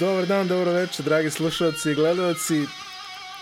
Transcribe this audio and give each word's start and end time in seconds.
Dobar 0.00 0.26
dan, 0.26 0.48
dobro 0.48 0.72
večer, 0.72 1.04
dragi 1.04 1.30
slušalci 1.30 1.90
i 1.90 1.94
gledalci. 1.94 2.66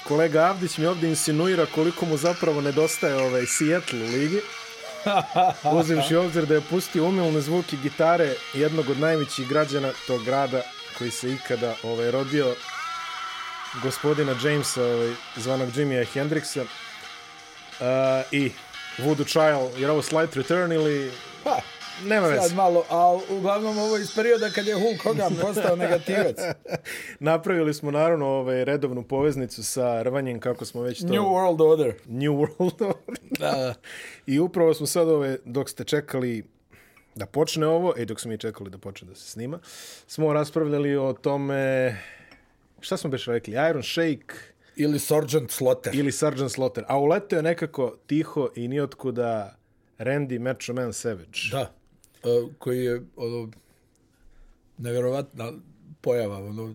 Kolega 0.04 0.40
Avdić 0.40 0.78
mi 0.78 0.86
ovdje 0.86 1.08
insinuira 1.08 1.66
koliko 1.66 2.06
mu 2.06 2.16
zapravo 2.16 2.60
nedostaje 2.60 3.16
ovaj 3.16 3.46
Seattle 3.46 4.00
u 4.00 4.06
ligi. 4.06 4.40
Uzimši 5.78 6.16
obzir 6.16 6.46
da 6.46 6.54
je 6.54 6.60
pustio 6.60 7.04
umilne 7.04 7.40
zvuki 7.40 7.76
gitare 7.76 8.34
jednog 8.54 8.90
od 8.90 8.98
najvećih 8.98 9.48
građana 9.48 9.92
tog 10.06 10.24
grada 10.24 10.62
koji 10.98 11.10
se 11.10 11.32
ikada 11.32 11.74
ovaj, 11.82 12.10
rodio, 12.10 12.54
gospodina 13.82 14.34
Jamesa, 14.44 14.84
ovaj, 14.84 15.12
zvanog 15.36 15.76
Jimmya 15.76 16.04
Hendrixa. 16.14 16.62
Uh, 16.62 16.66
I 18.32 18.52
Voodoo 18.98 19.26
Child, 19.26 19.80
jer 19.80 19.90
ovo 19.90 20.02
Slight 20.02 20.36
Return 20.36 20.72
ili... 20.72 21.12
Pa, 21.44 21.60
Nema 22.04 22.26
sad 22.26 22.42
veze. 22.42 22.54
malo, 22.54 22.84
a 22.90 23.18
uglavnom 23.30 23.78
ovo 23.78 23.96
iz 23.96 24.14
perioda 24.14 24.50
kad 24.50 24.66
je 24.66 24.74
Hulk 24.74 25.02
Hogan 25.02 25.36
postao 25.42 25.76
negativac. 25.76 26.36
Napravili 27.20 27.74
smo 27.74 27.90
naravno 27.90 28.26
ovaj, 28.26 28.64
redovnu 28.64 29.02
poveznicu 29.02 29.64
sa 29.64 30.02
rvanjem 30.02 30.40
kako 30.40 30.64
smo 30.64 30.82
već 30.82 31.00
to... 31.00 31.06
New 31.06 31.22
World 31.22 31.72
Order. 31.72 31.94
New 32.06 32.32
World 32.32 32.82
Order. 32.82 33.18
Da. 33.38 33.74
I 34.26 34.38
upravo 34.38 34.74
smo 34.74 34.86
sad 34.86 35.08
ove, 35.08 35.38
dok 35.44 35.70
ste 35.70 35.84
čekali 35.84 36.44
da 37.14 37.26
počne 37.26 37.66
ovo, 37.66 37.94
i 37.96 38.04
dok 38.04 38.20
smo 38.20 38.30
mi 38.30 38.38
čekali 38.38 38.70
da 38.70 38.78
počne 38.78 39.08
da 39.08 39.14
se 39.14 39.30
snima, 39.30 39.58
smo 40.06 40.32
raspravljali 40.32 40.96
o 40.96 41.12
tome, 41.12 41.96
šta 42.80 42.96
smo 42.96 43.10
beš 43.10 43.26
rekli, 43.26 43.52
Iron 43.70 43.82
Shake 43.82 44.34
Ili 44.76 44.98
Sergeant 44.98 45.50
Slaughter. 45.50 45.94
ili 45.94 46.12
Sergeant 46.12 46.52
Slaughter. 46.52 46.84
A 46.88 46.98
uleteo 46.98 47.36
je 47.36 47.42
nekako 47.42 47.96
tiho 48.06 48.48
i 48.56 48.68
nijotkuda 48.68 49.56
Randy 49.98 50.38
Macho 50.38 50.72
Man 50.72 50.92
Savage. 50.92 51.38
Da. 51.52 51.77
Koji 52.58 52.84
je 52.84 53.02
ono, 53.16 53.50
nevjerovatna 54.78 55.52
pojava. 56.00 56.38
Ono, 56.38 56.74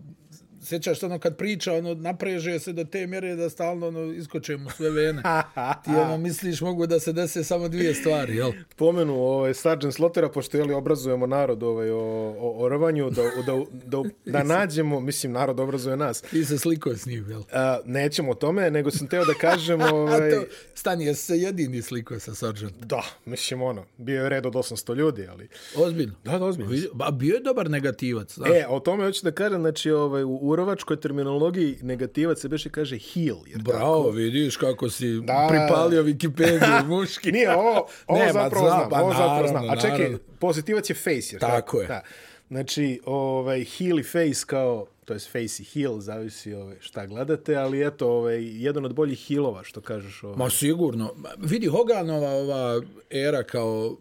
sjećaš 0.64 1.00
se 1.00 1.06
ono 1.06 1.18
kad 1.18 1.36
priča, 1.36 1.72
ono, 1.72 1.94
napreže 1.94 2.58
se 2.58 2.72
do 2.72 2.84
te 2.84 3.06
mjere 3.06 3.36
da 3.36 3.50
stalno 3.50 3.88
ono, 3.88 4.12
iskoče 4.12 4.56
mu 4.56 4.70
sve 4.70 4.90
vene. 4.90 5.22
Ti 5.84 5.90
ono, 5.90 6.18
misliš 6.18 6.60
mogu 6.60 6.86
da 6.86 7.00
se 7.00 7.12
dese 7.12 7.44
samo 7.44 7.68
dvije 7.68 7.94
stvari, 7.94 8.36
jel? 8.36 8.52
Pomenu 8.76 9.14
ovaj, 9.14 9.54
Sergeant 9.54 9.94
Slaughtera, 9.94 10.28
pošto 10.28 10.56
jeli, 10.56 10.74
obrazujemo 10.74 11.26
narod 11.26 11.62
ovaj, 11.62 11.90
o, 11.90 11.98
o, 12.38 12.64
o 12.64 12.68
rvanju, 12.68 13.10
da, 13.10 13.22
da, 13.22 13.64
da, 13.72 14.02
da 14.24 14.42
nađemo, 14.42 15.00
mislim, 15.00 15.32
narod 15.32 15.60
obrazuje 15.60 15.96
nas. 15.96 16.20
Ti 16.20 16.44
se 16.44 16.58
sliko 16.58 16.96
s 16.96 17.06
njim, 17.06 17.30
jel? 17.30 17.42
A, 17.52 17.78
nećemo 17.84 18.30
o 18.30 18.34
tome, 18.34 18.70
nego 18.70 18.90
sam 18.90 19.06
teo 19.06 19.24
da 19.24 19.34
kažem... 19.34 19.80
Ovaj, 19.80 20.28
A 20.28 20.30
to, 20.30 20.46
stani, 20.74 21.04
jesi 21.04 21.24
se 21.24 21.38
jedini 21.38 21.82
sliko 21.82 22.18
sa 22.18 22.34
Sergeant? 22.34 22.76
Da, 22.76 23.02
mislim 23.24 23.62
ono, 23.62 23.84
bio 23.96 24.22
je 24.22 24.28
red 24.28 24.46
od 24.46 24.52
800 24.54 24.94
ljudi, 24.94 25.26
ali... 25.30 25.48
Ozbiljno. 25.76 26.14
Da, 26.24 26.38
da, 26.38 26.44
ozbiljno. 26.44 26.72
Ba, 26.92 27.10
bio 27.10 27.34
je 27.34 27.40
dobar 27.40 27.70
negativac, 27.70 28.34
znaš. 28.34 28.50
E, 28.50 28.66
o 28.68 28.80
tome 28.80 29.04
hoću 29.04 29.24
da 29.24 29.30
kažem, 29.30 29.60
znači, 29.60 29.90
ovaj, 29.90 30.22
u 30.24 30.53
urovačkoj 30.54 30.96
terminologiji 30.98 31.78
negativac 31.82 32.38
se 32.38 32.48
beše 32.48 32.70
kaže 32.70 32.98
heal. 32.98 33.38
Jer 33.46 33.62
Bravo, 33.62 33.96
tako, 33.98 34.10
vidiš 34.10 34.56
kako 34.56 34.90
si 34.90 35.20
Da. 35.20 35.46
pripalio 35.50 36.02
Wikipediju 36.02 36.86
muški. 36.90 37.32
Nije, 37.32 37.54
ovo, 37.54 37.86
ovo 38.06 38.18
Ne, 38.24 38.32
zapravo 38.32 38.66
znam, 38.66 38.78
znam, 38.78 38.90
pa 38.90 39.00
ovo 39.00 39.10
zapravo 39.10 39.28
naravno, 39.30 39.48
znam. 39.48 39.70
A 39.70 39.76
čekaj, 39.76 39.98
naravno. 39.98 40.18
pozitivac 40.38 40.90
je 40.90 40.94
face, 40.94 41.28
jer 41.32 41.40
Tako 41.40 41.80
je. 41.80 41.86
Da. 41.86 42.02
Znači, 42.48 43.00
ovaj, 43.04 43.64
heal 43.66 43.98
i 43.98 44.02
face 44.02 44.44
kao, 44.46 44.86
to 45.04 45.12
je 45.12 45.18
face 45.18 45.62
i 45.62 45.66
heal, 45.66 46.00
zavisi 46.00 46.54
ovaj, 46.54 46.76
šta 46.80 47.06
gledate, 47.06 47.56
ali 47.56 47.86
eto, 47.86 48.08
ovaj, 48.08 48.38
jedan 48.42 48.84
od 48.84 48.94
boljih 48.94 49.26
healova, 49.28 49.64
što 49.64 49.80
kažeš. 49.80 50.22
Ovaj. 50.22 50.36
Ma 50.36 50.50
sigurno. 50.50 51.14
Vidi, 51.38 51.66
Hoganova 51.66 52.28
ova 52.30 52.80
era 53.10 53.42
kao 53.42 53.96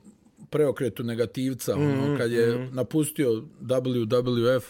preokretu 0.49 1.03
negativca, 1.03 1.75
Mhm, 1.75 1.83
ono, 1.99 2.17
kad 2.17 2.31
je 2.31 2.69
napustio 2.71 3.29
WWF, 3.61 4.61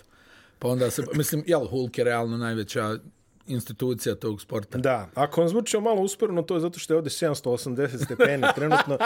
pa 0.64 0.70
onda 0.70 0.92
se, 0.92 1.04
mislim, 1.14 1.44
jel, 1.48 1.68
Hulk 1.68 1.98
je 1.98 2.04
realno 2.04 2.38
najveća 2.38 2.98
institucija 3.48 4.16
tog 4.16 4.42
sporta. 4.42 4.78
Da, 4.78 5.10
ako 5.16 5.42
vam 5.42 5.50
zvuči 5.50 5.80
malo 5.80 6.02
usporeno, 6.02 6.42
to 6.42 6.54
je 6.54 6.60
zato 6.62 6.80
što 6.80 6.94
je 6.94 6.98
ovde 6.98 7.10
780 7.10 8.06
stepeni 8.06 8.48
trenutno 8.56 8.98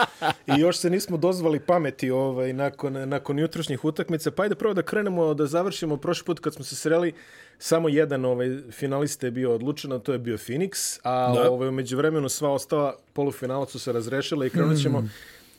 i 0.48 0.60
još 0.60 0.78
se 0.78 0.90
nismo 0.90 1.18
dozvali 1.18 1.60
pameti 1.60 2.12
ovaj, 2.12 2.54
nakon, 2.54 3.10
nakon 3.10 3.40
jutrošnjih 3.40 3.86
utakmica. 3.86 4.32
Pa 4.32 4.44
ajde 4.44 4.56
prvo 4.56 4.74
da 4.74 4.82
krenemo, 4.82 5.34
da 5.34 5.46
završimo. 5.46 5.98
Prošli 5.98 6.26
put 6.26 6.40
kad 6.40 6.54
smo 6.54 6.66
se 6.66 6.76
sreli, 6.76 7.14
samo 7.60 7.90
jedan 7.90 8.26
ovaj, 8.26 8.58
finalista 8.72 9.28
je 9.28 9.32
bio 9.32 9.56
odlučen, 9.56 9.92
a 9.92 10.00
to 10.00 10.14
je 10.14 10.20
bio 10.20 10.38
Phoenix, 10.38 11.00
a 11.04 11.34
Da. 11.34 11.52
ovaj, 11.52 11.70
umeđu 11.70 11.98
vremenu 11.98 12.30
sva 12.30 12.50
ostala 12.52 12.96
polufinala 13.14 13.66
su 13.66 13.80
se 13.80 13.92
razrešila 13.92 14.46
i 14.46 14.50
krenut 14.50 14.82
ćemo 14.82 15.02
Mm. 15.02 15.10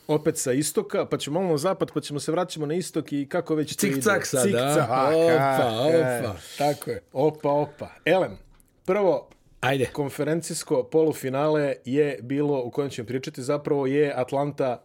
Opet 0.09 0.39
sa 0.39 0.53
istoka, 0.53 1.07
pa 1.07 1.19
ćemo 1.19 1.41
malo 1.41 1.53
na 1.53 1.59
zapad, 1.59 1.93
pa 1.95 2.01
ćemo 2.01 2.21
se 2.21 2.33
vraćamo 2.33 2.67
na 2.67 2.75
istok 2.75 3.13
i 3.13 3.29
kako 3.29 3.55
već 3.55 3.77
to 3.77 3.87
ide. 3.87 3.97
Cik-cak 3.97 4.25
sad, 4.25 4.47
Cik-cak, 4.47 4.53
da? 4.53 4.85
Opa, 4.85 5.71
opa, 5.81 6.37
tako 6.59 6.91
je. 6.91 7.03
Opa, 7.13 7.51
opa. 7.51 7.89
Elem, 8.05 8.39
prvo, 8.85 9.29
Ajde. 9.61 9.91
konferencijsko 9.93 10.83
polufinale 10.83 11.75
je 11.85 12.19
bilo, 12.23 12.63
u 12.65 12.71
kojem 12.71 12.91
ćemo 12.91 13.07
pričati, 13.07 13.43
zapravo 13.43 13.87
je 13.87 14.13
Atlanta 14.17 14.85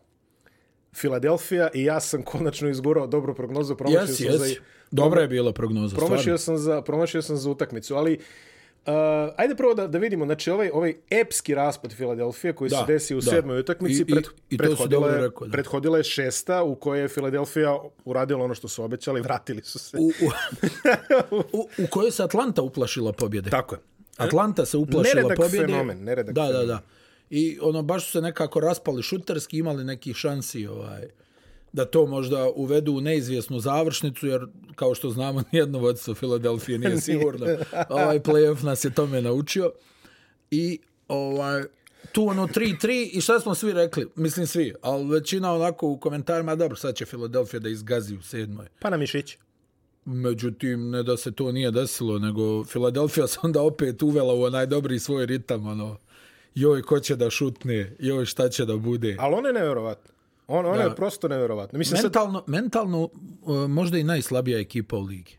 Filadelfija 0.96 1.70
i 1.74 1.84
ja 1.84 2.00
sam 2.00 2.24
konačno 2.24 2.70
izgurao 2.70 3.08
dobru 3.08 3.36
prognozu. 3.36 3.76
Promašio 3.76 4.02
Jesi, 4.02 4.24
sam 4.24 4.38
za, 4.38 4.46
jesi. 4.46 4.60
Dobra 4.92 5.22
je 5.22 5.28
bila 5.28 5.54
prognoza, 5.54 5.96
promašio 5.96 6.38
stvarno. 6.38 6.38
sam 6.38 6.58
za, 6.58 6.82
promašio 6.82 7.22
sam 7.22 7.38
za 7.38 7.50
utakmicu, 7.50 7.96
ali 7.96 8.20
Uh, 8.86 8.94
ajde 9.38 9.56
prvo 9.56 9.74
da, 9.74 9.88
da 9.88 9.98
vidimo, 9.98 10.26
znači 10.26 10.52
ovaj, 10.52 10.70
ovaj 10.70 10.94
epski 11.12 11.56
raspad 11.56 11.94
Filadelfije 11.94 12.54
koji 12.54 12.70
Da, 12.70 12.78
se 12.78 12.84
desi 12.88 13.16
u 13.16 13.22
da. 13.22 13.32
sedmoj 13.32 13.60
utakmici, 13.60 14.02
I- 14.02 14.06
pred, 14.06 14.24
i 14.50 14.58
prethodila, 14.58 15.10
je, 15.10 15.22
rekao, 15.22 15.48
da. 15.48 15.52
prethodila 15.52 15.98
je 15.98 16.04
šesta 16.04 16.64
u 16.64 16.76
kojoj 16.76 17.02
je 17.02 17.08
Filadelfija 17.08 17.78
uradila 18.06 18.44
ono 18.44 18.56
što 18.56 18.68
su 18.68 18.84
obećali, 18.84 19.22
vratili 19.22 19.62
su 19.64 19.80
se. 19.80 19.98
U, 19.98 20.02
u, 20.02 20.12
u, 21.54 21.68
u 21.78 21.88
kojoj 21.90 22.12
se 22.12 22.24
Atlanta 22.24 22.62
uplašila 22.62 23.14
pobjede. 23.14 23.50
Tako 23.50 23.76
je. 23.76 23.82
Atlanta 24.18 24.66
se 24.66 24.78
uplašila 24.78 25.16
Neredak 25.16 25.38
pobjede. 25.38 25.66
fenomen, 25.68 26.04
neredak 26.04 26.36
da, 26.36 26.42
da, 26.42 26.48
fenomen. 26.48 26.68
da. 26.68 26.82
I 27.30 27.58
ono, 27.62 27.82
baš 27.82 28.06
su 28.06 28.12
se 28.12 28.22
nekako 28.22 28.60
raspali 28.60 29.04
šuterski, 29.04 29.58
imali 29.58 29.84
neki 29.84 30.14
šansi 30.14 30.68
ovaj, 30.68 31.08
da 31.74 31.86
to 31.86 32.06
možda 32.06 32.50
uvedu 32.56 32.94
u 32.94 33.02
neizvjesnu 33.02 33.60
završnicu, 33.60 34.28
jer 34.28 34.48
kao 34.76 34.96
što 34.96 35.10
znamo, 35.10 35.44
nijedno 35.52 35.80
vodstvo 35.80 36.16
Filadelfije 36.16 36.78
nije 36.78 37.02
sigurno. 37.02 37.46
ovaj 37.90 38.20
playoff 38.20 38.64
nas 38.64 38.86
je 38.86 38.94
tome 38.94 39.22
naučio. 39.22 39.72
I 40.52 40.80
ovaj, 41.08 41.64
tu 42.12 42.28
ono 42.28 42.48
3-3 42.48 43.10
i 43.14 43.22
šta 43.22 43.40
smo 43.40 43.56
svi 43.56 43.74
rekli? 43.74 44.08
Mislim 44.16 44.48
svi, 44.48 44.74
ali 44.82 45.10
većina 45.10 45.54
onako 45.54 45.88
u 45.88 45.98
komentarima, 45.98 46.56
dobro, 46.56 46.76
sad 46.76 46.96
će 46.96 47.06
Filadelfija 47.06 47.60
da 47.60 47.70
izgazi 47.70 48.16
u 48.16 48.22
sedmoj. 48.22 48.68
Pa 48.80 48.90
na 48.90 48.98
mišić. 48.98 49.38
Međutim, 50.06 50.90
ne 50.90 51.04
da 51.04 51.18
se 51.18 51.32
to 51.32 51.52
nije 51.52 51.72
desilo, 51.72 52.20
nego 52.20 52.64
Filadelfija 52.64 53.28
se 53.28 53.40
onda 53.44 53.62
opet 53.62 54.04
uvela 54.04 54.34
u 54.34 54.44
onaj 54.44 54.66
dobri 54.66 55.00
svoj 55.00 55.26
ritam, 55.26 55.68
ono, 55.68 55.98
joj, 56.56 56.82
ko 56.82 57.00
će 57.00 57.16
da 57.16 57.30
šutne, 57.30 57.96
joj, 58.00 58.26
šta 58.26 58.50
će 58.50 58.66
da 58.66 58.78
bude. 58.78 59.16
Ali 59.20 59.36
ona 59.36 59.48
je 59.48 59.54
nevjerovatna. 59.54 60.13
On, 60.54 60.66
ona 60.66 60.78
Da. 60.78 60.84
je 60.84 60.96
prosto 60.96 61.28
nevjerovatna. 61.28 61.80
Mislim, 61.80 61.98
sad, 61.98 62.04
Mentalno, 62.06 62.44
mentalno 62.48 63.04
uh, 63.04 63.10
možda 63.70 63.98
i 63.98 64.04
najslabija 64.04 64.60
ekipa 64.60 64.96
u 64.96 65.02
ligi. 65.02 65.38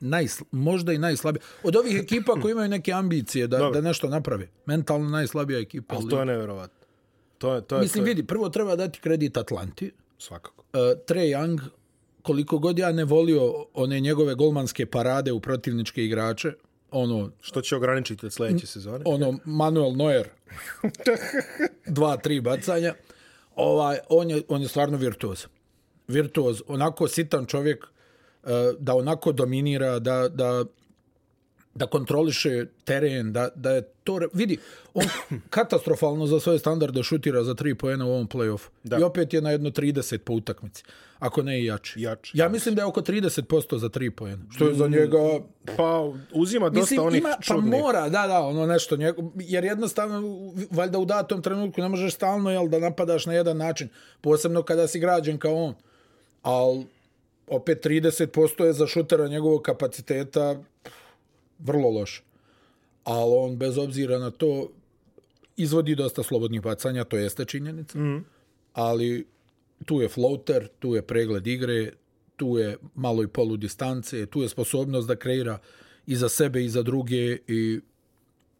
Najsl, 0.00 0.42
možda 0.50 0.92
i 0.92 0.98
najslabija. 0.98 1.42
Od 1.62 1.76
ovih 1.76 1.96
ekipa 1.96 2.32
koji 2.32 2.52
imaju 2.52 2.68
neke 2.68 2.92
ambicije 2.92 3.46
da, 3.46 3.70
da 3.70 3.80
nešto 3.80 4.08
naprave. 4.08 4.48
Mentalno 4.66 5.08
najslabija 5.08 5.58
ekipa 5.60 5.94
u 5.94 5.96
ali 5.96 6.04
ligi. 6.04 6.10
to 6.10 6.20
je 6.20 6.26
nevjerovatno. 6.26 6.86
To 7.38 7.54
je, 7.54 7.60
to 7.60 7.76
je, 7.76 7.82
Mislim, 7.82 8.04
to 8.04 8.08
je, 8.08 8.14
vidi, 8.14 8.26
prvo 8.26 8.48
treba 8.48 8.76
dati 8.76 9.00
kredit 9.00 9.36
Atlanti. 9.36 9.92
svakako. 10.18 10.62
uh, 10.62 10.78
Trae 11.06 11.26
Young, 11.26 11.60
koliko 12.22 12.58
god 12.58 12.78
ja 12.78 12.92
ne 12.92 13.04
volio 13.04 13.66
one 13.74 14.00
njegove 14.00 14.34
golmanske 14.34 14.86
parade 14.86 15.32
u 15.32 15.40
protivničke 15.40 16.04
igrače, 16.04 16.52
ono, 16.90 17.30
Što 17.40 17.60
će 17.62 17.76
ograničiti 17.76 18.26
od 18.26 18.32
sljedeće 18.32 18.66
sezone? 18.66 19.04
ono 19.06 19.38
Manuel 19.44 19.92
Neuer, 19.92 20.28
dva, 21.88 22.16
tri 22.16 22.40
bacanja, 22.40 22.94
ovaj, 23.56 23.98
on, 24.08 24.30
je, 24.30 24.42
on 24.48 24.62
je 24.62 24.68
stvarno 24.68 24.96
virtuoz. 24.96 25.46
Virtuoz, 26.08 26.62
onako 26.66 27.08
sitan 27.08 27.46
čovjek, 27.46 27.84
eh, 27.84 28.48
da 28.78 28.94
onako 28.94 29.32
dominira, 29.32 29.98
da, 29.98 30.28
da, 30.28 30.64
da 31.76 31.86
kontroliše 31.86 32.66
teren, 32.84 33.32
da, 33.32 33.48
da 33.54 33.70
je 33.70 33.82
to... 34.04 34.20
Vidi, 34.32 34.58
on 34.94 35.04
katastrofalno 35.50 36.26
za 36.26 36.40
svoje 36.40 36.58
standarde 36.58 37.02
šutira 37.02 37.44
za 37.44 37.54
tri 37.54 37.74
poena 37.74 38.06
u 38.06 38.10
ovom 38.10 38.28
play-offu. 38.28 38.68
I 39.00 39.02
opet 39.02 39.34
je 39.34 39.40
na 39.40 39.50
jedno 39.50 39.70
30 39.70 40.18
po 40.18 40.32
utakmici. 40.32 40.84
Ako 41.18 41.42
ne 41.42 41.60
i 41.60 41.64
jači. 41.64 42.00
Jači, 42.00 42.38
ja 42.38 42.48
mislim 42.48 42.74
da 42.74 42.82
je 42.82 42.86
oko 42.86 43.00
30% 43.00 43.76
za 43.76 43.88
tri 43.88 44.10
poena. 44.10 44.42
Što 44.50 44.68
je 44.68 44.74
za 44.74 44.88
njega... 44.88 45.18
Pa 45.76 46.12
uzima 46.32 46.68
dosta 46.68 46.80
Mislim, 46.80 47.06
onih 47.06 47.20
ima, 47.20 47.34
pa 47.36 47.42
čudnih. 47.42 47.80
mora, 47.80 48.08
da, 48.08 48.26
da, 48.26 48.40
ono 48.40 48.66
nešto, 48.66 48.96
njego, 48.96 49.22
jer 49.34 49.64
jednostavno, 49.64 50.22
valjda 50.70 50.98
u 50.98 51.04
datom 51.04 51.42
trenutku 51.42 51.80
ne 51.80 51.88
možeš 51.88 52.14
stalno, 52.14 52.50
jel, 52.50 52.68
da 52.68 52.78
napadaš 52.78 53.26
na 53.26 53.32
jedan 53.32 53.56
način, 53.56 53.88
posebno 54.20 54.62
kada 54.62 54.86
si 54.86 55.00
građen 55.00 55.38
kao 55.38 55.54
on. 55.54 55.74
Ali, 56.42 56.86
opet 57.46 57.86
30% 57.86 58.64
je 58.64 58.72
za 58.72 58.86
šutera 58.86 59.28
njegovog 59.28 59.62
kapaciteta 59.62 60.62
vrlo 61.58 61.90
loš. 61.90 62.22
Ali 63.04 63.32
on, 63.36 63.56
bez 63.56 63.78
obzira 63.78 64.18
na 64.18 64.30
to, 64.30 64.68
izvodi 65.56 65.94
dosta 65.94 66.22
slobodnih 66.22 66.62
bacanja, 66.62 67.04
to 67.04 67.16
jeste 67.16 67.44
činjenica. 67.44 67.98
Mm. 67.98 68.24
Ali 68.72 69.26
tu 69.84 70.00
je 70.00 70.08
floater, 70.08 70.68
tu 70.78 70.94
je 70.94 71.02
pregled 71.02 71.46
igre, 71.46 71.92
tu 72.36 72.58
je 72.58 72.76
malo 72.94 73.22
i 73.22 73.28
polu 73.28 73.56
distance, 73.56 74.26
tu 74.26 74.42
je 74.42 74.48
sposobnost 74.48 75.08
da 75.08 75.16
kreira 75.16 75.58
i 76.06 76.16
za 76.16 76.28
sebe 76.28 76.64
i 76.64 76.68
za 76.68 76.82
druge 76.82 77.38
i 77.46 77.80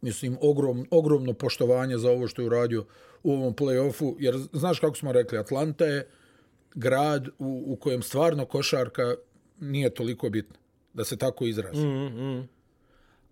mislim 0.01 0.37
ogrom, 0.41 0.87
ogromno 0.91 1.33
poštovanje 1.33 1.97
za 1.97 2.11
ovo 2.11 2.27
što 2.27 2.41
je 2.41 2.45
uradio 2.45 2.85
u 3.23 3.33
ovom 3.33 3.55
play-offu, 3.55 4.15
jer 4.19 4.37
znaš 4.53 4.79
kako 4.79 4.95
smo 4.95 5.11
rekli, 5.11 5.37
Atlanta 5.37 5.85
je 5.85 6.07
grad 6.75 7.27
u, 7.39 7.63
u 7.67 7.75
kojem 7.75 8.01
stvarno 8.01 8.45
košarka 8.45 9.15
nije 9.59 9.89
toliko 9.89 10.29
bitna, 10.29 10.55
da 10.93 11.03
se 11.03 11.17
tako 11.17 11.45
izrazi. 11.45 11.85
Mm, 11.85 12.05
mm. 12.05 12.47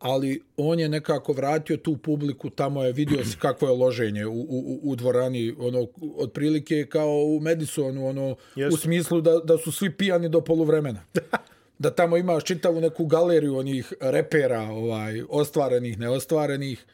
Ali 0.06 0.42
on 0.58 0.80
je 0.80 0.90
nekako 0.90 1.34
vratio 1.34 1.78
tu 1.78 1.98
publiku, 1.98 2.50
tamo 2.50 2.84
je 2.84 2.92
vidio 2.92 3.26
se 3.26 3.38
kakvo 3.40 3.68
je 3.68 3.78
loženje 3.78 4.26
u, 4.26 4.42
u, 4.42 4.80
u 4.84 4.96
dvorani, 4.96 5.56
ono, 5.60 5.88
otprilike 6.18 6.86
kao 6.86 7.10
u 7.10 7.40
Madisonu, 7.40 8.08
ono, 8.08 8.36
yes. 8.56 8.74
u 8.74 8.78
smislu 8.78 9.22
da, 9.22 9.40
da 9.40 9.58
su 9.58 9.72
svi 9.72 9.92
pijani 9.92 10.30
do 10.30 10.42
poluvremena. 10.42 11.04
da 11.84 11.90
tamo 11.90 12.18
imaš 12.18 12.44
čitavu 12.44 12.82
neku 12.82 13.06
galeriju 13.06 13.58
onih 13.58 13.94
repera, 14.00 14.62
ovaj, 14.62 15.22
ostvarenih, 15.30 16.00
neostvarenih, 16.00 16.86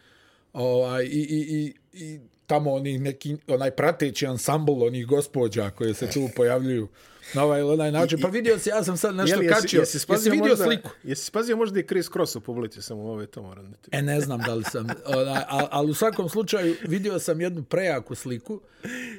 ovaj, 0.53 1.03
i, 1.03 1.07
i, 1.07 1.39
i, 1.57 1.73
i 1.93 2.19
tamo 2.47 2.73
oni 2.73 2.97
neki, 2.97 3.37
onaj 3.47 3.71
prateći 3.71 4.27
ansambl 4.27 4.83
onih 4.83 5.07
gospođa 5.07 5.69
koje 5.69 5.93
se 5.93 6.09
tu 6.09 6.29
pojavljuju 6.35 6.87
na 7.33 7.43
ovaj 7.43 7.59
ili 7.59 7.69
onaj 7.69 7.91
način. 7.91 8.19
Pa 8.21 8.27
vidio 8.27 8.59
si, 8.59 8.69
ja 8.69 8.83
sam 8.83 8.97
sad 8.97 9.15
nešto 9.15 9.41
jesi, 9.41 9.53
kačio. 9.53 9.79
Jesi, 9.79 9.97
jesi, 9.97 10.11
jesi 10.11 10.29
vidio 10.29 10.47
možda, 10.49 10.65
sliku? 10.65 10.89
Jesi 11.03 11.25
spazio 11.25 11.57
možda 11.57 11.79
i 11.79 11.83
Chris 11.83 12.09
Cross 12.09 12.35
u 12.35 12.41
publici, 12.41 12.81
samo 12.81 13.03
ove 13.03 13.27
to 13.27 13.41
moram 13.41 13.71
da 13.71 13.77
ti... 13.77 13.89
E, 13.93 14.01
ne 14.01 14.21
znam 14.21 14.39
da 14.39 14.53
li 14.53 14.63
sam. 14.63 14.87
Onaj, 15.05 15.43
ali, 15.47 15.91
u 15.91 15.93
svakom 15.93 16.29
slučaju 16.29 16.75
vidio 16.87 17.19
sam 17.19 17.41
jednu 17.41 17.63
prejaku 17.63 18.15
sliku 18.15 18.61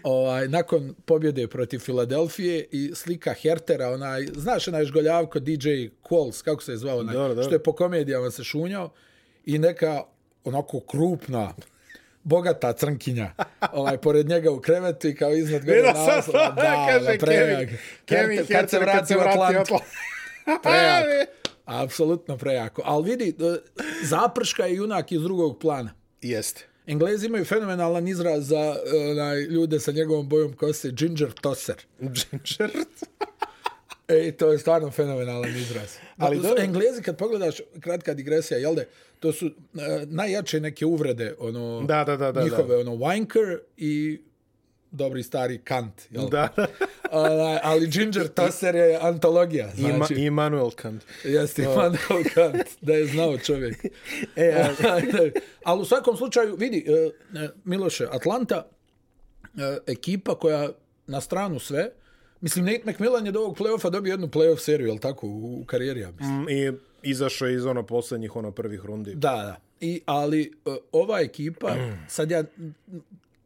ovaj, 0.03 0.49
nakon 0.49 0.95
pobjede 1.05 1.47
protiv 1.49 1.79
Filadelfije 1.79 2.67
i 2.71 2.91
slika 2.95 3.33
Hertera, 3.33 3.89
onaj, 3.89 4.27
znaš 4.37 4.69
onaj 4.69 4.85
žgoljavko 4.85 5.41
DJ 5.41 5.69
Qualls, 6.03 6.45
kako 6.45 6.63
se 6.63 6.73
je 6.73 6.79
zvao, 6.79 6.99
onaj, 6.99 7.15
dobro, 7.15 7.29
dobro. 7.29 7.45
što 7.45 7.55
je 7.55 7.63
po 7.63 7.73
komedijama 7.73 8.31
se 8.31 8.45
šunjao 8.45 8.91
i 9.45 9.59
neka 9.59 10.03
onako 10.45 10.81
krupna 10.81 11.55
bogata 12.25 12.73
crnkinja 12.73 13.33
ovaj, 13.73 13.99
pored 13.99 14.29
njega 14.29 14.51
u 14.51 14.61
krevetu 14.61 15.09
i 15.09 15.15
kao 15.15 15.33
iznad 15.33 15.65
gore 15.65 15.83
naslova. 15.83 16.51
Da, 16.51 16.87
kaže 16.91 17.19
prejak. 17.19 17.69
Kemi, 18.05 18.37
kad, 18.37 18.49
kad 18.49 18.71
se 18.71 18.79
vrati 18.79 19.17
u 19.17 19.21
Atlant. 19.21 19.69
prejak. 20.63 21.29
Apsolutno 21.65 22.37
prejako. 22.39 22.83
Ali 22.85 23.11
vidi, 23.11 23.35
zaprška 24.03 24.67
je 24.67 24.75
junak 24.75 25.13
iz 25.13 25.23
drugog 25.23 25.59
plana. 25.59 25.95
Jeste. 26.21 26.67
Englezi 26.87 27.27
imaju 27.27 27.45
fenomenalan 27.45 28.09
izraz 28.09 28.47
za 28.47 28.77
onaj, 29.11 29.41
ljude 29.41 29.81
sa 29.81 29.93
njegovom 29.93 30.29
bojom 30.29 30.53
kose, 30.53 30.91
ginger 30.91 31.33
tosser. 31.33 31.77
Ginger 32.01 32.71
E, 34.09 34.33
to 34.33 34.53
je 34.53 34.59
stvarno 34.59 34.91
fenomenalan 34.91 35.57
izraz. 35.57 35.97
Ali 36.17 36.41
do... 36.41 36.55
Englezi, 36.59 37.03
kad 37.03 37.17
pogledaš, 37.17 37.57
kratka 37.81 38.15
digresija, 38.15 38.59
jel 38.59 38.75
de, 38.75 38.89
to 39.23 39.33
su 39.33 39.47
uh, 39.47 39.53
najjače 40.07 40.61
neke 40.61 40.87
uvrede, 40.87 41.35
ono, 41.39 41.83
da, 41.83 42.05
da, 42.05 42.17
da, 42.17 42.33
da, 42.33 42.43
njihove, 42.43 42.75
da. 42.75 42.81
ono, 42.81 42.91
wanker 42.91 43.59
i 43.77 44.21
dobri 44.91 45.23
stari 45.23 45.59
Kant. 45.59 46.03
Jel? 46.11 46.29
Da. 46.29 46.49
uh, 46.57 46.67
ali 47.71 47.89
Ginger 47.89 48.29
Tosser 48.29 48.75
je 48.75 48.99
antologija. 49.03 49.71
Znači, 49.75 50.15
Ima, 50.15 50.27
Immanuel 50.27 50.71
Kant. 50.71 51.05
Jeste, 51.25 51.69
oh. 51.69 51.75
Immanuel 51.75 52.25
Kant, 52.35 52.69
da 52.81 52.93
je 52.93 53.07
znao 53.07 53.39
čovjek. 53.39 53.85
e, 54.37 54.65
ali... 54.91 55.33
ali 55.65 55.83
u 55.83 55.85
svakom 55.85 56.17
slučaju, 56.17 56.57
vidi, 56.57 56.85
uh, 56.89 57.41
Miloše, 57.65 58.07
Atlanta, 58.11 58.67
uh, 59.43 59.61
ekipa 59.87 60.35
koja 60.35 60.69
na 61.07 61.21
stranu 61.21 61.59
sve, 61.59 61.91
Mislim, 62.41 62.65
Nate 62.65 62.83
McMillan 62.91 63.27
je 63.27 63.33
do 63.33 63.41
ovog 63.41 63.59
play-offa 63.59 63.91
dobio 63.91 64.11
jednu 64.11 64.27
play-off 64.27 64.59
seriju, 64.59 64.87
je 64.87 64.93
li 64.93 64.99
tako, 64.99 65.27
u, 65.27 65.61
u 65.61 65.65
karijeri, 65.65 66.01
ja 66.01 66.11
mislim. 66.11 66.43
Mm, 66.43 66.49
I 66.49 66.73
izašao 67.03 67.49
iz 67.49 67.65
ono 67.67 67.87
posljednjih, 67.87 68.37
ono 68.37 68.51
prvih 68.51 68.81
rundi. 68.85 69.15
Da, 69.15 69.31
da. 69.31 69.57
I, 69.81 70.01
ali 70.07 70.53
uh, 70.65 70.75
ova 70.93 71.21
ekipa, 71.21 71.77
sad 72.09 72.31
ja, 72.31 72.45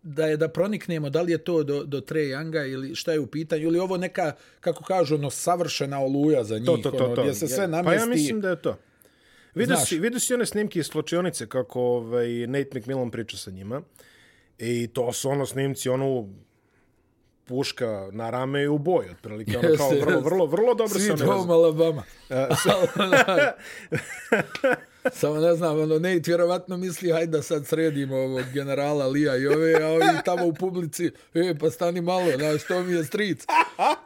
da 0.03 0.27
je 0.27 0.37
da 0.37 0.49
proniknemo, 0.49 1.11
da 1.11 1.23
li 1.23 1.33
je 1.33 1.39
to 1.39 1.63
do, 1.63 1.85
do 1.85 2.01
Tre 2.01 2.21
Younga 2.21 2.73
ili 2.73 2.95
šta 2.95 3.13
je 3.13 3.21
u 3.21 3.27
pitanju, 3.27 3.63
ili 3.63 3.79
ovo 3.79 3.97
neka, 3.97 4.33
kako 4.61 4.85
kažu, 4.85 5.15
ono, 5.15 5.31
savršena 5.31 6.01
oluja 6.01 6.45
za 6.45 6.59
njih, 6.59 6.67
to, 6.67 6.77
to, 6.77 6.91
to, 6.91 7.05
ono, 7.05 7.15
to. 7.15 7.23
gdje 7.23 7.35
se 7.35 7.49
sve 7.49 7.69
namesti. 7.69 7.97
Pa 7.97 8.03
ja 8.03 8.07
mislim 8.07 8.41
da 8.41 8.49
je 8.49 8.63
to. 8.63 8.77
Vidio 9.55 9.77
si, 9.77 9.99
vidio 9.99 10.21
si 10.21 10.35
one 10.35 10.47
snimke 10.47 10.79
iz 10.79 10.87
sločionice 10.87 11.47
kako 11.47 11.81
ovaj, 11.81 12.47
Nate 12.47 12.79
McMillan 12.79 13.11
priča 13.11 13.37
sa 13.37 13.51
njima. 13.51 13.83
I 14.59 14.87
to 14.87 15.13
su 15.13 15.29
ono 15.31 15.47
snimci, 15.47 15.89
ono, 15.89 16.29
puška 17.47 18.09
na 18.13 18.31
rame 18.31 18.63
i 18.63 18.69
u 18.69 18.79
boj, 18.79 19.11
otprilike, 19.11 19.59
ono 19.59 19.77
kao 19.77 19.91
vrlo, 19.91 20.21
vrlo, 20.21 20.47
vrlo 20.47 20.75
dobro 20.75 20.99
se 20.99 21.09
ne 21.09 21.17
Sweet 21.17 21.51
Alabama. 21.51 22.03
Samo 25.13 25.41
ne 25.41 25.55
znam, 25.55 25.81
ono, 25.81 25.99
ne, 25.99 26.21
vjerovatno 26.27 26.77
misli, 26.77 27.13
hajde 27.13 27.33
da 27.33 27.43
sad 27.43 27.67
sredimo 27.67 28.17
ovog 28.17 28.45
generala 28.53 29.07
Lija 29.07 29.37
i 29.37 29.47
ove, 29.47 29.75
a 29.83 29.89
ovi 29.89 30.07
tamo 30.25 30.47
u 30.47 30.55
publici, 30.55 31.11
e, 31.35 31.55
pa 31.61 31.71
stani 31.71 32.01
malo, 32.01 32.25
znaš, 32.37 32.65
to 32.65 32.83
mi 32.83 32.93
je 32.93 33.05
stric. 33.05 33.45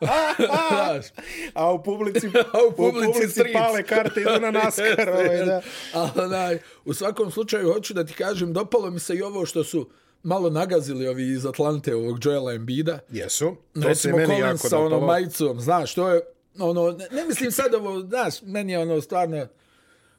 znaš. 0.71 1.07
A 1.55 1.73
u 1.73 1.83
publici, 1.83 2.27
a 2.27 2.59
u 2.69 2.73
publici, 2.73 3.09
u 3.09 3.13
publici 3.13 3.41
pale 3.53 3.83
karte 3.83 4.21
idu 4.21 4.41
na 4.41 4.51
naskar. 4.51 5.09
ovaj, 5.09 5.45
da. 5.45 5.63
A, 5.95 6.09
onaj, 6.17 6.59
u 6.85 6.95
svakom 6.95 7.31
slučaju, 7.31 7.73
hoću 7.73 7.95
da 7.95 8.05
ti 8.05 8.13
kažem, 8.13 8.53
dopalo 8.53 8.91
mi 8.91 8.99
se 8.99 9.15
i 9.15 9.23
ovo 9.23 9.47
što 9.47 9.65
su, 9.65 9.91
malo 10.23 10.51
nagazili 10.51 11.09
ovi 11.09 11.29
iz 11.29 11.47
Atlante 11.47 11.95
ovog 11.95 12.25
Joela 12.25 12.53
Embida. 12.53 12.99
Jesu. 13.11 13.57
To 13.75 13.81
Recimo 13.89 14.19
se 14.19 14.27
meni 14.27 14.41
jako 14.41 14.69
sa 14.69 14.79
onom 14.79 15.05
majicom, 15.05 15.61
znaš, 15.61 15.95
to 15.95 16.09
je, 16.09 16.21
ono, 16.59 16.91
ne, 16.91 17.07
ne 17.13 17.25
mislim 17.25 17.53
sad 17.53 17.75
ovo, 17.75 18.01
znaš, 18.01 18.43
meni 18.43 18.73
je 18.73 18.79
ono 18.79 19.01
stvarno, 19.01 19.47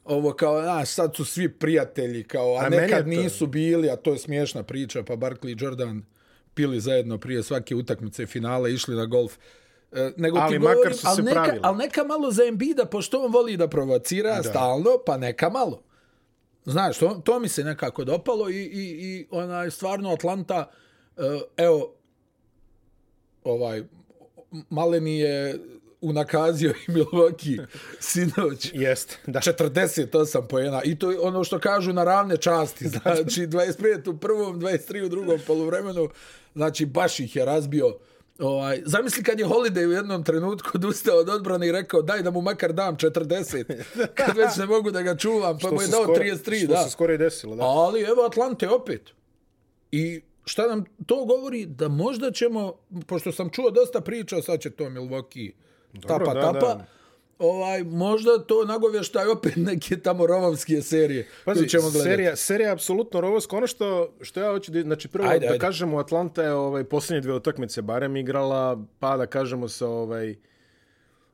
ovo 0.04 0.32
kao, 0.32 0.62
znaš, 0.62 0.88
sad 0.88 1.16
su 1.16 1.24
svi 1.24 1.48
prijatelji, 1.48 2.24
kao, 2.24 2.56
a, 2.56 2.64
a 2.64 2.68
nekad 2.68 3.08
nisu 3.08 3.46
bili, 3.46 3.90
a 3.90 3.96
to 3.96 4.12
je 4.12 4.18
smiješna 4.18 4.62
priča, 4.62 5.02
pa 5.02 5.16
Barkley 5.16 5.50
i 5.50 5.64
Jordan 5.64 6.02
pili 6.54 6.80
zajedno 6.80 7.18
prije 7.18 7.42
svake 7.42 7.74
utakmice 7.74 8.26
finale, 8.26 8.72
išli 8.72 8.96
na 8.96 9.06
golf. 9.06 9.36
E, 9.92 10.12
nego 10.16 10.38
ali 10.38 10.52
ti 10.52 10.58
makar 10.58 10.74
govorim, 10.74 10.96
su 10.96 11.06
ali 11.06 11.16
se 11.16 11.22
neka, 11.22 11.56
ali 11.62 11.78
neka 11.78 12.04
malo 12.04 12.30
za 12.30 12.44
Embida, 12.44 12.84
pošto 12.86 13.24
on 13.24 13.32
voli 13.32 13.56
da 13.56 13.68
provocira 13.68 14.36
da. 14.36 14.42
stalno, 14.42 14.90
pa 15.06 15.16
neka 15.16 15.50
malo. 15.50 15.82
Znaš, 16.64 16.98
to, 16.98 17.20
to 17.24 17.40
mi 17.40 17.48
se 17.48 17.64
nekako 17.64 18.04
dopalo 18.04 18.50
i, 18.50 18.62
i, 18.62 18.82
i 19.00 19.26
onaj, 19.30 19.70
stvarno 19.70 20.12
Atlanta, 20.12 20.70
uh, 21.16 21.24
evo, 21.56 21.94
ovaj, 23.44 23.82
Maleni 24.70 25.18
je 25.18 25.58
unakazio 26.00 26.74
i 26.88 26.90
Milwaukee 26.90 27.66
sinoć. 28.00 28.70
Jest, 28.74 29.18
da. 29.26 29.40
48 29.40 30.46
pojena. 30.46 30.82
I 30.84 30.98
to 30.98 31.10
je 31.10 31.20
ono 31.20 31.44
što 31.44 31.58
kažu 31.58 31.92
na 31.92 32.04
ravne 32.04 32.36
časti. 32.36 32.88
Znači, 33.02 33.46
25 33.46 34.10
u 34.10 34.18
prvom, 34.18 34.60
23 34.60 35.04
u 35.04 35.08
drugom 35.08 35.40
poluvremenu. 35.46 36.08
Znači, 36.54 36.86
baš 36.86 37.20
ih 37.20 37.36
je 37.36 37.44
razbio. 37.44 37.86
Uh, 37.86 37.92
Ovaj, 38.42 38.82
zamisli 38.84 39.22
kad 39.22 39.40
je 39.40 39.46
Holiday 39.46 39.86
u 39.86 39.92
jednom 39.92 40.24
trenutku 40.24 40.70
odustao 40.74 41.16
od 41.16 41.28
odbrane 41.28 41.68
i 41.68 41.72
rekao 41.72 42.02
daj 42.02 42.22
da 42.22 42.30
mu 42.30 42.40
makar 42.40 42.72
dam 42.72 42.96
40, 42.96 43.82
kad 44.16 44.36
već 44.36 44.56
ne 44.56 44.66
mogu 44.66 44.90
da 44.90 45.02
ga 45.02 45.16
čuvam, 45.16 45.58
pa 45.58 45.70
mu 45.70 45.82
je 45.82 45.88
dao 45.88 46.04
33. 46.06 46.64
Što 46.64 46.72
da. 46.72 46.82
se 46.84 46.90
skoro 46.90 47.12
i 47.12 47.18
desilo. 47.18 47.56
Da. 47.56 47.64
Ali 47.64 48.00
evo 48.00 48.22
Atlante 48.26 48.68
opet. 48.68 49.10
I 49.92 50.20
šta 50.44 50.66
nam 50.66 50.84
to 51.06 51.24
govori? 51.24 51.66
Da 51.66 51.88
možda 51.88 52.30
ćemo, 52.30 52.74
pošto 53.06 53.32
sam 53.32 53.50
čuo 53.50 53.70
dosta 53.70 54.00
priča, 54.00 54.42
sad 54.42 54.60
će 54.60 54.70
to 54.70 54.84
Milwaukee 54.84 55.52
Dobro, 55.92 56.26
tapa, 56.26 56.34
da, 56.34 56.40
tapa, 56.40 56.74
da 56.74 56.86
ovaj 57.42 57.84
možda 57.84 58.38
to 58.38 58.64
nagovještaj 58.64 59.26
opet 59.26 59.52
neke 59.56 59.96
tamo 59.96 60.26
rovovske 60.26 60.82
serije 60.82 61.28
Pazi, 61.44 61.68
ćemo 61.68 61.82
gledati. 61.82 62.10
Serija, 62.10 62.36
serija 62.36 62.72
apsolutno 62.72 63.20
rovovska. 63.20 63.56
Ono 63.56 63.66
što, 63.66 64.12
što 64.20 64.40
ja 64.40 64.50
hoću 64.50 64.72
da, 64.72 64.82
znači 64.82 65.08
prvo 65.08 65.28
ajde, 65.28 65.46
da 65.46 65.52
ajde. 65.52 65.58
kažemo 65.58 65.98
Atlanta 65.98 66.42
je 66.42 66.52
ovaj, 66.52 66.84
posljednje 66.84 67.20
dvije 67.20 67.36
utakmice 67.36 67.82
barem 67.82 68.16
igrala, 68.16 68.84
pa 68.98 69.16
da 69.16 69.26
kažemo 69.26 69.68
sa 69.68 69.88
ovaj, 69.88 70.36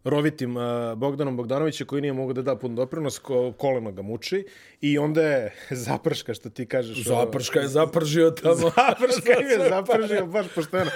rovitim 0.05 0.57
uh, 0.57 0.62
Bogdanom 0.97 1.37
Bogdanovića 1.37 1.85
koji 1.85 2.02
nije 2.02 2.12
mogu 2.12 2.33
da 2.33 2.43
da 2.43 2.57
pun 2.57 2.75
doprinos, 2.75 3.19
ko, 3.19 3.52
koleno 3.52 3.93
ga 3.93 4.02
muči 4.02 4.45
i 4.81 4.99
onda 4.99 5.23
je 5.23 5.55
zaprška 5.87 6.35
što 6.35 6.50
ti 6.50 6.67
kažeš. 6.67 7.05
Zaprška 7.05 7.61
je 7.61 7.69
zapržio 7.69 8.31
tamo. 8.31 8.55
Zaprška 8.76 9.33
je 9.33 9.69
zapržio, 9.69 10.26
baš 10.26 10.47
pošteno. 10.55 10.90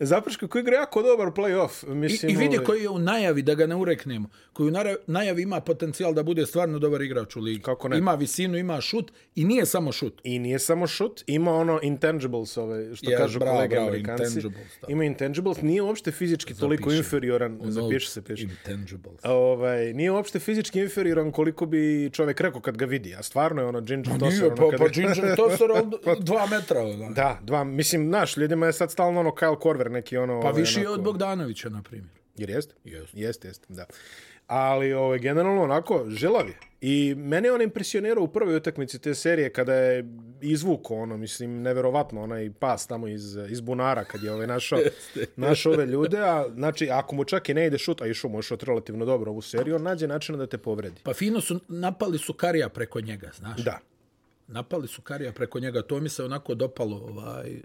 Zaprška 0.00 0.48
koji 0.48 0.60
igra 0.60 0.76
jako 0.76 1.02
dobar 1.02 1.26
play-off. 1.26 1.94
Mislim, 1.94 2.30
I, 2.30 2.34
I 2.34 2.36
vidi 2.36 2.56
ovaj... 2.56 2.66
koji 2.66 2.82
je 2.82 2.88
u 2.88 2.98
najavi, 2.98 3.42
da 3.42 3.54
ga 3.54 3.66
ne 3.66 3.76
ureknemo, 3.76 4.28
koji 4.52 4.68
u 4.68 4.72
najavi 5.06 5.42
ima 5.42 5.60
potencijal 5.60 6.14
da 6.14 6.22
bude 6.22 6.46
stvarno 6.46 6.78
dobar 6.78 7.02
igrač 7.02 7.36
u 7.36 7.40
ligi. 7.40 7.62
Kako 7.62 7.88
ne? 7.88 7.98
Ima 7.98 8.14
visinu, 8.14 8.58
ima 8.58 8.80
šut 8.80 9.12
i 9.34 9.44
nije 9.44 9.66
samo 9.66 9.92
šut. 9.92 10.20
I 10.24 10.38
nije 10.38 10.58
samo 10.58 10.86
šut, 10.86 11.22
ima 11.26 11.54
ono 11.54 11.80
intangibles, 11.82 12.56
ove, 12.56 12.96
što 12.96 13.10
yes, 13.10 13.16
kažu 13.16 13.38
bravo, 13.38 13.56
kolege 13.56 13.74
bravo, 13.74 13.88
amerikanci. 13.88 14.24
Intangibles, 14.24 14.72
ima 14.88 15.04
intangibles, 15.04 15.62
nije 15.62 15.82
uopšte 15.82 16.10
fizički 16.10 16.54
Zapiši. 16.54 16.60
toliko 16.60 16.92
inferioran, 16.92 17.60
zapiši 17.64 18.10
se, 18.10 18.22
piše. 18.22 18.39
Intangibles. 18.40 19.24
Ovaj, 19.24 19.92
nije 19.92 20.10
uopšte 20.10 20.38
fizički 20.38 20.80
inferioran 20.80 21.32
koliko 21.32 21.66
bi 21.66 22.10
čovjek 22.12 22.40
rekao 22.40 22.60
kad 22.60 22.76
ga 22.76 22.84
vidi, 22.84 23.14
a 23.14 23.22
stvarno 23.22 23.62
je 23.62 23.68
ono 23.68 23.80
Ginger 23.80 24.18
Tosser. 24.18 24.42
Nije, 24.42 24.56
pa, 24.56 24.64
ono, 24.64 24.78
pa 24.78 24.88
Ginger 24.88 25.36
Tosser 25.36 25.70
od 26.04 26.24
dva 26.24 26.46
metra. 26.46 26.82
Ono. 26.82 27.10
Da, 27.10 27.38
dva, 27.42 27.64
mislim, 27.64 28.08
naš, 28.08 28.36
ljudima 28.36 28.66
je 28.66 28.72
sad 28.72 28.92
stalno 28.92 29.20
ono 29.20 29.30
Kyle 29.30 29.58
Korver 29.58 29.90
neki 29.90 30.16
ono... 30.16 30.40
Pa 30.40 30.48
ovaj, 30.48 30.60
više 30.60 30.80
onako... 30.80 30.94
od 30.94 31.02
Bogdanovića, 31.02 31.68
na 31.68 31.82
primjer. 31.82 32.20
Jer 32.36 32.50
jeste? 32.50 32.74
Jest. 32.84 33.14
Jeste, 33.14 33.48
jeste, 33.48 33.66
da. 33.68 33.86
Ali 34.50 34.92
ovaj, 34.92 35.18
generalno 35.18 35.62
onako 35.62 36.04
želav 36.08 36.48
je. 36.48 36.58
I 36.80 37.14
mene 37.14 37.48
je 37.48 37.52
on 37.52 37.62
impresionirao 37.62 38.24
u 38.24 38.28
prvoj 38.28 38.56
utakmici 38.56 38.98
te 38.98 39.14
serije 39.14 39.52
kada 39.52 39.74
je 39.74 40.04
izvuko 40.40 40.94
ono, 40.94 41.16
mislim, 41.16 41.62
neverovatno, 41.62 42.22
onaj 42.22 42.50
pas 42.58 42.86
tamo 42.86 43.08
iz, 43.08 43.36
iz 43.48 43.60
bunara 43.60 44.04
kad 44.04 44.22
je 44.22 44.32
ovaj 44.32 44.46
našao, 44.46 44.78
našao 45.36 45.72
ove 45.72 45.86
ljude, 45.86 46.18
a 46.18 46.48
znači 46.54 46.90
ako 46.90 47.14
mu 47.14 47.24
čak 47.24 47.48
i 47.48 47.54
ne 47.54 47.66
ide 47.66 47.78
šut, 47.78 48.02
a 48.02 48.06
išao 48.06 48.30
mu 48.30 48.38
je 48.38 48.42
šut 48.42 48.62
relativno 48.62 49.04
dobro 49.04 49.30
ovu 49.30 49.42
seriju, 49.42 49.76
on 49.76 49.82
nađe 49.82 50.08
načina 50.08 50.38
da 50.38 50.46
te 50.46 50.58
povredi. 50.58 51.00
Pa 51.02 51.14
fino 51.14 51.40
su, 51.40 51.60
napali 51.68 52.18
su 52.18 52.32
Karija 52.32 52.68
preko 52.68 53.00
njega, 53.00 53.30
znaš. 53.34 53.60
Da. 53.60 53.78
Napali 54.46 54.88
su 54.88 55.02
Karija 55.02 55.32
preko 55.32 55.60
njega, 55.60 55.82
to 55.82 56.00
mi 56.00 56.08
se 56.08 56.24
onako 56.24 56.54
dopalo, 56.54 56.96
ovaj, 56.96 57.60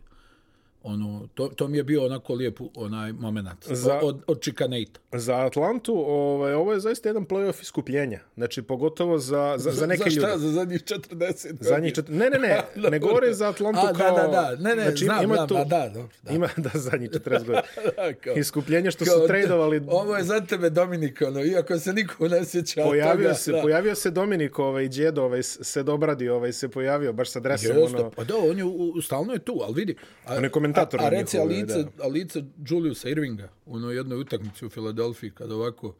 ono, 0.85 1.27
to, 1.33 1.47
to 1.47 1.67
mi 1.67 1.77
je 1.77 1.83
bio 1.83 2.05
onako 2.05 2.33
lijep 2.33 2.59
onaj 2.75 3.11
moment 3.11 3.47
Za- 3.65 3.99
od, 4.03 4.21
od 4.27 4.41
Chicanate. 4.41 4.99
Za 5.13 5.35
Atlantu 5.35 6.03
ovaj, 6.07 6.53
ovo 6.53 6.73
je 6.73 6.79
zaista 6.79 7.09
jedan 7.09 7.25
playoff 7.25 7.61
iskupljenja. 7.61 8.19
Znači, 8.35 8.61
pogotovo 8.61 9.17
za, 9.17 9.55
za, 9.57 9.71
za 9.71 9.87
neke 9.87 10.03
za 10.03 10.09
šta? 10.09 10.19
ljude. 10.27 10.37
Za 10.39 10.51
zadnjih 10.51 10.83
40 10.83 11.55
Za 11.59 11.79
njih 11.79 11.93
čet... 11.93 12.05
Ne, 12.09 12.29
ne, 12.29 12.39
ne, 12.39 12.63
ne 12.91 12.99
govore 12.99 13.33
za 13.33 13.49
Atlantu 13.49 13.79
A, 13.83 13.93
kao... 13.93 14.15
da, 14.17 14.21
da, 14.21 14.27
da, 14.27 14.55
ne, 14.69 14.75
ne, 14.75 14.83
znači, 14.83 15.05
znam, 15.05 15.23
ima 15.23 15.35
znam, 15.35 15.47
tu... 15.47 15.55
a 15.55 15.63
da, 15.63 15.89
dobro, 15.93 16.09
da. 16.23 16.33
Ima, 16.33 16.49
da, 16.57 16.69
zadnjih 16.73 17.09
40 17.09 17.39
godina. 17.39 17.61
Da, 18.25 18.39
Iskupljenje 18.39 18.91
što 18.91 19.05
kao, 19.05 19.19
su 19.21 19.27
tradovali... 19.27 19.81
Ovo 19.87 20.15
je 20.17 20.23
za 20.23 20.41
tebe 20.41 20.69
Dominik, 20.69 21.21
ono, 21.27 21.43
iako 21.43 21.79
se 21.79 21.93
niko 21.93 22.27
ne 22.27 22.45
sjeća 22.45 22.83
Pojavio 22.83 23.27
toga. 23.27 23.33
se, 23.33 23.51
da. 23.51 23.61
pojavio 23.61 23.95
se 23.95 24.11
Dominik, 24.11 24.59
ovaj, 24.59 24.87
djedo, 24.87 25.23
ovaj, 25.23 25.43
se 25.43 25.83
dobradi, 25.83 26.29
ovaj, 26.29 26.53
se 26.53 26.69
pojavio 26.69 27.13
baš 27.13 27.29
sa 27.29 27.39
dresom, 27.39 27.77
Jeste, 27.77 27.97
ono... 27.97 28.09
pa 28.11 28.23
da, 28.23 28.37
on 28.37 28.57
je 28.57 28.63
u, 28.63 28.91
u- 28.95 29.01
stalno 29.01 29.33
je 29.33 29.39
tu, 29.39 29.59
ali 29.63 29.73
vidi. 29.73 29.95
A, 30.25 30.35
On 30.35 30.43
je 30.43 30.49
komentator 30.75 30.99
A, 31.01 31.05
a 31.05 31.09
reci, 31.09 31.37
a 31.37 31.43
njihovoj, 31.43 31.61
lice, 31.61 31.83
da. 31.97 32.03
a 32.03 32.07
lice 32.07 32.43
Juliusa 32.69 33.09
Irvinga 33.09 33.49
u 33.65 33.75
onoj 33.75 33.95
jednoj 33.95 34.19
utakmici 34.19 34.65
u 34.65 34.69
Filadelfiji, 34.69 35.31
kada 35.31 35.55
ovako 35.55 35.95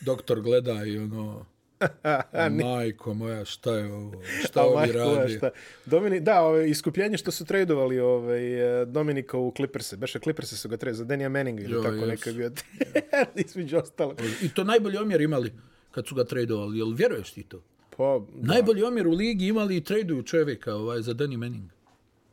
doktor 0.00 0.40
gleda 0.40 0.84
i 0.84 0.98
ono... 0.98 1.46
Majko 2.62 3.14
moja, 3.14 3.44
šta 3.44 3.74
je 3.74 3.92
ovo? 3.92 4.12
Šta 4.48 4.60
A, 4.60 4.64
ovi 4.64 4.92
radi? 4.92 5.36
šta. 5.36 5.50
Domini, 5.86 6.20
da, 6.20 6.40
ovaj, 6.42 6.68
iskupljenje 6.68 7.16
što 7.16 7.30
su 7.30 7.44
tradovali 7.44 7.98
ovaj, 7.98 8.80
eh, 8.82 8.84
Dominika 8.84 9.38
u 9.38 9.52
Clippers-e. 9.56 9.96
Beše 9.96 10.18
Clippers-e 10.18 10.56
su 10.56 10.68
ga 10.68 10.76
tradovali 10.76 10.96
za 10.98 11.04
Denija 11.04 11.28
Manninga 11.28 11.62
ili 11.62 11.72
Jo, 11.72 11.82
tako 11.82 11.94
jesu. 11.94 12.06
neka 12.06 12.32
bio. 12.32 12.50
Između 13.46 13.76
ostalo. 13.76 14.14
I 14.42 14.48
to 14.48 14.64
najbolji 14.64 14.96
omjer 14.98 15.20
imali 15.20 15.52
kad 15.90 16.06
su 16.06 16.14
ga 16.14 16.24
tradovali. 16.24 16.78
Jel 16.78 16.90
vjeruješ 16.92 17.30
ti 17.32 17.42
to? 17.42 17.62
Pa, 17.96 18.20
Najbolji 18.34 18.82
omjer 18.82 19.06
u 19.06 19.10
ligi 19.12 19.46
imali 19.46 19.76
i 19.76 19.84
traduju 19.84 20.22
čovjeka 20.22 20.74
ovaj, 20.74 21.02
za 21.02 21.14
Danny 21.14 21.36
Manning. 21.36 21.70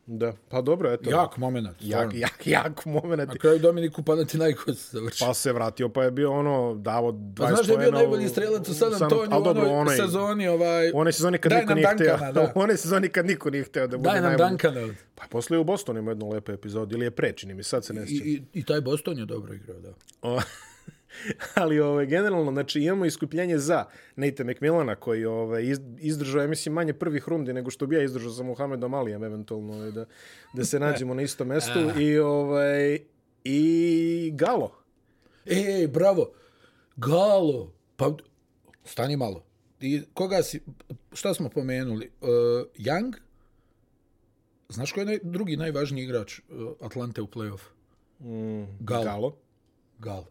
Da. 0.07 0.33
Pa 0.49 0.61
dobro, 0.61 0.91
eto. 0.91 1.09
Jak 1.09 1.37
moment. 1.37 1.67
jak, 1.81 2.13
jak, 2.13 2.47
jak 2.47 2.85
moment. 2.85 3.27
Na 3.27 3.35
kraju 3.35 3.59
Dominiku 3.59 4.03
Panathinaikos 4.03 4.91
završio. 4.91 5.27
Pa 5.27 5.33
se 5.33 5.53
vratio, 5.53 5.89
pa 5.89 6.03
je 6.03 6.11
bio 6.11 6.31
ono, 6.31 6.75
davo 6.75 7.11
20 7.11 7.35
Pa 7.37 7.47
znaš 7.47 7.67
da 7.67 7.73
je 7.73 7.79
bio 7.79 7.91
najbolji 7.91 8.29
strelac 8.29 8.69
u 8.69 8.73
San 8.73 8.93
ali 9.31 9.43
u 9.43 9.49
onoj 9.49 9.69
onaj- 9.69 9.95
sezoni. 9.95 10.47
Ovaj, 10.47 10.91
onoj 10.93 11.13
sezoni 11.13 11.37
kad 11.37 11.51
niko 11.51 11.73
nije. 11.73 11.87
Duncana, 11.89 12.31
da. 12.31 12.51
Onoj 12.55 12.77
sezoni 12.77 13.09
kad 13.09 13.25
niko 13.25 13.49
nije 13.49 13.63
htio 13.63 13.87
da 13.87 13.97
bude 13.97 14.09
Daj 14.09 14.21
nam 14.21 14.29
najbolji. 14.29 14.49
Duncana. 14.49 14.93
Pa 15.15 15.23
posle 15.29 15.57
u 15.57 15.63
Bostonu 15.63 15.99
ima 15.99 16.11
jednu 16.11 16.29
lepu 16.29 16.51
epizodu, 16.51 16.95
ili 16.95 17.05
je 17.05 17.11
pre, 17.11 17.33
čini 17.33 17.53
mi, 17.53 17.63
sad 17.63 17.85
se 17.85 17.93
ne 17.93 18.03
I, 18.03 18.07
sjećam. 18.07 18.27
i, 18.27 18.43
I 18.53 18.63
taj 18.63 18.81
Boston 18.81 19.17
je 19.19 19.25
dobro 19.25 19.53
igrao, 19.53 19.79
da. 19.79 19.93
Ali 21.55 21.79
ovaj, 21.79 22.05
generalno, 22.05 22.51
znači, 22.51 22.79
imamo 22.79 23.05
iskupljenje 23.05 23.57
za 23.57 23.85
Nate 24.15 24.43
McMillana, 24.43 24.95
koji 24.95 25.25
ovaj, 25.25 25.63
iz- 25.63 25.79
izdržao, 25.99 26.41
ja 26.41 26.47
mislim, 26.47 26.73
manje 26.73 26.93
prvih 26.93 27.29
rundi 27.29 27.53
nego 27.53 27.71
što 27.71 27.87
bi 27.87 27.95
ja 27.95 28.03
izdržao 28.03 28.31
za 28.31 28.43
Muhammedom 28.43 28.93
Alijem, 28.93 29.23
eventualno, 29.23 29.73
ovaj, 29.73 29.91
da, 29.91 30.05
da 30.53 30.65
se 30.65 30.79
nađemo 30.85 31.13
na 31.13 31.21
istom 31.21 31.47
mestu. 31.47 31.79
I, 31.99 32.17
ovaj, 32.19 32.99
I 33.43 34.31
Galo. 34.33 34.71
E, 35.45 35.87
bravo. 35.87 36.31
Galo. 36.95 37.73
Pa, 37.95 38.11
stani 38.83 39.17
malo. 39.17 39.43
I 39.81 40.01
koga 40.13 40.43
si, 40.43 40.61
šta 41.13 41.33
smo 41.33 41.49
pomenuli? 41.49 42.11
Uh, 42.21 42.27
Young? 42.77 43.13
Znaš 44.69 44.91
ko 44.91 44.99
je 44.99 45.05
naj, 45.05 45.19
drugi 45.23 45.57
najvažniji 45.57 46.03
igrač 46.03 46.39
uh, 46.39 46.45
Atlante 46.81 47.21
u 47.21 47.27
play-off? 47.27 47.61
Mm, 48.19 48.77
Galo. 48.79 49.03
Galo. 49.03 49.37
Gal. 49.99 50.25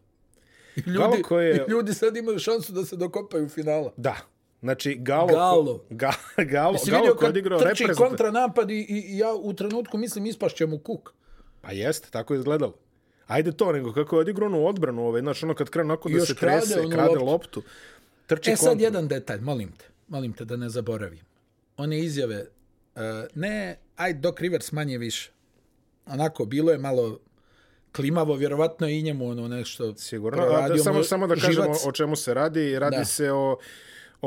Ljudi, 0.77 0.97
Galo 0.97 1.17
koji 1.23 1.45
je- 1.45 1.55
I 1.57 1.71
ljudi 1.71 1.93
sad 1.93 2.17
imaju 2.17 2.39
šansu 2.39 2.73
da 2.73 2.85
se 2.85 2.95
dokopaju 2.95 3.45
u 3.45 3.49
finala. 3.49 3.93
Da. 3.97 4.15
Znači, 4.61 4.95
Galo... 4.95 5.27
Galo. 5.27 5.83
Ga, 5.89 6.11
Galo, 6.51 6.73
Jesi 6.73 6.91
Galo 6.91 7.15
koji 7.15 7.25
je 7.25 7.29
odigrao 7.29 7.59
trči 7.59 7.69
reprezentativno. 7.73 8.09
kontranapad 8.09 8.71
i, 8.71 8.79
i, 8.79 9.17
ja 9.17 9.33
u 9.33 9.53
trenutku 9.53 9.97
mislim 9.97 10.25
ispašće 10.25 10.65
mu 10.65 10.77
kuk. 10.77 11.13
Pa 11.61 11.71
jeste, 11.71 12.07
tako 12.11 12.33
je 12.33 12.37
izgledalo. 12.37 12.73
Ajde 13.27 13.51
to, 13.51 13.71
nego 13.71 13.93
kako 13.93 14.15
je 14.15 14.21
odigrao 14.21 14.47
onu 14.47 14.65
odbranu, 14.65 15.01
ovaj, 15.03 15.21
znači 15.21 15.45
ono 15.45 15.53
kad 15.53 15.69
krenu 15.69 15.85
onako 15.85 16.09
da 16.09 16.19
se 16.21 16.35
krade 16.35 16.59
trese, 16.59 16.73
krade 16.91 17.09
loptu. 17.09 17.25
loptu. 17.25 17.63
Trči 18.27 18.51
E 18.51 18.55
sad 18.55 18.67
kontru. 18.67 18.83
jedan 18.83 19.07
detalj, 19.07 19.41
molim 19.41 19.71
te. 19.71 19.85
Molim 20.07 20.33
te 20.33 20.45
da 20.45 20.55
ne 20.55 20.69
zaboravim. 20.69 21.19
One 21.77 21.99
izjave, 21.99 22.45
uh, 22.95 23.01
ne, 23.35 23.77
ajde 23.95 24.19
Doc 24.19 24.35
Rivers 24.39 24.71
manje 24.71 24.97
više. 24.97 25.31
Onako, 26.05 26.45
bilo 26.45 26.71
je 26.71 26.77
malo 26.77 27.19
klimavo, 27.95 28.35
vjerovatno 28.35 28.87
je 28.87 28.99
i 28.99 29.03
njemu 29.03 29.29
ono 29.29 29.47
nešto 29.47 29.95
Sigurno. 29.95 30.43
A, 30.43 30.69
da, 30.69 30.77
samo, 30.77 31.03
samo 31.03 31.27
da 31.27 31.35
kažemo 31.35 31.63
živac. 31.63 31.85
o 31.85 31.91
čemu 31.91 32.15
se 32.15 32.33
radi. 32.33 32.79
Radi 32.79 32.97
Da. 32.97 33.05
se 33.05 33.31
o 33.31 33.57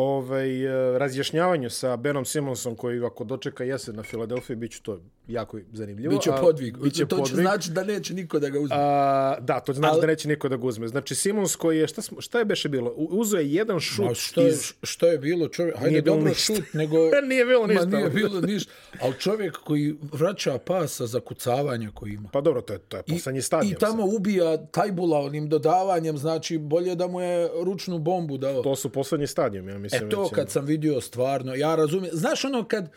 ovaj, 0.03 0.65
eh, 0.65 0.99
razjašnjavanju 0.99 1.71
sa 1.71 1.97
Benom 1.97 2.25
Simonsom 2.25 2.77
koji 2.77 3.05
ako 3.05 3.25
dočeka 3.25 3.65
jesen 3.65 3.97
na 3.97 4.03
Filadelfiji 4.03 4.57
bit 4.57 4.73
će 4.73 4.83
to 4.83 5.01
jako 5.29 5.59
zanimljivo. 5.73 6.15
Biće 6.17 6.31
a- 6.31 6.41
podvig. 6.41 6.79
Biće 6.79 7.07
to 7.07 7.17
podvig. 7.17 7.37
će 7.37 7.43
znači 7.43 7.71
da 7.71 7.85
neće 7.85 8.15
niko 8.15 8.39
da 8.39 8.49
ga 8.49 8.59
uzme. 8.61 8.77
A, 8.79 9.37
da, 9.41 9.61
to 9.61 9.73
znači 9.73 9.95
Al- 9.95 10.01
da 10.01 10.07
neće 10.07 10.29
niko 10.29 10.49
da 10.49 10.57
ga 10.57 10.67
uzme. 10.67 10.89
Znači, 10.89 11.15
Simons 11.15 11.57
koji 11.57 11.79
je, 11.79 11.89
šta, 11.89 12.03
smo, 12.03 12.21
šta 12.21 12.39
je 12.39 12.45
beše 12.45 12.69
bilo? 12.69 12.91
Uzeo 12.97 13.41
je 13.41 13.53
jedan 13.53 13.81
šut 13.81 14.07
Ma 14.09 14.15
što 14.15 14.41
je, 14.41 14.49
iz... 14.49 14.73
što 14.83 15.07
je 15.07 15.19
bilo 15.19 15.49
čovjek, 15.49 15.77
hajde 15.77 15.91
Nije 15.91 16.03
bilo 16.03 16.17
dobro 16.17 16.29
ništa. 16.29 16.55
šut, 16.55 16.65
nego... 16.75 16.97
Nije 17.29 17.45
bilo 17.45 17.67
ništa. 17.67 17.87
Ma 17.87 17.97
nije 17.97 18.11
bilo 18.11 18.41
ništa. 18.41 18.73
Ali 19.01 19.15
čovjek 19.19 19.57
koji 19.57 19.95
vraća 20.13 20.59
pasa 20.59 21.07
za 21.07 21.21
kucavanja 21.21 21.91
koji 21.95 22.13
ima. 22.13 22.29
Pa 22.33 22.41
dobro, 22.41 22.61
to 22.61 22.73
je, 22.73 22.79
to 22.79 22.97
je 22.97 23.03
poslednji 23.03 23.39
I 23.39 23.43
stadion. 23.43 23.81
tamo 23.81 24.05
ubija 24.05 24.67
Tajbula 24.67 25.19
onim 25.21 25.49
dodavanjem, 25.49 26.19
znači 26.19 26.59
bolje 26.59 26.95
da 26.95 27.07
mu 27.07 27.21
je 27.21 27.49
ručnu 27.65 27.99
bombu 27.99 28.39
dao. 28.39 28.63
To 28.63 28.77
su 28.77 28.89
poslednji 28.89 29.27
stadion, 29.27 29.69
ja 29.69 29.79
mislim. 29.79 29.88
E 29.93 30.09
to 30.09 30.23
već, 30.23 30.31
kad 30.33 30.51
sam 30.51 30.65
vidio 30.65 31.01
stvarno, 31.01 31.55
ja 31.55 31.75
razumijem. 31.75 32.17
Znaš 32.17 32.45
ono 32.45 32.65
kad, 32.65 32.91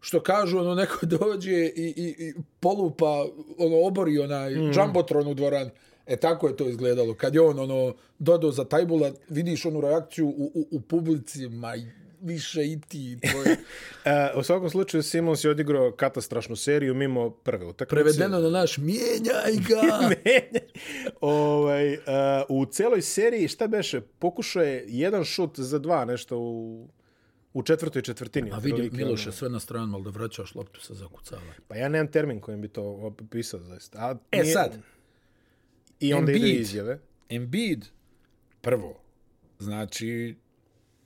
što 0.00 0.20
kažu, 0.20 0.58
ono 0.58 0.74
neko 0.74 1.06
dođe 1.18 1.52
i, 1.52 1.94
i, 1.96 2.14
i 2.18 2.34
polupa, 2.60 3.26
ono 3.58 3.86
obori 3.86 4.18
onaj 4.18 4.54
mm. 4.54 4.72
jumbotron 4.72 5.26
u 5.26 5.34
dvorani. 5.34 5.70
E 6.06 6.16
tako 6.16 6.48
je 6.48 6.56
to 6.56 6.68
izgledalo. 6.68 7.14
Kad 7.14 7.34
je 7.34 7.40
on 7.40 7.58
ono 7.58 7.94
dodao 8.18 8.52
za 8.52 8.64
Tajbula, 8.64 9.10
vidiš 9.28 9.66
onu 9.66 9.80
reakciju 9.80 10.28
u, 10.28 10.50
u, 10.54 10.66
u 10.70 10.80
publici, 10.80 11.48
ma 11.48 11.74
više 12.22 12.64
i 12.66 12.80
ti. 12.88 13.18
Tvoje. 13.30 13.56
E, 14.04 14.38
u 14.38 14.42
svakom 14.42 14.70
slučaju, 14.70 15.02
Simons 15.02 15.44
je 15.44 15.50
odigrao 15.50 15.92
katastrašnu 15.92 16.56
seriju 16.56 16.94
mimo 16.94 17.30
prve 17.30 17.66
utakmice. 17.66 17.94
Prevedeno 18.02 18.38
na 18.40 18.50
naš, 18.50 18.78
mijenjaj 18.78 19.52
ga! 19.68 20.10
ovaj, 21.20 21.94
uh, 21.94 22.00
u 22.48 22.66
celoj 22.66 23.02
seriji, 23.02 23.48
šta 23.48 23.66
beše, 23.66 24.00
pokušao 24.00 24.62
je 24.62 24.84
jedan 24.88 25.24
šut 25.24 25.58
za 25.58 25.78
dva, 25.78 26.04
nešto 26.04 26.38
u, 26.38 26.88
u 27.52 27.62
četvrtoj 27.62 28.02
četvrtini. 28.02 28.50
A 28.52 28.56
vidi, 28.56 28.72
otprilike, 28.72 28.96
Miloše, 28.96 29.28
ono. 29.28 29.32
sve 29.32 29.48
na 29.48 29.60
stranu, 29.60 29.94
ali 29.94 30.04
da 30.04 30.10
vraćaš 30.10 30.54
loptu 30.54 30.80
sa 30.80 30.94
zakucavanjem. 30.94 31.54
Pa 31.68 31.76
ja 31.76 31.88
nemam 31.88 32.12
termin 32.12 32.40
kojim 32.40 32.60
bi 32.60 32.68
to 32.68 32.82
opisao, 32.82 33.60
zaista. 33.60 33.98
A 33.98 34.16
E 34.32 34.44
sad, 34.44 34.78
I 36.00 36.14
onda 36.14 36.32
ide 36.32 36.40
Embiid. 36.40 36.60
izjave. 36.60 36.98
Embiid, 37.28 37.84
prvo, 38.60 39.00
znači, 39.58 40.36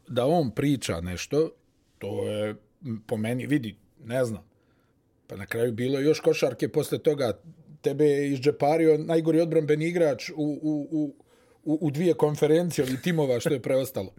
da 0.08 0.26
on 0.26 0.50
priča 0.50 1.00
nešto, 1.00 1.50
to 1.98 2.28
je 2.28 2.54
po 3.06 3.16
meni, 3.16 3.46
vidi, 3.46 3.76
ne 4.04 4.24
znam. 4.24 4.42
Pa 5.26 5.36
na 5.36 5.46
kraju 5.46 5.72
bilo 5.72 6.00
još 6.00 6.20
košarke 6.20 6.68
posle 6.68 6.98
toga. 6.98 7.38
Tebe 7.82 8.04
je 8.04 8.32
izđepario 8.32 8.98
najgori 8.98 9.40
odbranbeni 9.40 9.88
igrač 9.88 10.30
u, 10.30 10.34
u, 10.36 10.88
u, 10.90 11.14
u, 11.64 11.78
u 11.86 11.90
dvije 11.90 12.14
konferencije 12.14 12.86
ili 12.86 13.02
timova 13.02 13.40
što 13.40 13.48
je 13.50 13.62
preostalo. 13.62 14.14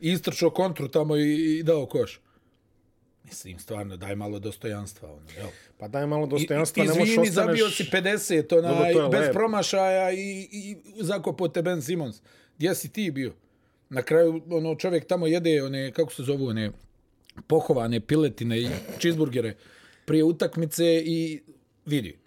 Istrčao 0.00 0.50
kontru 0.50 0.88
tamo 0.88 1.16
i, 1.16 1.58
i 1.58 1.62
dao 1.62 1.86
koš. 1.86 2.20
Mislim, 3.24 3.58
stvarno, 3.58 3.96
daj 3.96 4.16
malo 4.16 4.38
dostojanstva. 4.38 5.12
Ono, 5.12 5.26
jel? 5.36 5.48
Pa 5.78 5.88
daj 5.88 6.06
malo 6.06 6.26
dostojanstva, 6.26 6.84
I, 6.84 6.86
ne 6.88 6.94
možeš 6.94 7.18
ostaneš... 7.18 7.34
zabio 7.34 7.70
si 7.70 7.84
50, 7.84 8.50
Dobro, 8.50 8.70
onaj, 8.70 8.92
je 8.92 9.08
bez 9.10 9.20
lepo. 9.20 9.32
promašaja 9.32 10.12
i, 10.12 10.48
i 10.52 10.76
zakopo 11.00 11.48
te 11.48 11.62
Ben 11.62 11.82
Simons. 11.82 12.22
Gdje 12.56 12.74
si 12.74 12.88
ti 12.88 13.10
bio? 13.10 13.34
Na 13.90 14.02
kraju, 14.02 14.42
ono, 14.50 14.74
čovjek 14.74 15.06
tamo 15.06 15.26
jede 15.26 15.62
one, 15.62 15.92
kako 15.92 16.12
se 16.12 16.22
zovu, 16.22 16.46
one 16.46 16.70
pohovane 17.46 18.00
piletine 18.00 18.60
i 18.60 18.68
cheeseburgere 18.98 19.54
prije 20.04 20.24
utakmice 20.24 21.02
i 21.04 21.40
vidi, 21.86 22.18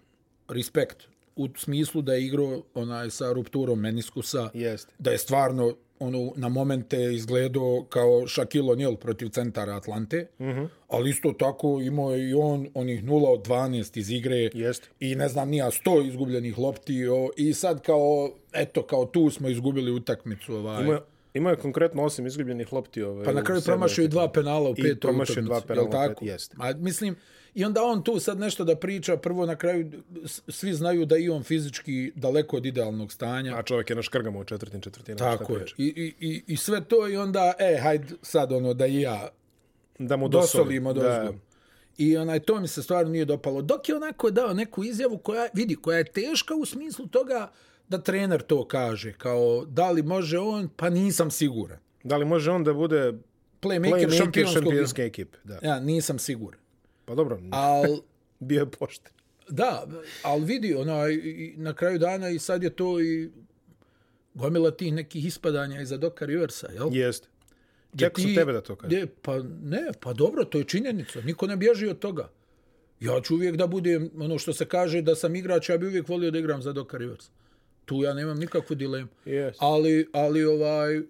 respekt 0.48 1.02
u 1.36 1.48
smislu 1.56 2.02
da 2.02 2.14
je 2.14 2.26
igrao 2.26 2.62
onaj 2.74 3.10
sa 3.10 3.32
rupturom 3.32 3.80
meniskusa, 3.80 4.50
Jeste. 4.54 4.92
da 4.98 5.10
je 5.10 5.18
stvarno 5.18 5.76
ono, 5.98 6.32
na 6.36 6.48
momente 6.48 7.14
izgledao 7.14 7.86
kao 7.88 8.26
Shaquille 8.26 8.72
O'Neal 8.72 8.96
protiv 8.96 9.28
centara 9.28 9.76
Atlante, 9.76 10.26
mm 10.38 10.44
-hmm. 10.44 10.68
ali 10.88 11.10
isto 11.10 11.32
tako 11.32 11.80
imao 11.80 12.14
je 12.14 12.30
i 12.30 12.34
on 12.34 12.68
onih 12.74 13.04
0 13.04 13.26
od 13.26 13.46
12 13.46 13.98
iz 13.98 14.10
igre 14.10 14.50
Jeste. 14.54 14.88
i 15.00 15.14
ne 15.14 15.28
znam 15.28 15.48
nija 15.48 15.70
100 15.70 16.08
izgubljenih 16.08 16.58
lopti 16.58 17.08
o, 17.08 17.30
i 17.36 17.52
sad 17.52 17.82
kao, 17.82 18.30
eto, 18.52 18.82
kao 18.82 19.04
tu 19.04 19.30
smo 19.30 19.48
izgubili 19.48 19.90
utakmicu. 19.90 20.54
Ovaj. 20.54 20.84
Ima, 20.84 21.00
ima 21.34 21.50
je 21.50 21.56
konkretno 21.56 22.02
osam 22.04 22.26
izgubljenih 22.26 22.72
lopti. 22.72 23.02
Ovaj, 23.02 23.24
Pa 23.24 23.32
na 23.32 23.44
kraju 23.44 23.62
promašio 23.62 24.04
i 24.04 24.08
dva 24.08 24.28
penala 24.28 24.70
u 24.70 24.74
I 24.74 24.82
petoj 24.82 25.00
promašio 25.00 25.32
utakmici. 25.32 25.46
dva 25.46 25.60
penala 25.60 25.88
u 25.88 25.92
tako? 25.92 26.20
pet- 26.20 26.28
jeste. 26.28 26.56
A 26.60 26.72
mislim, 26.72 27.16
i 27.54 27.64
onda 27.64 27.82
on 27.82 28.04
tu 28.04 28.20
sad 28.20 28.38
nešto 28.38 28.64
da 28.64 28.76
priča, 28.76 29.16
prvo 29.16 29.46
na 29.46 29.56
kraju 29.56 29.90
svi 30.48 30.74
znaju 30.74 31.06
da 31.06 31.16
i 31.16 31.28
on 31.28 31.42
fizički 31.42 32.12
daleko 32.14 32.56
od 32.56 32.66
idealnog 32.66 33.12
stanja. 33.12 33.56
A 33.56 33.62
čovjek 33.62 33.90
je 33.90 33.96
na 33.96 34.02
škrgama 34.02 34.38
u 34.38 34.44
četvrtim 34.44 34.80
četvrtinama. 34.80 35.18
šta 35.26 35.38
Tako 35.38 35.52
je. 35.52 35.64
I, 35.78 35.84
i, 35.86 36.28
i, 36.28 36.42
I 36.46 36.56
sve 36.56 36.80
to 36.80 37.08
i 37.08 37.16
onda, 37.16 37.52
e, 37.58 37.78
hajde 37.78 38.14
sad 38.22 38.52
ono 38.52 38.74
da 38.74 38.86
i 38.86 39.00
ja 39.00 39.28
Da 39.98 40.16
mu 40.16 40.28
dosoli. 40.28 40.42
dosolimo 40.62 40.92
Da. 40.92 41.00
dozgo. 41.02 41.38
I 41.98 42.16
onaj, 42.16 42.40
to 42.40 42.60
mi 42.60 42.68
se 42.68 42.82
stvarno 42.82 43.12
nije 43.12 43.24
dopalo. 43.24 43.62
Dok 43.62 43.88
je 43.88 43.96
onako 43.96 44.30
dao 44.30 44.54
neku 44.54 44.84
izjavu 44.84 45.18
koja, 45.18 45.46
vidi, 45.52 45.76
koja 45.76 45.98
je 45.98 46.04
teška 46.04 46.54
u 46.54 46.64
smislu 46.64 47.06
toga 47.06 47.50
da 47.88 47.98
trener 47.98 48.42
to 48.42 48.68
kaže. 48.68 49.12
Kao, 49.12 49.64
da 49.68 49.90
li 49.90 50.02
može 50.02 50.38
on? 50.38 50.68
Pa 50.76 50.90
nisam 50.90 51.30
siguran. 51.30 51.78
Da 52.04 52.16
li 52.16 52.24
može 52.24 52.50
on 52.50 52.64
da 52.64 52.72
bude 52.74 53.12
Playmaker, 53.60 54.08
playmaker 54.08 54.52
šampionske 54.52 55.02
ekipe? 55.02 55.38
Da. 55.44 55.58
Ja, 55.62 55.80
nisam 55.80 56.18
siguran. 56.18 56.60
Pa 57.04 57.14
dobro, 57.14 57.40
Al, 57.50 57.98
bio 58.40 58.60
je 58.60 58.70
pošten. 58.70 59.12
da, 59.48 59.86
ali 60.22 60.44
vidi, 60.44 60.74
onaj, 60.74 61.12
i 61.14 61.54
na 61.56 61.74
kraju 61.74 61.98
dana 61.98 62.28
i 62.28 62.38
sad 62.38 62.62
je 62.62 62.70
to 62.70 63.00
i 63.00 63.30
gomila 64.34 64.70
tih 64.70 64.92
nekih 64.92 65.24
ispadanja 65.24 65.80
iza 65.80 65.96
Doka 65.96 66.26
Riversa, 66.26 66.68
jel? 66.72 66.88
Jeste. 66.92 67.28
Čekao 67.98 68.22
sam 68.22 68.34
tebe 68.34 68.52
da 68.52 68.60
to 68.60 68.76
kažem. 68.76 68.88
Gdje, 68.88 69.06
pa 69.22 69.38
ne, 69.62 69.82
pa 70.00 70.12
dobro, 70.12 70.44
to 70.44 70.58
je 70.58 70.64
činjenica. 70.64 71.20
Niko 71.20 71.46
ne 71.46 71.56
bježi 71.56 71.86
od 71.88 71.98
toga. 71.98 72.28
Ja 73.00 73.20
ću 73.20 73.34
uvijek 73.34 73.56
da 73.56 73.66
budem, 73.66 74.10
ono 74.18 74.38
što 74.38 74.52
se 74.52 74.64
kaže, 74.64 75.02
da 75.02 75.14
sam 75.14 75.36
igrač, 75.36 75.68
ja 75.68 75.78
bi 75.78 75.86
uvijek 75.86 76.08
volio 76.08 76.30
da 76.30 76.38
igram 76.38 76.62
za 76.62 76.72
Doka 76.72 76.98
Rivers. 76.98 77.30
Tu 77.84 78.02
ja 78.02 78.14
nemam 78.14 78.38
nikakvu 78.38 78.76
dilemu. 78.76 79.08
Jeste. 79.24 79.58
Ali, 79.60 80.08
ali 80.12 80.44
ovaj, 80.44 81.02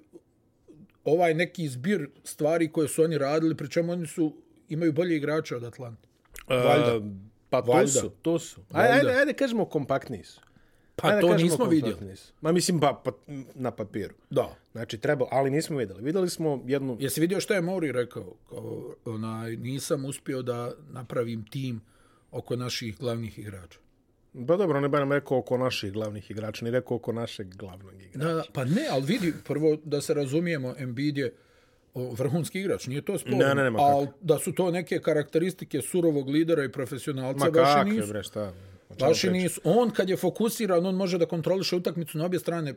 ovaj 1.04 1.34
neki 1.34 1.68
zbir 1.68 2.08
stvari 2.24 2.72
koje 2.72 2.88
su 2.88 3.02
oni 3.02 3.18
radili, 3.18 3.56
pri 3.56 3.70
čemu 3.70 3.92
oni 3.92 4.06
su, 4.06 4.32
imaju 4.68 4.92
bolje 4.92 5.16
igrače 5.16 5.56
od 5.56 5.64
Atlante. 5.64 6.08
Valjda. 6.48 6.96
Uh, 6.96 7.04
pa 7.50 7.62
to 7.62 7.72
Valjda. 7.72 7.86
su, 7.90 8.10
to 8.22 8.38
su. 8.38 8.60
Ajde, 8.72 8.94
ajde, 8.94 9.20
ajde 9.20 9.32
kažemo 9.32 9.64
kompaktniji 9.64 10.24
su. 10.24 10.40
Pa 10.96 11.08
Ajde 11.08 11.20
to 11.20 11.36
nismo 11.36 11.64
vidjeli. 11.64 12.14
Ma 12.40 12.52
mislim, 12.52 12.80
pa, 12.80 13.02
pa 13.04 13.10
na 13.54 13.70
papiru. 13.70 14.14
Da. 14.30 14.56
Znači, 14.72 14.98
treba, 14.98 15.26
ali 15.30 15.50
nismo 15.50 15.76
vidjeli. 15.76 16.02
Vidjeli 16.02 16.30
smo 16.30 16.62
jednu... 16.66 16.96
Jesi 17.00 17.20
vidio 17.20 17.40
šta 17.40 17.54
je 17.54 17.60
Mauri 17.60 17.92
rekao? 17.92 18.34
Kao, 18.48 18.94
onaj, 19.04 19.56
nisam 19.56 20.04
uspio 20.04 20.42
da 20.42 20.72
napravim 20.90 21.44
tim 21.50 21.80
oko 22.30 22.56
naših 22.56 22.98
glavnih 22.98 23.38
igrača. 23.38 23.78
Pa 24.46 24.56
dobro, 24.56 24.80
ne 24.80 24.88
bi 24.88 24.96
nam 24.96 25.12
rekao 25.12 25.38
oko 25.38 25.58
naših 25.58 25.92
glavnih 25.92 26.30
igrača, 26.30 26.64
ni 26.64 26.70
rekao 26.70 26.96
oko 26.96 27.12
našeg 27.12 27.54
glavnog 27.56 27.94
igrača. 28.02 28.18
Da, 28.28 28.34
da, 28.34 28.44
pa 28.52 28.64
ne, 28.64 28.86
ali 28.90 29.04
vidi, 29.06 29.32
prvo 29.44 29.76
da 29.84 30.00
se 30.00 30.14
razumijemo, 30.14 30.74
Embiid 30.78 31.18
je 31.18 31.34
vrhunski 31.94 32.60
igrač, 32.60 32.86
nije 32.86 33.02
to 33.02 33.18
sporno, 33.18 33.38
Ne, 33.38 33.54
ne, 33.54 33.62
nema 33.64 33.78
ali 33.78 34.08
da 34.20 34.38
su 34.38 34.52
to 34.52 34.70
neke 34.70 34.98
karakteristike 34.98 35.82
surovog 35.82 36.28
lidera 36.28 36.64
i 36.64 36.72
profesionalca, 36.72 37.44
Ma 37.44 37.50
baš 37.50 37.70
i 37.70 37.74
kakve, 37.74 37.92
nisu. 37.92 38.08
bre, 38.08 38.22
šta? 38.22 38.52
Baš 39.00 39.24
i 39.24 39.30
nisu. 39.30 39.60
On 39.64 39.90
kad 39.90 40.10
je 40.10 40.16
fokusiran, 40.16 40.86
on 40.86 40.94
može 40.94 41.18
da 41.18 41.26
kontroliše 41.26 41.76
utakmicu 41.76 42.18
na 42.18 42.24
obje 42.24 42.40
strane 42.40 42.74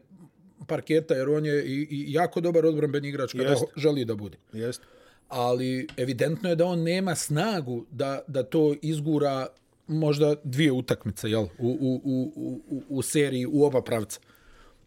parketa, 0.67 1.13
jer 1.13 1.29
on 1.29 1.45
je 1.45 1.65
i, 1.65 1.87
i 1.91 2.13
jako 2.13 2.41
dobar 2.41 2.65
odbrambeni 2.65 3.07
igrač 3.09 3.31
kada 3.31 3.49
Jest. 3.49 3.63
želi 3.77 4.05
da 4.05 4.15
bude. 4.15 4.37
Jeste. 4.53 4.85
ali 5.27 5.87
evidentno 5.97 6.49
je 6.49 6.55
da 6.55 6.65
on 6.65 6.83
nema 6.83 7.15
snagu 7.15 7.85
da, 7.91 8.21
da 8.27 8.43
to 8.43 8.75
izgura 8.81 9.47
možda 9.87 10.35
dvije 10.43 10.71
utakmice 10.71 11.29
jel? 11.29 11.43
U, 11.43 11.47
u, 11.81 12.01
u, 12.03 12.31
u, 12.69 12.83
u 12.89 13.01
seriji 13.01 13.45
u 13.45 13.63
oba 13.63 13.81
pravca 13.81 14.19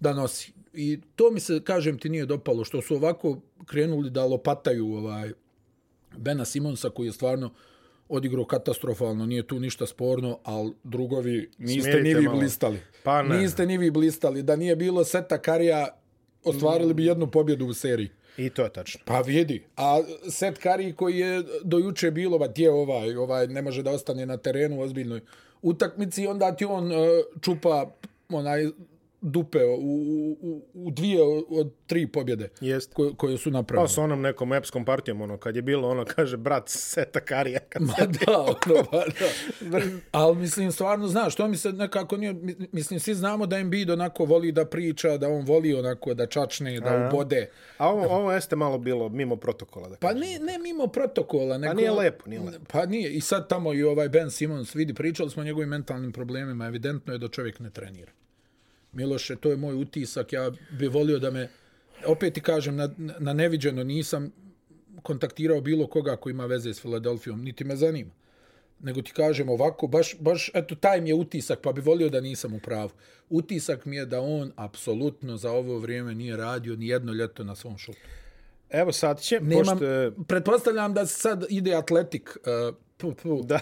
da 0.00 0.12
nosi. 0.12 0.52
I 0.74 1.00
to 1.16 1.30
mi 1.30 1.40
se, 1.40 1.60
kažem 1.64 1.98
ti, 1.98 2.08
nije 2.08 2.26
dopalo, 2.26 2.64
što 2.64 2.82
su 2.82 2.94
ovako 2.94 3.40
krenuli 3.66 4.10
da 4.10 4.24
lopataju 4.26 4.94
ovaj 4.94 5.32
Bena 6.16 6.44
Simonsa 6.44 6.90
koji 6.90 7.06
je 7.06 7.12
stvarno 7.12 7.50
odigrao 8.08 8.44
katastrofalno, 8.44 9.26
nije 9.26 9.46
tu 9.46 9.60
ništa 9.60 9.86
sporno, 9.86 10.38
ali 10.44 10.72
drugovi 10.84 11.50
niste 11.58 11.82
Smirite 11.82 12.02
ni 12.02 12.14
vi 12.14 12.24
malo. 12.24 12.38
blistali. 12.38 12.78
Pa 13.02 13.22
ne. 13.22 13.38
Niste 13.38 13.66
ni 13.66 13.78
vi 13.78 13.90
blistali. 13.90 14.42
Da 14.42 14.56
nije 14.56 14.76
bilo 14.76 15.04
seta 15.04 15.38
Karija, 15.38 15.88
ostvarili 16.44 16.94
bi 16.94 17.04
jednu 17.04 17.30
pobjedu 17.30 17.66
u 17.66 17.74
seriji. 17.74 18.08
I 18.36 18.50
to 18.50 18.64
je 18.64 18.72
tačno. 18.72 19.00
Pa 19.04 19.20
vidi. 19.20 19.62
A 19.76 20.00
set 20.28 20.58
Kari 20.58 20.92
koji 20.92 21.18
je 21.18 21.42
do 21.64 21.78
juče 21.78 22.10
bilo, 22.10 22.38
ba 22.38 22.46
gdje 22.46 22.70
ovaj, 22.70 23.16
ovaj 23.16 23.46
ne 23.46 23.62
može 23.62 23.82
da 23.82 23.90
ostane 23.90 24.26
na 24.26 24.36
terenu 24.36 24.78
u 24.78 24.80
ozbiljnoj 24.80 25.20
utakmici, 25.62 26.26
onda 26.26 26.56
ti 26.56 26.64
on 26.64 26.92
uh, 26.92 26.98
čupa 27.40 27.90
onaj 28.28 28.66
dupe 29.22 29.64
u, 29.64 29.72
u, 30.40 30.62
u- 30.74 30.90
dvije 30.90 31.18
od 31.50 31.72
tri 31.86 32.06
pobjede 32.06 32.48
Jest. 32.60 32.94
koje, 32.94 33.14
koje 33.14 33.38
su 33.38 33.44
Pa 33.44 33.52
napravljene. 33.52 33.88
s 33.88 33.98
onom 33.98 34.20
nekom 34.20 34.52
epskom 34.52 34.84
partijom, 34.84 35.20
ono, 35.20 35.36
kad 35.36 35.56
je 35.56 35.62
bilo, 35.62 35.88
ono, 35.88 36.04
kaže, 36.06 36.36
brat, 36.36 36.62
seta 36.66 37.20
karija. 37.20 37.60
Kad 37.60 37.82
Ma 37.82 37.94
da, 38.26 38.38
ono, 38.38 38.54
pa 38.90 39.04
da. 39.60 39.80
Ali 40.12 40.36
mislim, 40.36 40.72
stvarno, 40.72 41.08
znaš, 41.08 41.34
to 41.34 41.48
mi 41.48 41.56
se 41.56 41.72
nekako 41.72 42.16
nije, 42.16 42.32
mi- 42.32 42.56
mislim, 42.72 43.00
svi 43.00 43.14
znamo 43.14 43.46
da 43.46 43.58
Embiid 43.58 43.90
onako 43.90 44.24
voli 44.24 44.52
da 44.52 44.64
priča, 44.64 45.16
da 45.16 45.28
on 45.28 45.44
voli 45.44 45.74
onako 45.74 46.14
da 46.14 46.26
čačne, 46.26 46.80
da 46.80 47.08
ubode. 47.08 47.50
A 47.78 47.88
ovo, 47.88 48.06
ovo 48.06 48.32
jeste 48.32 48.56
malo 48.56 48.78
bilo 48.78 49.08
mimo 49.08 49.36
protokola. 49.36 49.88
Da 49.88 49.96
Pa 49.96 50.12
ne, 50.12 50.38
ne 50.40 50.58
mimo 50.58 50.86
protokola. 50.86 51.58
Nego, 51.58 51.74
nije 51.74 51.90
lepo, 51.92 52.28
nije 52.28 52.40
lepo. 52.42 52.64
Pa 52.68 52.86
nije. 52.86 53.10
I 53.10 53.20
sad 53.20 53.48
tamo 53.48 53.74
i 53.74 53.82
ovaj 53.82 54.08
Ben 54.08 54.30
Simons, 54.30 54.74
vidi, 54.74 54.94
pričali 54.94 55.30
smo 55.30 55.40
o 55.40 55.46
njegovim 55.46 55.68
mentalnim 55.68 56.12
problemima, 56.12 56.66
evidentno 56.66 57.12
je 57.12 57.18
da 57.18 57.28
čovjek 57.28 57.60
ne 57.60 57.70
trenira. 57.70 58.12
Miloše, 58.92 59.36
to 59.36 59.50
je 59.50 59.56
moj 59.56 59.74
utisak, 59.74 60.32
ja 60.32 60.50
bi 60.78 60.88
volio 60.88 61.18
da 61.18 61.30
me, 61.30 61.48
opet 62.06 62.34
ti 62.34 62.40
kažem, 62.40 62.76
na, 62.76 62.90
na 63.18 63.32
neviđeno 63.32 63.84
nisam 63.84 64.32
kontaktirao 65.02 65.60
bilo 65.60 65.86
koga 65.86 66.16
ko 66.16 66.30
ima 66.30 66.46
veze 66.46 66.74
s 66.74 66.82
Filadelfijom, 66.82 67.42
niti 67.42 67.64
me 67.64 67.76
zanima. 67.76 68.10
Nego 68.80 69.02
ti 69.02 69.12
kažem 69.12 69.48
ovako, 69.48 69.86
baš, 69.86 70.16
baš, 70.20 70.50
eto, 70.54 70.74
taj 70.74 71.00
mi 71.00 71.08
je 71.08 71.14
utisak, 71.14 71.58
pa 71.62 71.72
bi 71.72 71.80
volio 71.80 72.08
da 72.08 72.20
nisam 72.20 72.54
u 72.54 72.58
pravu. 72.58 72.90
Utisak 73.30 73.84
mi 73.84 73.96
je 73.96 74.06
da 74.06 74.20
on 74.20 74.52
apsolutno 74.56 75.36
za 75.36 75.52
ovo 75.52 75.78
vrijeme 75.78 76.14
nije 76.14 76.36
radio 76.36 76.76
ni 76.76 76.88
jedno 76.88 77.12
ljeto 77.12 77.44
na 77.44 77.54
svom 77.54 77.78
šutu. 77.78 77.98
Evo 78.70 78.92
sad 78.92 79.20
će, 79.20 79.40
Nemam, 79.40 79.64
pošto 79.64 80.24
pretpostavljam 80.28 80.94
da 80.94 81.06
sad 81.06 81.44
ide 81.48 81.74
atletik, 81.74 82.36
uh, 82.70 82.76
pu, 83.00 83.14
pu, 83.14 83.42
Da. 83.42 83.54
uh, 83.54 83.60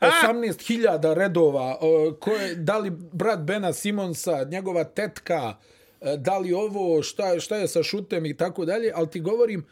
18.000 0.00 1.14
redova, 1.14 1.78
uh, 1.80 2.18
ko 2.18 2.30
je, 2.30 2.54
da 2.54 2.78
li 2.78 2.90
brat 2.90 3.40
Bena 3.40 3.72
Simonsa, 3.72 4.44
njegova 4.44 4.84
tetka, 4.84 5.56
uh, 6.00 6.08
da 6.18 6.38
li 6.38 6.52
ovo, 6.52 7.02
šta, 7.02 7.40
šta 7.40 7.56
je 7.56 7.68
sa 7.68 7.82
šutem 7.82 8.26
i 8.26 8.36
tako 8.36 8.64
dalje, 8.64 8.92
ali 8.94 9.10
ti 9.10 9.20
govorim, 9.20 9.66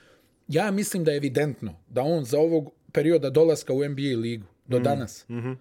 ja 0.49 0.71
mislim 0.71 1.05
da 1.05 1.11
je 1.11 1.17
evidentno 1.17 1.75
da 1.89 2.03
on 2.03 2.25
za 2.25 2.39
ovog 2.39 2.71
perioda 2.93 3.31
dolaska 3.31 3.73
u 3.73 3.85
NBA 3.89 4.21
ligu 4.21 4.47
do 4.67 4.79
danas, 4.79 5.25
mm 5.29 5.35
-hmm. 5.35 5.57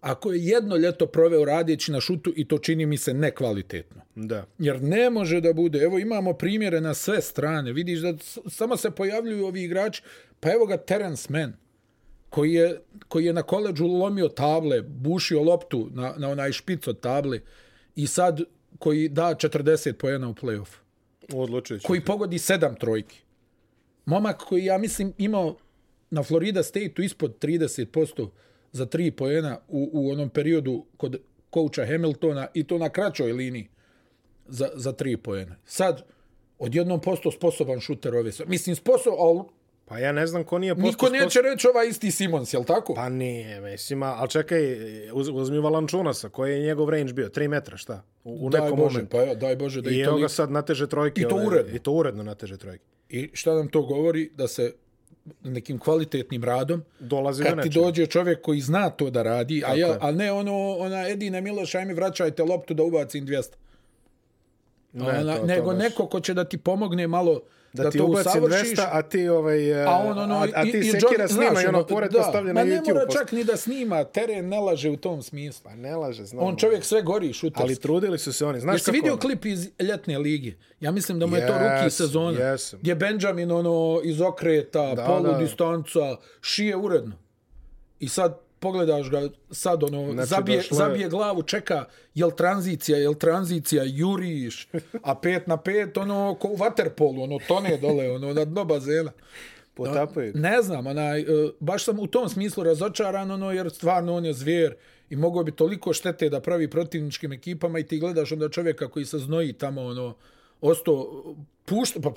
ako 0.00 0.32
je 0.32 0.44
jedno 0.44 0.76
ljeto 0.76 1.06
proveo 1.06 1.44
radijeći 1.44 1.92
na 1.92 2.00
šutu 2.00 2.32
i 2.36 2.48
to 2.48 2.58
čini 2.58 2.86
mi 2.86 2.96
se 2.96 3.14
nekvalitetno, 3.14 4.02
Da. 4.14 4.46
Jer 4.58 4.82
ne 4.82 5.10
može 5.10 5.40
da 5.40 5.52
bude. 5.52 5.78
Evo 5.78 5.98
imamo 5.98 6.32
primjere 6.32 6.80
na 6.80 6.94
sve 6.94 7.22
strane. 7.22 7.72
Vidiš 7.72 8.00
da 8.00 8.14
samo 8.48 8.76
se 8.76 8.90
pojavljuju 8.90 9.46
ovi 9.46 9.62
igrači. 9.62 10.02
Pa 10.40 10.52
evo 10.52 10.66
ga 10.66 10.76
Terence 10.76 11.26
Mann 11.28 11.52
koji 12.30 12.52
je, 12.52 12.80
koji 13.08 13.24
je 13.24 13.32
na 13.32 13.42
koleđu 13.42 13.86
lomio 13.86 14.28
table, 14.28 14.82
bušio 14.82 15.42
loptu 15.42 15.88
na, 15.92 16.14
na 16.18 16.28
onaj 16.28 16.52
špic 16.52 16.86
od 16.86 17.00
table 17.00 17.40
i 17.96 18.06
sad 18.06 18.40
koji 18.78 19.08
da 19.08 19.22
40 19.22 19.92
pojena 19.92 20.28
u 20.28 20.34
play-off. 20.34 20.68
Odlučujući. 21.32 21.86
Koji 21.86 22.04
pogodi 22.04 22.38
sedam 22.38 22.74
trojki. 22.74 23.22
Momak 24.04 24.36
koji, 24.36 24.64
ja 24.64 24.78
mislim, 24.78 25.12
imao 25.18 25.56
na 26.10 26.22
Florida 26.22 26.62
State-u 26.62 27.02
ispod 27.02 27.38
30% 27.40 28.28
za 28.72 28.86
tri 28.86 29.10
pojena 29.10 29.58
u, 29.68 29.90
u 29.92 30.10
onom 30.10 30.28
periodu 30.28 30.84
kod 30.96 31.20
kouča 31.50 31.86
Hamiltona 31.86 32.46
i 32.54 32.64
to 32.64 32.78
na 32.78 32.88
kraćoj 32.88 33.32
liniji 33.32 33.68
za, 34.48 34.68
za 34.74 34.92
tri 34.92 35.16
pojena. 35.16 35.56
Sad, 35.64 36.02
odjednom 36.58 37.00
posto 37.00 37.30
sposoban 37.30 37.80
šuter 37.80 38.14
ove. 38.14 38.32
sve. 38.32 38.46
Mislim, 38.46 38.76
sposoban, 38.76 39.18
ali 39.20 39.40
Pa 39.88 39.98
ja 39.98 40.12
ne 40.12 40.26
znam 40.26 40.44
ko 40.44 40.58
nije 40.58 40.74
niko 40.74 40.86
posto 40.98 41.08
neće 41.10 41.40
reći 41.42 41.68
ovaj 41.68 41.88
isti 41.88 42.10
Simons, 42.10 42.54
jel 42.54 42.64
tako? 42.64 42.94
Pa 42.94 43.08
nije, 43.08 43.60
mislim, 43.60 44.02
ali 44.02 44.28
čekaj, 44.28 44.60
uz, 45.12 45.28
uzmi 45.28 45.58
Valančunasa, 45.58 46.28
koji 46.28 46.52
je 46.52 46.60
njegov 46.60 46.90
range 46.90 47.12
bio, 47.12 47.28
3 47.28 47.48
metra, 47.48 47.76
šta? 47.76 48.02
U, 48.24 48.46
u 48.46 48.50
daj 48.50 48.60
nekom 48.60 48.78
Bože, 48.78 48.94
momentu. 48.94 49.16
pa 49.16 49.22
ja, 49.22 49.34
daj 49.34 49.56
Bože 49.56 49.82
da 49.82 49.90
I 49.90 50.00
i 50.00 50.04
to 50.04 50.16
ga 50.16 50.28
sad 50.28 50.50
nateže 50.50 50.86
trojke. 50.86 51.20
I 51.20 51.28
to 51.28 51.36
ove. 51.36 51.64
I 51.72 51.78
to 51.78 51.92
uredno 51.92 52.22
nateže 52.22 52.56
trojke. 52.56 52.84
I 53.08 53.30
šta 53.32 53.54
nam 53.54 53.68
to 53.68 53.82
govori? 53.82 54.30
Da 54.34 54.48
se 54.48 54.72
nekim 55.42 55.78
kvalitetnim 55.78 56.44
radom 56.44 56.82
Dolazi 57.00 57.42
do 57.42 57.48
kad 57.48 57.54
ti 57.54 57.68
nečega. 57.68 57.84
dođe 57.84 58.06
čovjek 58.06 58.40
koji 58.40 58.60
zna 58.60 58.90
to 58.90 59.10
da 59.10 59.22
radi, 59.22 59.62
a, 59.66 59.74
ja, 59.74 59.98
a 60.00 60.10
ne 60.12 60.32
ono, 60.32 60.52
ona 60.70 61.08
Edine 61.08 61.40
Miloš, 61.40 61.74
aj 61.74 61.84
mi 61.84 61.94
vraćajte 61.94 62.42
loptu 62.42 62.74
da 62.74 62.82
ubacim 62.82 63.26
200. 63.26 63.48
Ne, 64.92 65.04
Ona, 65.04 65.34
to- 65.34 65.40
to 65.40 65.46
nego 65.46 65.66
baš. 65.66 65.78
neko 65.78 66.06
ko 66.06 66.20
će 66.20 66.34
da 66.34 66.44
ti 66.44 66.58
pomogne 66.58 67.06
malo 67.06 67.40
da, 67.76 67.82
Da, 67.82 67.90
ti 67.90 67.98
to 67.98 68.04
usavršiš. 68.06 68.68
200, 68.70 68.88
a 68.88 69.02
ti, 69.02 69.28
ovaj, 69.30 69.74
a, 69.76 69.88
A 69.88 69.98
on 70.00 70.18
ono, 70.18 70.34
a, 70.34 70.46
a 70.54 70.62
ti 70.62 70.70
i 70.70 70.82
sekira 70.84 71.00
John- 71.18 71.28
snima 71.28 71.50
znaš, 71.50 71.64
i 71.64 71.66
ono 71.66 71.78
ono, 71.78 71.86
pored 71.86 72.12
da, 72.12 72.18
to 72.18 72.24
stavlja 72.24 72.46
na 72.46 72.60
Ma 72.60 72.64
ne 72.64 72.70
YouTube. 72.72 72.88
mora 72.88 73.06
čak 73.08 73.32
ni 73.32 73.44
da 73.44 73.56
snima, 73.56 74.04
teren 74.06 74.48
ne 74.48 74.58
laže 74.58 74.90
u 74.90 74.96
tom 74.96 75.22
smislu. 75.22 75.60
Pa 75.64 75.74
ne 75.76 75.96
laže, 75.96 76.24
znam. 76.24 76.44
On 76.44 76.56
čovjek 76.56 76.84
sve 76.84 77.02
gori 77.02 77.32
šuterski. 77.32 77.62
Ali 77.62 77.76
trudili 77.76 78.18
su 78.18 78.32
se 78.32 78.46
oni. 78.46 78.60
Znaš 78.60 78.74
Jesi 78.74 78.84
kako... 78.84 78.94
vidio 78.94 79.12
ono? 79.12 79.20
klip 79.20 79.44
iz 79.44 79.68
ljetne 79.80 80.18
lige? 80.18 80.52
Ja 80.80 80.90
mislim 80.90 81.18
da 81.18 81.26
mu 81.26 81.36
je 81.36 81.46
to 81.46 81.52
ruki 81.54 81.90
sezona. 81.90 82.40
jesam. 82.40 82.78
Gdje 82.80 82.94
Benjamin 82.94 83.50
ono 83.50 84.00
iz 84.04 84.20
okreta, 84.20 84.94
Da, 84.94 85.04
polu 85.04 85.22
da. 85.24 85.32
distanca, 85.32 86.16
šije 86.40 86.76
uredno. 86.76 87.16
I 88.00 88.08
sad 88.08 88.38
pogledaš 88.66 89.10
ga, 89.10 89.20
sad 89.50 89.82
ono, 89.82 90.12
Znači, 90.12 90.28
zabije, 90.28 90.56
došlo 90.56 90.74
je- 90.74 90.78
zabije 90.78 91.08
glavu, 91.08 91.42
čeka, 91.42 91.84
jel 92.14 92.30
tranzicija, 92.30 92.98
jel 92.98 93.14
tranzicija, 93.14 93.84
juriš, 93.86 94.68
a 95.02 95.14
pet 95.14 95.46
na 95.46 95.56
pet, 95.56 95.96
ono, 95.96 96.34
ko 96.34 96.48
u 96.48 96.56
vaterpolu, 96.56 97.22
ono, 97.22 97.38
tone 97.48 97.76
dole, 97.76 98.10
ono, 98.10 98.32
na 98.32 98.44
dno 98.44 98.64
bazena. 98.64 99.12
Potapaju. 99.74 100.32
Ne 100.34 100.62
znam, 100.62 100.86
onaj, 100.86 101.20
e, 101.20 101.24
baš 101.60 101.84
sam 101.84 101.98
u 101.98 102.06
tom 102.06 102.28
smislu 102.28 102.62
razočaran, 102.64 103.30
ono, 103.30 103.52
jer 103.52 103.70
stvarno 103.70 104.14
on 104.14 104.24
je 104.24 104.32
zvijer 104.32 104.74
i 105.10 105.16
mogao 105.16 105.44
bi 105.44 105.52
toliko 105.52 105.92
štete 105.92 106.28
da 106.28 106.40
pravi 106.40 106.70
protivničkim 106.70 107.32
ekipama 107.32 107.78
i 107.78 107.84
ti 107.84 107.98
gledaš 107.98 108.32
onda 108.32 108.48
čovjeka 108.48 108.88
koji 108.88 109.04
se 109.04 109.18
znoji 109.18 109.52
tamo, 109.52 109.82
ono, 109.82 110.14
osto, 110.60 111.22
pušta, 111.64 112.00
pa 112.00 112.12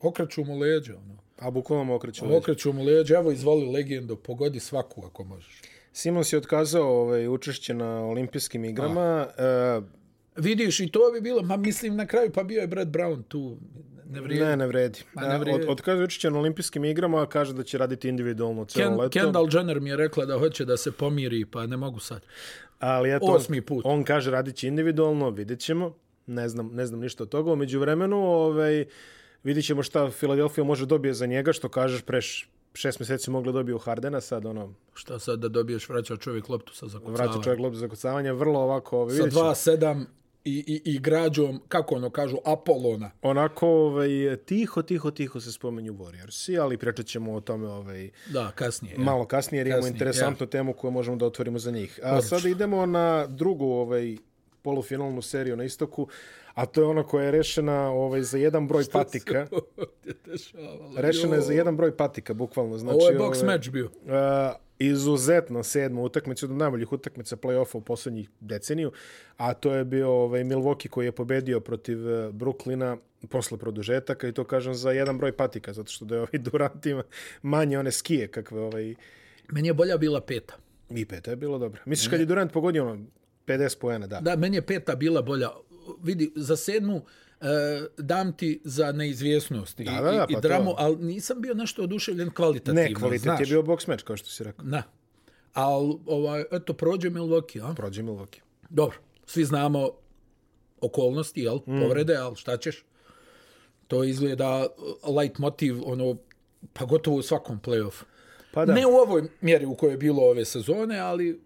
okreću 0.00 0.44
mu 0.44 0.58
leđa, 0.58 0.96
ono. 0.96 1.16
A 1.38 1.50
bukvalno 1.50 1.84
mu 1.84 1.94
okreću. 1.94 2.24
leđa. 2.24 2.36
Okreću 2.36 2.72
mu 2.72 2.82
leđa, 2.84 3.14
evo 3.14 3.30
izvoli 3.32 3.66
legendo, 3.66 4.16
pogodi 4.16 4.60
svaku 4.60 5.02
ako 5.06 5.24
možeš. 5.24 5.60
Simon 5.92 6.24
si 6.24 6.36
otkazao 6.36 7.00
ovaj, 7.00 7.28
učešće 7.28 7.74
na 7.74 8.00
olimpijskim 8.00 8.64
igrama. 8.64 9.26
E, 9.38 9.80
Vidiš, 10.36 10.80
i 10.80 10.88
to 10.88 11.00
bi 11.14 11.20
bilo, 11.20 11.42
ma 11.42 11.56
mislim 11.56 11.96
na 11.96 12.06
kraju, 12.06 12.30
pa 12.30 12.42
bio 12.42 12.60
je 12.60 12.66
Brad 12.66 12.88
Brown 12.88 13.22
tu, 13.28 13.56
ne 14.06 14.20
vrijedi. 14.20 14.44
ne, 14.44 14.56
ne 14.56 14.66
vredi. 14.66 15.00
Ma 15.14 15.22
ne 15.22 15.38
vrijedi. 15.38 15.62
Od, 15.64 15.70
otkazao 15.70 16.04
učešće 16.04 16.30
na 16.30 16.38
olimpijskim 16.38 16.84
igrama, 16.84 17.26
kaže 17.26 17.54
da 17.54 17.62
će 17.62 17.78
raditi 17.78 18.08
individualno 18.08 18.64
celo 18.64 18.90
Ken, 18.90 19.00
leto. 19.00 19.20
Kendall 19.20 19.48
Jenner 19.52 19.80
mi 19.80 19.90
je 19.90 19.96
rekla 19.96 20.24
da 20.24 20.38
hoće 20.38 20.64
da 20.64 20.76
se 20.76 20.92
pomiri, 20.92 21.44
pa 21.46 21.66
ne 21.66 21.76
mogu 21.76 21.98
sad. 22.00 22.22
Ali 22.78 23.10
eto, 23.12 23.26
Osmi 23.26 23.60
put. 23.60 23.82
on 23.84 24.04
kaže 24.04 24.30
radit 24.30 24.56
će 24.56 24.68
individualno, 24.68 25.30
vidjet 25.30 25.60
ćemo. 25.60 25.94
Ne 26.26 26.48
znam, 26.48 26.70
ne 26.72 26.86
znam 26.86 27.00
ništa 27.00 27.22
od 27.22 27.28
toga. 27.28 27.52
Umeđu 27.52 27.80
vremenu, 27.80 28.16
ovaj, 28.16 28.84
vidit 29.44 29.64
ćemo 29.66 29.82
šta 29.82 30.10
Philadelphia 30.10 30.64
može 30.64 30.86
dobije 30.86 31.14
za 31.14 31.26
njega, 31.26 31.52
što 31.52 31.68
kažeš 31.68 32.02
pre 32.02 32.18
š- 32.18 32.46
šest 32.74 33.00
mjeseci 33.00 33.30
mogli 33.30 33.52
dobiju 33.52 33.78
Hardena, 33.78 34.20
sad 34.20 34.46
ono, 34.46 34.74
Šta 34.94 35.18
sad 35.18 35.38
da 35.38 35.48
dobiješ, 35.48 35.88
vraća 35.88 36.16
čovjek 36.16 36.48
loptu 36.48 36.74
sa 36.74 36.86
zakucavanjem. 36.86 37.26
vraća 37.26 37.42
čovjek 37.42 37.60
loptu 37.60 37.78
za 37.78 37.88
kucavanje, 37.88 38.32
vrlo 38.32 38.60
ovako, 38.60 39.08
Sa 39.08 39.14
vidjet 39.14 39.32
ćemo. 39.32 39.44
2-7 39.44 40.04
i, 40.44 40.64
i, 40.84 40.94
i 40.94 40.98
građom, 40.98 41.60
kako 41.68 41.94
ono 41.94 42.10
kažu, 42.10 42.36
Apolona. 42.44 43.10
Onako, 43.22 43.68
ovaj, 43.68 44.08
tiho, 44.44 44.82
tiho, 44.82 45.10
tiho 45.10 45.40
se 45.40 45.52
spomenju 45.52 45.92
Warriorsi, 45.94 46.60
ali 46.60 46.76
pričat 46.78 47.06
ćemo 47.06 47.34
o 47.34 47.40
tome 47.40 47.68
ovaj, 47.68 48.10
Da, 48.26 48.52
kasnije. 48.54 48.94
Ja. 48.98 49.04
malo 49.04 49.26
kasnije, 49.26 49.60
jer 49.60 49.66
imamo 49.66 49.80
Kasnije, 49.80 49.92
interesantnu 49.92 50.46
temu 50.46 50.72
koju 50.72 50.90
možemo 50.90 51.16
da 51.16 51.26
otvorimo 51.26 51.58
za 51.58 51.70
njih. 51.70 52.00
A 52.02 52.22
sada 52.22 52.48
idemo 52.48 52.86
na 52.86 53.26
drugu 53.26 53.64
ovaj, 53.66 54.16
polufinalnu 54.62 55.22
seriju 55.22 55.56
na 55.56 55.64
istoku, 55.64 56.08
a 56.54 56.66
to 56.66 56.80
je 56.80 56.86
ona 56.86 57.02
koja 57.02 57.24
je 57.24 57.30
rešena 57.30 57.90
ovaj, 57.90 58.22
za 58.22 58.38
jedan 58.38 58.68
broj 58.68 58.84
patika. 58.92 59.46
Ovdje 59.50 60.14
dešavalo. 60.26 60.92
Rešena 60.96 61.34
je 61.34 61.40
za 61.40 61.52
jedan 61.52 61.76
broj 61.76 61.96
patika, 61.96 62.34
bukvalno. 62.34 62.78
Znači, 62.78 62.94
Ovo 62.94 63.08
je 63.08 63.18
box 63.18 63.42
ovaj, 63.42 63.56
match 63.56 63.70
bio. 63.70 63.84
Uh, 63.86 64.10
izuzetno 64.80 65.62
sedma 65.62 66.00
utakmica, 66.02 66.46
od 66.46 66.52
najboljih 66.52 66.92
utakmica 66.92 67.36
play-offa 67.36 67.76
u 67.76 67.80
poslednjih 67.80 68.28
deceniju, 68.40 68.92
a 69.36 69.54
to 69.54 69.74
je 69.74 69.84
bio 69.84 70.10
ovaj, 70.10 70.44
Milwaukee 70.44 70.88
koji 70.88 71.06
je 71.06 71.12
pobedio 71.12 71.60
protiv 71.60 72.08
eh, 72.08 72.30
Brooklyna 72.32 72.96
posle 73.28 73.58
produžetaka 73.58 74.28
i 74.28 74.32
to 74.32 74.44
kažem 74.44 74.74
za 74.74 74.90
jedan 74.90 75.18
broj 75.18 75.32
patika, 75.32 75.72
zato 75.72 75.92
što 75.92 76.04
da 76.04 76.14
je 76.14 76.20
ovaj 76.20 76.38
Durant 76.50 76.86
ima 76.86 77.02
manje 77.42 77.78
one 77.78 77.92
skije 77.92 78.28
kakve 78.28 78.60
ovaj, 78.60 78.94
Meni 79.52 79.68
je 79.68 79.74
bolja 79.74 79.96
bila 79.96 80.20
peta. 80.20 80.54
i 80.90 81.04
peta 81.04 81.30
je 81.30 81.36
bilo 81.36 81.58
dobro. 81.58 81.80
Misliš 81.84 82.08
kad 82.08 82.20
je 82.20 82.26
Durant 82.26 82.52
pogodio 82.52 82.90
ono 82.90 83.04
50 83.46 83.78
poena, 83.78 84.06
da. 84.06 84.20
Da, 84.20 84.36
meni 84.36 84.56
je 84.56 84.62
peta 84.62 84.94
bila 84.94 85.22
bolja. 85.22 85.48
Vidi, 86.02 86.32
za 86.36 86.56
sedmu 86.56 87.02
e, 87.40 87.44
dam 87.98 88.32
ti 88.32 88.60
za 88.64 88.92
neizvjesnost 88.92 89.80
i, 89.80 89.84
Da, 89.84 89.90
da, 89.92 90.00
da, 90.02 90.12
i, 90.12 90.26
i 90.28 90.34
pa 90.34 90.40
to- 90.40 90.40
dramu, 90.40 90.74
ali 90.78 90.96
nisam 90.96 91.40
bio 91.40 91.54
nešto 91.54 91.82
oduševljen 91.82 92.30
kvalitativno. 92.30 92.80
Ne, 92.80 92.94
kvalitet 92.94 93.22
znaš. 93.22 93.40
je 93.40 93.46
bio 93.46 93.62
box 93.62 93.88
match, 93.88 94.04
kao 94.04 94.16
što 94.16 94.28
si 94.28 94.44
rekao. 94.44 94.64
Da. 94.64 94.82
Ali, 95.52 95.96
ovaj, 96.06 96.44
eto, 96.52 96.72
prođe 96.72 97.10
Milwaukee, 97.10 97.62
a? 97.62 97.74
Prođe 97.74 98.02
Milwaukee. 98.02 98.40
Dobro, 98.70 98.96
svi 99.26 99.44
znamo 99.44 99.90
okolnosti, 100.80 101.40
jel, 101.40 101.56
Mm. 101.56 101.80
povrede, 101.80 102.16
ali 102.16 102.36
šta 102.36 102.56
ćeš? 102.56 102.84
To 103.86 104.04
izgleda 104.04 104.66
uh, 105.02 105.16
light 105.16 105.38
motiv, 105.38 105.76
ono, 105.84 106.16
pa 106.72 106.84
gotovo 106.84 107.16
u 107.16 107.22
svakom 107.22 107.60
play-off. 107.60 108.02
Pa 108.52 108.64
da. 108.66 108.74
Ne 108.74 108.86
u 108.86 108.90
ovoj 108.90 109.28
mjeri 109.40 109.66
u 109.66 109.74
kojoj 109.74 109.92
je 109.92 109.98
bilo 109.98 110.22
ove 110.22 110.44
sezone, 110.44 110.98
ali 110.98 111.40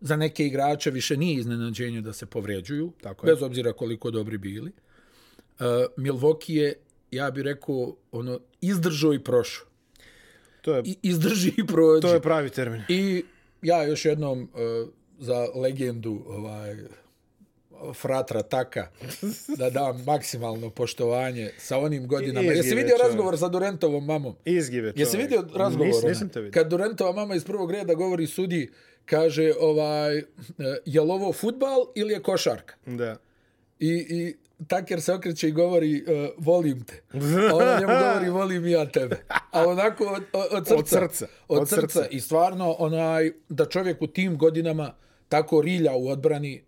za 0.00 0.16
neke 0.16 0.46
igrače 0.46 0.90
više 0.90 1.16
nije 1.16 1.34
iznenađenje 1.40 2.00
da 2.00 2.12
se 2.12 2.26
povređuju, 2.26 2.92
Tako 3.02 3.26
je. 3.26 3.34
bez 3.34 3.42
obzira 3.42 3.72
koliko 3.72 4.10
dobri 4.10 4.38
bili. 4.38 4.70
Uh, 4.70 5.66
Milwaukee 5.96 6.52
je, 6.54 6.74
ja 7.10 7.30
bih 7.30 7.44
rekao, 7.44 7.96
ono, 8.12 8.40
izdržao 8.60 9.14
i 9.14 9.18
prošao. 9.24 9.66
To 10.62 10.74
je, 10.74 10.82
I, 10.84 10.96
izdrži 11.02 11.52
i 11.56 11.66
prođi. 11.66 12.02
to 12.02 12.14
je 12.14 12.20
pravi 12.20 12.50
termin. 12.50 12.82
I 12.88 13.24
ja 13.62 13.82
još 13.84 14.04
jednom 14.04 14.42
uh, 14.42 14.88
za 15.18 15.46
legendu 15.54 16.22
ovaj 16.26 16.76
fratra 17.94 18.42
Taka 18.42 18.88
da 19.58 19.70
dam 19.70 20.04
maksimalno 20.06 20.70
poštovanje 20.70 21.50
sa 21.58 21.78
onim 21.78 22.06
godinama. 22.06 22.40
Izgive 22.40 22.56
Jesi 22.56 22.74
vidio 22.74 22.96
čovjek. 22.96 23.02
razgovor 23.02 23.38
sa 23.38 23.48
Durentovom 23.48 24.04
mamom? 24.04 24.34
Izgive 24.44 24.88
čovjek. 24.92 24.98
Jesi 24.98 25.16
vidio 25.16 25.44
razgovor? 25.54 25.86
Nis, 25.86 26.02
nisam 26.02 26.28
te 26.28 26.40
vidio. 26.40 26.52
Kad 26.62 26.70
Durentova 26.70 27.12
mama 27.12 27.34
iz 27.34 27.44
prvog 27.44 27.70
reda 27.70 27.94
govori 27.94 28.26
sudi, 28.26 28.70
kaže, 29.10 29.52
ovaj, 29.60 30.18
e, 30.18 30.24
je 30.84 31.00
li 31.00 31.10
ovo 31.10 31.32
futbal 31.32 31.86
ili 31.94 32.12
je 32.12 32.22
košarka? 32.22 32.74
Da. 32.86 33.16
I, 33.78 34.06
i 34.10 34.36
Taker 34.66 35.02
se 35.02 35.12
okreće 35.12 35.48
i 35.48 35.52
govori, 35.52 36.02
uh, 36.02 36.44
volim 36.44 36.84
te. 36.84 37.02
A 37.50 37.54
ona 37.54 37.80
njemu 37.80 37.92
govori, 37.92 38.30
volim 38.30 38.66
ja 38.66 38.86
tebe. 38.86 39.24
A 39.50 39.68
onako 39.68 40.04
od, 40.04 40.22
od, 40.32 40.52
od 40.52 40.66
srca. 40.66 40.76
Od 40.78 40.88
srca. 40.88 41.26
Od, 41.48 41.58
Od 41.58 41.68
srca. 41.68 41.88
srca. 41.88 42.06
I 42.10 42.20
stvarno, 42.20 42.76
onaj, 42.78 43.32
da 43.48 43.66
čovjek 43.66 44.02
u 44.02 44.06
tim 44.06 44.38
godinama 44.38 44.94
tako 45.28 45.60
rilja 45.60 45.92
u 45.92 46.08
odbrani, 46.08 46.62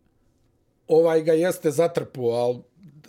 ovaj 0.89 1.23
ga 1.23 1.33
jeste 1.33 1.71
zatrpuo, 1.71 2.33
ali 2.33 2.59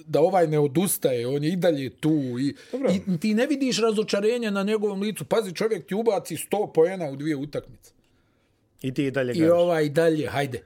da 0.06 0.22
ovaj 0.22 0.48
ne 0.48 0.60
odustaje, 0.60 1.28
on 1.28 1.44
je 1.44 1.50
i 1.52 1.56
dalje 1.56 1.90
tu. 1.90 2.40
I, 2.40 2.56
Dobro. 2.72 2.92
I 2.92 3.20
ti 3.20 3.34
ne 3.34 3.48
vidiš 3.48 3.82
razočarenje 3.82 4.52
na 4.52 4.64
njegovom 4.64 5.02
licu. 5.02 5.26
Pazi, 5.26 5.54
čovjek 5.54 5.88
ti 5.88 5.96
ubaci 5.96 6.36
100 6.36 6.74
poena 6.74 7.10
u 7.10 7.16
dvije 7.16 7.36
utakmice. 7.36 7.94
I 8.82 8.94
ti 8.94 9.06
i 9.06 9.12
dalje 9.12 9.34
I 9.34 9.40
garaš. 9.40 9.52
ovaj 9.54 9.90
dalje, 9.90 10.28
hajde. 10.28 10.62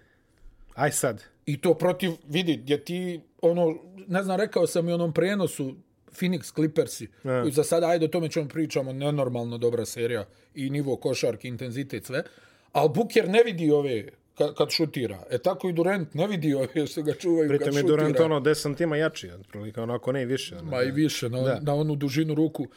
Aj 0.76 0.92
sad. 0.92 1.24
I 1.46 1.62
to 1.62 1.74
protiv, 1.74 2.12
vidi, 2.28 2.58
gdje 2.58 2.84
ti, 2.84 3.22
ono, 3.42 3.76
ne 4.08 4.24
znam, 4.24 4.38
rekao 4.38 4.68
sam 4.68 4.90
i 4.90 4.94
onom 4.94 5.14
prenosu 5.14 5.76
Phoenix 6.12 6.54
Clippersi, 6.54 7.08
Ne. 7.24 7.42
koji 7.42 7.52
za 7.52 7.64
sada, 7.64 7.88
ajde, 7.88 8.06
o 8.06 8.10
tome 8.10 8.30
ćemo 8.30 8.48
pričamo, 8.48 8.94
nenormalno 8.94 9.58
dobra 9.58 9.86
serija 9.86 10.26
i 10.56 10.70
nivo 10.70 10.96
košarke, 10.96 11.48
intenzitet, 11.48 12.06
sve, 12.06 12.24
ali 12.72 12.90
Booker 12.90 13.30
ne 13.30 13.44
vidi 13.44 13.72
ove 13.72 14.06
kad, 14.38 14.56
kad 14.56 14.70
šutira. 14.70 15.24
E 15.30 15.38
tako 15.38 15.70
i 15.70 15.74
Durant 15.74 16.14
ne 16.14 16.28
vidi 16.28 16.54
ove 16.54 16.88
što 16.88 17.02
ga 17.02 17.14
čuvaju 17.14 17.50
kad 17.50 17.58
Pritom 17.58 17.76
je 17.76 17.82
šutira. 17.82 17.98
Durant 17.98 18.20
ono 18.20 18.40
10 18.40 18.54
santima 18.54 18.98
jači, 18.98 19.30
otprilike 19.32 19.82
onako 19.82 20.12
ne 20.12 20.22
i 20.22 20.26
više. 20.26 20.56
Ono, 20.58 20.72
Ma 20.72 20.84
i 20.84 20.92
više, 20.92 21.30
na, 21.30 21.42
Da. 21.42 21.60
na 21.60 21.76
onu 21.76 21.96
dužinu 21.96 22.36
ruku. 22.36 22.68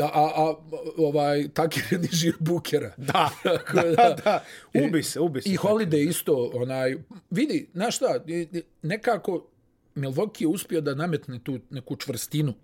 A, 0.00 0.04
a, 0.04 0.30
a 0.36 0.54
ovaj, 0.96 1.48
Takir 1.48 1.82
je 1.90 1.98
niži 1.98 2.28
od 2.28 2.36
Bookera. 2.40 2.94
Da, 3.12 3.30
Tako 3.42 3.76
da, 3.96 4.16
da. 4.24 4.44
Ubi 4.86 5.02
se, 5.02 5.20
ubi 5.20 5.42
se. 5.42 5.50
I 5.50 5.56
Holiday 5.56 6.08
isto, 6.08 6.50
onaj, 6.54 6.96
vidi, 7.30 7.68
znaš 7.74 7.96
šta, 7.96 8.24
nekako 8.82 9.46
Milwaukee 9.94 10.42
je 10.42 10.48
uspio 10.48 10.80
da 10.80 10.94
nametne 10.94 11.38
tu 11.44 11.58
neku 11.70 11.96
čvrstinu, 11.96 12.54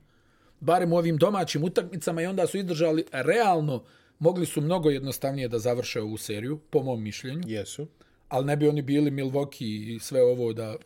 barem 0.60 0.92
u 0.92 0.96
ovim 0.96 1.16
domaćim 1.16 1.64
utakmicama 1.64 2.22
i 2.22 2.26
onda 2.26 2.46
su 2.46 2.58
izdržali 2.58 3.04
realno, 3.12 3.84
mogli 4.18 4.46
su 4.46 4.60
mnogo 4.60 4.90
jednostavnije 4.90 5.48
da 5.48 5.58
završe 5.58 6.00
ovu 6.00 6.16
seriju, 6.16 6.58
po 6.70 6.82
mom 6.82 7.02
mišljenju, 7.02 7.42
Jesu. 7.46 7.86
ali 8.28 8.46
ne 8.46 8.56
bi 8.56 8.68
oni 8.68 8.82
bili 8.82 9.10
Milwaukee 9.10 9.94
i 9.96 9.98
sve 9.98 10.22
ovo 10.22 10.52
da, 10.52 10.76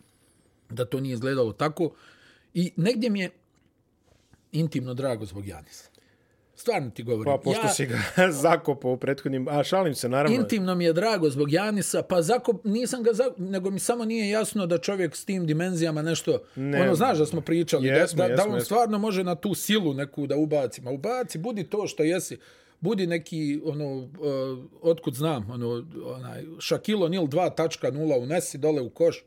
da 0.71 0.85
to 0.85 1.01
nije 1.01 1.13
izgledalo 1.13 1.53
tako. 1.53 1.91
I 2.55 2.73
negdje 2.77 3.11
mi 3.11 3.21
je 3.21 3.31
intimno 4.53 4.95
drago 4.95 5.25
zbog 5.25 5.47
Janisa. 5.47 5.92
Stvarno 6.62 6.90
ti 6.90 7.03
govorim. 7.03 7.33
Pa 7.33 7.38
pošto 7.44 7.66
ja, 7.66 7.68
si 7.68 7.87
ga 7.87 7.98
zakopao 8.44 8.92
u 8.92 8.96
prethodnim... 8.96 9.48
A 9.48 9.64
šalim 9.64 9.94
se, 9.94 10.09
naravno. 10.09 10.37
Intimno 10.37 10.75
mi 10.75 10.85
je 10.85 10.92
drago 10.92 11.31
zbog 11.31 11.53
Janisa, 11.53 12.03
pa 12.03 12.22
zakop, 12.22 12.64
nisam 12.64 13.03
ga 13.03 13.12
zakop, 13.12 13.38
nego 13.38 13.70
mi 13.70 13.79
samo 13.79 14.05
nije 14.05 14.29
jasno 14.31 14.66
da 14.66 14.79
čovjek 14.79 15.16
s 15.16 15.25
tim 15.25 15.46
dimenzijama 15.46 16.03
nešto, 16.03 16.38
Ne. 16.57 16.83
ono, 16.83 16.94
znaš 16.94 17.18
da 17.18 17.27
smo 17.27 17.40
pričali, 17.40 17.88
Jesmo, 17.88 18.16
da, 18.16 18.22
da, 18.22 18.29
da 18.29 18.33
jesmo, 18.33 18.53
on 18.53 18.55
jesmo. 18.55 18.64
stvarno 18.64 18.98
može 18.98 19.25
na 19.25 19.35
tu 19.35 19.55
silu 19.55 19.94
neku 19.94 20.27
da 20.27 20.37
ubaci. 20.37 20.83
Ma 20.83 20.90
ubaci, 20.90 21.38
budi 21.38 21.64
to 21.64 21.87
što 21.87 22.03
jesi. 22.03 22.38
Budi 22.81 23.07
neki, 23.07 23.61
ono, 23.64 23.96
uh, 23.96 24.09
otkud 24.83 25.14
znam, 25.14 25.51
ono, 25.51 25.85
onaj, 26.05 26.42
Shaquille 26.42 27.05
O'Neal 27.09 27.29
2.0 27.29 28.22
unesi 28.22 28.59
dole 28.59 28.81
u 28.81 28.90
koš 28.90 29.25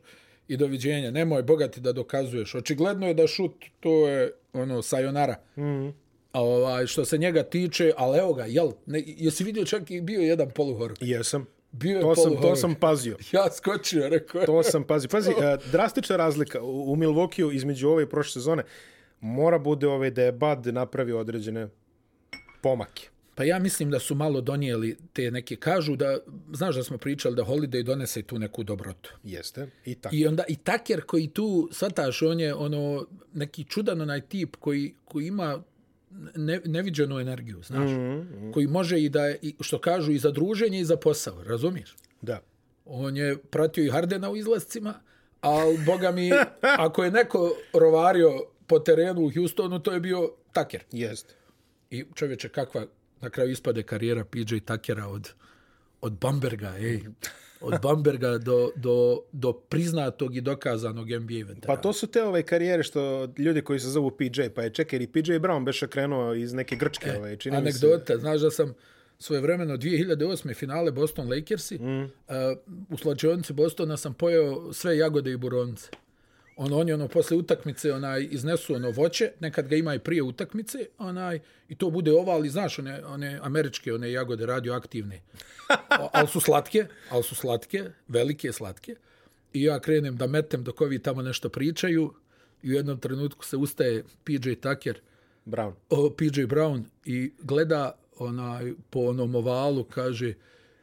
i 0.48 0.56
doviđenja. 0.56 1.10
Nemoj 1.10 1.42
bogati 1.42 1.80
da 1.80 1.92
dokazuješ. 1.92 2.54
Očigledno 2.54 3.06
je 3.06 3.14
da 3.14 3.26
šut, 3.26 3.64
to 3.80 4.08
je 4.08 4.32
ono, 4.52 4.82
sayonara. 4.82 5.34
Mm. 5.56 6.05
Ovaj, 6.40 6.86
što 6.86 7.04
se 7.04 7.18
njega 7.18 7.42
tiče, 7.42 7.92
ali 7.96 8.18
evo 8.18 8.34
ga, 8.34 8.44
jel, 8.44 8.70
ne, 8.86 9.02
jesi 9.06 9.44
vidio 9.44 9.64
čak 9.64 9.90
i 9.90 10.00
bio 10.00 10.20
jedan 10.20 10.50
poluhor? 10.50 10.94
Jesam. 11.00 11.46
Bio 11.72 11.96
je 11.96 12.00
To 12.00 12.14
sam, 12.14 12.36
to 12.42 12.56
sam 12.56 12.74
pazio. 12.74 13.16
Ja 13.32 13.50
skočio, 13.52 14.08
rekao. 14.08 14.46
To 14.46 14.62
sam 14.62 14.84
pazio. 14.84 15.08
Pazi, 15.08 15.30
e, 15.30 15.56
drastična 15.72 16.16
razlika 16.16 16.62
u, 16.62 16.92
u 16.92 16.96
Milwaukee 16.96 17.54
između 17.54 17.88
ove 17.88 18.02
i 18.02 18.08
prošle 18.08 18.32
sezone 18.32 18.62
mora 19.20 19.58
bude 19.58 19.86
ove 19.86 20.10
da 20.10 20.22
je 20.22 20.32
Bud 20.32 20.66
napravio 20.66 21.18
određene 21.18 21.68
pomake. 22.62 23.08
Pa 23.34 23.44
ja 23.44 23.58
mislim 23.58 23.90
da 23.90 23.98
su 23.98 24.14
malo 24.14 24.40
donijeli 24.40 24.96
te 25.12 25.30
neke, 25.30 25.56
kažu 25.56 25.96
da, 25.96 26.18
znaš 26.52 26.74
da 26.74 26.82
smo 26.82 26.98
pričali 26.98 27.36
da 27.36 27.44
Holiday 27.44 27.82
donese 27.82 28.22
tu 28.22 28.38
neku 28.38 28.62
dobrotu. 28.62 29.14
Jeste. 29.22 29.68
I 29.84 29.94
tako. 29.94 30.14
I 30.16 30.26
onda 30.26 30.44
i 30.48 30.56
Taker 30.56 31.02
koji 31.02 31.28
tu, 31.28 31.68
svataš, 31.72 32.22
on 32.22 32.40
je 32.40 32.54
ono, 32.54 33.06
neki 33.34 33.64
čudan 33.64 34.00
onaj 34.00 34.20
tip 34.20 34.56
koji, 34.56 34.94
koji 35.04 35.26
ima 35.26 35.62
ne, 36.36 36.60
neviđenu 36.64 37.18
energiju, 37.20 37.62
znaš, 37.62 37.90
mm 37.90 37.94
-hmm. 37.94 38.52
koji 38.52 38.66
može 38.66 39.00
i 39.00 39.08
da, 39.08 39.30
i, 39.42 39.54
što 39.60 39.78
kažu, 39.78 40.12
i 40.12 40.18
za 40.18 40.30
druženje 40.30 40.80
i 40.80 40.84
za 40.84 40.96
posao, 40.96 41.44
razumiješ? 41.44 41.96
Da. 42.22 42.40
On 42.84 43.16
je 43.16 43.36
pratio 43.38 43.84
i 43.84 43.90
Hardena 43.90 44.30
u 44.30 44.36
izlascima, 44.36 44.94
ali, 45.40 45.78
boga 45.86 46.10
mi, 46.10 46.30
ako 46.86 47.04
je 47.04 47.10
neko 47.10 47.56
rovario 47.72 48.30
po 48.66 48.78
terenu 48.78 49.20
u 49.20 49.30
Houstonu, 49.34 49.78
to 49.78 49.92
je 49.92 50.00
bio 50.00 50.32
Taker. 50.52 50.84
Jeste. 50.92 51.34
I 51.90 52.04
čovječe, 52.14 52.48
kakva 52.48 52.86
na 53.20 53.30
kraju 53.30 53.50
ispade 53.50 53.82
karijera 53.82 54.24
PJ 54.24 54.58
Takera 54.64 55.06
od, 55.06 55.32
od 56.00 56.12
Bamberga, 56.12 56.76
ej. 56.78 57.02
Od 57.66 57.80
Bamberga 57.82 58.38
do, 58.38 58.70
do, 58.76 59.20
do 59.32 59.52
priznatog 59.52 60.36
i 60.36 60.40
dokazanog 60.40 61.10
NBA 61.10 61.34
veterana. 61.34 61.66
Pa 61.66 61.76
to 61.76 61.92
su 61.92 62.06
te 62.06 62.22
ove 62.22 62.42
karijere 62.42 62.82
što 62.82 63.28
ljudi 63.38 63.62
koji 63.62 63.80
se 63.80 63.88
zovu 63.88 64.10
PJ, 64.10 64.42
pa 64.54 64.62
je 64.62 64.70
čekaj 64.70 64.98
i 65.02 65.06
PJ 65.06 65.32
Brown 65.32 65.64
beše 65.64 65.88
krenuo 65.88 66.34
iz 66.34 66.52
neke 66.52 66.76
grčke, 66.76 67.10
e, 67.10 67.18
ove, 67.18 67.36
čini 67.36 67.62
mi 67.62 67.72
se. 67.72 67.86
Anegdota, 67.86 68.18
znaš 68.18 68.40
da 68.40 68.50
sam 68.50 68.74
svoje 69.18 69.40
vremeno 69.42 69.76
2008. 69.76 70.54
finale 70.54 70.92
Boston 70.92 71.30
Lakersi, 71.30 71.78
mm. 71.78 72.02
uh, 72.02 72.10
u 72.90 72.96
slačionici 72.96 73.52
Bostona 73.52 73.96
sam 73.96 74.14
pojeo 74.14 74.72
sve 74.72 74.98
jagode 74.98 75.32
i 75.32 75.36
buronce. 75.36 75.90
On, 76.56 76.72
oni 76.72 76.92
ono 76.92 77.08
posle 77.08 77.36
utakmice 77.36 77.92
onaj 77.92 78.28
iznesu 78.30 78.74
ono 78.74 78.90
voće, 78.90 79.32
nekad 79.40 79.68
ga 79.68 79.76
ima 79.76 79.94
i 79.94 79.98
prije 79.98 80.22
utakmice, 80.22 80.78
onaj 80.98 81.40
i 81.68 81.74
to 81.74 81.90
bude 81.90 82.12
oval 82.12 82.44
i 82.44 82.48
znaš 82.48 82.78
one 82.78 83.04
one 83.04 83.40
američke 83.42 83.94
one 83.94 84.12
jagode 84.12 84.46
radioaktivne. 84.46 85.22
Al 86.12 86.26
su 86.26 86.40
slatke, 86.40 86.86
al 87.10 87.22
su 87.22 87.34
slatke, 87.34 87.84
velike 88.08 88.52
slatke. 88.52 88.96
I 89.52 89.62
ja 89.62 89.80
krenem 89.80 90.16
da 90.16 90.26
metem 90.26 90.64
dok 90.64 90.80
ovi 90.80 90.98
tamo 91.02 91.22
nešto 91.22 91.48
pričaju 91.48 92.14
i 92.62 92.70
u 92.70 92.72
jednom 92.72 93.00
trenutku 93.00 93.44
se 93.44 93.56
ustaje 93.56 94.04
PJ 94.24 94.54
Tucker, 94.60 95.00
Brown. 95.44 95.72
o, 95.90 96.10
PJ 96.10 96.42
Brown 96.42 96.84
i 97.04 97.32
gleda 97.38 97.98
onaj 98.18 98.72
po 98.90 99.00
onom 99.00 99.34
ovalu 99.34 99.84
kaže 99.84 100.34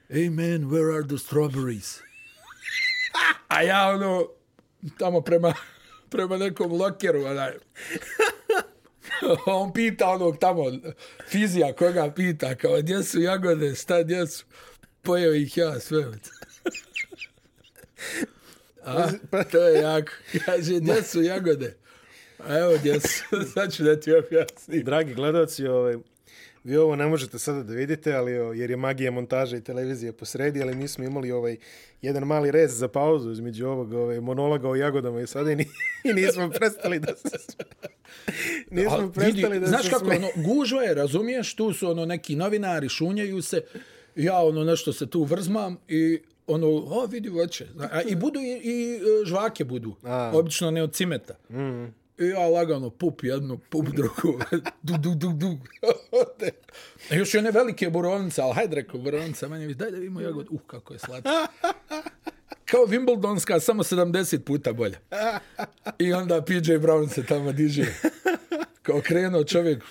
Hey 0.10 0.30
man, 0.30 0.70
where 0.70 0.94
are 0.96 1.08
the 1.08 1.18
strawberries? 1.18 2.00
A 3.48 3.62
ja 3.62 3.90
ono 3.90 4.28
tamo 4.98 5.22
prema, 5.22 5.54
prema 6.12 6.38
nekom 6.38 6.72
lokeru, 6.72 7.26
onaj. 7.26 7.52
On 9.46 9.74
pita 9.74 10.10
onog 10.10 10.38
tamo, 10.38 10.64
fizija 11.28 11.74
koga 11.74 12.12
pita, 12.16 12.56
kao 12.56 12.78
gdje 12.78 13.04
su 13.04 13.22
jagode, 13.22 13.76
šta 13.76 14.04
gdje 14.04 14.28
su? 14.28 14.46
Pojeo 15.02 15.34
ih 15.34 15.58
ja 15.58 15.80
sve. 15.80 16.06
A, 18.86 19.08
to 19.52 19.68
je 19.68 19.82
jako. 19.82 20.12
Kaže, 20.46 20.80
gdje 20.80 21.04
su 21.04 21.22
jagode? 21.22 21.78
A 22.40 22.58
evo 22.58 22.74
gdje 22.80 23.00
su, 23.00 23.24
sad 23.54 23.74
ću 23.74 23.84
da 23.84 24.00
ti 24.00 24.14
objasnim. 24.14 24.84
Dragi 24.84 25.14
gledalci, 25.14 25.68
ovaj, 25.68 25.96
vi 26.64 26.78
ovo 26.78 26.96
ne 26.96 27.08
možete 27.08 27.40
sada 27.40 27.64
da 27.64 27.74
vidite, 27.74 28.14
ali 28.14 28.32
jer 28.32 28.70
je 28.70 28.78
magija 28.78 29.12
montaža 29.12 29.58
i 29.58 29.64
televizije 29.64 30.12
posredi, 30.12 30.62
ali 30.62 30.76
mi 30.76 30.88
smo 30.88 31.04
imali 31.04 31.32
ovaj 31.32 31.58
jedan 32.02 32.24
mali 32.24 32.52
rez 32.52 32.78
za 32.78 32.88
pauzu 32.88 33.32
između 33.32 33.68
ovog 33.68 33.94
ovaj, 33.94 34.20
monologa 34.20 34.70
o 34.70 34.76
jagodama 34.76 35.22
i 35.22 35.28
sada 35.28 35.52
i, 35.52 35.56
ni, 35.56 35.66
i 36.10 36.14
nismo 36.14 36.50
prestali 36.50 37.00
da 37.00 37.16
se 37.16 37.38
nismo 38.72 38.92
Ali 38.92 39.12
prestali 39.12 39.60
da 39.60 39.68
znaš 39.68 39.84
se 39.84 39.90
kako, 39.90 40.06
sme- 40.06 40.16
ono, 40.18 40.28
gužva 40.36 40.84
je, 40.84 40.94
razumiješ, 40.94 41.56
tu 41.56 41.74
su 41.74 41.90
ono 41.90 42.06
neki 42.06 42.36
novinari, 42.36 42.90
šunjaju 42.90 43.42
se, 43.42 43.62
ja 44.16 44.40
ono 44.40 44.64
nešto 44.64 44.94
se 44.94 45.10
tu 45.10 45.24
vrzmam 45.24 45.78
i 45.88 46.20
ono, 46.48 46.68
o, 46.68 47.06
vidi 47.06 47.30
voće. 47.30 47.68
I 48.08 48.16
budu 48.16 48.40
i, 48.40 48.62
i 48.64 48.96
e, 48.96 49.26
žvake 49.26 49.64
budu, 49.64 49.96
A. 50.04 50.32
obično 50.34 50.72
ne 50.72 50.84
od 50.84 50.94
cimeta. 50.94 51.34
Mm. 51.50 52.03
I 52.18 52.26
ja 52.26 52.48
lagano 52.48 52.90
pup 52.90 53.24
jednu, 53.24 53.58
pup 53.70 53.88
drugu, 53.90 54.40
du, 54.84 54.98
du, 54.98 55.16
du, 55.16 55.34
du. 55.34 55.58
A 57.12 57.16
još 57.20 57.34
i 57.34 57.38
one 57.38 57.52
velike 57.52 57.90
borovnice, 57.90 58.42
ali 58.42 58.54
hajde 58.54 58.76
rekao 58.76 59.00
borovnica, 59.00 59.48
manje 59.48 59.68
mi, 59.68 59.74
daj 59.74 59.92
da 59.92 59.98
vidimo 59.98 60.22
jagod, 60.22 60.48
uh, 60.50 60.60
kako 60.68 60.94
je 60.94 61.00
slatko. 61.00 61.30
Kao 62.66 62.86
Wimbledonska, 62.86 63.60
samo 63.60 63.84
70 63.84 64.40
puta 64.40 64.74
bolja. 64.74 64.98
I 66.00 66.14
onda 66.14 66.42
PJ 66.42 66.74
Brown 66.74 67.10
se 67.10 67.26
tamo 67.26 67.52
diže. 67.52 67.86
Kao 68.82 69.02
krenuo 69.02 69.44
čovjek, 69.44 69.84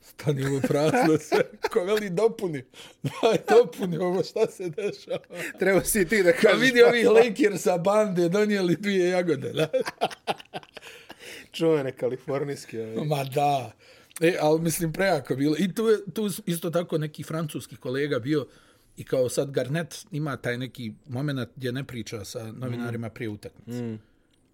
stani 0.00 0.56
u 0.56 0.60
prazno 0.60 1.18
se, 1.18 1.36
ko 1.72 1.84
veli 1.84 2.10
dopuni, 2.10 2.64
daj 3.02 3.38
dopuni 3.48 3.98
ovo, 3.98 4.22
šta 4.22 4.46
se 4.46 4.68
dešava. 4.68 5.18
Treba 5.58 5.84
si 5.84 6.08
ti 6.08 6.22
da 6.22 6.32
Kao 6.32 6.40
kažeš 6.42 6.60
vidi 6.60 6.82
ovih 6.82 7.08
Lakersa 7.08 7.78
bande, 7.78 8.28
donijeli 8.28 8.76
dvije 8.76 9.08
jagode. 9.08 9.52
Da? 9.52 9.68
Čuvene 11.52 11.92
kalifornijske. 11.92 12.82
Ovaj. 12.82 13.06
Ma 13.16 13.24
da. 13.24 13.72
E, 14.20 14.36
ali 14.40 14.60
mislim 14.60 14.92
prejako 14.92 15.34
bilo. 15.34 15.56
I 15.58 15.74
tu 15.74 15.86
je 15.86 15.98
tu 16.14 16.30
isto 16.46 16.70
tako 16.70 16.98
neki 16.98 17.22
francuski 17.22 17.76
kolega 17.76 18.18
bio 18.18 18.46
i 18.96 19.04
kao 19.04 19.28
sad 19.28 19.50
Garnet 19.50 20.06
ima 20.12 20.36
taj 20.36 20.58
neki 20.58 20.92
moment 21.08 21.48
gdje 21.56 21.72
ne 21.72 21.84
priča 21.84 22.24
sa 22.24 22.52
novinarima 22.52 23.10
prije 23.10 23.28
utakmice. 23.28 23.82
Mm. 23.82 23.98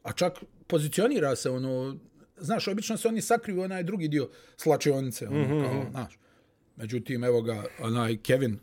A 0.02 0.12
čak 0.12 0.32
pozicionira 0.66 1.36
se 1.36 1.50
ono, 1.50 1.96
znaš, 2.36 2.68
obično 2.68 2.96
se 2.96 3.08
oni 3.08 3.20
sakriju 3.20 3.62
onaj 3.62 3.82
drugi 3.82 4.08
dio 4.08 4.28
slačionice, 4.56 5.28
ono, 5.28 5.38
mm 5.38 5.50
-hmm. 5.50 5.64
kao, 5.64 5.86
znaš. 5.90 6.18
Međutim, 6.76 7.24
evo 7.24 7.42
ga, 7.42 7.64
onaj 7.80 8.16
Kevin 8.16 8.58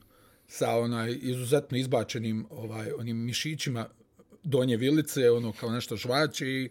sa 0.48 0.78
onaj 0.78 1.18
izuzetno 1.22 1.78
izbačenim 1.78 2.46
ovaj 2.50 2.92
onim 2.98 3.18
mišićima 3.18 3.88
donje 4.44 4.78
vilice, 4.78 5.32
ono 5.32 5.54
kao 5.60 5.72
nešto 5.72 5.96
žvaće 5.96 6.48
i 6.48 6.70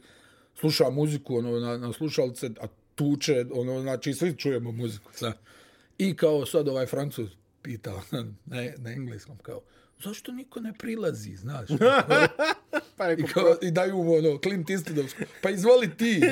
sluša 0.55 0.91
muziku 0.91 1.37
ono, 1.37 1.59
na, 1.61 1.79
na 1.79 1.93
slušalce, 1.93 2.51
a 2.61 2.67
tuče, 2.95 3.45
ono, 3.53 3.81
znači 3.81 4.15
svi 4.15 4.37
čujemo 4.37 4.73
muziku. 4.73 5.11
Sa. 5.15 5.33
I 5.99 6.17
kao 6.17 6.47
sad 6.47 6.69
ovaj 6.69 6.87
francuz 6.87 7.29
pitao 7.63 8.03
na, 8.47 8.63
na 8.77 8.91
engleskom, 8.93 9.39
kao, 9.43 9.61
zašto 10.05 10.33
niko 10.33 10.61
ne 10.61 10.73
prilazi, 10.79 11.37
znaš? 11.37 11.69
pa 12.97 13.13
I, 13.13 13.23
kao, 13.23 13.57
I 13.63 13.71
daju 13.71 13.97
mu 13.97 14.15
ono, 14.15 14.39
Clint 14.39 14.71
Eastwoodovsku, 14.71 15.23
pa 15.43 15.51
izvoli 15.51 15.97
ti. 15.97 16.21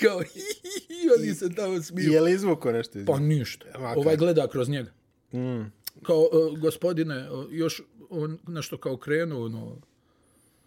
Kao, 0.00 0.22
hi, 0.22 0.40
hi, 0.40 0.86
hi, 0.86 1.10
oni 1.18 1.34
se 1.34 1.54
tamo 1.54 1.82
smiju. 1.82 2.12
Je 2.12 2.20
li 2.20 2.32
izvuko 2.32 2.72
nešto 2.72 2.98
iz 2.98 3.06
Pa 3.06 3.18
ništa. 3.18 3.66
Ovaj 3.96 4.16
gleda 4.16 4.48
kroz 4.48 4.68
njega. 4.68 4.90
Mm. 5.32 5.72
Kao, 6.02 6.28
uh, 6.32 6.58
gospodine, 6.58 7.30
uh, 7.30 7.46
još 7.50 7.82
on 8.10 8.38
nešto 8.48 8.78
kao 8.78 8.96
krenuo, 8.96 9.44
ono, 9.44 9.76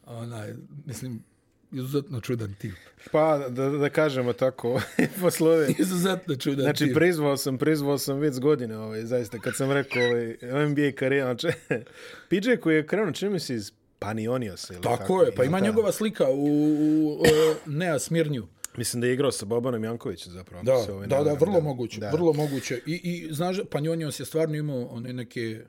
onaj, 0.06 0.54
mislim, 0.86 1.24
izuzetno 1.72 2.22
čudan 2.22 2.56
tip. 2.60 2.74
Pa, 3.12 3.50
da, 3.50 3.70
da 3.70 3.89
kažemo 3.89 4.34
tako, 4.34 4.82
poslove. 5.22 5.68
Izuzetno 5.80 6.36
čudan 6.36 6.63
Znači, 6.63 6.86
tip. 6.86 6.96
prizvao 6.96 7.38
sam, 7.38 7.58
prizvao 7.58 7.98
sam 7.98 8.20
vic 8.20 8.39
godine, 8.39 8.78
ovaj, 8.78 9.06
zaista, 9.06 9.39
kad 9.39 9.56
sam 9.56 9.72
rekao 9.72 10.02
ovaj, 10.04 10.38
NBA 10.70 10.92
karijera, 10.96 11.36
znači, 11.36 11.58
PJ 12.30 12.56
koji 12.62 12.76
je 12.76 12.88
krenuo, 12.88 13.12
čini 13.12 13.32
mi 13.32 13.39
se 13.39 13.56
iz 13.56 13.72
Panionios 14.00 14.70
ili 14.70 14.82
Tako, 14.82 14.98
tako 14.98 15.22
je, 15.24 15.36
pa 15.36 15.44
ima 15.44 15.60
da? 15.60 15.66
njegova 15.66 15.92
slika 15.92 16.30
u, 16.30 16.46
u 16.46 17.18
uh, 17.20 17.28
Nea 17.66 18.00
Smirnju. 18.00 18.48
Mislim 18.78 19.02
da 19.02 19.08
je 19.08 19.13
igrao 19.13 19.32
sa 19.32 19.46
Bobanom 19.46 19.84
Jankovićem 19.84 20.34
zapravo. 20.34 20.63
Da, 20.63 20.84
se 20.86 20.94
ovaj 20.94 21.08
da, 21.08 21.24
da, 21.24 21.34
vrlo 21.34 21.62
moguće, 21.62 22.00
Da. 22.00 22.12
vrlo 22.12 22.34
moguće. 22.34 22.82
I, 22.86 23.02
i 23.04 23.34
znaš, 23.34 23.58
Panjonios 23.72 24.20
je 24.20 24.26
stvarno 24.26 24.56
imao 24.56 24.86
one 24.86 25.13
neke 25.13 25.62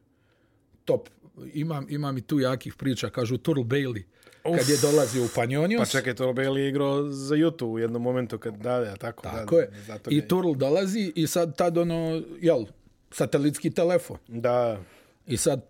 top, 0.85 1.09
imam, 1.55 1.87
imam 1.91 2.19
i 2.19 2.23
tu 2.23 2.41
jakih 2.41 2.75
priča, 2.75 3.11
kažu 3.11 3.39
Turl 3.39 3.61
Bailey, 3.61 4.03
kad 4.45 4.69
je 4.69 4.77
dolazio 4.83 5.25
u 5.25 5.29
Panjonios. 5.35 5.81
Pa 5.81 5.99
čekaj, 5.99 6.15
to 6.15 6.33
Bailey 6.33 6.59
je 6.59 6.69
igrao 6.69 7.09
za 7.09 7.35
YouTube 7.35 7.73
u 7.73 7.79
jednom 7.79 8.03
momentu 8.03 8.39
kad 8.39 8.55
da, 8.57 8.81
da, 8.81 8.97
tako. 8.97 9.23
Tako 9.23 9.57
da, 9.57 9.63
je. 9.63 9.71
Zato 9.87 10.11
I 10.11 10.29
Turl 10.29 10.55
dolazi 10.55 11.13
i 11.15 11.27
sad 11.27 11.57
tad 11.57 11.79
ono, 11.79 12.23
jel, 12.41 12.65
satelitski 13.11 13.71
telefon. 13.71 14.19
Da, 14.29 14.81
I 15.27 15.37
sad 15.37 15.67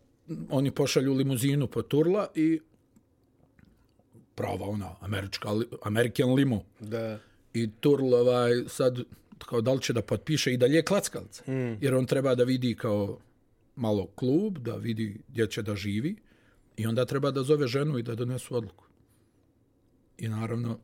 oni 0.50 0.70
pošalju 0.70 1.14
limuzinu 1.14 1.66
po 1.66 1.82
Turla 1.82 2.26
i 2.34 2.60
prava 4.34 4.66
ona, 4.66 4.96
američka, 5.00 5.48
American 5.82 6.34
limo. 6.34 6.64
da. 6.80 7.18
I 7.54 7.70
Turl 7.80 8.14
ovaj, 8.14 8.50
sad 8.68 8.98
kao 9.38 9.60
da 9.60 9.72
li 9.72 9.82
će 9.82 9.92
da 9.92 10.02
potpiše 10.02 10.52
i 10.52 10.56
dalje 10.56 10.82
klackalice. 10.82 11.52
Mm. 11.52 11.78
Jer 11.80 11.94
on 11.94 12.06
treba 12.06 12.34
da 12.34 12.44
vidi 12.44 12.74
kao 12.74 13.18
malo 13.76 14.06
klub, 14.06 14.58
da 14.58 14.76
vidi 14.76 15.20
gdje 15.28 15.46
će 15.46 15.62
da 15.62 15.76
živi 15.76 16.16
I 16.76 16.86
onda 16.86 17.04
treba 17.04 17.30
da 17.30 17.42
zove 17.42 17.66
ženu 17.66 17.98
i 17.98 18.02
da 18.02 18.14
donesu 18.14 18.56
odluku. 18.56 18.84
I 20.18 20.28
naravno, 20.28 20.78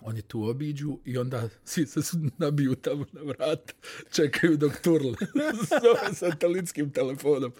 oni 0.00 0.22
tu 0.22 0.44
obiđu 0.44 0.98
i 1.04 1.18
onda 1.18 1.48
svi 1.64 1.86
se 1.86 2.00
nabiju 2.38 2.74
tamo 2.74 3.06
na 3.12 3.20
vrat, 3.22 3.74
čekaju 4.16 4.56
dok 4.56 4.80
turle 4.82 5.14
zove 5.82 6.14
satelitskim 6.14 6.90
telefonom 6.90 7.52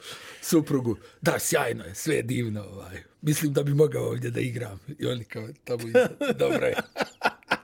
suprugu. 0.42 0.96
Da, 1.20 1.38
sjajno 1.38 1.84
je, 1.84 1.94
sve 1.94 2.14
je 2.14 2.22
divno. 2.22 2.62
Ovaj. 2.62 3.02
Mislim 3.22 3.52
da 3.52 3.62
bi 3.62 3.74
mogao 3.74 4.04
ovdje 4.04 4.30
da 4.30 4.40
igram. 4.40 4.78
I 4.98 5.06
oni 5.06 5.24
kao 5.24 5.48
tamo 5.64 5.88
iza, 5.88 6.08
dobro 6.38 6.66
je. 6.66 6.74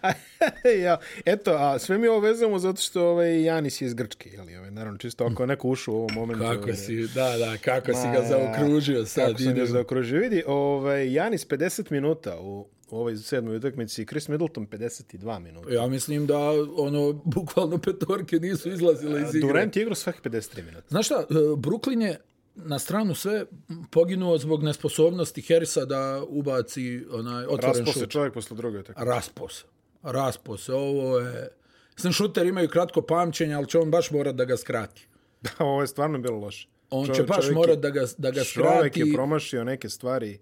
ja, 0.84 0.98
eto, 1.24 1.50
a 1.50 1.78
sve 1.78 1.98
mi 1.98 2.08
ovo 2.08 2.20
vezamo 2.20 2.58
zato 2.58 2.80
što 2.80 3.08
ovaj 3.08 3.44
Janis 3.44 3.80
je 3.80 3.86
iz 3.86 3.94
Grčke, 3.94 4.30
je 4.30 4.42
li, 4.42 4.56
ovaj, 4.56 4.70
naravno, 4.70 4.98
čisto 4.98 5.24
ako 5.24 5.46
neko 5.46 5.68
ušao 5.68 5.94
u 5.94 5.96
ovom 5.96 6.14
momentu. 6.14 6.44
Kako 6.44 6.62
ovaj, 6.62 6.76
si, 6.76 7.08
da, 7.14 7.36
da, 7.38 7.56
kako 7.64 7.86
si 7.86 8.08
ga 8.12 8.24
zaokružio 8.28 9.06
sad. 9.06 9.26
Kako 9.26 9.42
sam 9.42 9.54
ga 9.54 9.66
zaokružio. 9.66 10.20
Vidi, 10.20 10.42
ovaj, 10.46 11.12
Janis 11.12 11.48
50 11.48 11.92
minuta 11.92 12.38
u, 12.40 12.66
u 12.90 12.96
ovoj 12.96 13.16
sedmoj 13.16 13.56
utakmici, 13.56 14.06
Chris 14.06 14.28
Middleton 14.28 14.66
52 14.66 15.38
minuta. 15.38 15.74
Ja 15.74 15.86
mislim 15.86 16.26
da 16.26 16.38
ono 16.76 17.12
bukvalno 17.12 17.78
petorke 17.78 18.36
nisu 18.36 18.72
izlazile 18.72 19.22
iz 19.22 19.34
igre. 19.34 19.48
Durant 19.48 19.76
je 19.76 19.82
igrao 19.82 19.94
svaki 19.94 20.28
53 20.28 20.64
minuta. 20.64 20.86
Znaš 20.88 21.06
šta, 21.06 21.26
e, 21.30 21.34
Brooklyn 21.34 22.00
je 22.00 22.20
na 22.54 22.78
stranu 22.78 23.14
sve 23.14 23.44
poginuo 23.90 24.38
zbog 24.38 24.62
nesposobnosti 24.62 25.42
Harrisa 25.42 25.84
da 25.84 26.22
ubaci 26.28 27.04
onaj 27.10 27.44
otvoren 27.44 27.66
Raspo 27.66 27.92
šut. 27.92 28.02
se 28.02 28.06
čovjek 28.06 28.34
posle 28.34 28.56
druge 28.56 28.82
tako. 28.82 29.04
Raspo 29.04 29.48
se. 29.48 29.64
Raspo 30.02 30.56
se. 30.56 30.72
Ovo 30.72 31.18
je... 31.18 31.48
Sam 31.96 32.12
šuter 32.12 32.46
imaju 32.46 32.68
kratko 32.68 33.02
pamćenje, 33.02 33.54
ali 33.54 33.68
će 33.68 33.78
on 33.78 33.90
baš 33.90 34.10
morat 34.10 34.34
da 34.34 34.44
ga 34.44 34.56
skrati. 34.56 35.08
Da, 35.42 35.50
ovo 35.58 35.80
je 35.80 35.86
stvarno 35.86 36.18
bilo 36.18 36.38
loše. 36.38 36.68
On 36.90 37.14
će 37.14 37.22
baš 37.22 37.50
morat 37.50 37.78
da 37.78 37.90
ga, 37.90 38.04
da 38.18 38.30
ga 38.30 38.44
Čovjek 38.44 38.92
skrati. 38.92 39.00
je 39.00 39.14
promašio 39.14 39.64
neke 39.64 39.88
stvari. 39.88 40.38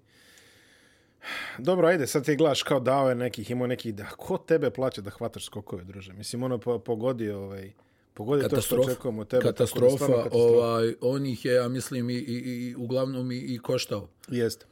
Dobro, 1.59 1.89
ajde, 1.89 2.07
sad 2.07 2.25
ti 2.25 2.37
gledaš 2.37 2.63
kao 2.63 2.81
dao 2.81 3.09
je 3.09 3.15
nekih, 3.15 3.51
imao 3.51 3.67
nekih, 3.67 3.95
da 3.95 4.05
ko 4.05 4.39
tebe 4.39 4.71
plaća 4.71 5.01
da 5.01 5.11
hvataš 5.11 5.47
skokove, 5.47 5.85
druže? 5.85 6.13
Mislim, 6.13 6.43
ono 6.43 6.59
po, 6.59 6.79
pogodi, 6.79 7.31
ovaj, 7.31 7.73
pogodi 8.15 8.49
to 8.49 8.61
što 8.61 8.77
očekujemo 8.77 9.21
od 9.21 9.29
tebe. 9.29 9.43
tako 9.43 9.53
katastrofa, 9.53 9.97
stvarno 9.97 10.17
katastrofa. 10.17 10.47
ovaj, 10.47 10.95
on 11.01 11.27
ih 11.27 11.45
je, 11.45 11.55
ja 11.55 11.69
mislim, 11.69 12.11
i, 12.11 12.15
i, 12.15 12.69
i 12.69 12.75
uglavnom 12.77 13.33
i, 13.33 13.39
i 13.39 13.59
koštao. 13.59 14.09
Jeste. 14.29 14.67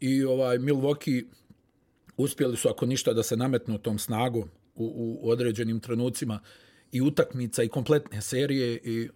I 0.00 0.24
ovaj 0.24 0.58
Milwaukee 0.58 1.24
uspjeli 2.16 2.56
su, 2.56 2.68
ako 2.68 2.86
ništa, 2.86 3.12
da 3.12 3.22
se 3.22 3.36
nametnu 3.36 3.78
tom 3.78 3.98
snagom 3.98 4.48
u, 4.74 5.18
u 5.22 5.30
određenim 5.30 5.80
trenucima 5.80 6.40
i 6.92 7.00
utakmica 7.02 7.62
i 7.62 7.68
kompletne 7.68 8.22
serije 8.22 8.80
i 8.84 9.08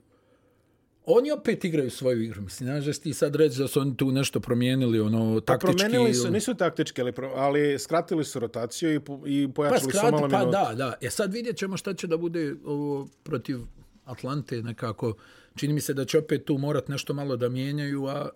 oni 1.05 1.31
opet 1.31 1.65
igraju 1.65 1.91
svoju 1.91 2.23
igru. 2.23 2.43
Mislim, 2.43 2.67
znaš 2.67 2.85
da 2.85 2.93
si 2.93 3.03
ti 3.03 3.15
sad 3.15 3.37
reći 3.37 3.59
da 3.59 3.69
su 3.69 3.81
oni 3.81 3.97
tu 3.97 4.13
nešto 4.13 4.41
promijenili, 4.41 5.01
ono, 5.01 5.41
Pa 5.41 5.53
taktički. 5.53 5.77
promenili 5.77 6.15
su, 6.15 6.31
nisu 6.31 6.55
taktički, 6.55 7.01
ali, 7.01 7.13
ali 7.35 7.79
skratili 7.79 8.25
su 8.25 8.39
rotaciju 8.39 8.95
i, 8.95 9.01
po- 9.01 9.23
i 9.27 9.49
Pa 9.49 9.53
pojačali 9.55 9.81
su 9.81 9.89
skrati, 9.91 10.13
malo 10.13 10.29
pa 10.29 10.39
minuta. 10.39 10.65
da, 10.69 10.75
da. 10.75 10.95
E 11.01 11.11
sad 11.11 11.33
vidjet 11.33 11.57
ćemo 11.57 11.77
šta 11.77 11.95
će 11.95 12.07
da 12.07 12.17
bude 12.17 12.55
ovo 12.65 13.09
protiv 13.23 13.59
Atlante 14.05 14.63
nekako. 14.63 15.15
Čini 15.57 15.73
mi 15.73 15.81
se 15.81 15.95
da 15.95 16.05
će 16.05 16.19
opet 16.19 16.45
tu 16.45 16.59
morat 16.59 16.89
nešto 16.89 17.15
malo 17.15 17.37
da 17.37 17.49
mijenjaju, 17.49 18.07
a 18.07 18.29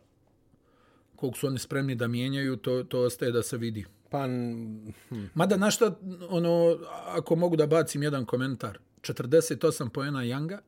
koliko 1.16 1.38
su 1.38 1.46
oni 1.46 1.58
spremni 1.58 1.94
da 1.94 2.08
mijenjaju, 2.08 2.56
to, 2.56 2.82
to 2.82 3.00
ostaje 3.00 3.32
da 3.32 3.42
se 3.42 3.56
vidi. 3.56 3.84
Pa, 4.12 4.26
hm, 4.26 5.24
Mada, 5.34 5.56
na 5.56 5.70
šta, 5.70 5.96
ono, 6.28 6.78
ako 7.06 7.36
mogu 7.36 7.56
da 7.56 7.66
bacim 7.66 8.02
jedan 8.02 8.24
komentar, 8.24 8.78
48 9.00 9.88
poena 9.88 10.18
Younga, 10.20 10.58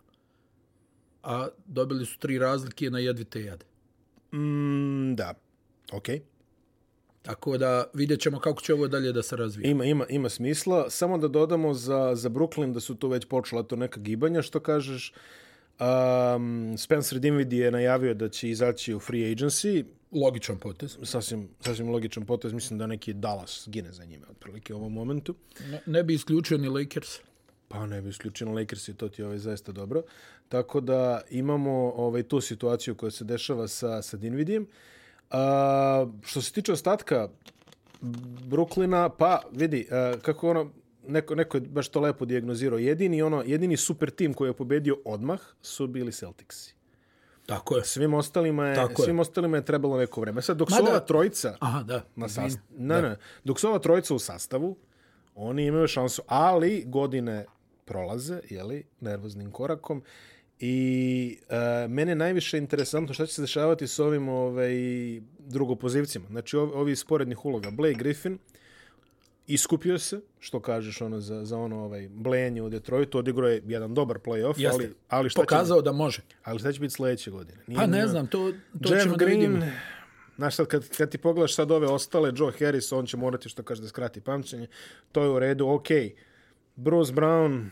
a 1.22 1.48
dobili 1.66 2.06
su 2.06 2.18
tri 2.18 2.38
razlike 2.38 2.90
na 2.90 2.98
jedvite 2.98 3.42
jade. 3.42 3.66
mm, 4.32 5.14
da, 5.14 5.34
okej. 5.92 6.22
Tako 7.22 7.58
da 7.58 7.84
vidjet 7.94 8.20
ćemo 8.20 8.38
kako 8.38 8.62
će 8.62 8.74
ovo 8.74 8.88
dalje 8.88 9.12
da 9.12 9.22
se 9.22 9.36
razvije. 9.36 9.70
Ima, 9.70 9.84
ima, 9.84 10.06
ima 10.08 10.28
smisla. 10.28 10.90
Samo 10.90 11.18
da 11.18 11.28
dodamo 11.28 11.74
za, 11.74 12.14
za 12.14 12.28
Brooklyn 12.28 12.72
da 12.72 12.80
su 12.80 12.94
tu 12.94 13.08
već 13.08 13.24
počela 13.24 13.62
to 13.62 13.76
neka 13.76 14.00
gibanja, 14.00 14.42
što 14.42 14.60
kažeš. 14.60 15.12
Um, 15.80 16.78
Spencer 16.78 17.18
Dinwiddie 17.18 17.64
je 17.64 17.70
najavio 17.70 18.14
da 18.14 18.28
će 18.28 18.50
izaći 18.50 18.94
u 18.94 19.00
free 19.00 19.34
agency. 19.34 19.84
Logičan 20.12 20.58
potez. 20.58 20.98
Sasvim, 21.02 21.48
sasvim 21.60 21.88
logičan 21.88 22.26
potez. 22.26 22.52
Mislim 22.52 22.78
da 22.78 22.86
neki 22.86 23.12
Dallas 23.12 23.64
gine 23.66 23.92
za 23.92 24.04
njime 24.04 24.26
otprilike 24.30 24.74
u 24.74 24.76
ovom 24.76 24.92
momentu. 24.92 25.34
Ne, 25.70 25.80
ne 25.86 26.02
bi 26.02 26.14
isključio 26.14 26.58
ni 26.58 26.68
Lakers. 26.68 27.18
Pa 27.68 27.86
ne 27.86 28.02
bi 28.02 28.08
isključeno 28.08 28.52
Lakers 28.52 28.88
i 28.88 28.94
to 28.94 29.08
ti 29.08 29.22
je 29.22 29.26
ovaj 29.26 29.38
zaista 29.38 29.72
dobro. 29.72 30.02
Tako 30.48 30.80
da 30.80 31.20
imamo 31.30 31.92
ovaj 31.96 32.22
tu 32.22 32.40
situaciju 32.40 32.94
koja 32.94 33.10
se 33.10 33.24
dešava 33.24 33.68
sa, 33.68 34.02
sa 34.02 34.16
Dinvidijem. 34.16 34.66
A, 35.30 36.06
što 36.22 36.42
se 36.42 36.52
tiče 36.52 36.72
ostatka 36.72 37.28
Brooklyna, 38.50 39.10
pa 39.18 39.40
vidi, 39.52 39.86
a, 39.90 40.14
kako 40.22 40.50
ono, 40.50 40.70
neko, 41.08 41.34
neko 41.34 41.56
je 41.56 41.60
baš 41.60 41.88
to 41.88 42.00
lepo 42.00 42.24
dijagnozirao. 42.24 42.78
Jedini, 42.78 43.22
ono, 43.22 43.42
jedini 43.46 43.76
super 43.76 44.10
tim 44.10 44.34
koji 44.34 44.48
je 44.48 44.52
pobedio 44.52 44.98
odmah 45.04 45.40
su 45.62 45.86
bili 45.86 46.12
Celticsi. 46.12 46.74
Tako 47.46 47.76
je. 47.76 47.84
Svim 47.84 48.14
ostalima 48.14 48.68
je, 48.68 48.74
Tako 48.74 49.02
je. 49.02 49.04
svim 49.04 49.20
ostalima 49.20 49.56
je 49.56 49.64
trebalo 49.64 49.98
neko 49.98 50.20
vreme. 50.20 50.42
Sad, 50.42 50.56
dok 50.56 50.70
su 50.70 50.76
Mada- 50.76 50.90
ova 50.90 51.00
trojica 51.00 51.56
Aha, 51.60 51.82
da. 51.82 52.04
na 52.16 52.28
sastav... 52.28 52.62
Ne, 52.78 53.02
ne. 53.02 53.16
Dok 53.44 53.60
su 53.60 53.68
ova 53.68 53.78
trojica 53.78 54.14
u 54.14 54.18
sastavu, 54.18 54.76
oni 55.34 55.66
imaju 55.66 55.86
šansu, 55.86 56.22
ali 56.26 56.84
godine 56.86 57.44
prolaze, 57.84 58.40
jeli, 58.50 58.84
nervoznim 59.00 59.50
korakom. 59.50 60.02
I 60.58 61.38
e, 61.48 61.88
mene 61.88 62.12
je 62.12 62.16
najviše 62.16 62.58
interesantno 62.58 63.14
šta 63.14 63.26
će 63.26 63.34
se 63.34 63.42
dešavati 63.42 63.86
s 63.86 63.98
ovim 63.98 64.28
ovaj, 64.28 64.74
drugopozivcima. 65.38 66.26
Znači, 66.30 66.56
ovi, 66.56 66.96
sporednih 66.96 67.44
uloga. 67.44 67.70
Blake 67.70 67.94
Griffin 67.94 68.38
iskupio 69.46 69.98
se, 69.98 70.20
što 70.40 70.60
kažeš 70.60 71.00
ono, 71.00 71.20
za, 71.20 71.44
za 71.44 71.58
ono 71.58 71.84
ovaj, 71.84 72.08
blenje 72.10 72.62
u 72.62 72.68
Detroitu. 72.68 73.18
Odigrao 73.18 73.48
je 73.48 73.62
jedan 73.66 73.94
dobar 73.94 74.18
play-off, 74.18 74.54
Jeste. 74.60 74.68
ali, 74.74 74.94
ali, 75.08 75.30
šta 75.30 75.40
će, 75.40 75.46
Pokazao 75.46 75.82
da 75.82 75.92
može. 75.92 76.22
ali 76.44 76.58
šta 76.58 76.72
će 76.72 76.80
biti 76.80 76.94
sledeće 76.94 77.30
godine? 77.30 77.58
Nije 77.66 77.76
Pa 77.78 77.86
ne 77.86 78.02
ni- 78.02 78.08
znam, 78.08 78.26
to, 78.26 78.52
to 78.82 78.94
Jeff 78.94 79.02
ćemo 79.02 79.16
da 79.16 79.24
vidimo. 79.24 79.56
Green, 79.56 79.72
znaš 80.36 80.54
sad, 80.54 80.66
kad, 80.66 80.88
kad 80.96 81.10
ti 81.10 81.18
pogledaš 81.18 81.54
sad 81.54 81.70
ove 81.70 81.86
ostale, 81.86 82.32
Joe 82.36 82.52
Harris, 82.58 82.92
on 82.92 83.06
će 83.06 83.16
morati, 83.16 83.48
što 83.48 83.62
kaže, 83.62 83.82
da 83.82 83.88
skrati 83.88 84.20
pamćenje. 84.20 84.66
To 85.12 85.22
je 85.22 85.30
u 85.30 85.38
redu, 85.38 85.68
okej. 85.68 86.04
Okay. 86.08 86.12
Bruce 86.76 87.12
Brown, 87.12 87.64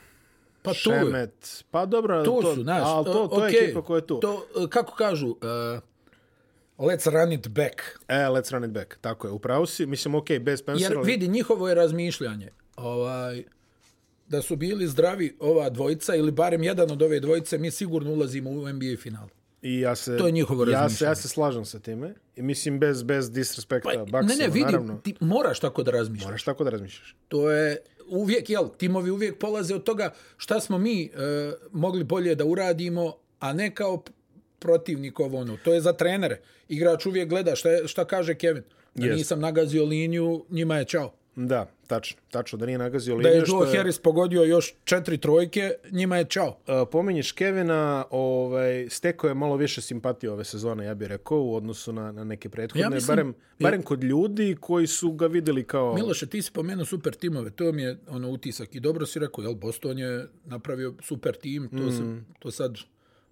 Pa. 0.62 0.74
Šemet, 0.74 1.64
pa 1.70 1.86
dobro, 1.86 2.24
To, 2.24 2.38
to, 2.42 2.54
su, 2.54 2.62
znaš, 2.62 2.82
ali 2.86 3.04
to, 3.04 3.12
to 3.12 3.28
okej, 3.32 3.52
je 3.52 3.64
ekipa 3.64 3.82
koja 3.82 3.98
je 3.98 4.06
tu. 4.06 4.20
To, 4.20 4.46
e, 4.64 4.66
kako 4.70 4.94
kažu, 4.94 5.28
uh, 5.28 5.36
let's 6.82 7.12
run 7.12 7.32
it 7.32 7.48
back. 7.48 7.74
E, 8.08 8.14
let's 8.14 8.52
run 8.52 8.64
it 8.64 8.70
back, 8.70 8.96
tako 9.00 9.26
je, 9.26 9.32
upravo 9.32 9.66
si, 9.66 9.86
mislim, 9.86 10.14
okej, 10.14 10.38
okay, 10.38 10.42
bez 10.42 10.60
Spencer, 10.60 10.92
Jer 10.92 11.00
vidi, 11.04 11.28
njihovo 11.28 11.68
je 11.68 11.74
razmišljanje. 11.74 12.48
Ovaj, 12.76 13.44
da 14.28 14.42
su 14.42 14.56
bili 14.56 14.88
zdravi 14.88 15.36
ova 15.40 15.70
dvojica 15.70 16.14
ili 16.14 16.32
barem 16.32 16.62
jedan 16.62 16.90
od 16.90 17.02
ove 17.02 17.20
dvojice, 17.20 17.58
mi 17.58 17.70
sigurno 17.70 18.10
ulazimo 18.12 18.50
u 18.50 18.68
NBA 18.68 18.96
final. 18.98 19.28
I 19.62 19.80
ja 19.80 19.94
se, 19.96 20.18
To 20.18 20.26
je 20.26 20.32
njihovo 20.32 20.62
ja 20.62 20.66
se, 20.66 20.72
razmišljanje. 20.72 21.10
ja 21.10 21.14
se 21.14 21.28
slažem 21.28 21.64
sa 21.64 21.78
time. 21.78 22.14
I 22.36 22.42
mislim, 22.42 22.78
bez, 22.78 23.02
bez 23.02 23.30
disrespekta 23.30 23.90
Pa, 23.94 23.98
Bucksima, 23.98 24.22
ne, 24.22 24.36
ne, 24.36 24.48
vidi, 24.48 24.64
naravno. 24.64 24.96
ti 24.96 25.14
moraš 25.20 25.60
tako 25.60 25.82
da 25.82 25.90
razmišljaš. 25.90 26.24
Moraš 26.24 26.44
tako 26.44 26.64
da 26.64 26.70
razmišljaš. 26.70 27.16
To 27.28 27.50
je 27.50 27.76
uvijek, 28.08 28.50
jel, 28.50 28.68
timovi 28.78 29.10
uvijek 29.10 29.38
polaze 29.38 29.74
od 29.74 29.84
toga 29.84 30.12
šta 30.36 30.60
smo 30.60 30.78
mi 30.78 31.04
e, 31.04 31.08
mogli 31.72 32.04
bolje 32.04 32.34
da 32.34 32.44
uradimo, 32.44 33.14
a 33.38 33.52
ne 33.52 33.74
kao 33.74 34.02
protivnikov 34.62 35.34
ono. 35.34 35.56
To 35.56 35.74
je 35.74 35.80
za 35.80 35.92
trenere. 35.92 36.40
Igrač 36.68 37.06
uvijek 37.06 37.28
gleda 37.28 37.56
šta, 37.56 37.70
je- 37.70 37.88
šta 37.88 38.04
kaže 38.04 38.34
Kevin. 38.34 38.62
Da 38.94 39.06
Jest. 39.06 39.18
nisam 39.18 39.40
nagazio 39.40 39.84
liniju, 39.84 40.44
njima 40.50 40.76
je 40.76 40.84
čao. 40.84 41.12
Da, 41.36 41.66
tačno, 41.86 42.20
tačno, 42.30 42.58
da 42.58 42.66
nije 42.66 42.78
nagazio 42.78 43.16
Da 43.16 43.28
je 43.28 43.30
liniju. 43.30 43.46
što 43.46 43.64
Joe 43.64 43.76
Harris 43.76 43.98
pogodio 43.98 44.42
još 44.42 44.74
četiri 44.84 45.18
trojke, 45.18 45.72
njima 45.90 46.16
je 46.16 46.24
čao. 46.24 46.48
Uh, 46.48 46.88
pominješ 46.92 47.32
Kevina, 47.32 48.04
ovaj, 48.10 48.86
steko 48.90 49.28
je 49.28 49.34
malo 49.34 49.56
više 49.56 49.80
simpatije 49.80 50.30
ove 50.30 50.44
sezone, 50.44 50.84
ja 50.84 50.94
bih 50.94 51.08
rekao, 51.08 51.38
u 51.38 51.54
odnosu 51.54 51.92
na, 51.92 52.12
na 52.12 52.24
neke 52.24 52.48
prethodne. 52.48 52.82
Ja 52.82 52.90
mislim- 52.90 53.06
barem, 53.06 53.34
barem 53.60 53.82
kod 53.82 54.04
ljudi 54.04 54.56
koji 54.60 54.86
su 54.86 55.12
ga 55.12 55.26
videli 55.26 55.64
kao... 55.64 55.94
Miloše, 55.94 56.26
ti 56.26 56.42
si 56.42 56.52
pomenuo 56.52 56.84
super 56.84 57.14
timove, 57.14 57.50
to 57.50 57.72
mi 57.72 57.82
je 57.82 57.98
ono 58.08 58.30
utisak 58.30 58.74
i 58.74 58.80
dobro 58.80 59.06
si 59.06 59.18
rekao, 59.18 59.42
jel, 59.42 59.54
Boston 59.54 59.98
je 59.98 60.26
napravio 60.44 60.94
super 61.02 61.36
tim, 61.36 61.68
to, 61.68 61.76
mm. 61.76 61.92
se, 61.92 62.02
to 62.38 62.50
sad 62.50 62.74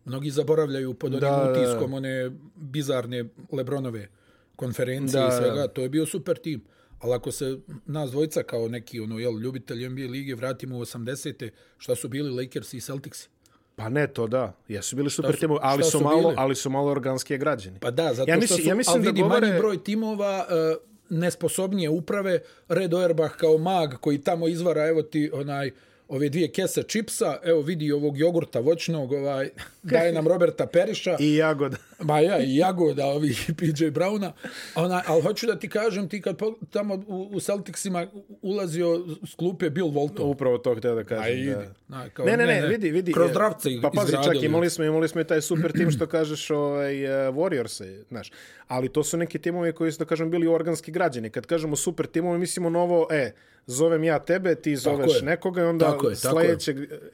mnogi 0.04 0.30
zaboravljaju 0.30 0.94
pod 0.94 1.10
onim 1.10 1.20
Da, 1.22 1.30
da, 1.30 1.44
da. 1.44 1.50
utiskom 1.52 1.94
one 1.94 2.30
bizarne 2.56 3.24
Lebronove 3.52 4.08
konferencije 4.56 5.20
Da, 5.20 5.26
i 5.26 5.30
da. 5.30 5.36
svega, 5.38 5.68
to 5.68 5.80
je 5.80 5.88
bio 5.88 6.06
super 6.06 6.36
tim. 6.36 6.64
Ali 6.98 7.14
ako 7.14 7.32
se 7.32 7.56
nas 7.86 8.10
dvojica 8.10 8.42
kao 8.42 8.68
neki 8.68 9.00
ono, 9.00 9.18
jel, 9.18 9.38
ljubitelji 9.38 9.88
NBA 9.88 10.02
lige 10.02 10.34
vratimo 10.34 10.76
u 10.76 10.80
80. 10.80 11.50
šta 11.78 11.94
su 11.94 12.08
bili 12.08 12.42
Lakers 12.42 12.74
i 12.74 12.80
Celtics? 12.80 13.28
Pa 13.76 13.88
ne, 13.88 14.06
to 14.06 14.26
da. 14.26 14.56
Jesu 14.68 14.96
bili 14.96 15.10
super 15.10 15.32
su- 15.32 15.40
timovi, 15.40 15.60
ali 15.62 15.84
su, 15.84 15.90
su 15.90 16.00
malo, 16.00 16.20
bili? 16.20 16.34
ali 16.36 16.54
su 16.54 16.70
malo 16.70 16.90
organski 16.90 17.38
građani. 17.38 17.78
Pa 17.80 17.90
da, 17.90 18.14
zato 18.14 18.30
Ja 18.30 18.34
što 18.34 18.40
mislim- 18.40 18.58
su, 18.58 18.68
ja 18.68 18.74
mislim 18.74 18.94
ali 18.94 19.04
da 19.04 19.10
vidi, 19.10 19.22
govore- 19.22 19.40
manji 19.40 19.58
broj 19.58 19.84
timova, 19.84 20.46
uh, 20.48 20.76
nesposobnije 21.10 21.90
uprave, 21.90 22.38
Red 22.68 22.94
Auerbach 22.94 23.36
kao 23.36 23.58
mag 23.58 23.94
koji 23.94 24.18
tamo 24.18 24.48
izvara, 24.48 24.86
evo 24.86 25.02
ti 25.02 25.30
onaj 25.32 25.70
ove 26.10 26.28
dvije 26.28 26.48
kese 26.48 26.82
čipsa, 26.82 27.38
evo 27.44 27.60
vidi 27.60 27.92
ovog 27.92 28.18
jogurta 28.18 28.60
voćnog, 28.60 29.12
ovaj, 29.12 29.48
daje 29.82 30.12
nam 30.12 30.28
Roberta 30.28 30.66
Periša. 30.66 31.16
I 31.20 31.36
jagoda. 31.36 31.76
Ma 32.08 32.20
ja, 32.20 32.38
i 32.38 32.56
jagoda, 32.56 33.06
ovi 33.06 33.34
PJ 33.58 33.84
Browna. 33.84 34.32
Ona, 34.74 35.02
ali 35.06 35.22
hoću 35.22 35.46
da 35.46 35.58
ti 35.58 35.68
kažem, 35.68 36.08
ti 36.08 36.22
kad 36.22 36.38
tamo 36.70 36.94
u, 37.06 37.28
u 37.32 37.40
Celticsima 37.40 38.06
ulazio 38.42 39.06
s 39.26 39.34
klupe 39.34 39.70
Bill 39.70 39.88
Walton. 39.88 40.22
Upravo 40.22 40.58
to 40.58 40.74
htio 40.74 40.94
da 40.94 41.04
kažem. 41.04 41.24
Aj, 41.24 41.54
da. 41.54 41.74
Na, 41.88 42.08
kao, 42.08 42.26
Ne, 42.26 42.36
ne, 42.36 42.46
ne, 42.46 42.66
vidi, 42.66 42.90
vidi. 42.90 43.12
Kroz 43.12 43.30
e, 43.30 43.34
dravce 43.34 43.68
Pa 43.82 43.90
pazi, 43.90 44.12
čak 44.12 44.42
imali 44.42 44.70
smo, 44.70 44.84
imali 44.84 45.08
smo 45.08 45.20
i 45.20 45.24
taj 45.24 45.40
super 45.40 45.72
tim 45.72 45.90
što 45.90 46.06
kažeš 46.06 46.50
ovaj, 46.50 47.04
e, 47.04 47.30
Warriors, 47.30 48.02
znaš. 48.08 48.32
Ali 48.68 48.88
to 48.88 49.04
su 49.04 49.16
neki 49.16 49.38
timovi 49.38 49.72
koji 49.72 49.92
su, 49.92 49.98
da 49.98 50.04
kažem, 50.04 50.30
bili 50.30 50.46
organski 50.46 50.92
građani. 50.92 51.30
Kad 51.30 51.46
kažemo 51.46 51.76
super 51.76 52.06
timovi, 52.06 52.38
mislimo 52.38 52.70
novo, 52.70 53.06
e, 53.10 53.32
zovem 53.66 54.04
ja 54.04 54.18
tebe, 54.20 54.54
ti 54.54 54.76
zoveš 54.76 55.14
je. 55.14 55.22
nekoga 55.22 55.62
i 55.62 55.66
onda 55.66 55.84
Tako 55.86 56.08
je, 56.08 56.16
tako 56.16 56.40
je. 56.40 56.56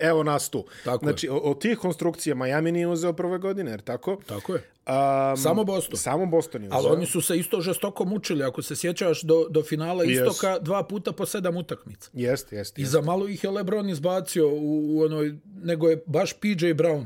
evo 0.01 0.23
nas 0.23 0.49
tu. 0.49 0.65
Tako 0.85 1.05
znači, 1.05 1.29
o- 1.29 1.37
od 1.37 1.61
tih 1.61 1.79
konstrukcija 1.79 2.35
Miami 2.35 2.73
nije 2.73 2.87
uzeo 2.89 3.13
prve 3.13 3.39
godine, 3.39 3.71
jer 3.71 3.81
tako? 3.81 4.19
Tako 4.27 4.55
je. 4.55 4.63
Um, 4.87 5.37
Samo 5.37 5.65
Boston. 5.65 5.97
Samo 5.97 6.27
Boston 6.27 6.63
je 6.63 6.69
uzeo. 6.69 6.79
Ali 6.79 6.89
oni 6.89 7.07
su 7.07 7.21
se 7.21 7.37
isto 7.37 7.61
žestoko 7.61 8.05
mučili, 8.05 8.45
ako 8.45 8.63
se 8.63 8.77
sjećaš, 8.77 9.23
do, 9.23 9.47
do 9.51 9.63
finala 9.63 10.05
Yes. 10.05 10.11
istoka 10.13 10.59
dva 10.59 10.83
puta 10.83 11.13
po 11.13 11.27
sedam 11.27 11.57
utakmica. 11.57 12.11
Jeste, 12.13 12.57
jeste. 12.57 12.83
I 12.83 12.87
za 12.87 13.01
malo 13.01 13.29
ih 13.29 13.45
je 13.45 13.51
LeBron 13.51 13.91
izbacio 13.91 14.49
u, 14.49 14.57
u 14.91 15.03
onoj, 15.03 15.35
nego 15.55 15.89
je 15.89 16.03
baš 16.07 16.33
PJ 16.33 16.47
Brown 16.67 17.05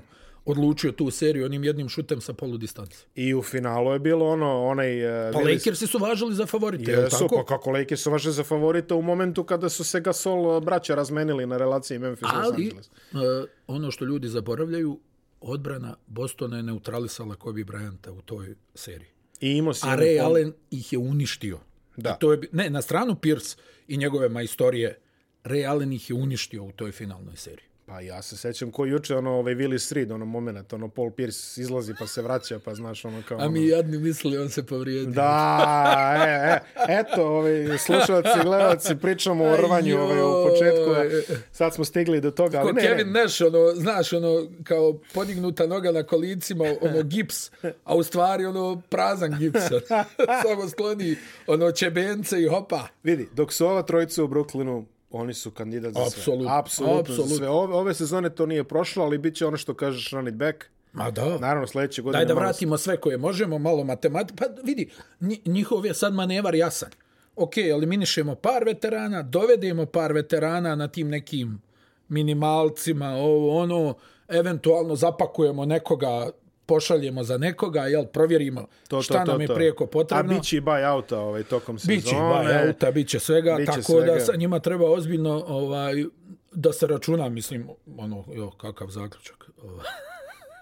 odlučio 0.50 0.92
tu 0.92 1.10
seriju 1.10 1.44
onim 1.44 1.64
jednim 1.64 1.88
šutem 1.88 2.20
sa 2.20 2.32
polu 2.32 2.58
distance. 2.58 3.04
I 3.14 3.34
u 3.34 3.42
finalu 3.42 3.92
je 3.92 3.98
bilo 3.98 4.26
ono, 4.28 4.66
onaj... 4.66 5.04
Uh, 5.28 5.32
Pa 5.32 5.38
Lakersi 5.40 5.86
su 5.86 5.98
važili 5.98 6.34
za 6.34 6.46
favorite, 6.46 6.90
je 6.92 7.08
tako? 7.08 7.28
pa 7.28 7.44
kako 7.44 7.70
Lakers 7.70 8.00
su 8.02 8.10
vaše 8.10 8.30
za 8.30 8.44
favorite 8.44 8.94
u 8.94 9.02
momentu 9.02 9.44
kada 9.44 9.68
su 9.68 9.84
se 9.84 10.00
Gasol 10.00 10.56
uh, 10.56 10.64
braća 10.64 10.94
razmenili 10.94 11.46
na 11.46 11.56
relaciji 11.56 11.98
Memphis 11.98 12.22
Los 12.22 12.32
Ali, 12.34 12.64
Angeles. 12.64 12.86
uh, 13.12 13.20
ono 13.66 13.90
što 13.90 14.04
ljudi 14.04 14.28
zaboravljaju, 14.28 15.00
odbrana 15.40 15.96
Bostona 16.06 16.56
je 16.56 16.62
neutralisala 16.62 17.34
Kobe 17.34 17.60
Bryanta 17.64 18.10
u 18.10 18.22
toj 18.22 18.54
seriji. 18.74 19.08
I 19.40 19.50
imao 19.50 19.74
si... 19.74 19.86
A 19.86 19.96
Ray 19.96 20.18
pom- 20.18 20.26
Allen 20.26 20.52
ih 20.70 20.92
je 20.92 20.98
uništio. 20.98 21.58
Da. 21.96 22.10
I 22.10 22.20
to 22.20 22.32
je, 22.32 22.40
ne, 22.52 22.70
na 22.70 22.82
stranu 22.82 23.14
Pierce 23.16 23.56
i 23.88 23.96
njegove 23.96 24.28
majstorije, 24.28 24.98
Ray 25.44 25.68
Allen 25.70 25.92
ih 25.92 26.10
je 26.10 26.16
uništio 26.16 26.64
u 26.64 26.72
toj 26.72 26.92
finalnoj 26.92 27.36
seriji. 27.36 27.64
Pa 27.90 28.00
ja 28.00 28.22
se 28.22 28.36
sećam 28.36 28.70
ko 28.70 28.86
juče, 28.86 29.16
ono, 29.16 29.30
ovaj 29.30 29.54
Willis 29.54 29.94
Reed, 29.94 30.10
ono 30.10 30.24
moment, 30.24 30.72
ono 30.72 30.88
Paul 30.88 31.10
Pierce 31.10 31.60
izlazi 31.60 31.94
pa 31.98 32.06
se 32.06 32.22
vraća, 32.22 32.58
pa 32.64 32.74
znaš, 32.74 33.04
ono 33.04 33.22
kao... 33.28 33.38
A 33.38 33.40
ono, 33.40 33.50
mi 33.50 33.66
jadni 33.66 33.98
mislili, 33.98 34.38
on 34.38 34.48
se 34.48 34.66
povrijedio. 34.66 35.12
Da, 35.12 36.14
e, 36.26 36.30
e, 36.30 36.60
eto, 36.98 37.26
ovaj, 37.26 37.78
slušalci, 37.78 38.28
gledalci, 38.42 38.96
pričamo 38.96 39.44
o 39.44 39.56
rvanju 39.56 39.98
ovaj, 39.98 40.20
u 40.20 40.48
početku, 40.48 40.90
a 40.90 41.34
sad 41.52 41.74
smo 41.74 41.84
stigli 41.84 42.20
do 42.20 42.30
toga, 42.30 42.58
ali 42.58 42.68
Ko 42.68 42.72
ne, 42.72 42.82
Kevin 42.82 43.12
ne, 43.12 43.22
Nash, 43.22 43.42
ono, 43.42 43.74
znaš, 43.74 44.12
ono, 44.12 44.46
kao 44.64 44.98
podignuta 45.14 45.66
noga 45.66 45.92
na 45.92 46.02
kolicima, 46.02 46.64
ono, 46.80 47.02
gips, 47.02 47.50
a 47.84 47.94
u 47.94 48.02
stvari, 48.02 48.44
ono, 48.44 48.82
prazan 48.88 49.38
gips. 49.38 49.60
Samo 50.46 50.68
skloni, 50.68 51.16
ono, 51.46 51.72
čebence 51.72 52.42
i 52.42 52.46
hopa. 52.46 52.88
vidi, 53.02 53.28
dok 53.32 53.52
su 53.52 53.66
ova 53.66 53.82
trojica 53.82 54.24
u 54.24 54.28
Brooklynu, 54.28 54.84
oni 55.10 55.34
su 55.34 55.50
kandidat 55.50 55.94
za 55.94 56.00
Apsolutno, 56.02 56.44
sve. 56.44 56.58
Apsolutno. 56.58 56.98
apsolutno. 57.00 57.36
Sve. 57.36 57.48
Ove, 57.48 57.74
ove 57.74 57.94
sezone 57.94 58.30
to 58.30 58.46
nije 58.46 58.64
prošlo, 58.64 59.04
ali 59.04 59.18
bit 59.18 59.36
će 59.36 59.46
ono 59.46 59.56
što 59.56 59.74
kažeš 59.74 60.10
run 60.10 60.28
it 60.28 60.34
back. 60.34 60.56
Ma 60.92 61.10
da. 61.10 61.38
Naravno, 61.38 61.66
sledeće 61.66 62.02
godine... 62.02 62.18
Daj 62.18 62.26
da 62.26 62.34
malo- 62.34 62.44
vratimo 62.46 62.78
sve 62.78 62.96
koje 62.96 63.18
možemo, 63.18 63.58
malo 63.58 63.84
matematik. 63.84 64.36
Pa 64.38 64.44
vidi, 64.62 64.90
nji- 65.20 65.40
njihov 65.44 65.86
je 65.86 65.94
sad 65.94 66.14
manevar 66.14 66.54
jasan. 66.54 66.90
Ok, 67.36 67.56
eliminišemo 67.58 68.34
par 68.34 68.64
veterana, 68.64 69.22
dovedemo 69.22 69.86
par 69.86 70.12
veterana 70.12 70.74
na 70.74 70.88
tim 70.88 71.08
nekim 71.08 71.62
minimalcima, 72.08 73.08
ovo, 73.08 73.58
ono, 73.58 73.94
eventualno 74.28 74.96
zapakujemo 74.96 75.64
nekoga, 75.64 76.30
pošaljemo 76.70 77.24
za 77.24 77.38
nekoga, 77.38 77.80
jel, 77.82 78.06
provjerimo 78.06 78.66
To, 78.88 79.02
šta 79.02 79.24
to, 79.24 79.32
nam 79.32 79.40
je 79.40 79.46
to. 79.46 79.54
prijeko 79.54 79.86
potrebno. 79.86 80.32
A 80.32 80.34
bit 80.34 80.44
će 80.44 80.56
i 80.56 80.60
buy 80.60 80.84
outa 80.86 81.18
ovaj, 81.18 81.42
tokom 81.44 81.78
sezone. 81.78 81.96
Biće 81.96 82.14
buyouta, 82.16 82.92
biće 82.92 83.18
svega, 83.18 83.56
Biće 83.56 83.72
tako 83.72 83.82
svega. 83.82 84.14
da 84.14 84.20
sa 84.20 84.36
njima 84.36 84.58
treba 84.60 84.90
ozbiljno 84.90 85.44
ovaj, 85.46 86.04
da 86.52 86.72
se 86.72 86.86
računa, 86.86 87.28
mislim, 87.28 87.68
ono, 87.98 88.24
jo, 88.34 88.50
kakav 88.50 88.88
zaključak. 88.88 89.50
Ovaj. 89.62 89.86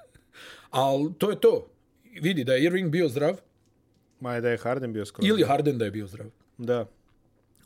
Ali 0.71 1.13
to 1.19 1.31
je 1.31 1.41
to. 1.41 1.67
Vidi 2.21 2.45
da 2.45 2.55
je 2.55 2.65
Irving 2.65 2.91
bio 2.91 3.09
zdrav 3.09 3.37
Ma 4.21 4.35
je 4.35 4.41
da 4.41 4.49
je 4.51 4.59
Harden 4.59 4.93
bio 4.93 5.07
skoro. 5.07 5.29
ili 5.29 5.43
Harden 5.43 5.79
da 5.79 5.85
je 5.85 5.91
bio 5.91 6.07
zdrav. 6.07 6.27
Da. 6.59 6.87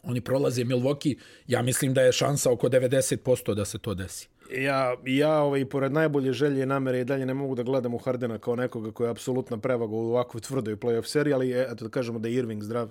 Oni 0.03 0.21
prolaze 0.21 0.65
Milwaukee, 0.65 1.17
ja 1.47 1.63
mislim 1.63 1.95
da 1.95 2.03
je 2.03 2.13
šansa 2.13 2.53
oko 2.53 2.69
90% 2.69 3.55
da 3.55 3.65
se 3.65 3.79
to 3.79 3.95
desi. 3.95 4.29
Ja, 4.57 4.97
ja 5.07 5.39
ovaj, 5.39 5.65
pored 5.65 5.93
najbolje 5.93 6.33
želje 6.33 6.63
i 6.63 6.67
namere 6.67 7.01
i 7.01 7.05
dalje 7.05 7.27
ne 7.27 7.35
mogu 7.35 7.55
da 7.55 7.63
gledam 7.63 7.95
u 7.95 7.99
Hardena 7.99 8.39
kao 8.39 8.57
nekoga 8.57 8.91
koji 8.91 9.07
je 9.07 9.11
apsolutna 9.11 9.59
prevaga 9.59 9.95
u 9.95 9.99
ovakvoj 10.11 10.41
tvrdoj 10.41 10.77
playoff 10.77 11.05
seriji, 11.07 11.35
ali 11.35 11.53
eto 11.53 11.85
da 11.85 11.91
kažemo 11.91 12.19
da 12.19 12.29
je 12.29 12.35
Irving 12.35 12.63
zdrav 12.63 12.91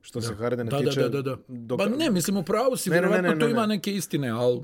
što 0.00 0.20
se 0.20 0.34
Hardena 0.34 0.70
Da, 0.70 0.78
da, 0.78 0.84
tiče. 0.90 1.00
da, 1.00 1.08
da, 1.08 1.22
da. 1.22 1.36
Dok, 1.48 1.78
Pa 1.78 1.86
ne, 1.86 2.10
mislim, 2.10 2.36
u 2.36 2.42
pravu 2.42 2.76
si, 2.76 2.90
Ne, 2.90 3.00
ne, 3.00 3.08
ne, 3.08 3.22
ne, 3.22 3.38
tu 3.38 3.44
ne, 3.46 3.50
ima 3.50 3.66
ne. 3.66 3.66
neke 3.76 3.92
istine, 3.92 4.30
ali 4.30 4.60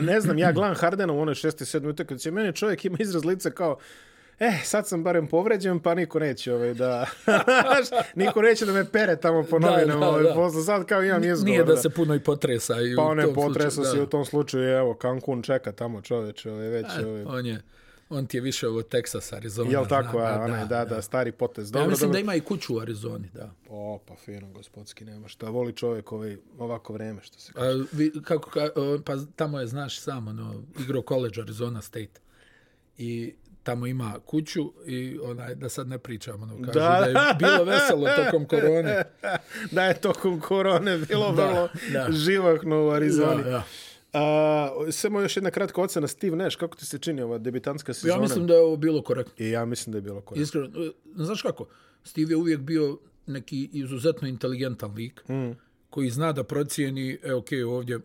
ne 0.00 0.20
znam, 0.20 0.38
ja 0.38 0.52
gledam 0.52 0.74
Hardena 0.74 1.12
u 1.12 1.20
onoj 1.20 1.34
6. 1.34 1.46
i 1.46 1.80
7. 1.80 1.88
utakmici. 1.88 2.30
Meni 2.30 2.52
čovjek 2.52 2.84
ima 2.84 2.96
izraz 3.00 3.24
lica 3.24 3.50
kao 3.50 3.78
Eh, 4.40 4.60
sad 4.64 4.88
sam 4.88 5.04
barem 5.04 5.26
povređen, 5.26 5.80
pa 5.80 5.94
niko 5.94 6.18
neće 6.18 6.54
ovaj, 6.54 6.74
da... 6.74 7.06
niko 8.14 8.42
neće 8.42 8.66
da 8.66 8.72
me 8.72 8.90
pere 8.90 9.16
tamo 9.16 9.42
po 9.42 9.58
Da, 9.58 9.70
novinama. 9.70 10.00
da, 10.00 10.08
ovaj, 10.08 10.22
da. 10.22 10.34
posle. 10.34 10.62
Sad 10.62 10.86
kao 10.86 11.02
imam 11.02 11.24
izgovor. 11.24 11.44
nije 11.44 11.64
da 11.64 11.76
se 11.76 11.90
puno 11.90 12.14
i 12.14 12.20
potresa. 12.20 12.74
I 12.80 12.96
Pa 12.96 13.14
potresao 13.34 13.70
slučaju, 13.70 13.92
se 13.92 13.96
da. 13.96 14.02
u 14.02 14.06
tom 14.06 14.24
slučaju, 14.24 14.68
evo, 14.68 14.98
Cancun 15.02 15.42
čeka 15.42 15.72
tamo 15.72 16.00
čoveče, 16.00 16.50
ovaj, 16.50 16.68
već... 16.68 16.86
Ovaj, 17.04 17.24
On 17.26 17.46
je, 17.46 17.62
on 18.10 18.26
ti 18.26 18.36
je 18.36 18.40
više 18.40 18.68
ovo 18.68 18.82
Texas, 18.82 19.36
Arizona. 19.36 19.70
Jel 19.70 19.86
tako, 19.86 20.18
zna, 20.18 20.40
a, 20.40 20.44
onaj, 20.44 20.66
da, 20.66 20.84
da, 20.84 21.02
stari 21.02 21.32
potez. 21.32 21.70
Dobro, 21.70 21.84
ja 21.84 21.88
mislim 21.88 22.08
dobro. 22.08 22.12
da 22.12 22.20
ima 22.20 22.34
i 22.34 22.40
kuću 22.40 22.76
u 22.76 22.80
Arizoni, 22.80 23.28
da. 23.34 23.50
O, 23.68 23.98
pa 24.06 24.14
fino, 24.14 24.48
gospodski, 24.52 25.04
nema 25.04 25.28
šta. 25.28 25.50
Voli 25.50 25.72
čovjek 25.72 26.12
ovaj, 26.12 26.36
ovako 26.58 26.92
vreme, 26.92 27.22
što 27.22 27.38
se 27.38 27.52
A, 27.56 27.84
vi, 27.92 28.12
kako, 28.24 28.50
ka, 28.50 28.70
o, 28.76 28.98
pa 29.04 29.16
tamo 29.36 29.60
je, 29.60 29.66
znaš, 29.66 30.00
sam, 30.00 30.28
ono, 30.28 30.62
igro 30.80 31.02
college 31.08 31.40
Arizona 31.40 31.82
State. 31.82 32.20
I 32.98 33.34
tamo 33.62 33.86
ima 33.86 34.14
kuću 34.26 34.72
i 34.86 35.18
onaj, 35.22 35.54
da 35.54 35.68
sad 35.68 35.88
ne 35.88 35.98
pričam, 35.98 36.42
ono, 36.42 36.56
kaže 36.66 36.78
da, 36.78 37.08
Da. 37.12 37.20
je 37.20 37.34
bilo 37.38 37.64
veselo 37.64 38.08
tokom 38.24 38.46
korone. 38.46 39.04
da 39.72 39.84
je 39.84 40.00
tokom 40.00 40.40
korone 40.40 40.98
bilo 40.98 41.32
Da, 41.32 41.46
vrlo 41.46 41.68
da. 41.92 42.12
živahno 42.12 42.86
u 42.86 42.90
Arizoni. 42.90 43.44
Da, 43.44 43.50
da. 43.50 43.64
A, 44.12 44.70
samo 44.90 45.20
još 45.20 45.36
jedna 45.36 45.50
kratka 45.50 45.80
ocena 45.80 46.06
Steve 46.06 46.36
Nash, 46.36 46.56
kako 46.56 46.76
ti 46.76 46.86
se 46.86 46.98
čini 46.98 47.22
ova 47.22 47.38
debitanska 47.38 47.94
sezona? 47.94 48.14
Ja 48.14 48.20
mislim 48.20 48.46
da 48.46 48.54
je 48.54 48.60
ovo 48.60 48.76
bilo 48.76 49.02
korektno. 49.02 49.46
I 49.46 49.50
ja 49.50 49.64
mislim 49.64 49.92
da 49.92 49.98
je 49.98 50.02
bilo 50.02 50.20
korektno. 50.20 50.42
Iskreno, 50.42 50.84
e, 50.84 50.90
znaš 51.16 51.42
kako? 51.42 51.66
Steve 52.04 52.30
je 52.30 52.36
uvijek 52.36 52.60
bio 52.60 52.98
neki 53.26 53.68
izuzetno 53.72 54.28
inteligentan 54.28 54.94
lik, 54.94 55.28
mm. 55.28 55.50
koji 55.90 56.10
zna 56.10 56.32
da 56.32 56.44
procijeni, 56.44 57.18
e, 57.22 57.34
ok, 57.34 57.48
ovdje 57.66 58.00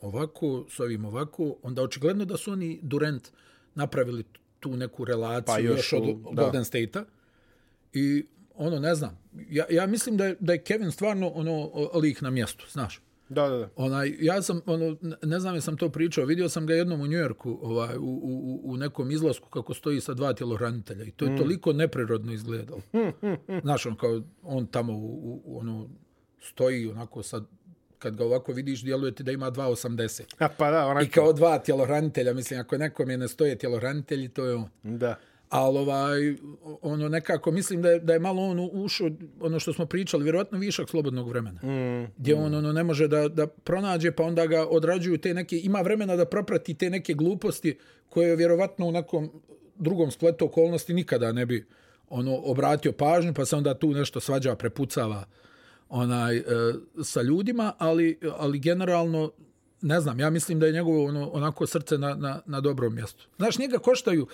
ovako, 0.00 0.64
s 0.70 0.80
ovim 0.80 1.04
ovako, 1.04 1.56
onda 1.62 1.82
očigledno 1.82 2.24
da 2.24 2.36
su 2.36 2.52
oni 2.52 2.78
Durant 2.82 3.28
napravili 3.74 4.24
tu 4.64 4.76
neku 4.76 5.04
relaciju 5.04 5.54
Pa 5.54 5.58
još 5.58 5.92
još, 5.92 5.92
od 5.92 6.34
da. 6.34 6.42
Golden 6.42 6.64
State-a. 6.64 7.04
I 7.92 8.24
ono, 8.54 8.78
ne 8.78 8.94
znam, 8.94 9.18
ja, 9.50 9.64
ja 9.70 9.86
mislim 9.86 10.16
da 10.16 10.24
je, 10.24 10.36
da 10.40 10.52
je 10.52 10.62
Kevin 10.62 10.90
stvarno 10.90 11.28
ono, 11.28 11.70
lik 11.94 12.20
na 12.20 12.30
mjestu, 12.30 12.66
znaš. 12.70 13.00
Da, 13.28 13.48
da, 13.48 13.56
da. 13.56 13.68
Onaj, 13.76 14.16
ja 14.20 14.42
sam, 14.42 14.60
ono, 14.66 14.96
ne- 15.22 15.40
znam 15.40 15.54
jesam 15.54 15.76
to 15.76 15.88
pričao, 15.88 16.24
vidio 16.24 16.48
sam 16.48 16.66
ga 16.66 16.74
jednom 16.74 17.00
u 17.00 17.06
Njujorku, 17.06 17.58
ovaj, 17.62 17.96
u, 17.96 18.20
u, 18.22 18.60
u 18.64 18.76
nekom 18.76 19.10
izlasku 19.10 19.48
kako 19.48 19.74
stoji 19.74 20.00
sa 20.00 20.14
dva 20.14 20.32
tjelohranitelja 20.34 21.04
i 21.04 21.10
to 21.10 21.24
je 21.24 21.30
mm. 21.30 21.38
toliko 21.38 21.72
neprirodno 21.72 22.32
izgledalo. 22.32 22.80
Znaš, 23.64 23.86
on 23.86 23.96
kao, 23.96 24.22
on 24.42 24.66
tamo 24.66 24.92
u, 24.92 25.42
u, 25.44 25.58
ono, 25.58 25.88
stoji 26.40 26.88
onako 26.88 27.22
sad, 27.22 27.44
kad 28.04 28.16
ga 28.16 28.24
ovako 28.24 28.52
vidiš, 28.52 28.82
djeluje 28.82 29.14
ti 29.14 29.22
da 29.22 29.32
ima 29.32 29.50
2,80. 29.50 30.22
A, 30.38 30.48
pa 30.48 30.70
da, 30.70 30.86
onako. 30.86 31.04
I 31.04 31.08
kao 31.08 31.32
dva 31.32 31.58
tjelohranitelja, 31.58 32.34
mislim, 32.34 32.60
ako 32.60 32.78
nekom 32.78 33.10
je 33.10 33.18
ne 33.18 33.28
stoje 33.28 33.58
tjelohranitelji, 33.58 34.28
to 34.28 34.44
je 34.44 34.54
on. 34.54 34.68
Da. 34.82 35.14
Ali 35.48 35.78
ovaj, 35.78 36.34
ono 36.82 37.08
nekako, 37.08 37.50
mislim 37.50 37.82
da 37.82 37.90
je, 37.90 38.00
da 38.00 38.12
je 38.12 38.18
malo 38.18 38.42
on 38.42 38.68
ušao, 38.72 39.10
ono 39.40 39.60
što 39.60 39.72
smo 39.72 39.86
pričali, 39.86 40.24
vjerovatno 40.24 40.58
višak 40.58 40.90
slobodnog 40.90 41.28
vremena. 41.28 41.60
Mm, 41.62 42.12
gdje 42.16 42.34
on 42.34 42.54
ono, 42.54 42.72
ne 42.72 42.84
može 42.84 43.08
da, 43.08 43.28
da 43.28 43.46
pronađe, 43.46 44.12
pa 44.12 44.22
onda 44.22 44.46
ga 44.46 44.66
odrađuju 44.66 45.18
te 45.18 45.34
neke, 45.34 45.58
ima 45.58 45.80
vremena 45.80 46.16
da 46.16 46.24
proprati 46.24 46.74
te 46.74 46.90
neke 46.90 47.14
gluposti 47.14 47.78
koje 48.08 48.36
vjerovatno 48.36 48.86
u 48.86 48.92
nekom 48.92 49.30
drugom 49.76 50.10
spletu 50.10 50.44
okolnosti 50.44 50.94
nikada 50.94 51.32
ne 51.32 51.46
bi 51.46 51.66
ono 52.08 52.36
obratio 52.36 52.92
pažnju, 52.92 53.34
pa 53.34 53.44
se 53.44 53.56
onda 53.56 53.74
tu 53.74 53.90
nešto 53.94 54.20
svađa, 54.20 54.56
prepucava 54.56 55.24
onaj, 55.88 56.36
e, 56.36 56.42
sa 57.02 57.22
ljudima, 57.22 57.72
ali, 57.78 58.18
ali 58.38 58.58
generalno 58.58 59.32
ne 59.82 60.00
znam, 60.00 60.20
ja 60.20 60.30
mislim 60.30 60.60
da 60.60 60.66
je 60.66 60.72
njegovo 60.72 61.04
ono, 61.04 61.28
onako 61.28 61.66
srce 61.66 61.98
na, 61.98 62.14
na, 62.14 62.40
na 62.46 62.60
dobrom 62.60 62.94
mjestu. 62.94 63.26
Znaš, 63.36 63.58
njega 63.58 63.78
koštaju, 63.78 64.26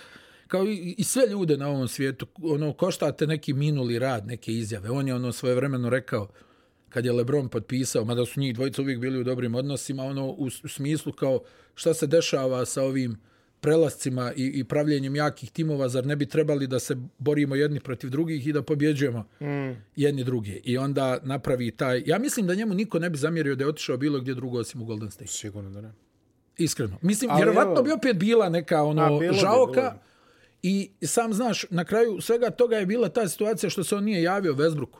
kao 0.48 0.64
i, 0.64 0.94
i 0.98 1.04
sve 1.04 1.26
ljude 1.26 1.56
na 1.56 1.68
ovom 1.68 1.88
svijetu, 1.88 2.26
ono, 2.42 2.72
koštate 2.72 3.26
neki 3.26 3.52
minuli 3.52 3.98
rad, 3.98 4.26
neke 4.26 4.52
izjave. 4.52 4.90
On 4.90 5.08
je 5.08 5.14
ono 5.14 5.32
svojevremeno 5.32 5.90
rekao, 5.90 6.28
kad 6.88 7.04
je 7.04 7.12
LeBron 7.12 7.48
potpisao, 7.48 8.04
mada 8.04 8.26
su 8.26 8.40
njih 8.40 8.54
dvojica 8.54 8.82
uvijek 8.82 9.00
bili 9.00 9.20
u 9.20 9.24
dobrim 9.24 9.54
odnosima, 9.54 10.04
ono 10.04 10.26
u, 10.26 10.46
u 10.64 10.68
smislu 10.68 11.12
kao 11.12 11.40
šta 11.74 11.94
se 11.94 12.06
dešava 12.06 12.66
sa 12.66 12.82
ovim 12.82 13.16
prelascima 13.60 14.32
i, 14.36 14.46
i 14.54 14.64
pravljenjem 14.64 15.16
jakih 15.16 15.50
timova, 15.50 15.88
zar 15.88 16.06
ne 16.06 16.16
bi 16.16 16.26
trebali 16.26 16.66
da 16.66 16.78
se 16.78 16.96
borimo 17.18 17.54
jedni 17.54 17.80
protiv 17.80 18.10
drugih 18.10 18.46
i 18.46 18.52
da 18.52 18.62
pobjeđujemo 18.62 19.24
mm. 19.40 19.82
jedni 19.96 20.24
druge. 20.24 20.60
I 20.64 20.78
onda 20.78 21.18
napravi 21.22 21.70
taj... 21.70 22.02
Ja 22.06 22.18
mislim 22.18 22.46
da 22.46 22.54
njemu 22.54 22.74
niko 22.74 22.98
ne 22.98 23.10
bi 23.10 23.18
zamjerio 23.18 23.54
da 23.54 23.64
je 23.64 23.68
otišao 23.68 23.96
bilo 23.96 24.20
gdje 24.20 24.34
drugo 24.34 24.58
osim 24.58 24.82
u 24.82 24.84
Golden 24.84 25.10
State. 25.10 25.30
Sigurno 25.30 25.70
da 25.70 25.80
ne. 25.80 25.92
Iskreno. 26.56 26.98
Mislim, 27.02 27.30
Ali 27.30 27.38
vjerovatno 27.38 27.72
evo, 27.72 27.82
bi 27.82 27.92
opet 27.92 28.16
bila 28.16 28.48
neka 28.48 28.82
ono 28.82 29.02
a, 29.02 29.32
žaoka. 29.32 29.80
Bi, 29.80 29.88
bilo. 29.88 30.10
I 30.62 30.90
sam 31.02 31.34
znaš, 31.34 31.66
na 31.70 31.84
kraju 31.84 32.20
svega 32.20 32.50
toga 32.50 32.76
je 32.76 32.86
bila 32.86 33.08
ta 33.08 33.28
situacija 33.28 33.70
što 33.70 33.84
se 33.84 33.96
on 33.96 34.04
nije 34.04 34.22
javio 34.22 34.54
Westbrooku. 34.54 34.98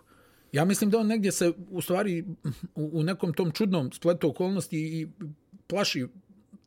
Ja 0.53 0.65
mislim 0.65 0.91
da 0.91 0.99
on 0.99 1.07
negdje 1.07 1.33
se 1.33 1.53
u 1.71 1.81
stvari 1.81 2.25
u, 2.75 2.91
u 2.93 3.03
nekom 3.03 3.33
tom 3.33 3.51
čudnom 3.51 3.93
spletu 3.93 4.29
okolnosti 4.29 4.79
i 4.79 5.09
plaši 5.67 6.07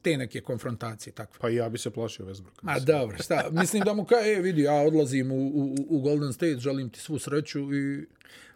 te 0.03 0.17
neke 0.17 0.41
konfrontacije 0.41 1.13
takve. 1.13 1.39
Pa 1.41 1.49
ja 1.49 1.69
bi 1.69 1.77
se 1.77 1.89
plašio 1.89 2.25
Westbrooka. 2.25 2.59
Ma 2.61 2.79
dobro, 2.79 3.17
šta, 3.17 3.49
mislim 3.51 3.83
da 3.83 3.93
mu 3.93 4.05
kaže, 4.05 4.29
e, 4.29 4.41
vidi, 4.41 4.61
ja 4.61 4.73
odlazim 4.73 5.31
u, 5.31 5.47
u, 5.47 5.75
u 5.89 6.01
Golden 6.01 6.33
State, 6.33 6.57
želim 6.59 6.89
ti 6.89 6.99
svu 6.99 7.19
sreću 7.19 7.59
i... 7.59 8.05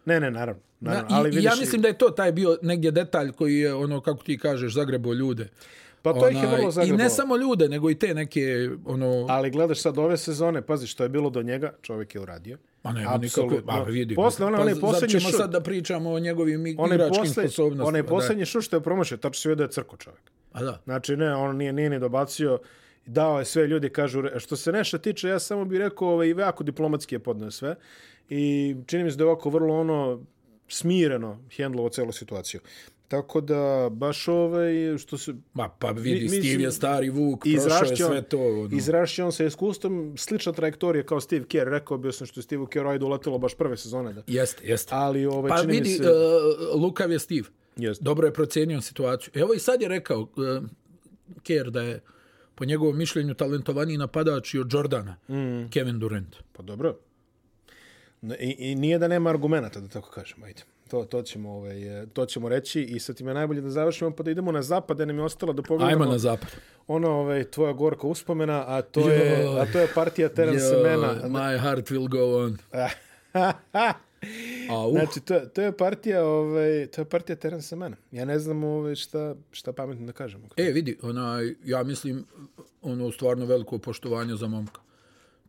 Ne, 0.04 0.20
ne, 0.20 0.30
naravno. 0.30 0.62
naravno 0.80 1.08
Na, 1.08 1.16
ali 1.16 1.28
i, 1.28 1.30
vidiš... 1.30 1.44
Ja 1.44 1.52
mislim 1.60 1.82
da 1.82 1.88
je 1.88 1.98
to 1.98 2.10
taj 2.10 2.32
bio 2.32 2.58
negdje 2.62 2.90
detalj 2.90 3.32
koji 3.32 3.58
je, 3.58 3.74
ono, 3.74 4.00
kako 4.00 4.22
ti 4.22 4.38
kažeš, 4.38 4.74
zagrebo 4.74 5.12
ljude. 5.14 5.48
Pa 6.02 6.12
to 6.12 6.18
Ona, 6.18 6.30
ih 6.30 6.42
je 6.42 6.48
vrlo 6.56 6.70
zagrebo. 6.70 6.94
I 6.94 6.98
ne 6.98 7.10
samo 7.10 7.36
ljude, 7.36 7.68
nego 7.68 7.90
i 7.90 7.94
te 7.94 8.14
neke, 8.14 8.70
ono... 8.84 9.26
Ali 9.28 9.50
gledaš 9.50 9.80
sad 9.82 9.98
ove 9.98 10.16
sezone, 10.16 10.62
pazi 10.62 10.86
što 10.86 11.02
je 11.02 11.08
bilo 11.08 11.30
do 11.30 11.42
njega, 11.42 11.72
čovjek 11.82 12.14
je 12.14 12.20
uradio. 12.20 12.58
Ma 12.82 12.92
ne, 12.92 13.06
nikako, 13.20 13.58
ma 13.64 13.82
vidi. 13.82 14.14
Posle, 14.14 14.46
one, 14.46 14.56
pa, 14.56 14.62
one 14.62 14.80
posljednji 14.80 15.20
šut. 15.20 15.36
sad 15.36 15.50
da 15.50 15.60
pričamo 15.60 16.10
o 16.10 16.18
njegovim 16.18 16.66
igračkim 16.66 17.26
sposobnostima. 17.26 17.84
Onaj 17.84 18.02
posljednji 18.02 18.44
šut 18.44 18.64
što 18.64 18.76
je 18.76 18.80
promošio, 18.80 19.16
tačno 19.16 19.40
se 19.40 19.48
vidio 19.48 19.56
da 19.56 19.68
je 19.68 19.72
crko 19.72 19.96
čovjek. 19.96 20.22
A 20.52 20.62
da. 20.62 20.80
Znači, 20.84 21.16
ne, 21.16 21.34
on 21.34 21.56
nije, 21.56 21.72
nije 21.72 21.90
ni 21.90 21.98
dobacio. 21.98 22.58
Dao 23.06 23.38
je 23.38 23.44
sve, 23.44 23.66
ljudi 23.66 23.88
kažu, 23.88 24.22
što 24.38 24.56
se 24.56 24.72
nešto 24.72 24.98
tiče, 24.98 25.28
ja 25.28 25.38
samo 25.38 25.64
bih 25.64 25.78
rekao, 25.78 26.08
ovaj, 26.08 26.28
jako 26.28 26.64
diplomatski 26.64 27.14
je 27.14 27.18
podneo 27.18 27.50
sve. 27.50 27.74
I 28.28 28.74
čini 28.86 29.04
mi 29.04 29.10
se 29.10 29.16
da 29.16 29.24
je 29.24 29.28
ovako 29.28 29.50
vrlo 29.50 29.80
ono, 29.80 30.20
smireno 30.68 31.38
hendlovo 31.56 31.88
celu 31.88 32.12
situaciju. 32.12 32.60
Tako 33.08 33.40
da, 33.40 33.88
baš 33.92 34.28
ovaj, 34.28 34.98
što 34.98 35.18
se... 35.18 35.34
Ma, 35.54 35.68
pa 35.68 35.90
vidi, 35.90 36.20
mi, 36.20 36.28
Steve 36.28 36.62
je 36.62 36.72
stari 36.72 37.10
Vuk, 37.10 37.40
prošao 37.40 37.90
je 37.90 37.96
sve 37.96 38.22
to. 38.22 38.38
Ono. 38.38 38.76
Izrašće 38.76 39.24
on 39.24 39.32
sa 39.32 39.44
iskustvom, 39.44 40.14
slična 40.16 40.52
trajektorija 40.52 41.02
kao 41.02 41.20
Steve 41.20 41.44
Kerr, 41.44 41.68
rekao 41.68 41.98
bi 41.98 42.12
sam 42.12 42.26
što 42.26 42.40
je 42.40 42.44
Steve 42.44 42.66
Kerr 42.70 42.86
ajde 42.86 43.04
uletelo 43.04 43.38
baš 43.38 43.54
prve 43.54 43.76
sezone. 43.76 44.12
Da. 44.12 44.22
Jeste, 44.26 44.66
jeste. 44.66 44.94
Ali, 44.94 45.26
ovaj, 45.26 45.48
pa 45.48 45.60
vidi, 45.60 45.90
se... 45.90 46.02
uh, 46.02 46.82
Lukav 46.82 47.12
je 47.12 47.18
Steve. 47.18 47.48
Jeste. 47.78 48.04
Dobro 48.04 48.26
je 48.26 48.32
procijenio 48.32 48.80
situaciju. 48.80 49.32
Evo 49.34 49.54
i 49.54 49.58
sad 49.58 49.82
je 49.82 49.88
rekao 49.88 50.20
uh, 50.20 50.28
Kerr 51.42 51.70
da 51.70 51.82
je 51.82 52.00
po 52.54 52.64
njegovom 52.64 52.98
mišljenju 52.98 53.34
talentovaniji 53.34 53.98
napadač 53.98 54.54
od 54.54 54.72
Jordana, 54.72 55.16
mm. 55.28 55.68
Kevin 55.70 55.98
Durant. 55.98 56.36
Pa 56.52 56.62
dobro. 56.62 56.96
I, 58.22 58.56
I 58.58 58.74
nije 58.74 58.98
da 58.98 59.08
nema 59.08 59.30
argumenta, 59.30 59.80
da 59.80 59.88
tako 59.88 60.10
kažem, 60.10 60.42
ajde. 60.42 60.62
To, 60.90 61.04
to, 61.04 61.22
ćemo, 61.22 61.50
ovaj, 61.50 62.06
to 62.12 62.26
ćemo 62.26 62.48
reći 62.48 62.82
i 62.82 63.00
sad 63.00 63.16
ti 63.16 63.24
me 63.24 63.34
najbolje 63.34 63.60
da 63.60 63.70
završimo 63.70 64.10
pa 64.10 64.22
da 64.22 64.30
idemo 64.30 64.52
na 64.52 64.62
zapad, 64.62 64.96
da 64.96 65.04
nam 65.04 65.18
je 65.18 65.22
ostalo 65.22 65.52
da 65.52 65.62
pogledamo. 65.62 66.02
Ajmo 66.02 66.12
na 66.12 66.18
zapad. 66.18 66.48
Ono, 66.86 67.10
ovaj, 67.10 67.44
tvoja 67.44 67.72
gorka 67.72 68.06
uspomena, 68.06 68.64
a 68.66 68.82
to, 68.82 69.10
je, 69.10 69.60
a 69.60 69.72
to 69.72 69.78
je 69.78 69.88
partija 69.94 70.28
Terence 70.28 70.76
Mena. 70.82 71.14
My 71.28 71.58
heart 71.60 71.90
will 71.90 72.08
go 72.08 72.44
on. 72.44 72.58
a, 74.68 74.86
uh. 74.86 74.92
Znači, 74.92 75.20
to, 75.20 75.40
to 75.40 75.62
je 75.62 75.76
partija, 75.76 76.24
ovaj, 76.24 76.86
to 76.86 77.00
je 77.00 77.04
partija 77.04 77.36
Terence 77.36 77.76
Mena. 77.76 77.96
Ja 78.12 78.24
ne 78.24 78.38
znam 78.38 78.64
ovaj, 78.64 78.94
šta, 78.94 79.34
šta 79.50 79.72
pametno 79.72 80.06
da 80.06 80.12
kažemo. 80.12 80.48
E, 80.56 80.62
vidi, 80.62 80.98
ona, 81.02 81.38
ja 81.64 81.82
mislim, 81.82 82.24
ono, 82.82 83.12
stvarno 83.12 83.46
veliko 83.46 83.78
poštovanje 83.78 84.36
za 84.36 84.48
momka. 84.48 84.80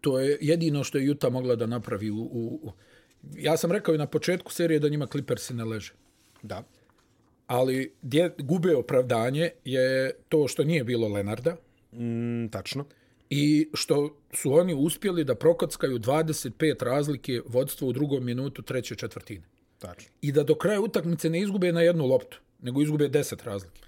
To 0.01 0.19
je 0.19 0.37
jedino 0.41 0.83
što 0.83 0.97
je 0.97 1.05
Juta 1.05 1.29
mogla 1.29 1.55
da 1.55 1.65
napravi 1.65 2.11
u, 2.11 2.21
u, 2.21 2.59
u 2.63 2.71
ja 3.37 3.57
sam 3.57 3.71
rekao 3.71 3.95
i 3.95 3.97
na 3.97 4.07
početku 4.07 4.51
serije 4.51 4.79
da 4.79 4.89
njima 4.89 5.07
Clippersi 5.07 5.53
ne 5.53 5.65
leže. 5.65 5.93
Da. 6.41 6.63
Ali 7.47 7.93
gdje 8.01 8.35
gube 8.37 8.75
opravdanje 8.75 9.49
je 9.65 10.11
to 10.29 10.47
što 10.47 10.63
nije 10.63 10.83
bilo 10.83 11.07
Lenarda. 11.07 11.55
Mm, 11.93 12.47
tačno. 12.47 12.85
I 13.29 13.69
što 13.73 14.17
su 14.33 14.53
oni 14.53 14.73
uspjeli 14.73 15.23
da 15.23 15.35
prokockaju 15.35 15.99
25 15.99 16.83
razlike 16.83 17.41
vodstvo 17.45 17.87
u 17.87 17.93
drugom 17.93 18.25
minutu 18.25 18.61
treće 18.61 18.95
četvrtine. 18.95 19.43
Tačno. 19.79 20.11
I 20.21 20.31
da 20.31 20.43
do 20.43 20.55
kraja 20.55 20.81
utakmice 20.81 21.29
ne 21.29 21.39
izgube 21.39 21.71
na 21.71 21.81
jednu 21.81 22.05
loptu, 22.05 22.39
nego 22.61 22.81
izgube 22.81 23.09
10 23.09 23.43
razlike. 23.43 23.81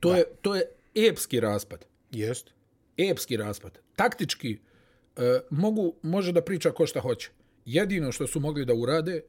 To, 0.00 0.10
da. 0.10 0.16
je, 0.16 0.24
to 0.42 0.54
je 0.54 0.62
epski 0.94 1.40
raspad. 1.40 1.84
Jest. 2.10 2.50
Epski 2.96 3.36
raspad. 3.36 3.78
Taktički 3.96 4.58
e, 5.16 5.40
mogu, 5.50 5.94
može 6.02 6.32
da 6.32 6.42
priča 6.42 6.70
ko 6.70 6.86
šta 6.86 7.00
hoće 7.00 7.30
jedino 7.66 8.12
što 8.12 8.26
su 8.26 8.40
mogli 8.40 8.64
da 8.64 8.74
urade 8.74 9.22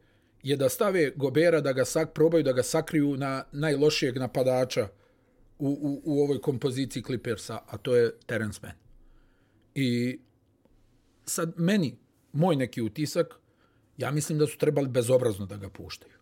je 0.44 0.56
da 0.56 0.70
stave 0.70 1.12
Gobera 1.16 1.62
da 1.62 1.74
ga 1.74 1.86
sak 1.86 2.14
probaju 2.14 2.44
da 2.44 2.52
ga 2.52 2.64
sakriju 2.64 3.18
na 3.18 3.44
najlošijeg 3.52 4.18
napadača 4.18 4.88
u, 5.60 5.68
u, 5.68 6.02
u 6.06 6.22
ovoj 6.22 6.42
kompoziciji 6.42 7.04
Clippersa, 7.04 7.60
a 7.68 7.78
to 7.78 7.96
je 7.96 8.12
Terence 8.26 8.60
Mann. 8.64 8.87
I 9.80 10.20
sad 11.26 11.54
meni, 11.58 11.98
moj 12.34 12.56
neki 12.56 12.82
utisak, 12.82 13.40
ja 13.98 14.12
mislim 14.12 14.40
da 14.40 14.48
su 14.48 14.58
trebali 14.58 14.88
bezobrazno 14.88 15.46
da 15.46 15.58
ga 15.58 15.70
puštaju. 15.70 16.14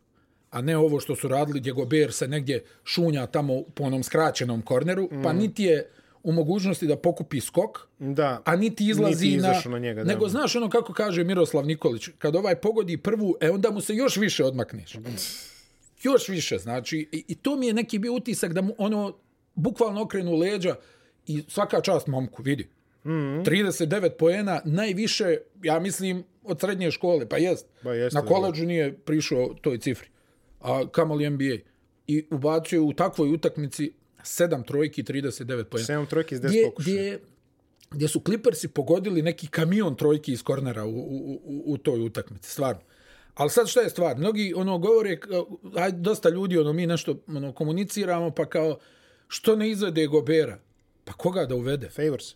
A 0.51 0.62
ne 0.62 0.78
ovo 0.78 0.99
što 0.99 1.16
su 1.16 1.28
radili 1.28 1.60
gdje 1.60 1.72
Gober 1.72 2.14
se 2.14 2.28
negdje 2.28 2.64
šunja 2.84 3.28
tamo 3.28 3.64
po 3.76 3.84
onom 3.84 4.03
skraćenom 4.03 4.62
korneru, 4.62 5.10
pa 5.10 5.16
mm. 5.16 5.24
pa 5.24 5.34
niti 5.34 5.64
je 5.64 5.89
u 6.24 6.32
mogućnosti 6.32 6.88
da 6.88 6.97
pokupi 6.97 7.41
skok, 7.41 7.80
da. 7.99 8.41
a 8.45 8.56
niti 8.56 8.88
izlazi 8.88 9.28
niti 9.28 9.41
na... 9.41 9.62
na 9.66 9.80
njega, 9.80 10.03
nego 10.03 10.30
znaš 10.30 10.56
ono 10.56 10.70
kako 10.70 10.93
kaže 10.93 11.24
Miroslav 11.24 11.66
Nikolić, 11.66 12.10
kad 12.18 12.36
ovaj 12.36 12.56
pogodi 12.56 12.97
prvu, 12.97 13.36
e 13.41 13.51
onda 13.51 13.72
mu 13.72 13.82
se 13.82 13.95
još 13.95 14.18
više 14.18 14.43
odmakneš. 14.43 14.95
još 16.03 16.30
više, 16.30 16.58
znači. 16.58 17.10
I, 17.12 17.24
I 17.28 17.36
to 17.36 17.56
mi 17.56 17.68
je 17.68 17.74
neki 17.74 17.99
bio 17.99 18.14
utisak 18.14 18.53
da 18.53 18.62
mu 18.62 18.76
ono 18.78 19.18
bukvalno 19.56 20.01
okrenu 20.01 20.36
leđa 20.36 20.76
i 21.28 21.43
svaka 21.47 21.82
čast 21.82 22.08
momku, 22.08 22.43
vidi. 22.43 22.70
Mm 23.06 23.12
-hmm. 23.12 23.45
39 23.45 24.10
poena, 24.10 24.62
najviše, 24.66 25.38
ja 25.64 25.80
mislim, 25.80 26.24
od 26.43 26.60
srednje 26.60 26.91
škole, 26.91 27.30
pa 27.30 27.38
jest. 27.38 27.68
Pa 27.84 27.93
jest 27.93 28.16
na 28.16 28.26
koleđu 28.26 28.66
nije 28.66 28.97
prišao 28.97 29.56
toj 29.62 29.78
cifri. 29.78 30.10
A 30.60 30.88
kamali 30.91 31.30
NBA. 31.30 31.56
I 32.08 32.28
ubacio 32.32 32.84
u 32.84 32.93
takvoj 32.93 33.34
utakmici 33.34 33.93
7 34.24 34.66
trojki, 34.66 35.03
39 35.03 35.64
pojena. 35.64 35.88
7 35.88 36.08
trojki 36.08 36.36
iz 36.36 36.41
10 36.41 36.66
pokušaja. 36.66 36.95
Gdje, 36.95 37.20
gdje 37.91 38.08
su 38.08 38.20
Clippersi 38.20 38.68
pogodili 38.68 39.22
neki 39.22 39.47
kamion 39.47 39.95
trojki 39.95 40.32
iz 40.32 40.43
kornera 40.43 40.86
u, 40.86 40.89
u, 40.89 41.41
u, 41.43 41.64
u 41.66 41.78
toj 41.78 42.06
utakmici, 42.06 42.51
stvarno. 42.51 42.82
Ali 43.36 43.49
sad 43.49 43.68
šta 43.68 43.82
je 43.82 43.89
stvar? 43.89 44.18
Mnogi 44.18 44.53
ono 44.56 44.78
govore, 44.78 45.20
aj, 45.76 45.91
dosta 45.91 46.30
ljudi, 46.30 46.58
ono, 46.58 46.74
mi 46.74 46.88
nešto 46.88 47.16
ono, 47.28 47.51
komuniciramo, 47.51 48.32
pa 48.32 48.45
kao, 48.45 48.78
što 49.28 49.56
ne 49.56 49.70
izvede 49.70 50.08
Gobera? 50.08 50.60
Pa 51.03 51.14
koga 51.14 51.45
da 51.45 51.56
uvede? 51.56 51.89
Favors. 51.89 52.36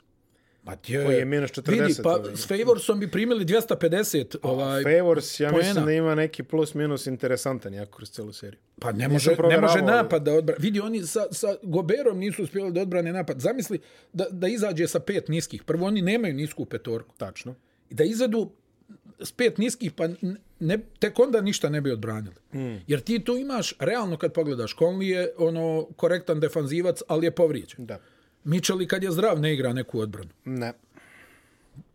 Ma 0.64 0.76
tje, 0.76 1.06
koji 1.06 1.16
je 1.16 1.26
minus 1.26 1.52
40. 1.52 1.72
Vidi, 1.72 1.96
pa 2.04 2.10
ovaj. 2.10 2.36
s 2.36 2.48
Favorsom 2.48 3.00
bi 3.00 3.12
primili 3.12 3.46
250 3.46 4.36
ovaj, 4.42 4.84
Favors, 4.84 5.40
ja 5.40 5.50
poena. 5.50 5.68
mislim 5.68 5.86
da 5.86 5.92
ima 5.92 6.16
neki 6.16 6.44
plus 6.44 6.74
minus 6.74 7.08
interesantan 7.08 7.74
jako 7.74 7.98
kroz 7.98 8.12
celu 8.12 8.34
seriju. 8.34 8.60
Pa 8.80 8.92
ne 8.92 9.08
može, 9.08 9.36
ne 9.50 9.62
može 9.62 9.82
napad 9.82 10.24
da 10.24 10.34
odbrane. 10.34 10.60
Vidi, 10.62 10.80
oni 10.80 11.06
sa, 11.06 11.26
sa 11.32 11.56
Goberom 11.64 12.18
nisu 12.18 12.44
uspjeli 12.44 12.72
da 12.72 12.82
odbrane 12.82 13.14
napad. 13.14 13.40
Zamisli 13.40 13.80
da, 14.14 14.26
da 14.32 14.48
izađe 14.48 14.88
sa 14.88 15.00
pet 15.00 15.28
niskih. 15.28 15.64
Prvo, 15.64 15.86
oni 15.86 16.02
nemaju 16.02 16.34
nisku 16.34 16.66
petorku. 16.66 17.16
Tačno. 17.18 17.56
I 17.90 17.94
da 17.94 18.04
izvedu 18.04 18.52
s 19.20 19.32
pet 19.32 19.58
niskih, 19.58 19.92
pa 19.92 20.08
ne, 20.60 20.78
tek 21.00 21.20
onda 21.20 21.42
ništa 21.42 21.70
ne 21.70 21.82
bi 21.82 21.92
odbranili. 21.92 22.36
Mm. 22.54 22.84
Jer 22.88 23.00
ti 23.00 23.24
tu 23.24 23.38
imaš, 23.38 23.74
realno 23.80 24.18
kad 24.18 24.34
pogledaš, 24.34 24.76
Conley 24.76 25.04
je 25.04 25.34
ono 25.38 25.88
korektan 25.96 26.40
defanzivac, 26.40 27.02
ali 27.08 27.26
je 27.26 27.32
povrijeđen. 27.32 27.86
Da. 27.86 28.00
Mičeli 28.44 28.88
kad 28.88 29.04
je 29.04 29.12
zdrav 29.12 29.40
ne 29.40 29.54
igra 29.54 29.74
neku 29.74 30.00
odbranu. 30.00 30.30
Ne. 30.46 30.74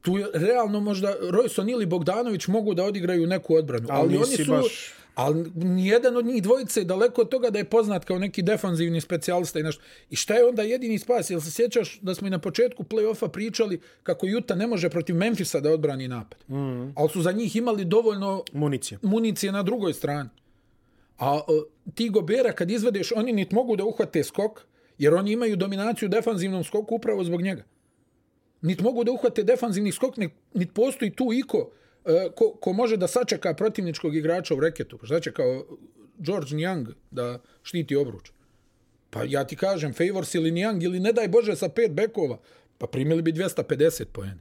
Tu 0.03 0.19
je 0.19 0.27
realno 0.33 0.81
možda 0.81 1.15
Rojson 1.31 1.69
ili 1.69 1.87
Bogdanović 1.87 2.47
mogu 2.47 2.75
da 2.75 2.85
odigraju 2.85 3.27
neku 3.27 3.55
odbranu. 3.55 3.89
Ali, 3.91 4.01
ali 4.01 4.17
oni 4.17 4.45
su... 4.45 4.51
Baš... 4.51 4.93
Ali 5.15 5.51
nijedan 5.55 6.17
od 6.17 6.27
njih 6.27 6.43
dvojice 6.43 6.81
je 6.81 6.85
daleko 6.85 7.21
od 7.21 7.29
toga 7.29 7.51
da 7.51 7.59
je 7.59 7.65
poznat 7.65 8.05
kao 8.05 8.19
neki 8.19 8.43
defanzivni 8.43 9.01
specijalista 9.01 9.61
i 9.61 9.63
nešto. 9.63 9.83
I 10.11 10.17
šta 10.17 10.35
je 10.35 10.49
onda 10.49 10.63
jedini 10.63 10.99
spas? 10.99 11.31
Jel 11.31 11.41
se 11.41 11.51
sjećaš 11.51 11.99
da 12.01 12.15
smo 12.15 12.27
i 12.27 12.31
na 12.31 12.39
početku 12.39 12.85
play-offa 12.85 13.29
pričali 13.29 13.81
kako 14.03 14.27
Juta 14.27 14.55
ne 14.55 14.67
može 14.67 14.91
protiv 14.91 15.17
Memfisa 15.17 15.61
da 15.61 15.71
odbrani 15.71 16.09
napad? 16.09 16.39
Mm 16.49 16.55
-hmm. 16.55 16.93
Ali 16.97 17.09
su 17.09 17.23
za 17.23 17.33
njih 17.33 17.57
imali 17.57 17.85
dovoljno 17.85 18.45
municije, 18.53 18.99
municije 19.03 19.53
na 19.53 19.63
drugoj 19.63 19.93
strani. 19.93 20.29
A 21.19 21.41
ti 21.95 22.09
Gobera 22.09 22.53
kad 22.53 22.71
izvedeš, 22.71 23.13
oni 23.13 23.33
nit 23.33 23.53
mogu 23.53 23.77
da 23.77 23.85
uhvate 23.85 24.25
skok, 24.25 24.61
Jer 24.99 25.15
oni 25.15 25.33
imaju 25.33 25.57
dominaciju 25.57 26.07
u 26.07 26.11
defanzivnom 26.11 26.65
skoku 26.65 26.95
upravo 26.95 27.25
zbog 27.25 27.43
njega. 27.43 27.65
Nit 28.63 28.81
mogu 28.81 29.05
da 29.05 29.13
uhvate 29.13 29.43
defanzivni 29.43 29.93
skok, 29.93 30.17
nit 30.55 30.73
postoji 30.75 31.11
tu 31.11 31.33
iko 31.33 31.71
e, 32.05 32.29
ko, 32.37 32.57
ko 32.61 32.73
može 32.73 32.97
da 32.97 33.07
sačeka 33.07 33.55
protivničkog 33.55 34.17
igrača 34.17 34.55
u 34.55 34.61
reketu. 34.61 34.99
Pa 34.99 35.07
šta 35.07 35.21
će 35.21 35.33
kao 35.33 35.65
George 36.19 36.57
Nyang 36.57 36.89
da 37.11 37.39
štiti 37.63 37.97
obruč. 37.97 38.31
Pa 39.11 39.25
ja 39.25 39.45
ti 39.45 39.57
kažem, 39.57 39.93
Favors 39.95 40.35
ili 40.35 40.51
Niang 40.51 40.83
ili 40.83 41.01
ne 41.01 41.13
daj 41.13 41.29
Bože 41.29 41.57
sa 41.57 41.69
pet 41.69 41.93
bekova, 41.93 42.39
pa 42.79 42.87
primili 42.87 43.23
bi 43.23 43.33
250 43.33 44.05
poena. 44.05 44.41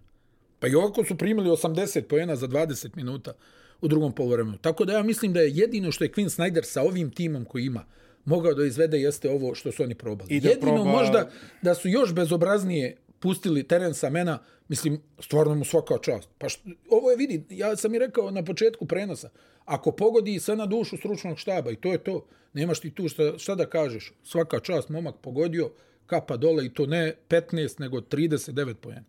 Pa 0.60 0.68
i 0.68 0.76
ovako 0.76 1.04
su 1.04 1.18
primili 1.18 1.50
80 1.50 2.02
poena 2.02 2.36
za 2.36 2.48
20 2.48 2.96
minuta 2.96 3.34
u 3.82 3.88
drugom 3.88 4.12
polovremenu. 4.12 4.58
Tako 4.58 4.86
da 4.86 4.94
ja 4.94 5.04
mislim 5.04 5.34
da 5.34 5.40
je 5.40 5.52
jedino 5.52 5.92
što 5.92 6.04
je 6.04 6.12
Quinn 6.12 6.30
Snyder 6.30 6.64
sa 6.64 6.82
ovim 6.82 7.12
timom 7.12 7.46
koji 7.46 7.66
ima 7.66 7.86
mogao 8.26 8.54
da 8.54 8.66
izvede 8.66 9.00
jeste 9.00 9.30
ovo 9.30 9.56
što 9.56 9.72
su 9.72 9.84
oni 9.84 9.96
probali. 9.96 10.36
I 10.36 10.40
da 10.40 10.50
jedino 10.50 10.72
proba- 10.72 10.92
možda 10.92 11.30
da 11.62 11.76
su 11.76 11.90
još 11.90 12.14
bezobraznije 12.14 12.98
pustili 13.20 13.64
teren 13.64 13.94
sa 13.94 14.10
mena, 14.10 14.40
mislim, 14.68 15.02
stvarno 15.20 15.56
mu 15.56 15.66
svaka 15.66 15.98
čast. 16.02 16.30
Pa 16.38 16.50
što, 16.50 16.70
ovo 16.90 17.12
je, 17.12 17.18
vidi, 17.18 17.46
ja 17.50 17.76
sam 17.76 17.96
i 17.96 18.00
rekao 18.00 18.32
na 18.32 18.44
početku 18.44 18.86
prenosa, 18.86 19.30
ako 19.66 19.92
pogodi 19.92 20.40
sve 20.40 20.56
na 20.56 20.66
dušu 20.66 20.98
stručnog 20.98 21.40
štaba 21.40 21.72
i 21.72 21.76
to 21.76 21.92
je 21.92 21.98
to, 21.98 22.26
nemaš 22.54 22.80
ti 22.80 22.92
tu 22.92 23.08
šta, 23.08 23.38
šta 23.38 23.56
da 23.56 23.66
kažeš, 23.66 24.14
svaka 24.24 24.60
čast, 24.60 24.90
momak 24.90 25.16
pogodio, 25.22 25.72
kapa 26.06 26.38
dole 26.38 26.66
i 26.66 26.74
to 26.74 26.86
ne 26.86 27.14
15, 27.30 27.80
nego 27.80 28.02
39 28.02 28.74
pojena. 28.74 29.06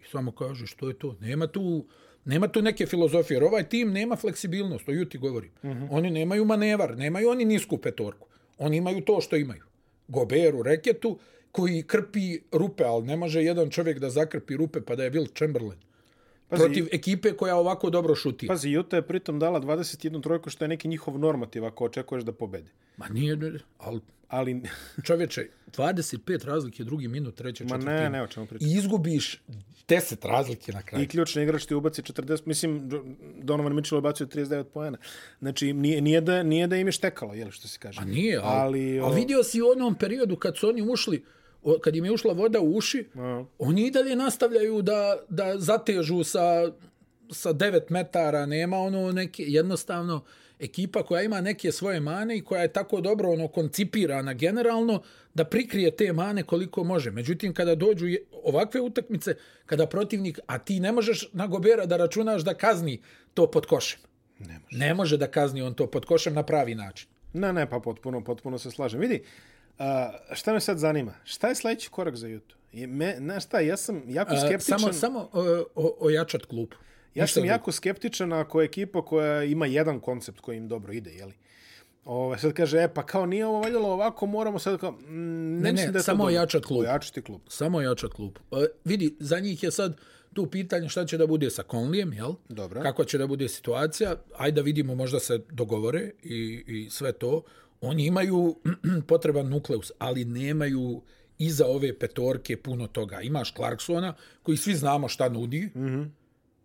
I 0.00 0.04
samo 0.10 0.32
kažeš, 0.32 0.74
to 0.74 0.88
je 0.88 0.98
to. 0.98 1.16
Nema 1.20 1.46
tu, 1.46 1.86
nema 2.24 2.48
tu 2.48 2.62
neke 2.62 2.86
filozofije, 2.86 3.36
jer 3.36 3.44
ovaj 3.44 3.68
tim 3.68 3.92
nema 3.92 4.16
fleksibilnost, 4.16 4.84
to 4.84 4.92
ju 4.92 5.04
ti 5.04 5.18
govorim. 5.18 5.50
Mm 5.62 5.68
-hmm. 5.68 5.88
Oni 5.90 6.10
nemaju 6.10 6.44
manevar, 6.44 6.96
nemaju 6.98 7.30
oni 7.30 7.44
nisku 7.44 7.78
petorku. 7.78 8.28
Oni 8.62 8.76
imaju 8.76 9.00
to 9.00 9.20
što 9.20 9.36
imaju. 9.36 9.62
Goberu, 10.08 10.62
reketu, 10.62 11.18
koji 11.52 11.82
krpi 11.82 12.40
rupe, 12.52 12.84
ali 12.84 13.06
ne 13.06 13.16
može 13.16 13.42
jedan 13.42 13.70
čovjek 13.70 13.98
da 13.98 14.10
zakrpi 14.10 14.56
rupe 14.56 14.80
pa 14.80 14.96
da 14.96 15.04
je 15.04 15.10
Will 15.12 15.38
Chamberlain. 15.38 15.80
Pazi, 16.52 16.64
Protiv 16.64 16.88
ekipe 16.92 17.32
koja 17.32 17.56
ovako 17.56 17.90
dobro 17.90 18.14
šutira. 18.14 18.52
Pazi, 18.52 18.76
Utah 18.76 18.98
je 18.98 19.02
pritom 19.02 19.38
dala 19.38 19.60
21 19.60 20.22
trojku, 20.22 20.50
što 20.50 20.64
je 20.64 20.68
neki 20.68 20.88
njihov 20.88 21.18
normativ 21.18 21.64
ako 21.64 21.84
očekuješ 21.84 22.24
da 22.24 22.32
pobede. 22.32 22.70
Ma 22.96 23.08
nije, 23.08 23.38
ali 23.78 24.00
Ali, 24.28 24.62
čovječe, 25.06 25.46
25 25.68 26.44
razlike, 26.44 26.84
drugi 26.84 27.08
minut, 27.08 27.34
treće, 27.34 27.64
ma 27.64 27.68
četvrtine. 27.68 28.00
ne, 28.00 28.10
ne, 28.10 28.22
o 28.22 28.26
čemu 28.26 28.46
pričam. 28.46 28.68
I 28.68 28.72
izgubiš 28.72 29.42
10 29.88 30.28
razlike 30.28 30.72
na 30.72 30.82
kraju. 30.82 31.04
I 31.04 31.08
ključni 31.08 31.42
igrač 31.42 31.64
ti 31.64 31.74
ubaci 31.74 32.02
40, 32.02 32.42
mislim, 32.46 32.90
Donovan 33.38 33.74
Mitchell 33.74 33.98
ubacio 33.98 34.26
39 34.26 34.64
poena. 34.64 34.98
Znači, 35.38 35.72
nije, 35.72 36.00
nije, 36.00 36.20
da, 36.20 36.42
nije 36.42 36.66
da 36.66 36.76
im 36.76 36.88
je 36.88 36.92
štekalo, 36.92 37.34
jel, 37.34 37.50
što 37.50 37.68
se 37.68 37.78
kaže. 37.78 38.00
A 38.00 38.04
nije, 38.04 38.36
ali, 38.36 38.46
ali, 38.46 39.00
ali 39.00 39.12
o- 39.12 39.14
vidio 39.14 39.42
si 39.42 39.62
u 39.62 39.66
onom 39.66 39.94
periodu 39.94 40.36
kad 40.36 40.56
su 40.56 40.68
oni 40.68 40.82
ušli, 40.82 41.24
o- 41.62 41.78
kad 41.78 41.96
im 41.96 42.04
je 42.04 42.12
ušla 42.12 42.32
voda 42.32 42.60
u 42.60 42.70
uši, 42.70 43.06
A. 43.14 43.44
oni 43.58 43.86
i 43.86 43.90
dalje 43.90 44.16
nastavljaju 44.16 44.82
da, 44.82 45.18
da 45.28 45.58
zatežu 45.58 46.24
sa, 46.24 46.72
sa 47.30 47.52
9 47.52 47.80
metara, 47.88 48.46
nema 48.46 48.76
ono 48.76 49.12
neke, 49.12 49.44
jednostavno, 49.44 50.24
ekipa 50.60 51.02
koja 51.02 51.22
ima 51.22 51.40
neke 51.40 51.72
svoje 51.72 52.00
mane 52.00 52.36
i 52.36 52.40
koja 52.40 52.62
je 52.62 52.72
tako 52.72 53.00
dobro 53.00 53.30
ono 53.30 53.48
koncipirana 53.48 54.32
generalno 54.34 55.02
da 55.34 55.44
prikrije 55.44 55.90
te 55.90 56.12
mane 56.12 56.42
koliko 56.42 56.84
može. 56.84 57.10
Međutim, 57.10 57.54
kada 57.54 57.74
dođu 57.74 58.06
ovakve 58.32 58.80
utakmice, 58.80 59.34
kada 59.66 59.86
protivnik, 59.86 60.38
a 60.46 60.58
ti 60.58 60.80
ne 60.80 60.92
možeš 60.92 61.28
na 61.32 61.46
Gobera 61.46 61.86
da 61.86 61.96
računaš 61.96 62.42
da 62.42 62.54
kazni 62.54 63.00
to 63.34 63.50
pod 63.50 63.66
košem. 63.66 64.00
Ne 64.38 64.46
može. 64.54 64.78
Ne 64.78 64.94
može 64.94 65.16
da 65.16 65.26
kazni 65.26 65.62
on 65.62 65.74
to 65.74 65.86
pod 65.86 66.04
košem 66.04 66.34
na 66.34 66.42
pravi 66.42 66.74
način. 66.74 67.08
Ne, 67.32 67.52
ne, 67.52 67.70
pa 67.70 67.80
potpuno, 67.80 68.24
potpuno 68.24 68.58
se 68.58 68.70
slažem. 68.70 69.00
Vidi, 69.00 69.22
a, 69.78 70.12
šta 70.32 70.52
me 70.52 70.60
sad 70.60 70.78
zanima? 70.78 71.14
Šta 71.24 71.48
je 71.48 71.54
sledeći 71.54 71.90
korak 71.90 72.16
za? 72.16 72.28
Je, 72.72 72.86
me, 72.86 73.16
znaš 73.18 73.44
šta, 73.44 73.60
ja 73.60 73.76
sam 73.76 74.02
jako 74.06 74.34
A, 74.34 74.40
skeptičan. 74.46 74.78
Samo, 74.78 74.92
samo 74.92 75.28
o, 75.32 75.64
o, 75.74 75.96
ojačat 76.00 76.44
klub. 76.46 76.68
Ja 77.14 77.22
Ništa 77.24 77.34
sam 77.34 77.40
drugo. 77.40 77.52
jako 77.52 77.72
skeptičan 77.72 78.32
ako 78.32 78.60
je 78.60 78.64
ekipa 78.64 79.04
koja 79.04 79.44
ima 79.44 79.66
jedan 79.66 80.00
koncept 80.00 80.40
koji 80.40 80.56
im 80.56 80.68
dobro 80.68 80.92
ide, 80.92 81.10
jeli? 81.10 81.32
Ove, 82.04 82.38
sad 82.38 82.52
kaže, 82.52 82.78
e, 82.82 82.94
pa 82.94 83.06
kao 83.06 83.26
nije 83.26 83.46
ovo 83.46 83.60
valjalo 83.60 83.88
ovako, 83.88 84.26
moramo 84.26 84.58
sad 84.58 84.80
kao... 84.80 84.90
Mm, 84.90 85.60
ne, 85.60 85.72
Ne, 85.72 85.86
ne, 85.86 85.92
da 85.92 86.02
samo 86.02 86.24
ojačat 86.24 86.64
klub. 86.64 86.80
Ojačati 86.80 87.22
klub. 87.22 87.40
Samo 87.48 87.78
ojačat 87.78 88.12
klub. 88.12 88.38
E, 88.52 88.66
vidi, 88.84 89.16
za 89.20 89.38
njih 89.40 89.62
je 89.62 89.70
sad 89.70 89.96
tu 90.32 90.46
pitanje 90.46 90.88
šta 90.88 91.06
će 91.06 91.18
da 91.18 91.26
bude 91.26 91.50
sa 91.50 91.62
Conlijem, 91.70 92.12
jel? 92.12 92.32
Dobro. 92.48 92.82
Kako 92.82 93.04
će 93.04 93.18
da 93.18 93.26
bude 93.26 93.48
situacija. 93.48 94.16
Ajde 94.36 94.54
da 94.54 94.64
vidimo, 94.64 94.94
možda 94.94 95.20
se 95.20 95.40
dogovore 95.50 96.10
i, 96.22 96.64
i 96.66 96.90
sve 96.90 97.12
to. 97.12 97.42
Oni 97.82 98.06
imaju 98.06 98.56
potreban 99.08 99.48
nukleus, 99.48 99.92
ali 99.98 100.24
nemaju 100.24 101.02
iza 101.38 101.66
ove 101.66 101.98
petorke 101.98 102.56
puno 102.56 102.86
toga. 102.86 103.20
Imaš 103.20 103.54
Clarksona, 103.54 104.14
koji 104.42 104.56
svi 104.56 104.74
znamo 104.74 105.08
šta 105.08 105.28
nudi. 105.28 105.70
Mm 105.74 105.80
-hmm. 105.80 106.08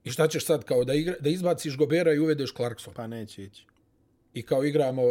I 0.04 0.12
šta 0.12 0.28
ćeš 0.28 0.46
sad, 0.46 0.64
kao 0.64 0.84
da, 0.84 0.94
igra, 0.94 1.16
da 1.20 1.30
izbaciš 1.30 1.78
Gobera 1.78 2.14
i 2.14 2.20
uvedeš 2.20 2.54
Clarksona? 2.54 2.96
Pa 2.96 3.08
neće 3.08 3.44
ići. 3.44 3.66
I 4.34 4.42
kao 4.42 4.64
igramo, 4.64 5.02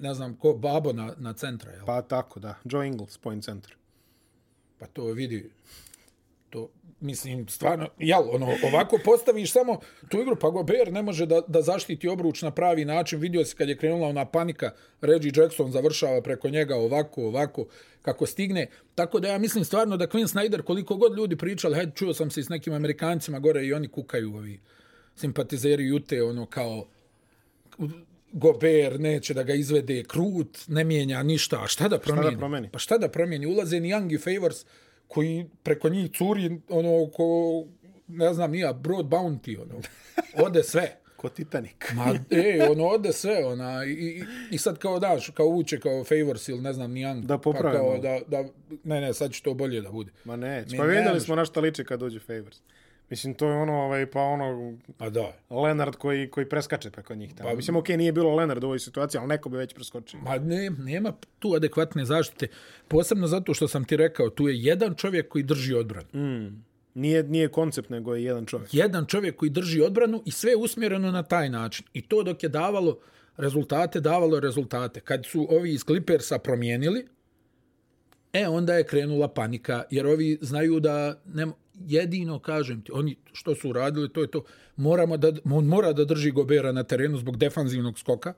ne 0.00 0.14
znam, 0.14 0.36
ko 0.36 0.52
Babo 0.52 0.92
na, 0.92 1.14
na 1.18 1.32
centra, 1.32 1.72
jel? 1.72 1.86
Pa 1.86 2.02
tako, 2.02 2.40
da. 2.40 2.54
Joe 2.64 2.86
Ingles, 2.86 3.18
point 3.18 3.44
center. 3.44 3.76
Pa 4.78 4.86
to 4.86 5.04
vidi, 5.04 5.50
to, 6.50 6.70
mislim, 7.00 7.48
stvarno, 7.48 7.88
jel, 7.98 8.22
ono, 8.30 8.46
ovako 8.72 8.98
postaviš 9.04 9.52
samo 9.52 9.80
tu 10.08 10.20
igru, 10.20 10.36
pa 10.40 10.50
Gober 10.50 10.92
ne 10.92 11.02
može 11.02 11.26
da, 11.26 11.40
da 11.48 11.62
zaštiti 11.62 12.08
obruč 12.08 12.42
na 12.42 12.50
pravi 12.50 12.84
način, 12.84 13.20
vidio 13.20 13.44
se 13.44 13.56
kad 13.56 13.68
je 13.68 13.76
krenula 13.76 14.08
ona 14.08 14.24
panika, 14.24 14.70
Reggie 15.00 15.32
Jackson 15.36 15.72
završava 15.72 16.22
preko 16.22 16.48
njega 16.48 16.76
ovako, 16.76 17.22
ovako, 17.22 17.66
kako 18.02 18.26
stigne, 18.26 18.66
tako 18.94 19.20
da 19.20 19.28
ja 19.28 19.38
mislim 19.38 19.64
stvarno 19.64 19.96
da 19.96 20.06
Quinn 20.06 20.34
Snyder, 20.34 20.62
koliko 20.62 20.96
god 20.96 21.16
ljudi 21.16 21.36
pričali, 21.36 21.74
hajde, 21.74 21.92
čuo 21.94 22.14
sam 22.14 22.30
se 22.30 22.40
i 22.40 22.44
s 22.44 22.48
nekim 22.48 22.72
Amerikancima 22.72 23.38
gore 23.38 23.64
i 23.64 23.72
oni 23.72 23.88
kukaju, 23.88 24.34
ovi 24.36 24.60
simpatizeri 25.16 25.86
Jute, 25.86 26.22
ono, 26.22 26.46
kao, 26.46 26.86
Gober 28.32 29.00
neće 29.00 29.34
da 29.34 29.42
ga 29.42 29.54
izvede 29.54 30.04
krut, 30.04 30.58
ne 30.68 30.84
mijenja 30.84 31.22
ništa. 31.22 31.62
A 31.62 31.66
šta 31.66 31.88
da 31.88 31.98
promijeni? 31.98 32.38
promijeni? 32.38 32.68
Pa 32.72 32.78
šta 32.78 32.98
da 32.98 33.08
promijeni? 33.08 33.46
Ulaze 33.46 33.80
ni 33.80 33.88
Young 33.88 34.14
i 34.14 34.18
Favors 34.18 34.64
koji 35.08 35.46
preko 35.62 35.88
njih 35.88 36.10
curi 36.10 36.60
ono 36.68 37.10
ko 37.10 37.24
ne 38.08 38.34
znam 38.34 38.50
nija 38.50 38.72
Broad 38.72 39.06
Bounty 39.06 39.62
ono. 39.62 39.80
Ode 40.46 40.62
sve. 40.62 40.96
Ko 41.16 41.28
Titanic. 41.28 41.76
Ma, 41.94 42.14
e, 42.30 42.68
ono, 42.70 42.86
ode 42.86 43.12
sve, 43.12 43.44
ona, 43.44 43.84
i, 43.84 44.24
i, 44.50 44.58
sad 44.58 44.78
kao 44.78 44.98
daš, 44.98 45.30
kao 45.34 45.46
uče, 45.46 45.80
kao 45.80 46.04
Favors 46.04 46.48
ili 46.48 46.60
ne 46.60 46.72
znam, 46.72 46.92
ni 46.92 47.00
Young, 47.00 47.20
Da 47.26 47.38
pa 47.38 47.42
popravi 47.42 47.76
kao 47.76 47.98
da, 47.98 48.20
da, 48.26 48.44
ne, 48.84 49.00
ne, 49.00 49.14
sad 49.14 49.32
će 49.32 49.42
to 49.42 49.54
bolje 49.54 49.80
da 49.80 49.90
bude. 49.90 50.12
Ma 50.24 50.36
ne, 50.36 50.64
pa 50.76 50.84
vidjeli 50.84 51.20
smo 51.20 51.34
na 51.34 51.44
šta 51.44 51.60
liči 51.60 51.84
kad 51.84 52.00
dođe 52.00 52.20
Favors. 52.20 52.58
Mislim, 53.10 53.34
to 53.34 53.48
je 53.48 53.56
ono, 53.56 53.72
ovaj, 53.72 54.10
pa 54.10 54.20
ono, 54.20 54.78
A 54.98 55.10
da, 55.10 55.32
Leonard 55.50 55.96
koji, 55.96 56.30
koji 56.30 56.48
preskače 56.48 56.90
preko 56.90 57.14
njih. 57.14 57.34
Tamo. 57.34 57.50
Pa- 57.50 57.56
Mislim, 57.56 57.76
okej, 57.76 57.96
nije 57.96 58.12
bilo 58.12 58.34
Leonard 58.34 58.64
u 58.64 58.66
ovoj 58.66 58.78
situaciji, 58.78 59.18
ali 59.18 59.28
neko 59.28 59.48
bi 59.48 59.56
već 59.56 59.74
preskočio. 59.74 60.20
Ma 60.20 60.38
ne, 60.38 60.70
nema 60.70 61.12
tu 61.38 61.54
adekvatne 61.54 62.04
zaštite. 62.04 62.46
Posebno 62.88 63.26
zato 63.26 63.54
što 63.54 63.68
sam 63.68 63.84
ti 63.84 63.96
rekao, 63.96 64.30
tu 64.30 64.48
je 64.48 64.62
jedan 64.62 64.94
čovjek 64.94 65.28
koji 65.28 65.44
drži 65.44 65.74
odbranu. 65.74 66.08
Mm. 66.14 66.64
Nije, 66.94 67.22
nije 67.22 67.48
koncept, 67.48 67.90
nego 67.90 68.14
je 68.14 68.24
jedan 68.24 68.46
čovjek. 68.46 68.74
Jedan 68.74 69.06
čovjek 69.06 69.36
koji 69.36 69.50
drži 69.50 69.80
odbranu 69.82 70.22
i 70.24 70.30
sve 70.30 70.50
je 70.50 70.56
usmjereno 70.56 71.10
na 71.10 71.22
taj 71.22 71.48
način. 71.50 71.86
I 71.92 72.02
to 72.02 72.22
dok 72.22 72.42
je 72.42 72.48
davalo 72.48 72.98
rezultate, 73.36 74.00
davalo 74.00 74.40
rezultate. 74.40 75.00
Kad 75.00 75.26
su 75.26 75.46
ovi 75.50 75.72
iz 75.72 75.84
Clippersa 75.84 76.38
promijenili, 76.38 77.06
e, 78.32 78.48
onda 78.48 78.74
je 78.74 78.84
krenula 78.84 79.28
panika, 79.28 79.82
jer 79.90 80.06
ovi 80.06 80.38
znaju 80.40 80.80
da 80.80 81.20
ne, 81.26 81.46
jedino, 81.80 82.38
kažem 82.38 82.82
ti, 82.82 82.92
oni 82.92 83.16
što 83.32 83.54
su 83.54 83.70
uradili, 83.70 84.12
to 84.12 84.20
je 84.20 84.30
to, 84.30 84.44
moramo 84.76 85.16
da, 85.16 85.32
on 85.44 85.64
mora 85.64 85.92
da 85.92 86.04
drži 86.04 86.30
Gobera 86.30 86.72
na 86.72 86.82
terenu 86.82 87.18
zbog 87.18 87.36
defanzivnog 87.36 87.98
skoka, 87.98 88.32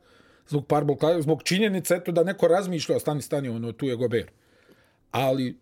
zbog 0.49 0.67
parbol, 0.67 0.97
zbog 1.21 1.43
činjenice 1.43 1.95
eto, 1.95 2.13
da 2.13 2.25
neko 2.25 2.49
razmišlja, 2.49 2.99
stani, 2.99 3.23
stani, 3.23 3.49
ono, 3.49 3.73
tu 3.73 3.87
je 3.87 3.97
Gober. 3.97 4.31
Ali 5.11 5.57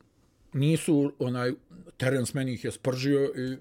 nisu, 0.53 1.13
onaj, 1.19 1.53
Terence 1.97 2.33
meni 2.35 2.53
ih 2.53 2.65
je 2.65 2.71
spržio 2.71 3.33
i 3.37 3.57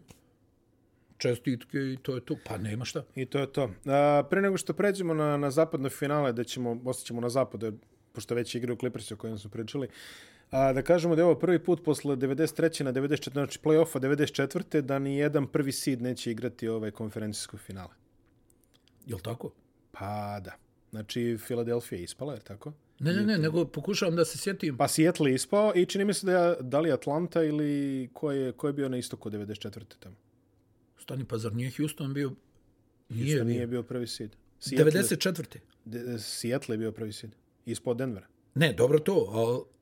čestitke 1.17 1.77
i 1.77 1.97
to 2.01 2.15
je 2.15 2.21
to. 2.21 2.35
Pa 2.45 2.57
nema 2.57 2.85
šta. 2.85 3.03
I 3.15 3.25
to 3.25 3.39
je 3.39 3.51
to. 3.51 3.69
A, 3.85 4.23
pre 4.29 4.41
nego 4.41 4.57
što 4.57 4.73
pređemo 4.73 5.13
na, 5.13 5.37
na 5.37 5.51
zapadno 5.51 5.89
finale, 5.89 6.33
da 6.33 6.43
ćemo, 6.43 6.81
ostaćemo 6.85 7.21
na 7.21 7.29
zapadu, 7.29 7.73
pošto 8.11 8.35
već 8.35 8.55
igraju 8.55 8.77
Clippersi 8.77 9.13
o 9.13 9.17
kojima 9.17 9.37
smo 9.37 9.49
pričali, 9.49 9.87
a, 10.51 10.73
da 10.73 10.81
kažemo 10.81 11.15
da 11.15 11.21
je 11.21 11.25
ovo 11.25 11.35
prvi 11.39 11.59
put 11.63 11.83
posle 11.83 12.15
93. 12.15 12.83
na 12.83 12.93
94. 12.93 13.31
znači 13.31 13.59
play-offa 13.63 13.99
94. 13.99 14.81
da 14.81 14.99
ni 14.99 15.17
jedan 15.17 15.47
prvi 15.47 15.71
seed 15.71 16.01
neće 16.01 16.31
igrati 16.31 16.67
ovaj 16.67 16.91
konferencijsko 16.91 17.57
finale. 17.57 17.93
Jel 19.05 19.19
tako? 19.19 19.51
Pa 19.91 20.39
da. 20.39 20.51
Znači, 20.91 21.37
Filadelfija 21.47 21.99
je 21.99 22.03
ispala, 22.03 22.33
je 22.33 22.39
tako? 22.39 22.73
Ne, 22.99 23.13
ne, 23.13 23.25
ne, 23.25 23.37
nego 23.37 23.65
pokušavam 23.65 24.15
da 24.15 24.25
se 24.25 24.37
sjetim. 24.37 24.77
Pa 24.77 24.87
Seattle 24.87 25.31
je 25.31 25.35
ispao 25.35 25.73
i 25.75 25.85
čini 25.85 26.05
mi 26.05 26.13
se 26.13 26.25
da 26.25 26.31
je, 26.31 26.55
da 26.61 26.79
li 26.79 26.91
Atlanta 26.91 27.43
ili 27.43 28.09
ko 28.13 28.31
je, 28.31 28.51
ko 28.51 28.67
je 28.67 28.73
bio 28.73 28.89
na 28.89 28.97
istoku 28.97 29.29
94. 29.29 29.81
tamo? 29.99 30.15
Stani, 30.97 31.25
pa 31.25 31.37
zar 31.37 31.53
nije 31.53 31.71
Houston 31.77 32.13
bio... 32.13 32.31
Nije, 33.09 33.25
Houston 33.25 33.47
nije. 33.47 33.67
bio 33.67 33.83
prvi 33.83 34.07
seed. 34.07 34.35
Seattle, 34.59 35.01
94. 35.01 35.57
de, 35.85 36.19
Seattle 36.19 36.73
je 36.73 36.77
bio 36.77 36.91
prvi 36.91 37.13
seed. 37.13 37.31
Ispod 37.65 37.97
Denvera. 37.97 38.27
Ne, 38.55 38.73
dobro 38.73 38.99
to, 38.99 39.29
ali... 39.29 39.74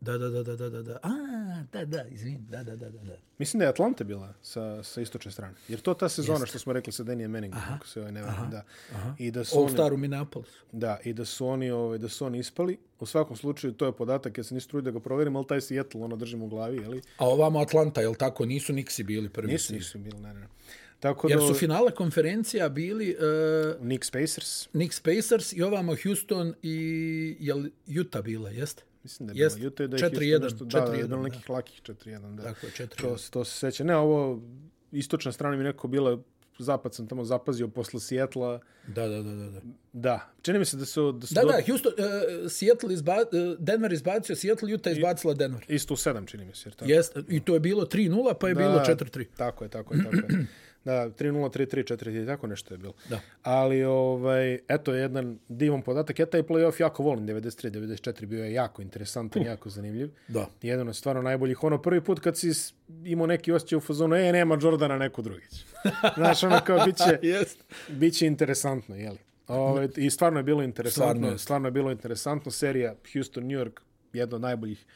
Da, 0.00 0.18
da, 0.18 0.28
da, 0.30 0.42
da, 0.42 0.56
da, 0.56 0.70
da, 0.70 0.82
da. 0.82 0.98
A, 1.02 1.10
da, 1.72 1.84
da, 1.84 2.04
izvini, 2.10 2.38
da, 2.50 2.62
da, 2.64 2.76
da, 2.76 2.90
da. 2.90 2.98
da. 2.98 3.16
Mislim 3.38 3.58
da 3.58 3.64
je 3.64 3.68
Atlanta 3.68 4.04
bila 4.04 4.34
sa, 4.42 4.82
sa 4.82 5.00
istočne 5.00 5.30
strane. 5.32 5.54
Jer 5.68 5.80
to 5.80 5.94
ta 5.94 6.08
sezona 6.08 6.46
što 6.46 6.58
smo 6.58 6.72
rekli 6.72 6.92
sa 6.92 7.02
Danijem 7.02 7.30
Manningom, 7.30 7.60
ako 7.70 7.86
se 7.86 8.00
ovaj 8.00 8.12
ne 8.12 8.22
varam, 8.22 8.50
da. 8.50 8.64
I 9.18 9.30
da 9.30 9.44
su 9.44 9.56
All 9.56 9.64
oni, 9.64 9.72
Star 9.72 9.92
u 9.92 9.96
Minneapolisu. 9.96 10.64
da, 10.72 10.98
i 11.04 11.12
da 11.12 11.24
su 11.24 11.46
oni, 11.46 11.70
ovaj, 11.70 11.98
da 11.98 12.08
su 12.08 12.26
oni 12.26 12.38
ispali. 12.38 12.78
U 13.00 13.06
svakom 13.06 13.36
slučaju, 13.36 13.72
to 13.72 13.86
je 13.86 13.92
podatak, 13.92 14.38
ja 14.38 14.44
se 14.44 14.54
nisu 14.54 14.68
trudili 14.68 14.92
da 14.92 14.98
ga 14.98 15.02
proverim, 15.02 15.36
ali 15.36 15.46
taj 15.46 15.60
Seattle, 15.60 16.02
ono, 16.02 16.16
držim 16.16 16.42
u 16.42 16.48
glavi, 16.48 16.76
jeli? 16.76 17.02
A 17.18 17.28
ovamo 17.28 17.60
Atlanta, 17.60 18.00
jel 18.00 18.14
tako, 18.14 18.46
nisu 18.46 18.72
Nixi 18.72 19.04
bili 19.04 19.28
prvi. 19.28 19.52
Nisu, 19.52 19.74
nisu 19.74 19.98
bili, 19.98 20.20
ne, 20.20 20.34
ne. 20.34 20.40
ne. 20.40 20.46
Tako 21.00 21.28
Jer 21.28 21.38
da, 21.38 21.46
su 21.46 21.54
finale 21.54 21.90
konferencija 21.90 22.68
bili 22.68 23.16
uh, 23.16 23.80
Knicks 23.80 24.10
Pacers, 24.10 24.66
Knicks 24.66 25.00
Pacers 25.00 25.52
i 25.52 25.62
ovamo 25.62 25.96
Houston 26.02 26.54
i 26.62 27.36
jel 27.40 27.64
Utah 28.00 28.22
bila, 28.22 28.50
jeste? 28.50 28.82
Mislim 29.06 29.26
da 29.26 29.32
je 29.32 29.38
Jest, 29.42 29.56
bilo 29.56 29.68
Utah, 29.68 29.86
da 29.86 29.96
je 29.96 30.02
4:1, 30.02 30.40
Houston 30.40 30.42
nešto, 30.42 30.64
da, 30.64 30.80
da, 30.80 30.94
je 30.94 31.02
4:1, 31.04 31.08
bilo 31.08 31.22
nekih 31.22 31.50
lakih 31.50 31.82
4-1, 31.82 32.36
da. 32.36 32.42
Tako 32.42 32.66
je, 32.66 32.72
4:1. 32.72 32.96
To, 33.00 33.16
to 33.30 33.44
se 33.44 33.58
seća. 33.58 33.84
Ne, 33.84 33.96
ovo, 33.96 34.40
istočna 34.92 35.32
strana 35.32 35.56
mi 35.56 35.64
neko 35.64 35.88
bila, 35.88 36.18
zapad 36.58 36.94
sam 36.94 37.06
tamo 37.06 37.24
zapazio 37.24 37.68
posle 37.68 38.00
Sijetla. 38.00 38.60
Da, 38.86 39.08
da, 39.08 39.22
da, 39.22 39.34
da. 39.34 39.50
Da, 39.50 39.60
Da, 39.92 40.20
čini 40.42 40.58
mi 40.58 40.64
se 40.64 40.76
da 40.76 40.84
su... 40.84 41.12
Da, 41.12 41.26
su 41.26 41.34
da, 41.34 41.40
do- 41.40 41.48
da 41.48 41.62
Houston, 41.66 41.92
uh, 41.92 42.50
Seattle 42.50 42.94
izba, 42.94 43.16
uh, 43.16 43.58
Denver 43.58 43.92
izbacio, 43.92 44.36
Seattle, 44.36 44.74
Utah 44.74 44.92
izbacila 44.92 45.34
Denver. 45.34 45.64
Isto 45.68 45.94
u 45.94 45.96
sedam, 45.96 46.26
čini 46.26 46.44
mi 46.44 46.54
se. 46.54 46.68
Jer 46.68 46.74
tako. 46.74 46.90
Jest, 46.90 47.16
i 47.28 47.40
to 47.40 47.54
je 47.54 47.60
bilo 47.60 47.84
3-0, 47.84 48.34
pa 48.40 48.48
je 48.48 48.54
bilo 48.54 48.82
4-3. 48.86 49.26
Tako 49.36 49.64
je, 49.64 49.70
tako 49.70 49.94
je, 49.94 50.04
tako 50.04 50.16
je. 50.16 50.46
Da, 50.86 51.10
3-0, 51.10 51.50
3-3, 51.50 51.94
4-3, 51.96 52.26
tako 52.26 52.46
nešto 52.46 52.74
je 52.74 52.78
bilo. 52.78 52.92
Da. 53.08 53.20
Ali, 53.42 53.84
ovaj, 53.84 54.58
eto, 54.68 54.94
jedan 54.94 55.38
divan 55.48 55.82
podatak. 55.82 56.18
Ja 56.18 56.26
taj 56.26 56.42
playoff 56.42 56.80
jako 56.80 57.02
volim, 57.02 57.26
93-94, 57.26 58.26
bio 58.26 58.44
je 58.44 58.52
jako 58.52 58.82
interesantan, 58.82 59.42
jako 59.42 59.70
zanimljiv. 59.70 60.10
Da. 60.28 60.48
Jedan 60.62 60.88
od 60.88 60.96
stvarno 60.96 61.22
najboljih. 61.22 61.64
Ono, 61.64 61.82
prvi 61.82 62.00
put 62.00 62.20
kad 62.20 62.36
si 62.36 62.52
imao 63.04 63.26
neki 63.26 63.52
osjećaj 63.52 63.76
u 63.76 63.80
fazonu, 63.80 64.16
e, 64.16 64.32
nema 64.32 64.58
Jordana, 64.62 64.98
neko 64.98 65.22
drugi 65.22 65.46
će. 65.50 65.64
Znaš, 66.16 66.42
ono 66.42 66.60
kao, 66.66 66.84
bit 66.84 66.96
će, 66.96 67.18
Jest. 67.22 67.64
Biće 67.88 68.26
interesantno, 68.26 68.96
jeli? 68.96 69.18
Ove, 69.48 69.88
I 69.96 70.10
stvarno 70.10 70.38
je 70.38 70.42
bilo 70.42 70.62
interesantno. 70.62 71.10
Stvarno 71.10 71.28
je. 71.28 71.38
Stvarno 71.38 71.68
je 71.68 71.72
bilo 71.72 71.90
interesantno. 71.90 72.50
Serija 72.50 72.94
Houston, 73.12 73.44
New 73.44 73.58
York, 73.58 73.80
jedna 74.12 74.36
od 74.36 74.42
najboljih 74.42 74.86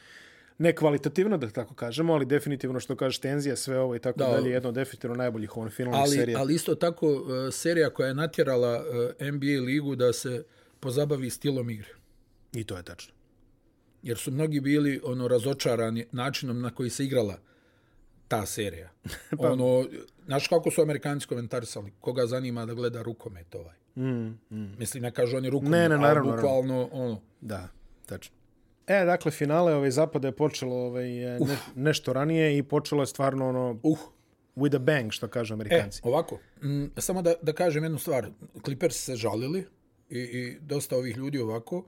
nekvalitativno, 0.61 1.37
da 1.37 1.49
tako 1.49 1.73
kažemo, 1.73 2.13
ali 2.13 2.25
definitivno 2.25 2.79
što 2.79 2.95
kažeš 2.95 3.19
tenzija, 3.19 3.55
sve 3.55 3.79
ovo 3.79 3.95
i 3.95 3.99
tako 3.99 4.19
Da. 4.19 4.27
dalje, 4.27 4.49
jedna 4.51 4.69
od 4.69 4.75
definitivno 4.75 5.15
najboljih 5.15 5.57
ono, 5.57 5.69
finalnih 5.69 6.01
Ali, 6.01 6.15
serija. 6.15 6.39
ali 6.39 6.55
isto 6.55 6.75
tako 6.75 7.07
uh, 7.11 7.21
serija 7.51 7.89
koja 7.89 8.07
je 8.07 8.13
natjerala 8.13 8.83
uh, 9.19 9.27
NBA 9.27 9.65
ligu 9.65 9.95
da 9.95 10.13
se 10.13 10.43
pozabavi 10.79 11.29
stilom 11.29 11.69
igre. 11.69 11.89
I 12.53 12.63
to 12.63 12.77
je 12.77 12.83
tačno. 12.83 13.13
Jer 14.03 14.17
su 14.17 14.31
mnogi 14.31 14.59
bili 14.59 15.01
ono 15.03 15.27
razočarani 15.27 16.05
načinom 16.11 16.61
na 16.61 16.69
koji 16.69 16.89
se 16.89 17.05
igrala 17.05 17.37
ta 18.27 18.45
serija. 18.45 18.89
Pa- 19.39 19.51
ono, 19.51 19.85
znaš 20.25 20.47
kako 20.47 20.71
su 20.71 20.81
Amerikanci 20.81 21.27
komentarisali? 21.27 21.91
Koga 21.99 22.25
zanima 22.25 22.65
da 22.65 22.73
gleda 22.73 23.01
rukomet 23.01 23.55
ovaj? 23.55 23.75
Mm, 23.95 24.27
mm. 24.51 24.75
Mislim, 24.79 25.03
ne 25.03 25.11
kažu 25.11 25.37
oni 25.37 25.49
rukomet, 25.49 25.71
Ne, 25.71 25.89
ne, 25.89 25.97
naravno, 25.97 26.31
ali 26.31 26.41
bukvalno 26.41 26.89
ono... 26.91 27.21
Da, 27.41 27.67
tačno. 28.05 28.35
E, 28.91 29.05
dakle, 29.05 29.31
finale 29.31 29.75
ovaj, 29.75 29.91
zapada 29.91 30.27
je 30.27 30.31
počelo 30.31 30.75
ovaj, 30.75 31.09
ne, 31.39 31.57
nešto 31.75 32.13
ranije 32.13 32.57
i 32.57 32.63
počelo 32.63 33.03
je 33.03 33.07
stvarno 33.07 33.49
ono, 33.49 33.79
Uh, 33.83 33.99
with 34.55 34.75
a 34.75 34.79
bang, 34.79 35.11
što 35.11 35.27
kažu 35.27 35.53
E, 35.53 35.55
Amerikanci. 35.55 36.01
ovako, 36.03 36.39
mm, 36.63 36.85
samo 36.97 37.21
da, 37.21 37.33
da 37.41 37.53
kažem 37.53 37.83
jednu 37.83 37.97
stvar. 37.97 38.29
Clippers 38.65 38.95
se 38.95 39.15
žalili 39.15 39.65
i, 40.09 40.19
i 40.19 40.57
dosta 40.61 40.97
ovih 40.97 41.17
ljudi 41.17 41.39
ovako, 41.39 41.85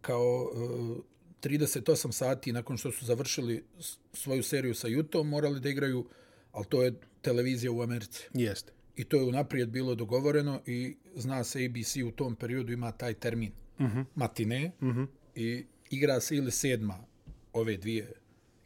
kao 0.00 0.50
uh, 0.52 0.96
38 1.42 2.12
sati 2.12 2.52
nakon 2.52 2.76
što 2.76 2.92
su 2.92 3.04
završili 3.04 3.64
svoju 4.12 4.42
seriju 4.42 4.74
sa 4.74 4.88
Jutom, 4.88 5.28
morali 5.28 5.60
da 5.60 5.68
igraju, 5.68 6.06
ali 6.52 6.64
to 6.64 6.82
je 6.82 6.94
televizija 7.22 7.72
u 7.72 7.82
Americi. 7.82 8.28
Jeste. 8.34 8.72
I 8.96 9.04
to 9.04 9.16
je 9.16 9.24
unaprijed 9.24 9.68
bilo 9.68 9.94
dogovoreno 9.94 10.60
i 10.66 10.96
zna 11.14 11.44
se 11.44 11.66
ABC 11.66 11.96
u 11.96 12.10
tom 12.10 12.36
periodu 12.36 12.72
ima 12.72 12.92
taj 12.92 13.14
termin. 13.14 13.52
Uh 13.78 13.86
-huh. 13.86 14.04
Matine. 14.14 14.72
Uh 14.80 14.88
-huh. 14.88 15.06
I 15.34 15.66
igra 15.90 16.20
se 16.20 16.36
ili 16.36 16.50
sedma 16.50 16.98
ove 17.52 17.76
dvije 17.76 18.12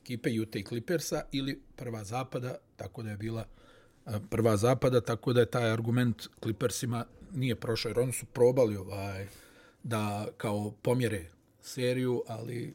ekipe, 0.02 0.40
Utah 0.40 0.60
i 0.60 0.64
Clippersa, 0.64 1.22
ili 1.32 1.60
prva 1.76 2.04
zapada, 2.04 2.56
tako 2.76 3.02
da 3.02 3.10
je 3.10 3.16
bila 3.16 3.46
prva 4.30 4.56
zapada, 4.56 5.00
tako 5.00 5.32
da 5.32 5.40
je 5.40 5.46
taj 5.46 5.70
argument 5.70 6.28
Clippersima 6.42 7.04
nije 7.34 7.54
prošao, 7.54 7.90
jer 7.90 8.00
oni 8.00 8.12
su 8.12 8.26
probali 8.26 8.76
ovaj, 8.76 9.26
da 9.82 10.28
kao 10.36 10.74
pomjere 10.82 11.24
seriju, 11.62 12.22
ali 12.26 12.74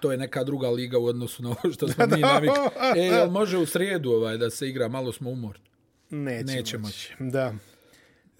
to 0.00 0.12
je 0.12 0.18
neka 0.18 0.44
druga 0.44 0.68
liga 0.68 0.98
u 0.98 1.04
odnosu 1.04 1.42
na 1.42 1.48
ovo 1.48 1.72
što 1.72 1.88
smo 1.88 2.06
mi 2.16 2.20
navikli. 2.20 2.58
E, 2.96 3.00
jel 3.00 3.30
može 3.30 3.58
u 3.58 3.66
srijedu 3.66 4.10
ovaj, 4.10 4.38
da 4.38 4.50
se 4.50 4.68
igra, 4.68 4.88
malo 4.88 5.12
smo 5.12 5.30
umorni. 5.30 5.64
Neće, 6.10 6.44
Neće 6.44 6.78
moći. 6.78 7.14
Da. 7.18 7.54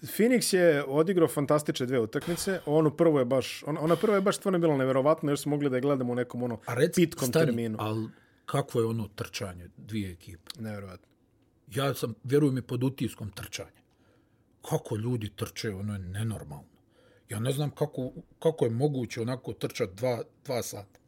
Phoenix 0.01 0.53
je 0.53 0.83
odigrao 0.83 1.27
fantastične 1.27 1.85
dve 1.85 1.99
utakmice. 1.99 2.59
Ono 2.65 2.89
prvo 2.89 3.19
je 3.19 3.25
baš, 3.25 3.63
ona, 3.67 3.81
ona 3.81 3.95
prva 3.95 4.15
je 4.15 4.21
baš 4.21 4.37
stvarno 4.37 4.59
bila 4.59 4.77
neverovatna 4.77 5.31
jer 5.31 5.39
smo 5.39 5.49
mogli 5.49 5.69
da 5.69 5.75
je 5.75 5.81
gledamo 5.81 6.13
u 6.13 6.15
nekom 6.15 6.43
ono 6.43 6.59
A 6.65 6.73
reci, 6.73 7.01
pitkom 7.01 7.27
stani, 7.27 7.45
terminu. 7.45 7.77
ali 7.79 8.07
kakvo 8.45 8.81
je 8.81 8.87
ono 8.87 9.07
trčanje 9.15 9.69
dvije 9.77 10.11
ekipe? 10.11 10.51
Neverovatno. 10.59 11.07
Ja 11.67 11.93
sam, 11.93 12.13
vjerujem 12.23 12.55
mi, 12.55 12.61
pod 12.61 12.83
utiskom 12.83 13.31
trčanja. 13.31 13.81
Kako 14.69 14.95
ljudi 14.95 15.29
trče, 15.35 15.69
ono 15.69 15.93
je 15.93 15.99
nenormalno. 15.99 16.71
Ja 17.29 17.39
ne 17.39 17.51
znam 17.51 17.69
kako, 17.71 18.11
kako 18.39 18.65
je 18.65 18.71
moguće 18.71 19.21
onako 19.21 19.53
trčati 19.53 19.95
dva, 19.95 20.23
dva 20.45 20.63
sata. 20.63 20.99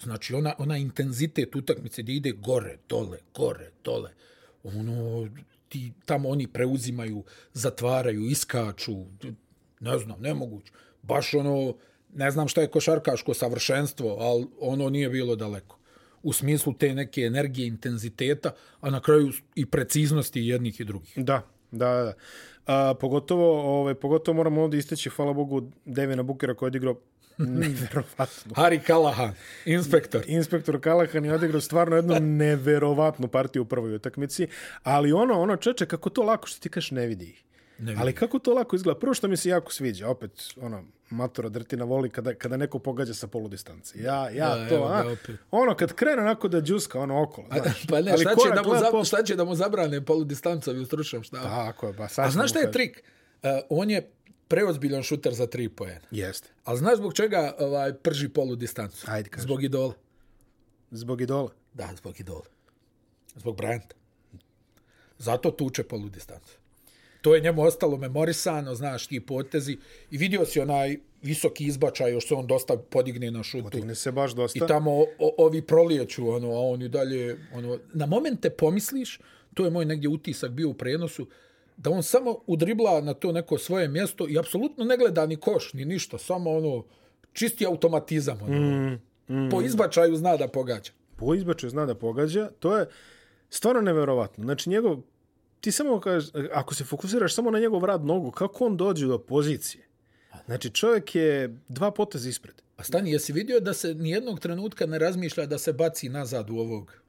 Znači, 0.00 0.34
ona, 0.34 0.54
ona 0.58 0.76
intenzitet 0.76 1.56
utakmice 1.56 2.02
gdje 2.02 2.14
ide 2.16 2.32
gore, 2.32 2.78
dole, 2.88 3.18
gore, 3.34 3.70
dole. 3.84 4.10
Ono, 4.62 5.28
ti, 5.68 5.92
tamo 6.04 6.28
oni 6.28 6.46
preuzimaju, 6.46 7.24
zatvaraju, 7.52 8.26
iskaču. 8.26 8.96
Ne 9.80 9.98
znam, 9.98 10.20
nemoguće. 10.20 10.72
Baš 11.02 11.34
ono, 11.34 11.74
ne 12.14 12.30
znam 12.30 12.48
šta 12.48 12.60
je 12.60 12.70
košarkaško 12.70 13.34
savršenstvo, 13.34 14.16
ali 14.20 14.46
ono 14.60 14.90
nije 14.90 15.08
bilo 15.08 15.36
daleko. 15.36 15.78
U 16.22 16.32
smislu 16.32 16.72
te 16.72 16.94
neke 16.94 17.20
energije, 17.20 17.66
intenziteta, 17.66 18.50
a 18.80 18.90
na 18.90 19.00
kraju 19.00 19.32
i 19.54 19.66
preciznosti 19.66 20.40
jednih 20.40 20.80
i 20.80 20.84
drugih. 20.84 21.12
Da, 21.16 21.42
da, 21.70 21.88
da. 21.88 22.14
A, 22.66 22.94
pogotovo, 23.00 23.78
ovaj, 23.78 23.94
pogotovo 23.94 24.36
moramo 24.36 24.62
ovdje 24.62 24.78
isteći, 24.78 25.10
hvala 25.10 25.32
Bogu, 25.32 25.70
Devina 25.84 26.22
Bukera 26.22 26.54
koji 26.54 26.66
je 26.66 26.68
odigrao 26.68 27.00
neverovatno. 27.60 28.54
Harry 28.54 28.86
Callahan, 28.86 29.34
inspektor. 29.64 30.22
Inspektor 30.26 30.80
Kalahan 30.80 31.24
je 31.24 31.34
odigrao 31.34 31.60
stvarno 31.60 31.96
jednu 31.96 32.20
neverovatnu 32.20 33.28
partiju 33.28 33.62
u 33.62 33.66
prvoj 33.66 33.94
utakmici, 33.94 34.48
ali 34.82 35.12
ono, 35.12 35.40
ono 35.40 35.56
čeče, 35.56 35.86
kako 35.86 36.10
to 36.10 36.22
lako, 36.22 36.46
što 36.46 36.60
ti 36.60 36.68
kažeš, 36.68 36.90
ne 36.90 37.06
vidi 37.06 37.24
ih. 37.24 37.42
Ne. 37.78 37.96
Ali 37.98 38.12
kako 38.12 38.38
to 38.38 38.54
lako 38.54 38.76
izgleda? 38.76 38.98
Prvo 38.98 39.14
što 39.14 39.28
mi 39.28 39.36
se 39.36 39.48
jako 39.48 39.72
sviđa, 39.72 40.08
opet, 40.08 40.30
ono, 40.60 40.84
matora 41.10 41.48
drtina 41.48 41.84
voli 41.84 42.10
kada, 42.10 42.34
kada 42.34 42.56
neko 42.56 42.78
pogađa 42.78 43.14
sa 43.14 43.26
poludistance. 43.26 44.02
Ja, 44.02 44.30
ja 44.30 44.56
Da, 44.56 44.68
to, 44.68 44.84
a, 44.84 45.14
ono, 45.50 45.74
kad 45.74 45.92
krene 45.92 46.22
onako 46.22 46.48
da 46.48 46.60
džuska, 46.60 47.00
ono, 47.00 47.22
okolo, 47.22 47.46
znaš. 47.62 47.86
Pa 47.88 48.00
ne, 48.00 48.10
Ali 48.12 48.20
šta 48.20 48.34
će, 48.34 48.54
da 48.54 48.62
mu 48.62 48.68
lepo- 48.68 48.98
za, 48.98 49.04
šta 49.04 49.22
će 49.22 49.36
da 49.36 49.44
mu 49.44 49.54
zabrane 49.54 50.04
poludistancovi 50.04 50.80
u 50.80 50.86
stručnom 50.86 51.22
štabu? 51.22 51.44
Tako 51.44 51.86
je, 51.86 51.92
ba, 51.92 52.08
sad 52.08 52.26
A 52.26 52.30
znaš 52.30 52.50
šta 52.50 52.58
je 52.58 52.72
trik? 52.72 53.02
Uh, 53.42 53.50
on 53.68 53.90
je 53.90 54.10
preozbiljan 54.48 55.02
šuter 55.02 55.34
za 55.34 55.46
tri 55.46 55.68
pojena. 55.68 56.06
Jeste. 56.10 56.48
A 56.64 56.76
znaš 56.76 56.96
zbog 56.96 57.14
čega 57.14 57.54
ovaj, 57.58 57.94
prži 57.94 58.28
polu 58.28 58.56
distancu? 58.56 59.06
Ajde, 59.08 59.30
kaži. 59.30 59.44
Zbog 59.44 59.64
idola. 59.64 59.94
Zbog 60.90 61.20
idola. 61.20 61.50
Da, 61.74 61.90
zbog 61.96 62.20
idola. 62.20 62.44
Zbog 63.36 63.56
Bryanta. 63.56 63.94
Zato 65.18 65.50
tuče 65.50 65.82
polu 65.84 66.08
distancu. 66.08 66.58
To 67.20 67.34
je 67.34 67.40
njemu 67.40 67.62
ostalo 67.62 67.96
memorisano, 67.96 68.74
znaš, 68.74 69.06
ti 69.06 69.20
potezi. 69.20 69.78
I 70.10 70.18
vidio 70.18 70.44
si 70.46 70.60
onaj 70.60 70.96
visoki 71.22 71.64
izbačaj, 71.66 72.12
još 72.12 72.28
se 72.28 72.34
on 72.34 72.46
dosta 72.46 72.76
podigne 72.76 73.30
na 73.30 73.42
šutu. 73.42 73.70
Digne 73.70 73.94
se 73.94 74.12
baš 74.12 74.32
dosta. 74.32 74.64
I 74.64 74.68
tamo 74.68 74.92
o, 74.92 75.06
o, 75.18 75.34
ovi 75.38 75.62
prolijeću, 75.62 76.28
ono, 76.28 76.48
a 76.48 76.60
on 76.60 76.82
i 76.82 76.88
dalje, 76.88 77.38
ono, 77.54 77.78
na 77.92 78.06
momente 78.06 78.50
pomisliš, 78.50 79.20
to 79.54 79.64
je 79.64 79.70
moj 79.70 79.84
negdje 79.84 80.08
utisak 80.08 80.50
bio 80.50 80.68
u 80.68 80.74
prenosu, 80.74 81.26
da 81.76 81.90
on 81.90 82.02
samo 82.02 82.38
udribla 82.46 83.00
na 83.00 83.14
to 83.14 83.32
neko 83.32 83.58
svoje 83.58 83.88
mjesto 83.88 84.28
i 84.28 84.38
apsolutno 84.38 84.84
ne 84.84 84.96
gleda 84.96 85.26
ni 85.26 85.36
koš, 85.36 85.72
ni 85.72 85.84
ništa, 85.84 86.18
samo 86.18 86.50
ono, 86.50 86.84
čisti 87.32 87.66
automatizam, 87.66 88.42
ono. 88.42 88.60
Mm, 88.60 89.00
mm. 89.28 89.50
Po 89.50 89.62
izbačaju 89.62 90.16
zna 90.16 90.36
da 90.36 90.48
pogađa. 90.48 90.92
po 91.16 91.34
izbačaju 91.34 91.70
zna 91.70 91.86
da 91.86 91.94
pogađa, 91.94 92.50
to 92.58 92.76
je 92.76 92.86
stvarno 93.50 93.80
neverovatno. 93.80 94.44
Znači, 94.44 94.70
njegov, 94.70 94.98
ti 95.60 95.72
samo 95.72 96.00
kažeš, 96.00 96.30
ako 96.52 96.74
se 96.74 96.84
fokusiraš 96.84 97.34
samo 97.34 97.50
na 97.50 97.58
njegov 97.58 97.84
rad 97.84 98.04
nogu, 98.04 98.30
kako 98.30 98.66
on 98.66 98.76
dođe 98.76 99.06
do 99.06 99.18
pozicije? 99.18 99.88
Znači, 100.46 100.70
čovjek 100.70 101.14
je 101.14 101.58
dva 101.68 101.90
poteza 101.90 102.28
ispred. 102.28 102.62
A 102.76 102.84
stani, 102.84 103.12
jesi 103.12 103.32
vidio 103.32 103.60
da 103.60 103.74
se 103.74 103.94
nijednog 103.94 104.40
trenutka 104.40 104.86
ne 104.86 104.98
razmišlja 104.98 105.46
da 105.46 105.58
se 105.58 105.72
baci 105.72 106.08
nazad 106.08 106.50
u 106.50 106.56
ovog? 106.56 107.05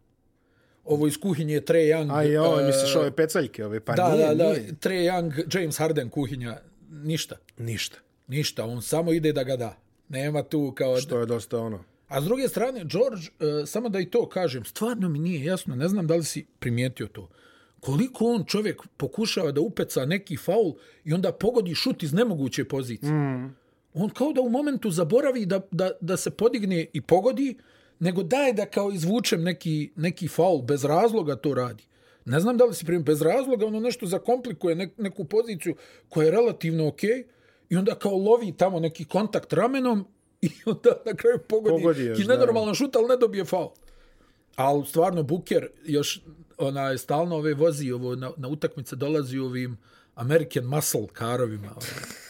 Ovo 0.87 1.07
iz 1.07 1.17
kuhinje 1.17 1.53
je 1.53 1.65
Trae 1.65 1.83
Young. 1.83 2.17
A 2.17 2.23
i 2.23 2.37
ovo, 2.37 2.59
e, 2.59 2.65
misliš, 2.65 2.95
ove 2.95 3.11
pecaljke, 3.11 3.65
ove, 3.65 3.79
pa 3.79 3.93
Da, 3.93 4.15
nije, 4.15 4.27
da, 4.27 4.33
da, 4.35 4.53
nije. 4.53 4.75
Trae 4.79 4.97
Young, 4.97 5.59
James 5.59 5.77
Harden 5.77 6.09
kuhinja, 6.09 6.57
ništa. 6.89 7.35
Ništa. 7.57 7.97
Ništa, 8.27 8.65
on 8.65 8.81
samo 8.81 9.13
ide 9.13 9.33
da 9.33 9.43
ga 9.43 9.55
da. 9.55 9.77
Nema 10.09 10.43
tu 10.43 10.73
kao... 10.77 10.97
Što 10.97 11.19
je 11.19 11.25
dosta 11.25 11.59
ono. 11.59 11.83
A 12.07 12.21
s 12.21 12.25
druge 12.25 12.47
strane, 12.47 12.79
George, 12.85 13.21
e, 13.61 13.65
samo 13.65 13.89
da 13.89 13.99
i 13.99 14.05
to 14.05 14.29
kažem, 14.29 14.65
stvarno 14.65 15.09
mi 15.09 15.19
nije 15.19 15.45
jasno, 15.45 15.75
ne 15.75 15.87
znam 15.87 16.07
da 16.07 16.15
li 16.15 16.23
si 16.23 16.45
primijetio 16.59 17.07
to. 17.07 17.29
Koliko 17.79 18.25
on 18.25 18.45
čovjek 18.45 18.81
pokušava 18.97 19.51
da 19.51 19.61
upeca 19.61 20.05
neki 20.05 20.37
faul 20.37 20.73
i 21.03 21.13
onda 21.13 21.31
pogodi 21.31 21.75
šut 21.75 22.03
iz 22.03 22.13
nemoguće 22.13 22.65
pozicije. 22.65 23.11
Mm. 23.11 23.55
On 23.93 24.09
kao 24.09 24.33
da 24.33 24.41
u 24.41 24.49
momentu 24.49 24.91
zaboravi 24.91 25.45
da, 25.45 25.61
da, 25.71 25.91
da 26.01 26.17
se 26.17 26.31
podigne 26.31 26.85
i 26.93 27.01
pogodi, 27.01 27.57
nego 27.99 28.23
daje 28.23 28.53
da 28.53 28.65
kao 28.65 28.91
izvučem 28.91 29.43
neki, 29.43 29.91
neki 29.95 30.27
faul, 30.27 30.61
bez 30.61 30.85
razloga 30.85 31.35
to 31.35 31.53
radi. 31.53 31.83
Ne 32.25 32.39
znam 32.39 32.57
da 32.57 32.65
li 32.65 32.73
si 32.73 32.85
primio, 32.85 33.03
bez 33.03 33.21
razloga 33.21 33.65
ono 33.65 33.79
nešto 33.79 34.05
zakomplikuje 34.05 34.75
nek, 34.75 34.97
neku 34.97 35.25
poziciju 35.25 35.75
koja 36.09 36.25
je 36.25 36.31
relativno 36.31 36.87
okej 36.87 37.09
okay, 37.09 37.23
i 37.69 37.77
onda 37.77 37.95
kao 37.95 38.17
lovi 38.17 38.53
tamo 38.57 38.79
neki 38.79 39.05
kontakt 39.05 39.53
ramenom 39.53 40.07
i 40.41 40.49
onda 40.65 40.89
na 41.05 41.13
kraju 41.13 41.39
pogodi, 41.49 41.81
pogodi 41.81 42.03
još, 42.03 42.19
i 42.19 42.23
nenormalno 42.23 42.73
šut, 42.73 42.95
ali 42.95 43.07
ne 43.07 43.17
dobije 43.17 43.45
faul. 43.45 43.69
Ali 44.55 44.85
stvarno 44.85 45.23
Buker 45.23 45.67
još 45.85 46.21
ona 46.57 46.89
je 46.89 46.97
stalno 46.97 47.35
ove 47.35 47.53
vozi 47.53 47.91
ovo 47.91 48.15
na, 48.15 48.31
na 48.37 48.47
utakmice 48.47 48.95
dolazi 48.95 49.37
ovim 49.37 49.77
American 50.15 50.65
Muscle 50.65 51.07
karovima. 51.13 51.67
Ono, 51.67 52.26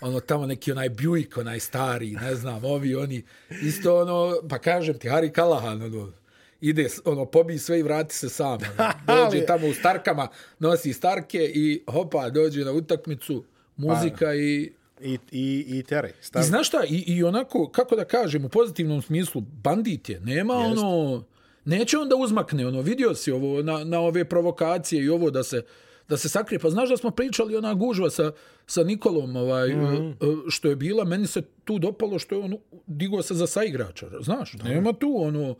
ono 0.00 0.20
tamo 0.20 0.46
neki 0.46 0.72
onaj 0.72 0.88
Buick, 0.88 1.36
onaj 1.36 1.60
stari, 1.60 2.10
ne 2.10 2.34
znam, 2.34 2.64
ovi 2.64 2.94
oni 2.94 3.22
isto 3.62 4.00
ono, 4.00 4.34
pa 4.48 4.58
kažem 4.58 4.98
ti 4.98 5.08
Harry 5.08 5.34
Callahan 5.34 5.82
ono, 5.82 6.12
ide, 6.60 6.88
ono, 7.04 7.24
pobi 7.24 7.58
sve 7.58 7.78
i 7.78 7.82
vrati 7.82 8.14
se 8.14 8.28
sam. 8.28 8.58
Ono. 8.78 8.92
Dođe 9.30 9.46
tamo 9.46 9.66
u 9.66 9.74
starkama, 9.74 10.28
nosi 10.58 10.92
starke 10.92 11.52
i 11.54 11.82
hopa, 11.90 12.30
dođe 12.30 12.64
na 12.64 12.72
utakmicu, 12.72 13.44
muzika 13.76 14.26
pa, 14.26 14.34
i 14.34 14.72
I, 15.02 15.18
i, 15.30 15.78
i 15.78 15.82
teraj. 15.82 16.12
I 16.40 16.42
znaš 16.42 16.68
šta, 16.68 16.84
i, 16.88 17.04
i 17.06 17.24
onako, 17.24 17.68
kako 17.68 17.96
da 17.96 18.04
kažem, 18.04 18.44
u 18.44 18.48
pozitivnom 18.48 19.02
smislu, 19.02 19.40
bandit 19.40 20.08
je. 20.08 20.20
Nema 20.20 20.54
Jest. 20.54 20.78
ono, 20.78 21.24
neće 21.64 21.98
on 21.98 22.08
da 22.08 22.16
uzmakne, 22.16 22.66
ono, 22.66 22.80
vidio 22.80 23.14
si 23.14 23.32
ovo, 23.32 23.62
na, 23.62 23.84
na 23.84 24.00
ove 24.00 24.24
provokacije 24.24 25.04
i 25.04 25.08
ovo 25.08 25.30
da 25.30 25.42
se, 25.42 25.62
da 26.10 26.16
se 26.16 26.28
sakrije. 26.28 26.58
Pa 26.58 26.70
znaš 26.70 26.88
da 26.88 26.96
smo 26.96 27.10
pričali 27.10 27.56
ona 27.56 27.74
gužva 27.74 28.10
sa, 28.10 28.32
sa 28.66 28.84
Nikolom, 28.84 29.36
ovaj, 29.36 29.68
mm 29.68 29.80
-hmm. 29.80 30.42
što 30.48 30.68
je 30.68 30.76
bila, 30.76 31.04
meni 31.04 31.26
se 31.26 31.42
tu 31.64 31.78
dopalo 31.78 32.18
što 32.18 32.34
je 32.34 32.44
on 32.44 32.56
digao 32.86 33.22
se 33.22 33.34
za 33.34 33.46
saigrača, 33.46 34.06
znaš, 34.20 34.52
da. 34.52 34.64
nema 34.64 34.92
tu 34.92 35.14
ono, 35.16 35.54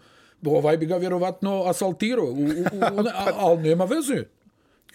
ovaj 0.45 0.77
bi 0.77 0.87
ga 0.87 0.97
vjerovatno 0.97 1.63
asaltirao, 1.67 2.25
u, 2.25 2.45
u, 2.45 2.49
u, 2.95 3.01
a, 3.25 3.33
ali 3.37 3.63
nema 3.63 3.85
veze. 3.85 4.25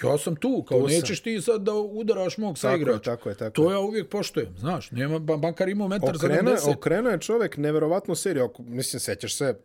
Ja 0.04 0.18
sam 0.18 0.36
tu, 0.36 0.64
kao 0.68 0.80
tu 0.80 0.88
nećeš 0.88 1.22
ti 1.22 1.42
sad 1.42 1.62
da 1.62 1.74
udaraš 1.74 2.38
mog 2.38 2.58
sa 2.58 2.76
igrača. 2.76 3.00
Tako 3.00 3.30
je, 3.30 3.36
tako 3.36 3.46
je. 3.46 3.54
To 3.54 3.72
ja 3.72 3.80
uvijek 3.80 4.10
poštojem, 4.10 4.58
znaš. 4.58 4.92
Nema, 4.92 5.20
bankar 5.20 5.70
imao 5.70 5.88
metar 5.88 6.16
okrene, 6.16 6.52
70. 6.52 6.76
Okrenuo 6.78 7.12
je 7.12 7.20
čovjek 7.20 7.58
neverovatnu 7.58 8.16
seriju. 8.16 8.50
Mislim, 8.60 9.00
sećaš 9.00 9.36
se 9.36 9.56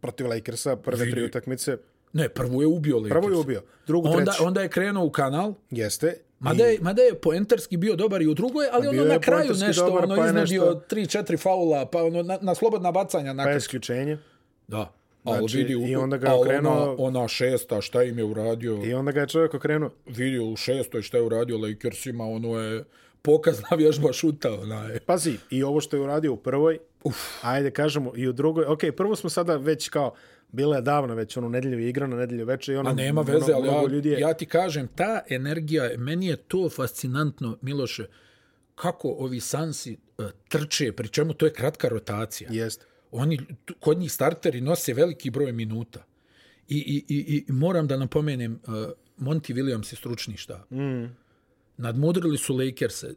protiv 0.00 0.28
Lakersa 0.28 0.76
prve 0.76 1.10
tri 1.10 1.24
utakmice. 1.24 1.76
Ne, 2.12 2.28
prvu 2.28 2.62
je 2.62 2.66
ubio 2.66 2.96
Lakers. 2.96 3.20
Prvo 3.20 3.28
je 3.28 3.36
ubio. 3.36 3.62
Drugu, 3.86 4.08
onda, 4.08 4.24
treći. 4.24 4.42
Onda 4.42 4.62
je 4.62 4.68
krenuo 4.68 5.04
u 5.04 5.10
kanal. 5.10 5.54
Jeste. 5.70 6.14
Mada 6.38 6.64
je, 6.64 6.78
mada 6.80 7.02
je 7.02 7.14
poenterski 7.14 7.76
bio 7.76 7.96
dobar 7.96 8.22
i 8.22 8.26
u 8.26 8.34
drugoj, 8.34 8.66
ali 8.72 8.88
ono 8.88 9.04
na 9.04 9.18
kraju 9.20 9.54
nešto, 9.60 9.86
dobar, 9.86 10.04
ono 10.04 10.16
pa 10.16 10.26
iznedio 10.26 10.64
nešto... 10.64 10.82
3-4 11.18 11.38
faula, 11.38 11.86
pa 11.86 12.02
ono 12.02 12.22
na, 12.22 12.38
na 12.40 12.54
slobodna 12.54 12.92
bacanja. 12.92 13.32
Na 13.32 13.44
pa 13.44 13.50
je 13.50 13.56
isključenje. 13.56 14.18
Da. 14.68 14.92
Znači, 15.22 15.56
vidi, 15.56 15.72
I 15.72 15.96
onda 15.96 16.16
ga 16.16 16.28
je 16.28 16.34
okrenuo... 16.34 16.72
Ona, 16.72 16.94
ona 16.98 17.28
šesta, 17.28 17.80
šta 17.80 18.02
im 18.02 18.18
je 18.18 18.24
uradio... 18.24 18.80
I 18.84 18.94
onda 18.94 19.12
ga 19.12 19.20
je 19.20 19.28
čovjek 19.28 19.54
okrenuo. 19.54 19.90
Vidio 20.06 20.44
u 20.44 20.56
šestoj 20.56 21.02
šta 21.02 21.16
je 21.16 21.22
uradio 21.22 21.58
Lakersima, 21.58 22.24
ono 22.24 22.60
je 22.60 22.84
pokazna 23.22 23.68
vježba 23.78 24.12
šuta. 24.12 24.52
Ona 24.54 24.84
je. 24.84 25.00
Pazi, 25.00 25.34
i 25.50 25.62
ovo 25.62 25.80
što 25.80 25.96
je 25.96 26.02
uradio 26.02 26.32
u 26.32 26.36
prvoj, 26.36 26.78
Uf. 27.04 27.44
ajde 27.44 27.70
kažemo, 27.70 28.12
i 28.16 28.28
u 28.28 28.32
drugoj... 28.32 28.64
Ok, 28.64 28.80
prvo 28.96 29.16
smo 29.16 29.30
sada 29.30 29.56
već 29.56 29.88
kao... 29.88 30.14
Bila 30.54 30.76
je 30.76 30.82
davno 30.82 31.14
već 31.14 31.36
ono 31.36 31.48
nedeljevi 31.48 31.88
igra 31.88 32.06
na 32.06 32.16
nedelju 32.16 32.46
veče 32.46 32.72
i 32.72 32.76
ono... 32.76 32.90
A 32.90 32.92
nema 32.92 33.20
veze, 33.20 33.54
ono, 33.54 33.54
ali 33.54 33.68
ja, 33.68 33.92
ljudi 33.92 34.08
je... 34.08 34.20
ja 34.20 34.34
ti 34.34 34.46
kažem, 34.46 34.88
ta 34.94 35.20
energija, 35.28 35.90
meni 35.98 36.26
je 36.26 36.36
to 36.36 36.70
fascinantno, 36.70 37.58
Miloše, 37.62 38.06
kako 38.74 39.08
ovi 39.08 39.40
Sansi 39.40 39.96
uh, 40.18 40.26
trče, 40.48 40.92
pri 40.92 41.08
čemu 41.08 41.34
to 41.34 41.46
je 41.46 41.52
kratka 41.52 41.88
rotacija. 41.88 42.48
Jeste 42.52 42.84
oni 43.12 43.38
kod 43.80 43.98
njih 43.98 44.12
starteri 44.12 44.60
nose 44.60 44.94
veliki 44.94 45.30
broj 45.30 45.52
minuta. 45.52 46.04
I, 46.68 46.76
i, 46.76 47.14
i, 47.14 47.44
i 47.48 47.52
moram 47.52 47.86
da 47.86 47.96
napomenem, 47.96 48.52
uh, 48.52 48.74
Monty 49.18 49.54
Williams 49.54 49.92
je 49.92 49.96
stručni 49.96 50.36
štab. 50.36 50.72
Mm. 50.72 51.16
Nadmudrili 51.76 52.38
su 52.38 52.56
Lakers, 52.56 53.02
uh, 53.02 53.10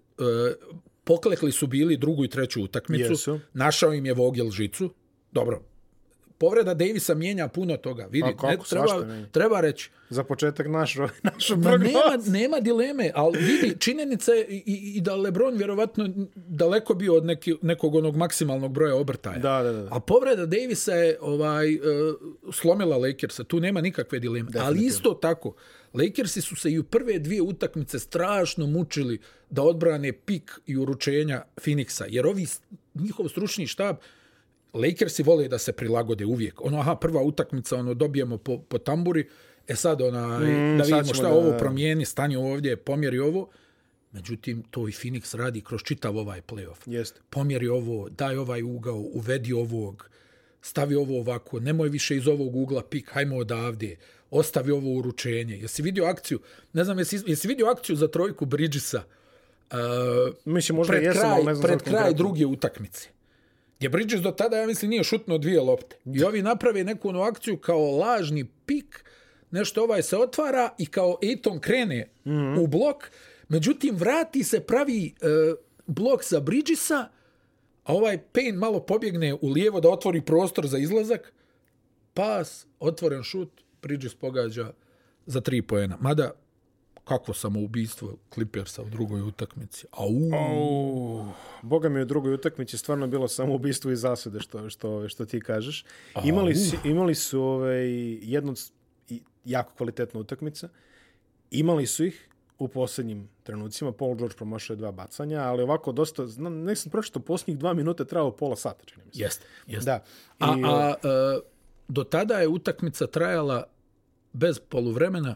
poklekli 1.05 1.51
su 1.51 1.67
bili 1.67 1.97
drugu 1.97 2.25
i 2.25 2.27
treću 2.27 2.63
utakmicu, 2.63 3.11
Jesu. 3.11 3.39
našao 3.53 3.93
im 3.93 4.05
je 4.05 4.13
Vogel 4.13 4.49
žicu. 4.49 4.89
Dobro, 5.31 5.61
povreda 6.45 6.73
Davisa 6.73 7.13
mijenja 7.13 7.47
puno 7.47 7.77
toga. 7.77 8.07
Vidi, 8.11 8.33
pa 8.37 8.37
kako, 8.37 8.63
ne, 8.63 8.69
treba, 8.69 9.25
treba 9.31 9.61
reći. 9.61 9.89
Za 10.09 10.23
početak 10.23 10.67
naš, 10.67 10.95
naš 11.33 11.49
Ma 11.49 11.77
nema, 11.77 12.17
nema 12.27 12.59
dileme, 12.59 13.11
ali 13.15 13.39
vidi, 13.39 13.75
činjenica 13.79 14.31
je 14.31 14.45
i, 14.49 14.93
i 14.95 15.01
da 15.01 15.15
Lebron 15.15 15.57
vjerovatno 15.57 16.09
daleko 16.35 16.93
bio 16.93 17.15
od 17.15 17.25
neki, 17.25 17.55
nekog 17.61 17.95
onog 17.95 18.15
maksimalnog 18.15 18.71
broja 18.71 18.95
obrtaja. 18.95 19.37
Da, 19.37 19.63
da, 19.63 19.71
da. 19.71 19.87
A 19.91 19.99
povreda 19.99 20.45
Davisa 20.45 20.93
je 20.93 21.17
ovaj, 21.21 21.75
uh, 21.75 21.81
slomila 22.53 22.97
Lakersa, 22.97 23.43
tu 23.43 23.59
nema 23.59 23.81
nikakve 23.81 24.19
dileme. 24.19 24.51
Ali 24.59 24.85
isto 24.85 25.13
tako, 25.13 25.53
Lakersi 25.93 26.41
su 26.41 26.55
se 26.55 26.71
i 26.71 26.79
u 26.79 26.83
prve 26.83 27.19
dvije 27.19 27.41
utakmice 27.41 27.99
strašno 27.99 28.67
mučili 28.67 29.19
da 29.49 29.63
odbrane 29.63 30.13
pik 30.13 30.59
i 30.65 30.77
uručenja 30.77 31.43
Phoenixa, 31.55 32.05
jer 32.09 32.27
ovi 32.27 32.45
njihov 32.95 33.27
stručni 33.27 33.67
štab 33.67 33.95
Lakersi 34.75 35.23
vole 35.23 35.47
da 35.47 35.57
se 35.57 35.73
prilagode 35.73 36.25
uvijek. 36.25 36.65
Ono, 36.65 36.79
aha, 36.79 36.95
prva 36.95 37.21
utakmica, 37.21 37.77
ono, 37.77 37.93
dobijemo 37.93 38.37
po, 38.37 38.57
po 38.57 38.77
tamburi, 38.77 39.27
e 39.67 39.75
sad, 39.75 40.01
ona, 40.01 40.39
mm, 40.39 40.77
da 40.77 40.83
vidimo 40.83 41.13
šta 41.13 41.23
da... 41.23 41.33
ovo 41.33 41.57
promijeni, 41.57 42.05
stani 42.05 42.35
ovdje, 42.35 42.75
pomjeri 42.77 43.19
ovo. 43.19 43.49
Međutim, 44.11 44.63
to 44.71 44.87
i 44.87 44.91
Phoenix 44.91 45.37
radi 45.37 45.61
kroz 45.61 45.81
čitav 45.83 46.17
ovaj 46.17 46.41
playoff. 46.41 46.75
Jest. 46.85 47.21
Pomjeri 47.29 47.67
ovo, 47.67 48.09
daj 48.09 48.37
ovaj 48.37 48.63
ugao, 48.63 48.95
uvedi 48.95 49.53
ovog, 49.53 50.09
stavi 50.61 50.95
ovo 50.95 51.19
ovako, 51.19 51.59
nemoj 51.59 51.89
više 51.89 52.17
iz 52.17 52.27
ovog 52.27 52.55
ugla 52.55 52.83
pik, 52.83 53.09
hajmo 53.11 53.37
odavde, 53.37 53.95
ostavi 54.31 54.71
ovo 54.71 54.93
uručenje. 54.93 55.57
Jesi 55.57 55.81
vidio 55.81 56.05
akciju, 56.05 56.39
ne 56.73 56.83
znam, 56.83 56.99
jesi, 56.99 57.19
jesi 57.25 57.47
vidio 57.47 57.67
akciju 57.67 57.95
za 57.95 58.07
trojku 58.07 58.45
Bridgesa 58.45 59.03
uh, 59.71 59.77
Mislim, 60.45 60.75
možda 60.75 60.91
pred 60.91 61.03
jesam, 61.03 61.21
kraj, 61.21 61.43
ne 61.43 61.55
znam 61.55 61.67
pred 61.67 61.81
kraj 61.81 62.13
druge 62.13 62.45
utakmice? 62.45 63.09
Gdje 63.77 63.89
Bridges 63.89 64.21
do 64.21 64.31
tada, 64.31 64.57
ja 64.57 64.67
mislim, 64.67 64.89
nije 64.89 65.03
šutno 65.03 65.37
dvije 65.37 65.61
lopte. 65.61 65.95
I 66.05 66.23
ovi 66.23 66.41
naprave 66.41 66.83
neku 66.83 67.09
onu 67.09 67.21
akciju 67.21 67.57
kao 67.57 67.97
lažni 67.97 68.45
pik, 68.65 69.05
nešto 69.51 69.83
ovaj 69.83 70.03
se 70.03 70.17
otvara 70.17 70.69
i 70.77 70.85
kao 70.85 71.17
Eton 71.21 71.59
krene 71.59 72.09
mm 72.25 72.31
-hmm. 72.31 72.63
u 72.63 72.67
blok, 72.67 73.11
međutim, 73.49 73.95
vrati 73.95 74.43
se 74.43 74.59
pravi 74.59 75.05
e, 75.05 75.27
blok 75.87 76.23
za 76.23 76.39
Bridgesa, 76.39 77.09
a 77.83 77.93
ovaj 77.93 78.19
Payne 78.33 78.55
malo 78.55 78.79
pobjegne 78.79 79.33
u 79.33 79.49
lijevo 79.49 79.81
da 79.81 79.89
otvori 79.89 80.21
prostor 80.21 80.67
za 80.67 80.77
izlazak, 80.77 81.33
pas, 82.13 82.67
otvoren 82.79 83.23
šut, 83.23 83.49
Bridges 83.81 84.15
pogađa 84.15 84.73
za 85.25 85.41
tri 85.41 85.61
pojena. 85.61 85.97
Mada, 85.99 86.31
kakvo 87.05 87.33
samoubistvo 87.33 88.17
Clippersa 88.33 88.81
u 88.81 88.89
drugoj 88.89 89.21
utakmici. 89.21 89.87
Au. 89.91 90.09
Oh, 90.33 91.25
boga 91.61 91.89
mi 91.89 92.01
u 92.01 92.05
drugoj 92.05 92.33
utakmici 92.33 92.77
stvarno 92.77 93.07
bilo 93.07 93.27
samoubistvo 93.27 93.91
i 93.91 93.95
zasede 93.95 94.39
što 94.39 94.69
što 94.69 95.09
što 95.09 95.25
ti 95.25 95.39
kažeš. 95.41 95.85
Au. 96.13 96.23
Imali 96.25 96.55
su 96.55 96.75
imali 96.83 97.15
su 97.15 97.41
ovaj 97.41 97.87
jednu 98.21 98.53
jako 99.45 99.73
kvalitetnu 99.77 100.19
utakmicu. 100.19 100.67
Imali 101.51 101.85
su 101.85 102.05
ih 102.05 102.29
u 102.59 102.67
posljednjim 102.67 103.29
trenucima. 103.43 103.91
Paul 103.91 104.15
George 104.15 104.35
promašao 104.35 104.75
dva 104.75 104.91
bacanja, 104.91 105.41
ali 105.41 105.63
ovako 105.63 105.91
dosta, 105.91 106.27
znam, 106.27 106.63
ne 106.63 106.75
sam 106.75 106.91
pročito, 106.91 107.19
posljednjih 107.19 107.57
dva 107.57 107.73
minuta 107.73 108.05
trebalo 108.05 108.31
pola 108.31 108.55
sata, 108.55 108.85
čini 108.85 109.05
mi 109.05 109.11
se. 109.13 109.23
Jeste, 109.23 109.45
jeste. 109.67 109.91
Da. 109.91 110.03
I, 110.39 110.63
a, 110.63 110.69
a, 110.69 110.95
a, 111.03 111.39
do 111.87 112.03
tada 112.03 112.33
je 112.33 112.47
utakmica 112.47 113.07
trajala 113.07 113.63
bez 114.33 114.59
poluvremena 114.59 115.35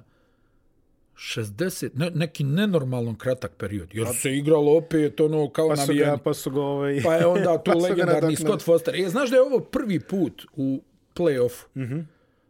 60, 1.19 1.89
ne, 1.93 2.09
neki 2.09 2.43
nenormalno 2.43 3.15
kratak 3.17 3.55
period. 3.57 3.89
Jer 3.93 4.07
se 4.13 4.37
igralo 4.37 4.77
opet 4.77 5.19
ono 5.19 5.49
kao 5.49 5.69
pa 5.69 5.75
navijanje. 5.75 6.17
Pa 6.23 6.33
su 6.33 6.51
ga 6.51 6.61
ovaj... 6.61 7.01
Pa 7.03 7.15
je 7.15 7.25
onda 7.25 7.57
tu 7.63 7.71
pa 7.71 7.77
legendarni 7.77 8.35
Scott 8.35 8.63
Foster. 8.63 8.95
E, 8.95 9.09
znaš 9.09 9.29
da 9.29 9.35
je 9.35 9.41
ovo 9.41 9.59
prvi 9.59 9.99
put 9.99 10.45
u 10.55 10.81
play-off 11.15 11.65
mm 11.75 11.81
-hmm. 11.81 12.05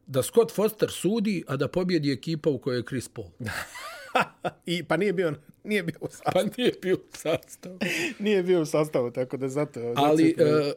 da 0.07 0.23
Scott 0.23 0.51
Foster 0.51 0.91
sudi, 0.91 1.43
a 1.47 1.57
da 1.57 1.67
pobjedi 1.67 2.11
ekipa 2.11 2.49
u 2.49 2.57
kojoj 2.57 2.77
je 2.77 2.83
Chris 2.83 3.09
Paul. 3.09 3.27
I, 4.65 4.83
pa 4.83 4.97
nije 4.97 5.13
bio, 5.13 5.33
nije 5.63 5.83
bio 5.83 5.97
u 6.01 6.07
sastavu. 6.09 6.33
Pa 6.33 6.43
nije 6.57 6.73
bio 6.81 6.95
u 6.95 7.17
sastavu. 7.17 7.77
nije 8.19 8.43
bio 8.43 8.61
u 8.61 8.65
sastavu, 8.65 9.11
tako 9.11 9.37
da 9.37 9.49
zato... 9.49 9.93
Ali, 9.95 10.35
uh, 10.39 10.73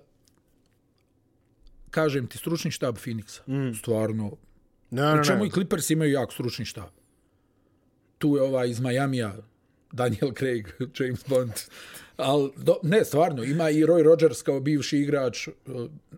kažem 1.91 2.27
ti, 2.27 2.39
stručni 2.39 2.71
štab 2.71 2.97
Phoenixa, 2.97 3.41
mm. 3.47 3.75
stvarno... 3.75 4.37
No, 4.91 5.15
no, 5.15 5.37
no. 5.37 5.45
i 5.45 5.51
Clippers 5.51 5.91
imaju 5.91 6.13
jak 6.13 6.33
stručni 6.33 6.65
štab 6.65 7.02
tu 8.23 8.37
je 8.37 8.43
ovaj 8.43 8.71
iz 8.71 8.81
Majamija, 8.81 9.37
Daniel 9.93 10.33
Craig, 10.39 10.69
James 10.99 11.25
Bond. 11.29 11.53
Al, 12.17 12.51
do, 12.57 12.77
ne, 12.83 13.05
stvarno, 13.05 13.45
ima 13.45 13.71
i 13.71 13.85
Roy 13.85 14.03
Rogers 14.03 14.43
kao 14.43 14.61
bivši 14.61 14.99
igrač, 14.99 15.49
uh, 15.49 15.55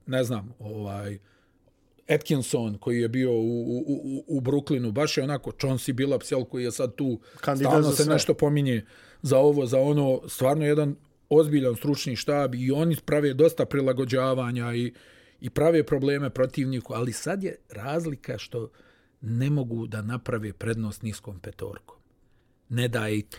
ne 0.07 0.24
znam, 0.24 0.55
ovaj, 0.59 1.18
Atkinson 2.09 2.78
koji 2.78 3.00
je 3.00 3.09
bio 3.09 3.32
u, 3.32 3.62
u, 3.62 3.84
u, 3.86 4.24
u 4.26 4.40
Brooklynu, 4.40 4.92
baš 4.92 5.16
je 5.16 5.24
onako 5.24 5.50
Chauncey 5.50 5.92
Billups, 5.92 6.32
jel, 6.32 6.44
koji 6.44 6.64
je 6.64 6.72
sad 6.72 6.94
tu, 6.94 7.20
Kandidat 7.40 7.72
stalno 7.72 7.92
se 7.92 8.05
sve. 8.05 8.12
nešto 8.12 8.34
pominje 8.34 8.84
za 9.22 9.38
ovo, 9.38 9.66
za 9.66 9.80
ono, 9.80 10.20
stvarno 10.28 10.66
jedan 10.66 10.96
ozbiljan 11.28 11.76
stručni 11.76 12.16
štab 12.16 12.55
i 12.55 12.70
oni 12.70 12.96
prave 13.05 13.34
dosta 13.34 13.64
prilagođavanja 13.64 14.74
i, 14.74 14.92
i 15.40 15.50
prave 15.50 15.82
probleme 15.82 16.30
protivniku, 16.30 16.94
ali 16.94 17.12
sad 17.12 17.44
je 17.44 17.57
razlika 17.70 18.38
što 18.38 18.68
ne 19.20 19.50
mogu 19.50 19.86
da 19.86 20.02
naprave 20.02 20.52
prednost 20.52 21.02
niskom 21.02 21.38
petorkom. 21.40 21.93
Ne 22.75 22.89
da 22.89 23.09
i 23.09 23.22
to. 23.22 23.39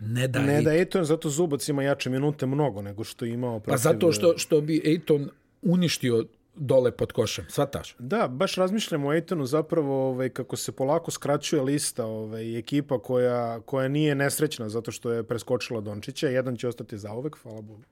Ne 0.00 0.28
da, 0.28 0.40
Ne 0.40 0.62
da 0.62 0.74
Ejton, 0.74 1.04
zato 1.04 1.30
Zubac 1.30 1.68
ima 1.68 1.82
jače 1.82 2.10
minute 2.10 2.46
mnogo 2.46 2.82
nego 2.82 3.04
što 3.04 3.24
je 3.24 3.32
imao 3.32 3.60
protiv... 3.60 3.72
Pa 3.72 3.76
zato 3.76 4.12
što, 4.12 4.38
što 4.38 4.60
bi 4.60 4.82
Ejton 4.84 5.30
uništio 5.62 6.24
dole 6.56 6.90
pod 6.90 7.12
košem, 7.12 7.44
svataš? 7.48 7.96
Da, 7.98 8.28
baš 8.28 8.54
razmišljam 8.54 9.04
o 9.04 9.12
Ejtonu 9.12 9.46
zapravo 9.46 10.08
ovaj, 10.08 10.28
kako 10.28 10.56
se 10.56 10.72
polako 10.72 11.10
skraćuje 11.10 11.62
lista 11.62 12.06
ovaj, 12.06 12.58
ekipa 12.58 12.98
koja, 12.98 13.60
koja 13.60 13.88
nije 13.88 14.14
nesrećna 14.14 14.68
zato 14.68 14.90
što 14.92 15.12
je 15.12 15.22
preskočila 15.22 15.80
Dončića. 15.80 16.28
Jedan 16.28 16.56
će 16.56 16.68
ostati 16.68 16.98
zauvek, 16.98 17.36
hvala 17.42 17.60
Bogu. 17.60 17.84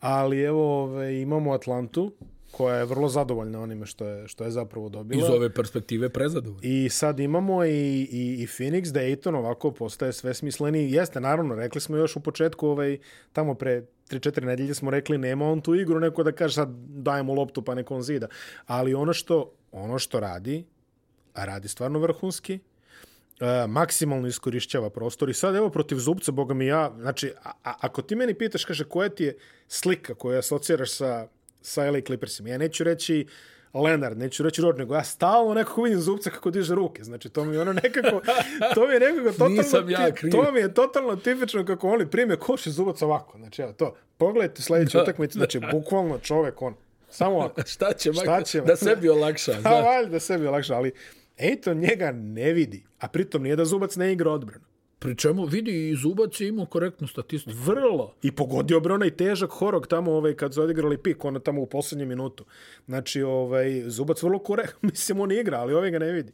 Ali 0.00 0.42
evo, 0.42 0.82
ovaj, 0.82 1.14
imamo 1.14 1.52
Atlantu 1.52 2.12
koja 2.50 2.76
je 2.76 2.84
vrlo 2.84 3.08
zadovoljna 3.08 3.60
onime 3.60 3.86
što 3.86 4.06
je, 4.06 4.28
što 4.28 4.44
je 4.44 4.50
zapravo 4.50 4.88
dobila. 4.88 5.22
Iz 5.22 5.30
ove 5.30 5.54
perspektive 5.54 6.08
prezadovoljno. 6.08 6.60
I 6.62 6.88
sad 6.88 7.20
imamo 7.20 7.64
i, 7.64 8.08
i, 8.10 8.42
i 8.42 8.46
Phoenix, 8.46 8.92
da 8.92 9.00
Ejton 9.00 9.34
ovako 9.34 9.70
postaje 9.70 10.12
sve 10.12 10.34
smisleniji. 10.34 10.92
Jeste, 10.92 11.20
naravno, 11.20 11.54
rekli 11.54 11.80
smo 11.80 11.96
još 11.96 12.16
u 12.16 12.20
početku, 12.20 12.68
ovaj, 12.68 12.98
tamo 13.32 13.54
pre 13.54 13.82
3-4 14.10 14.44
nedelje 14.44 14.74
smo 14.74 14.90
rekli 14.90 15.18
nema 15.18 15.48
on 15.48 15.60
tu 15.60 15.74
igru, 15.74 16.00
neko 16.00 16.22
da 16.22 16.32
kaže 16.32 16.54
sad 16.54 16.68
dajemo 16.88 17.34
loptu 17.34 17.62
pa 17.62 17.74
neko 17.74 17.94
on 17.94 18.02
zida. 18.02 18.28
Ali 18.66 18.94
ono 18.94 19.12
što, 19.12 19.52
ono 19.72 19.98
što 19.98 20.20
radi, 20.20 20.64
a 21.34 21.44
radi 21.44 21.68
stvarno 21.68 21.98
vrhunski, 21.98 22.58
uh, 23.40 23.70
maksimalno 23.70 24.28
iskorišćava 24.28 24.90
prostor 24.90 25.30
i 25.30 25.34
sad 25.34 25.56
evo 25.56 25.70
protiv 25.70 25.96
Zubca, 25.96 26.32
boga 26.32 26.54
mi 26.54 26.66
ja, 26.66 26.92
znači, 27.00 27.32
a, 27.44 27.50
a, 27.64 27.74
ako 27.80 28.02
ti 28.02 28.16
meni 28.16 28.34
pitaš, 28.34 28.64
kaže, 28.64 28.84
koja 28.84 29.08
ti 29.08 29.24
je 29.24 29.36
slika 29.68 30.14
koju 30.14 30.38
asociraš 30.38 30.90
sa, 30.90 31.28
sa 31.62 31.90
LA 31.90 32.00
Clippersima, 32.06 32.48
ja 32.48 32.58
neću 32.58 32.84
reći 32.84 33.26
Leonard, 33.74 34.18
neću 34.18 34.42
reći 34.42 34.62
Rod, 34.62 34.78
nego 34.78 34.94
ja 34.94 35.04
stalno 35.04 35.54
nekako 35.54 35.82
vidim 35.82 36.00
Zubca 36.00 36.30
kako 36.30 36.50
diže 36.50 36.74
ruke, 36.74 37.04
znači 37.04 37.28
to 37.28 37.44
mi 37.44 37.54
je 37.54 37.60
ono 37.60 37.72
nekako, 37.72 38.20
to 38.74 38.86
mi 38.86 38.94
je 38.94 39.00
nekako 39.00 39.32
totalno, 39.32 39.90
ja 39.90 40.12
kriv. 40.12 40.32
to 40.32 40.52
mi 40.52 40.60
je 40.60 40.74
totalno 40.74 41.16
tipično 41.16 41.64
kako 41.64 41.88
oni 41.88 42.10
prime 42.10 42.36
koš 42.36 42.66
i 42.66 42.70
Zubac 42.70 43.02
ovako, 43.02 43.38
znači 43.38 43.62
evo 43.62 43.72
to, 43.72 43.96
pogledajte 44.16 44.62
sljedeću 44.62 44.98
Da, 44.98 45.02
utakmicu, 45.02 45.38
znači 45.38 45.60
bukvalno 45.72 46.18
čovek 46.18 46.62
on, 46.62 46.74
samo 47.10 47.36
ovako, 47.36 47.62
Šta 47.74 47.92
će, 47.92 48.12
Šta 48.12 48.42
će, 48.42 48.60
da 48.60 48.76
sebi 48.76 49.08
olakša? 49.08 49.52
Znaš? 49.60 49.84
valjda 49.84 50.20
sebi 50.20 50.44
je 50.44 50.50
lakše, 50.50 50.74
ali 50.74 50.92
Ejton 51.38 51.78
njega 51.78 52.12
ne 52.12 52.52
vidi, 52.52 52.84
a 52.98 53.08
pritom 53.08 53.42
nije 53.42 53.56
da 53.56 53.64
Zubac 53.64 53.96
ne 53.96 54.12
igra 54.12 54.30
odbranu. 54.30 54.64
Pri 55.00 55.16
čemu 55.16 55.44
vidi 55.44 55.88
i 55.90 55.96
Zubac 55.96 56.40
je 56.40 56.48
imao 56.48 56.66
korektnu 56.66 57.06
statistiku. 57.06 57.56
Vrlo. 57.64 58.14
I 58.22 58.32
pogodio 58.32 58.80
bre 58.80 58.94
onaj 58.94 59.10
težak 59.10 59.50
horog 59.50 59.86
tamo 59.86 60.12
ovaj, 60.12 60.34
kad 60.34 60.54
su 60.54 60.62
odigrali 60.62 60.98
pik, 60.98 61.24
ono 61.24 61.38
tamo 61.38 61.62
u 61.62 61.66
poslednjem 61.66 62.08
minutu. 62.08 62.44
Znači, 62.86 63.22
ovaj, 63.22 63.82
Zubac 63.86 64.22
vrlo 64.22 64.38
korekt, 64.38 64.82
mislim, 64.92 65.20
on 65.20 65.32
igra, 65.32 65.60
ali 65.60 65.74
ovaj 65.74 65.90
ga 65.90 65.98
ne 65.98 66.12
vidi. 66.12 66.32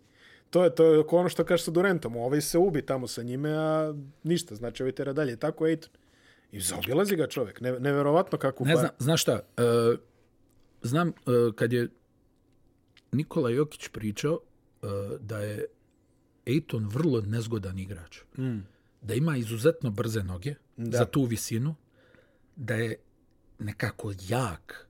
To 0.50 0.64
je, 0.64 0.74
to 0.74 0.84
je 0.84 1.04
ono 1.10 1.28
što 1.28 1.44
kaže 1.44 1.62
sa 1.62 1.70
Durentom. 1.70 2.16
Ovaj 2.16 2.40
se 2.40 2.58
ubi 2.58 2.82
tamo 2.82 3.06
sa 3.06 3.22
njime, 3.22 3.50
a 3.50 3.94
ništa. 4.22 4.54
Znači, 4.54 4.82
ovaj 4.82 4.92
tera 4.92 5.12
dalje. 5.12 5.36
Tako 5.36 5.66
je 5.66 5.72
Ejton. 5.72 5.90
I 6.52 6.60
zaobilazi 6.60 7.16
ga 7.16 7.26
čovek. 7.26 7.60
Ne, 7.60 7.80
neverovatno 7.80 8.38
kako... 8.38 8.64
Ne 8.64 8.76
znam, 8.76 8.90
znaš 8.98 9.22
šta, 9.22 9.40
uh, 9.56 9.98
znam 10.82 11.08
uh, 11.08 11.54
kad 11.54 11.72
je 11.72 11.88
Nikola 13.12 13.50
Jokić 13.50 13.88
pričao 13.88 14.32
uh, 14.82 14.90
da 15.20 15.38
je 15.38 15.66
Ejton 16.46 16.88
vrlo 16.88 17.20
nezgodan 17.20 17.78
igrač. 17.78 18.18
Mm. 18.38 18.58
Da 19.02 19.14
ima 19.14 19.36
izuzetno 19.36 19.90
brze 19.90 20.22
noge 20.22 20.54
da. 20.76 20.98
za 20.98 21.04
tu 21.04 21.24
visinu, 21.24 21.74
da 22.56 22.74
je 22.74 22.96
nekako 23.58 24.12
jak. 24.28 24.86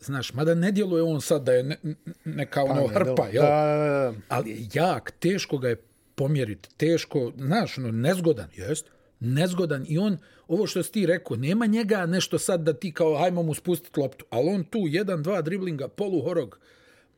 Znaš, 0.00 0.34
mada 0.34 0.54
ne 0.54 0.72
djeluje 0.72 1.02
on 1.02 1.20
sad 1.20 1.42
da 1.42 1.52
je 1.52 1.62
ne, 1.62 1.76
neka 2.24 2.62
ono 2.62 2.80
ne, 2.80 2.88
hrpa, 2.88 3.28
jel? 3.32 3.42
da, 3.42 3.48
da, 3.48 4.12
da. 4.12 4.14
ali 4.28 4.50
je 4.50 4.68
jak, 4.74 5.10
teško 5.10 5.58
ga 5.58 5.68
je 5.68 5.82
pomjeriti, 6.14 6.68
teško, 6.76 7.32
znaš, 7.36 7.78
ono, 7.78 7.90
nezgodan. 7.90 8.48
Jest. 8.56 8.86
Nezgodan 9.20 9.84
i 9.88 9.98
on, 9.98 10.18
ovo 10.48 10.66
što 10.66 10.82
si 10.82 10.92
ti 10.92 11.06
rekao, 11.06 11.36
nema 11.36 11.66
njega 11.66 12.06
nešto 12.06 12.38
sad 12.38 12.60
da 12.62 12.72
ti 12.72 12.92
kao, 12.92 13.18
hajmo 13.18 13.42
mu 13.42 13.54
spustiti 13.54 14.00
loptu, 14.00 14.24
ali 14.30 14.48
on 14.48 14.64
tu, 14.64 14.78
jedan, 14.86 15.22
dva 15.22 15.42
driblinga, 15.42 15.88
poluhorog, 15.88 16.58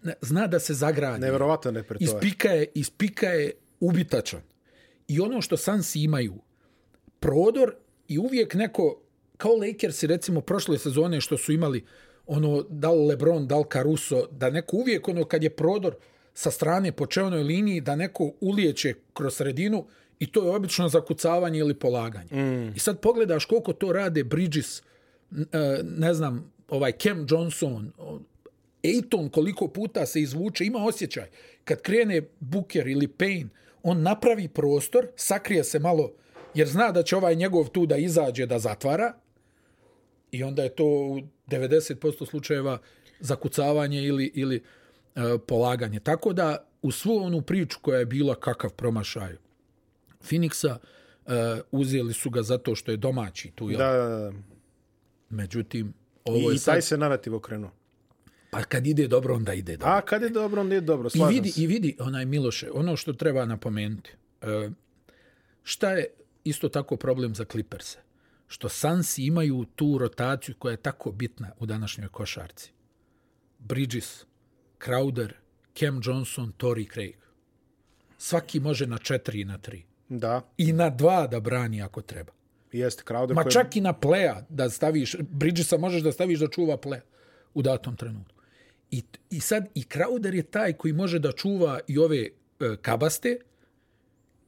ne, 0.02 0.14
zna 0.20 0.46
da 0.46 0.58
se 0.58 0.74
zagradi. 0.74 1.20
Neverovatan 1.20 1.74
repertoar. 1.74 2.24
Ispika 2.24 2.48
je, 2.48 2.66
ispika 2.74 3.26
je 3.26 3.52
ubitačan. 3.80 4.40
I 5.08 5.20
ono 5.20 5.40
što 5.42 5.56
Sansi 5.56 6.02
imaju, 6.02 6.34
prodor 7.20 7.74
i 8.08 8.18
uvijek 8.18 8.54
neko, 8.54 9.02
kao 9.36 9.52
Lakersi 9.56 10.06
recimo 10.06 10.40
prošle 10.40 10.78
sezone 10.78 11.20
što 11.20 11.38
su 11.38 11.52
imali 11.52 11.84
ono, 12.26 12.62
da 12.68 12.90
li 12.90 13.06
Lebron, 13.06 13.46
da 13.46 13.58
li 13.58 13.64
Caruso, 13.72 14.26
da 14.30 14.50
neko 14.50 14.76
uvijek 14.76 15.08
ono 15.08 15.24
kad 15.24 15.42
je 15.42 15.50
prodor 15.50 15.94
sa 16.34 16.50
strane 16.50 16.92
po 16.92 17.06
čevnoj 17.06 17.42
liniji, 17.42 17.80
da 17.80 17.96
neko 17.96 18.32
ulijeće 18.40 18.94
kroz 19.14 19.34
sredinu 19.34 19.86
i 20.18 20.26
to 20.26 20.44
je 20.44 20.56
obično 20.56 20.88
zakucavanje 20.88 21.58
ili 21.58 21.74
polaganje. 21.74 22.42
Mm. 22.42 22.72
I 22.76 22.78
sad 22.78 23.00
pogledaš 23.00 23.44
koliko 23.44 23.72
to 23.72 23.92
rade 23.92 24.24
Bridges, 24.24 24.78
e, 24.78 24.82
ne 25.82 26.14
znam, 26.14 26.52
ovaj 26.68 26.92
Cam 26.92 27.26
Johnson, 27.30 27.92
Ejton 28.82 29.28
koliko 29.28 29.68
puta 29.68 30.06
se 30.06 30.20
izvuče, 30.20 30.64
ima 30.64 30.84
osjećaj. 30.84 31.28
Kad 31.64 31.82
krene 31.82 32.22
Booker 32.40 32.86
ili 32.86 33.08
Payne, 33.08 33.48
on 33.82 34.02
napravi 34.02 34.48
prostor, 34.48 35.06
sakrije 35.16 35.64
se 35.64 35.78
malo, 35.78 36.12
jer 36.54 36.68
zna 36.68 36.92
da 36.92 37.02
će 37.02 37.16
ovaj 37.16 37.34
njegov 37.34 37.68
tu 37.68 37.86
da 37.86 37.96
izađe 37.96 38.46
da 38.46 38.58
zatvara, 38.58 39.12
i 40.30 40.42
onda 40.42 40.62
je 40.62 40.74
to 40.74 40.84
u 40.84 41.20
90% 41.46 42.26
slučajeva 42.26 42.78
zakucavanje 43.20 44.02
ili, 44.02 44.32
ili 44.34 44.62
uh, 45.16 45.22
polaganje. 45.46 46.00
Tako 46.00 46.32
da 46.32 46.66
u 46.82 46.92
svu 46.92 47.16
onu 47.16 47.42
priču 47.42 47.78
koja 47.82 47.98
je 47.98 48.06
bila 48.06 48.34
kakav 48.34 48.72
promašaj 48.72 49.36
Phoenixa, 50.20 50.76
uh, 51.26 51.32
uzeli 51.70 52.12
su 52.14 52.30
ga 52.30 52.42
zato 52.42 52.74
što 52.74 52.90
je 52.90 52.96
domaći 52.96 53.50
tu. 53.50 53.70
Jel? 53.70 53.78
Da, 53.78 53.92
da, 53.92 54.08
da. 54.08 54.32
Međutim, 55.28 55.94
ovo 56.24 56.50
I, 56.50 56.52
je 56.52 56.54
I 56.54 56.58
sad, 56.58 56.74
taj 56.74 56.82
se 56.82 56.98
narativ 56.98 57.34
okrenuo. 57.34 57.70
Pa 58.50 58.62
kad 58.62 58.86
ide 58.86 59.08
dobro, 59.08 59.34
onda 59.34 59.54
ide 59.54 59.76
dobro. 59.76 59.88
A 59.88 60.00
kad 60.00 60.22
je 60.22 60.28
dobro, 60.30 60.60
onda 60.60 60.74
je 60.74 60.80
dobro. 60.80 61.08
I 61.14 61.24
vidi, 61.26 61.50
se. 61.50 61.62
I 61.62 61.66
vidi, 61.66 61.96
onaj 62.00 62.24
Miloše, 62.24 62.70
ono 62.72 62.96
što 62.96 63.12
treba 63.12 63.44
napomenuti. 63.44 64.10
E, 64.42 64.70
šta 65.62 65.90
je 65.90 66.06
isto 66.44 66.68
tako 66.68 66.96
problem 66.96 67.34
za 67.34 67.44
Clippers? 67.44 67.96
Što 68.48 68.68
Sansi 68.68 69.24
imaju 69.24 69.64
tu 69.66 69.98
rotaciju 69.98 70.54
koja 70.58 70.70
je 70.70 70.76
tako 70.76 71.12
bitna 71.12 71.52
u 71.58 71.66
današnjoj 71.66 72.08
košarci. 72.08 72.70
Bridges, 73.58 74.24
Crowder, 74.80 75.30
Cam 75.74 76.00
Johnson, 76.04 76.52
Tory 76.58 76.92
Craig. 76.92 77.16
Svaki 78.18 78.60
može 78.60 78.86
na 78.86 78.98
četiri 78.98 79.40
i 79.40 79.44
na 79.44 79.58
tri. 79.58 79.84
Da, 80.08 80.42
I 80.56 80.72
na 80.72 80.90
dva 80.90 81.26
da 81.26 81.40
brani 81.40 81.82
ako 81.82 82.02
treba. 82.02 82.32
jeste. 82.72 83.02
Crowder 83.04 83.34
Ma 83.34 83.42
koji- 83.42 83.52
čak 83.52 83.76
i 83.76 83.80
na 83.80 83.92
pleja 83.92 84.46
da 84.48 84.70
staviš, 84.70 85.16
Bridgesa 85.20 85.78
možeš 85.78 86.02
da 86.02 86.12
staviš 86.12 86.38
da 86.40 86.48
čuva 86.48 86.76
pleja 86.76 87.02
u 87.54 87.62
datom 87.62 87.96
trenutku. 87.96 88.39
I, 88.90 89.02
I 89.30 89.40
sad 89.40 89.68
i 89.74 89.82
Crowder 89.82 90.34
je 90.34 90.42
taj 90.42 90.72
koji 90.72 90.92
može 90.92 91.18
da 91.18 91.32
čuva 91.32 91.80
i 91.86 91.98
ove 91.98 92.18
e, 92.18 92.30
kabaste, 92.82 93.38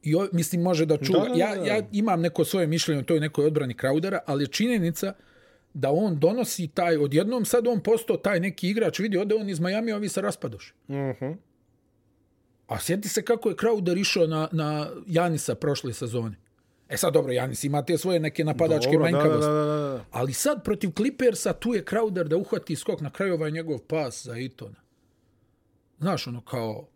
i 0.03 0.15
o, 0.15 0.27
mislim 0.31 0.61
može 0.61 0.85
da 0.85 0.97
čuva. 0.97 1.19
Da, 1.19 1.29
da, 1.29 1.33
da. 1.33 1.39
Ja, 1.39 1.75
ja 1.75 1.83
imam 1.91 2.21
neko 2.21 2.45
svoje 2.45 2.67
mišljenje 2.67 3.01
o 3.01 3.03
toj 3.03 3.19
nekoj 3.19 3.45
odbrani 3.45 3.73
Crowdera, 3.73 4.19
ali 4.25 4.43
je 4.43 4.47
činjenica 4.47 5.13
da 5.73 5.91
on 5.91 6.19
donosi 6.19 6.67
taj, 6.67 6.97
odjednom 6.97 7.45
sad 7.45 7.67
on 7.67 7.79
postao 7.79 8.17
taj 8.17 8.39
neki 8.39 8.69
igrač, 8.69 8.99
vidi, 8.99 9.17
ode 9.17 9.35
on 9.35 9.49
iz 9.49 9.59
Miami, 9.59 9.91
ovi 9.91 10.09
se 10.09 10.21
raspadoši. 10.21 10.73
Uh 10.87 10.95
-huh. 10.95 11.35
A 12.67 12.79
sjeti 12.79 13.09
se 13.09 13.21
kako 13.21 13.49
je 13.49 13.55
Crowder 13.55 13.99
išao 13.99 14.27
na, 14.27 14.47
na 14.51 14.89
Janisa 15.07 15.55
prošle 15.55 15.93
sezone. 15.93 16.35
E 16.93 16.97
sad 16.97 17.13
dobro, 17.13 17.31
Janis 17.33 17.63
ima 17.63 17.85
te 17.85 17.97
svoje 17.97 18.19
neke 18.19 18.43
napadačke 18.43 18.91
Dobro, 18.91 19.05
da, 19.05 19.11
da, 19.11 19.17
manjkavosti. 19.17 19.51
da, 19.51 19.63
da, 19.63 19.93
da. 19.97 20.05
Ali 20.11 20.33
sad 20.33 20.63
protiv 20.63 20.89
Clippersa 20.97 21.53
tu 21.53 21.73
je 21.73 21.85
Crowder 21.85 22.23
da 22.23 22.37
uhvati 22.37 22.75
skok 22.75 23.01
na 23.01 23.09
kraju 23.09 23.33
ovaj 23.33 23.51
njegov 23.51 23.79
pas 23.79 24.25
za 24.25 24.37
Itona. 24.37 24.81
Znaš, 25.99 26.27
ono 26.27 26.41
kao, 26.41 26.87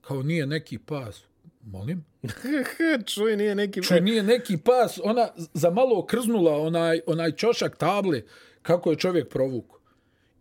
kao 0.00 0.22
nije 0.22 0.46
neki 0.46 0.78
pas. 0.78 1.22
Molim? 1.62 2.04
Čuj, 3.14 3.36
nije 3.36 3.54
neki... 3.54 3.82
Čuj, 3.82 4.00
nije 4.00 4.22
neki 4.22 4.56
pas, 4.56 5.00
ona 5.02 5.28
za 5.54 5.70
malo 5.70 5.98
okrznula 5.98 6.58
onaj, 6.58 7.00
onaj 7.06 7.32
čošak 7.32 7.76
table 7.76 8.22
kako 8.62 8.90
je 8.90 8.96
čovjek 8.96 9.28
provuku. 9.28 9.78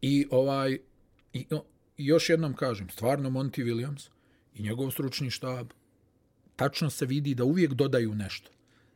I 0.02 0.28
ovaj, 0.32 0.78
i, 1.34 1.46
o, 1.52 1.64
i 1.98 2.06
još 2.06 2.30
jednom 2.30 2.54
kažem, 2.54 2.90
stvarno 2.90 3.30
Monty 3.30 3.64
Williams 3.64 4.10
i 4.56 4.64
njegov 4.64 4.92
stručni 4.92 5.30
štab, 5.30 5.68
tačno 6.56 6.90
se 6.90 7.06
vidi 7.06 7.36
da 7.36 7.44
uvijek 7.44 7.74
dodaju 7.74 8.16
nešto. 8.16 8.53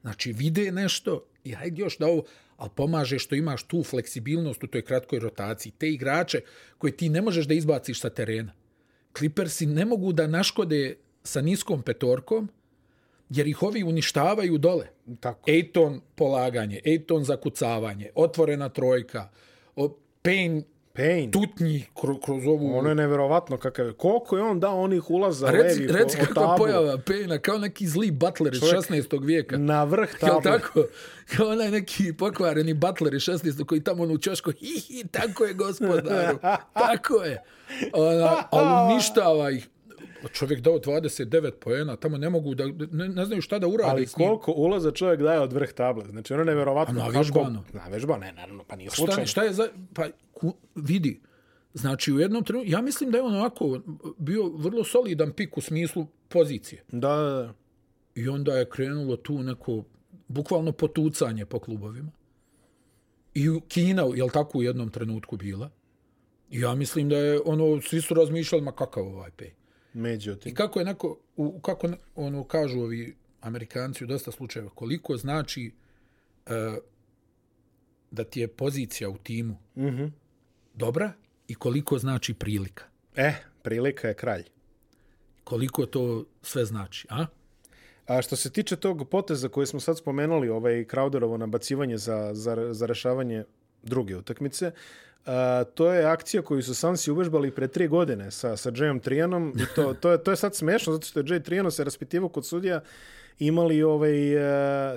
Znači, 0.08 0.32
vide 0.32 0.72
nešto 0.72 1.26
i 1.44 1.52
hajde 1.52 1.82
još 1.82 1.98
da 1.98 2.08
ovo, 2.08 2.24
ali 2.58 2.70
pomaže 2.76 3.20
što 3.20 3.36
imaš 3.36 3.64
tu 3.64 3.84
fleksibilnost 3.84 4.64
u 4.64 4.68
toj 4.68 4.82
kratkoj 4.82 5.20
rotaciji. 5.20 5.72
Te 5.78 5.90
igrače 5.90 6.42
koje 6.78 6.98
ti 6.98 7.10
ne 7.10 7.22
možeš 7.22 7.46
da 7.46 7.54
izbaciš 7.54 8.02
sa 8.02 8.10
terena. 8.10 8.54
Clippersi 9.18 9.66
ne 9.66 9.86
mogu 9.86 10.14
da 10.14 10.28
naškode 10.28 10.96
sa 11.24 11.42
niskom 11.42 11.82
petorkom, 11.82 12.48
jer 13.30 13.48
ih 13.48 13.64
ovi 13.64 13.84
uništavaju 13.84 14.58
dole. 14.58 14.88
Tako. 15.20 15.52
Ejton 15.52 16.02
polaganje, 16.16 16.82
Ejton 16.86 17.24
zakucavanje, 17.24 18.10
otvorena 18.16 18.70
trojka, 18.70 19.30
o, 19.76 19.98
Payne 20.98 21.32
tutnji 21.32 21.86
kroz, 22.02 22.18
kroz 22.26 22.48
ovu... 22.48 22.78
Ono 22.78 22.90
je 22.90 22.96
neverovatno 22.96 23.58
kakav 23.58 23.86
je. 23.86 23.94
Koliko 23.94 24.38
je 24.38 24.44
on 24.44 24.60
dao 24.60 24.82
onih 24.82 25.10
ulaza 25.10 25.52
Reci, 25.52 25.80
levi 25.80 25.94
reci 25.94 26.18
kako 26.18 26.34
tablu. 26.34 26.58
pojava 26.58 26.98
Payna, 26.98 27.40
kao 27.40 27.58
neki 27.58 27.88
zli 27.88 28.12
butler 28.12 28.54
iz 28.54 28.60
Čovjek 28.60 28.76
16. 28.78 29.26
vijeka. 29.26 29.58
Na 29.58 29.84
vrh 29.84 30.10
Jel 30.22 30.30
table. 30.30 30.52
tako? 30.52 30.84
Kao 31.36 31.48
onaj 31.48 31.72
neki 31.72 32.14
pokvareni 32.14 32.74
butler 32.74 33.14
iz 33.14 33.22
16. 33.22 33.66
koji 33.66 33.84
tamo 33.84 34.04
ono 34.04 34.14
u 34.14 34.18
čošku, 34.18 34.52
hi, 34.52 34.80
hi, 34.80 35.08
tako 35.12 35.46
je 35.46 35.54
gospodaru, 35.54 36.38
tako 36.88 37.24
je. 37.24 37.44
Ona, 37.94 38.44
ali 38.52 38.94
uništava 38.94 39.52
ih. 39.52 39.70
Čovjek 40.34 40.60
dao 40.62 40.74
29 40.80 41.52
poena, 41.52 41.96
tamo 41.96 42.18
ne 42.18 42.30
mogu 42.30 42.56
da, 42.56 42.66
ne, 42.92 43.10
ne 43.10 43.26
znaju 43.26 43.42
šta 43.42 43.60
da 43.60 43.68
urade 43.68 43.92
Ali 43.92 44.06
koliko 44.08 44.52
ulaza 44.52 44.92
čovjek 44.92 45.22
daje 45.22 45.40
od 45.40 45.54
vrh 45.54 45.72
table. 45.72 46.06
Znači 46.10 46.34
ono 46.34 46.42
je 46.42 46.46
neverovatno. 46.46 47.02
A 47.02 47.04
na 47.04 47.20
vežbano? 47.20 47.64
Na 47.74 47.88
vežbano, 47.88 48.20
ne, 48.20 48.32
naravno, 48.32 48.64
pa 48.68 48.76
nije 48.76 48.90
Šta, 48.90 48.96
slučajno. 48.96 49.28
šta 49.28 49.44
je 49.44 49.54
za... 49.54 49.68
Pa, 49.94 50.06
ku, 50.38 50.54
vidi, 50.76 51.22
znači 51.74 52.14
u 52.14 52.20
jednom 52.20 52.44
trenutku, 52.44 52.72
ja 52.72 52.82
mislim 52.82 53.12
da 53.12 53.18
je 53.18 53.24
on 53.24 53.36
onako 53.36 53.82
bio 54.18 54.50
vrlo 54.50 54.84
solidan 54.84 55.32
pik 55.34 55.58
u 55.58 55.62
smislu 55.62 56.08
pozicije. 56.28 56.84
Da, 56.92 57.16
da, 57.16 57.32
da. 57.32 57.54
I 58.16 58.28
onda 58.30 58.58
je 58.58 58.70
krenulo 58.70 59.16
tu 59.18 59.44
neko, 59.44 59.84
bukvalno 60.28 60.72
potucanje 60.72 61.46
po 61.46 61.60
klubovima. 61.60 62.12
I 63.34 63.60
Kina, 63.68 64.02
je 64.16 64.24
li 64.24 64.30
tako 64.34 64.58
u 64.58 64.64
jednom 64.64 64.90
trenutku 64.90 65.38
bila? 65.38 65.70
I 66.52 66.60
ja 66.60 66.76
mislim 66.76 67.10
da 67.10 67.18
je, 67.18 67.40
ono, 67.46 67.82
svi 67.82 68.02
su 68.02 68.14
razmišljali, 68.14 68.64
ma 68.64 68.72
kakav 68.72 69.04
ovaj 69.08 69.32
pej. 69.32 69.48
I 69.94 69.98
Međutim. 69.98 70.56
kako 70.56 70.80
je 70.80 70.86
neko, 70.86 71.18
u, 71.36 71.60
kako 71.60 71.88
ono 72.16 72.44
kažu 72.44 72.80
ovi 72.80 73.16
Amerikanci 73.42 74.04
u 74.04 74.08
dosta 74.08 74.32
slučajeva, 74.32 74.70
koliko 74.70 75.18
znači 75.18 75.72
e, 76.46 76.78
da 78.12 78.24
ti 78.24 78.40
je 78.40 78.48
pozicija 78.48 79.10
u 79.10 79.18
timu 79.18 79.58
Mhm. 79.76 80.06
Dobra 80.78 81.12
i 81.48 81.56
koliko 81.56 81.98
znači 81.98 82.34
prilika. 82.34 82.84
Eh, 83.16 83.34
prilika 83.62 84.08
je 84.08 84.14
kralj. 84.14 84.44
Koliko 85.44 85.86
to 85.86 86.26
sve 86.42 86.66
znači, 86.66 87.08
a? 87.10 87.26
A 88.08 88.22
što 88.22 88.36
se 88.36 88.50
tiče 88.50 88.76
tog 88.76 89.10
poteza 89.10 89.50
koji 89.50 89.68
smo 89.68 89.80
sad 89.80 89.98
spomenuli, 89.98 90.50
ovaj 90.50 90.86
Crowderovo 90.86 91.38
nabacivanje 91.38 91.98
za, 91.98 92.34
za, 92.34 92.74
za 92.74 92.86
rešavanje 92.86 93.44
druge 93.84 94.16
utakmice, 94.16 94.72
a, 95.28 95.64
to 95.66 95.94
je 95.94 96.06
akcija 96.06 96.42
koju 96.42 96.64
su 96.64 96.76
Sansi 96.76 97.12
uvežbali 97.12 97.52
pre 97.52 97.68
tri 97.68 97.88
godine 97.88 98.32
sa, 98.32 98.58
sa 98.58 98.72
Jayom 98.72 99.00
Trianom 99.00 99.54
i 99.58 99.76
to, 99.76 99.94
to, 100.02 100.12
je, 100.12 100.24
to 100.24 100.32
je 100.32 100.38
sad 100.38 100.56
smešno 100.56 100.94
zato 100.94 101.08
što 101.08 101.20
je 101.20 101.24
Jay 101.24 101.42
Triano 101.42 101.72
se 101.72 101.84
raspitivao 101.84 102.30
kod 102.30 102.46
sudija 102.46 102.82
imali 103.40 103.84
ovaj, 103.84 104.36
uh, 104.36 104.42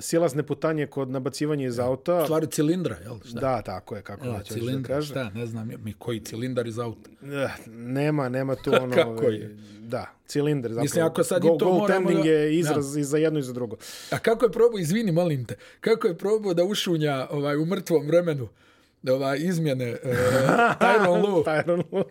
silazne 0.00 0.42
putanje 0.42 0.86
kod 0.86 1.10
nabacivanja 1.10 1.66
iz 1.66 1.78
auta. 1.78 2.16
U 2.16 2.24
stvari 2.24 2.46
cilindra, 2.46 2.96
jel? 2.96 3.14
Šta? 3.20 3.40
Da, 3.40 3.62
tako 3.62 3.96
je, 3.96 4.02
kako 4.02 4.26
Ja, 4.26 4.32
da 4.32 4.42
cilindra, 4.44 4.94
kaže. 4.94 5.06
šta, 5.06 5.30
ne 5.30 5.46
znam, 5.46 5.70
mi 5.78 5.92
koji 5.92 6.20
cilindar 6.20 6.66
iz 6.66 6.78
auta. 6.78 7.10
Eh, 7.22 7.48
Nema, 7.68 8.28
nema 8.28 8.54
tu 8.54 8.70
ono... 8.82 8.94
Kako 8.94 9.10
ovaj, 9.10 9.34
je? 9.34 9.56
Da, 9.80 10.06
cilindar. 10.26 10.70
Zapravo. 10.70 10.82
Mislim, 10.82 11.04
ako 11.04 11.24
sad 11.24 11.44
i 11.44 11.48
Go- 11.48 11.56
to 11.58 11.72
moramo 11.72 12.10
da- 12.12 12.18
je 12.20 12.58
izraz 12.58 12.96
i 12.96 13.04
za 13.04 13.18
jedno 13.18 13.38
i 13.38 13.42
za 13.42 13.52
drugo. 13.52 13.76
A 14.10 14.18
kako 14.18 14.44
je 14.44 14.52
probao, 14.52 14.78
izvini, 14.78 15.12
molim 15.12 15.44
te, 15.44 15.56
kako 15.80 16.06
je 16.06 16.18
probao 16.18 16.54
da 16.54 16.64
ušunja 16.64 17.26
ovaj, 17.30 17.56
u 17.56 17.66
mrtvom 17.66 18.06
vremenu 18.06 18.48
ovaj, 19.08 19.38
izmjene 19.38 19.92
uh, 19.92 19.98
Tyron 20.80 21.22
Lue, 21.22 21.44
Tyron 21.50 21.82
Lue. 21.92 22.04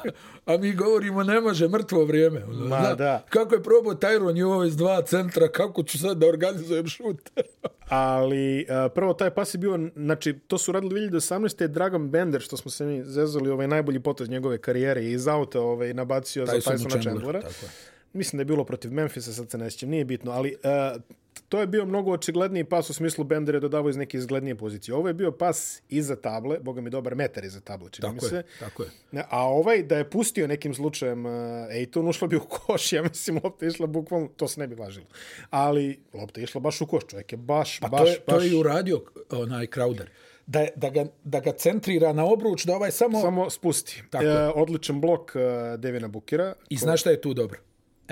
a 0.46 0.56
mi 0.56 0.72
govorimo 0.72 1.22
ne 1.22 1.40
može 1.40 1.68
mrtvo 1.68 2.04
vrijeme. 2.04 2.44
Ono, 2.44 2.66
Ma, 2.66 2.80
zna, 2.80 2.94
da. 2.94 3.24
Kako 3.28 3.54
je 3.54 3.62
probao 3.62 3.94
Tyron 3.94 4.38
i 4.38 4.42
ovo 4.42 4.64
iz 4.64 4.76
dva 4.76 5.02
centra, 5.02 5.48
kako 5.48 5.82
ću 5.82 5.98
sad 5.98 6.18
da 6.18 6.26
organizujem 6.26 6.86
šut? 6.86 7.30
Ali 7.88 8.66
uh, 8.68 8.92
prvo 8.94 9.14
taj 9.14 9.30
pas 9.30 9.54
je 9.54 9.58
bio, 9.58 9.88
znači 9.96 10.38
to 10.46 10.58
su 10.58 10.72
radili 10.72 11.10
2018. 11.10 11.66
Dragon 11.66 12.10
Bender, 12.10 12.40
što 12.40 12.56
smo 12.56 12.70
se 12.70 12.84
mi 12.86 13.04
zezali, 13.04 13.50
ovaj 13.50 13.68
najbolji 13.68 14.00
potez 14.00 14.28
njegove 14.28 14.58
karijere 14.58 15.04
i 15.04 15.12
iz 15.12 15.28
auta 15.28 15.60
ovaj, 15.60 15.94
nabacio 15.94 16.46
za 16.46 16.52
Tysonu 16.52 16.72
Tysona 16.72 16.88
Chandleru, 16.88 17.18
Chandlera. 17.18 17.40
tako 17.40 17.66
je. 17.66 17.91
Mislim 18.12 18.38
da 18.38 18.40
je 18.40 18.44
bilo 18.44 18.64
protiv 18.64 18.92
Memphisa, 18.92 19.32
sad 19.32 19.50
se 19.50 19.58
ne 19.58 19.70
sjećam, 19.70 19.88
nije 19.88 20.04
bitno, 20.04 20.32
ali 20.32 20.56
uh, 20.94 21.02
to 21.48 21.60
je 21.60 21.66
bio 21.66 21.86
mnogo 21.86 22.12
očigledniji 22.12 22.64
pas 22.64 22.90
u 22.90 22.94
smislu 22.94 23.24
Bender 23.24 23.54
je 23.54 23.60
dodavao 23.60 23.90
iz 23.90 23.96
neke 23.96 24.16
izglednije 24.16 24.54
pozicije. 24.54 24.94
Ovo 24.94 25.08
je 25.08 25.14
bio 25.14 25.32
pas 25.32 25.82
iza 25.88 26.16
table, 26.16 26.58
boga 26.58 26.80
mi 26.80 26.90
dobar 26.90 27.14
metar 27.14 27.44
iza 27.44 27.60
table, 27.60 27.90
čini 27.90 28.08
mi 28.08 28.14
Tako 28.14 28.28
se. 28.28 28.36
je, 28.36 28.42
tako 28.60 28.82
je. 28.82 28.90
A 29.30 29.46
ovaj, 29.48 29.82
da 29.82 29.96
je 29.96 30.10
pustio 30.10 30.46
nekim 30.46 30.74
slučajem 30.74 31.26
uh, 31.26 31.32
Ejton, 31.70 32.08
ušla 32.08 32.28
bi 32.28 32.36
u 32.36 32.40
koš, 32.40 32.92
ja 32.92 33.02
mislim, 33.02 33.40
lopta 33.44 33.66
išla 33.66 33.86
bukvalno, 33.86 34.28
to 34.36 34.48
se 34.48 34.60
ne 34.60 34.66
bi 34.66 34.74
važilo. 34.74 35.06
Ali 35.50 36.00
lopta 36.14 36.40
je 36.40 36.44
išla 36.44 36.60
baš 36.60 36.80
u 36.80 36.86
koš, 36.86 37.02
čovjek 37.06 37.32
je 37.32 37.38
baš, 37.38 37.80
Pa 37.80 37.88
baš, 37.88 38.00
to 38.00 38.06
je, 38.06 38.18
baš... 38.26 38.36
to 38.36 38.40
je 38.40 38.50
i 38.50 38.54
uradio 38.54 39.02
onaj 39.30 39.66
Crowder. 39.66 40.06
Da, 40.46 40.66
da, 40.76 40.90
ga, 40.90 41.06
da 41.24 41.40
ga 41.40 41.52
centrira 41.52 42.12
na 42.12 42.24
obruč, 42.24 42.64
da 42.64 42.76
ovaj 42.76 42.90
samo... 42.90 43.20
Samo 43.20 43.50
spusti. 43.50 44.02
Tako 44.10 44.24
e, 44.24 44.48
odličan 44.54 45.00
blok 45.00 45.32
uh, 45.34 45.80
Devina 45.80 46.08
Bukira. 46.08 46.54
I 46.68 46.76
znaš 46.76 47.00
šta 47.00 47.10
je 47.10 47.20
tu 47.20 47.34
dobro? 47.34 47.58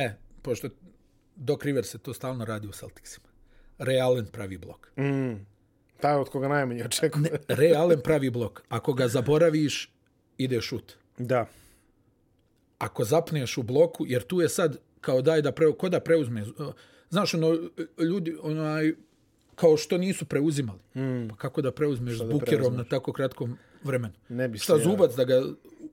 E, 0.01 0.15
pošto 0.43 0.69
Doc 1.37 1.65
Rivers 1.65 1.89
se 1.89 1.99
to 1.99 2.15
stalno 2.15 2.45
radi 2.45 2.69
u 2.69 2.73
Celticsima. 2.73 3.27
Ray 3.79 4.03
Allen 4.03 4.27
pravi 4.27 4.59
blok. 4.59 4.93
Taj 6.01 6.15
od 6.15 6.29
koga 6.29 6.49
najmanje 6.49 6.85
očekuje. 6.85 7.23
Ne. 7.23 7.57
Ray 7.57 7.77
Allen 7.77 8.01
pravi 8.05 8.31
blok. 8.31 8.63
Ako 8.69 8.93
ga 8.93 9.09
zaboraviš, 9.09 9.93
ide 10.39 10.61
šut. 10.61 10.93
Da. 11.19 11.47
Ako 12.79 13.05
zapneš 13.05 13.59
u 13.59 13.63
bloku, 13.63 14.07
jer 14.07 14.23
tu 14.23 14.41
je 14.41 14.49
sad 14.49 14.77
kao 15.01 15.23
daj 15.23 15.43
da 15.43 15.53
pre, 15.53 15.67
ko 15.79 15.89
da 15.89 16.01
preuzme. 16.01 16.45
Znaš, 17.11 17.35
ono, 17.35 17.69
ljudi, 17.99 18.37
onaj, 18.43 18.93
kao 19.55 19.77
što 19.77 19.99
nisu 19.99 20.25
preuzimali. 20.25 20.81
Mm. 20.95 21.29
Pa 21.29 21.37
kako 21.37 21.63
da 21.63 21.73
preuzmeš 21.73 22.15
s 22.15 22.19
da 22.19 22.25
bukerom 22.25 22.61
preuzmeš? 22.61 22.79
na 22.79 22.85
tako 22.85 23.13
kratkom 23.13 23.57
vremenu? 23.83 24.15
Ne 24.29 24.49
bi 24.49 24.59
Šta 24.59 24.75
se 24.77 24.81
ja- 24.81 24.85
zubac 24.85 25.15
da 25.15 25.25
ga 25.25 25.43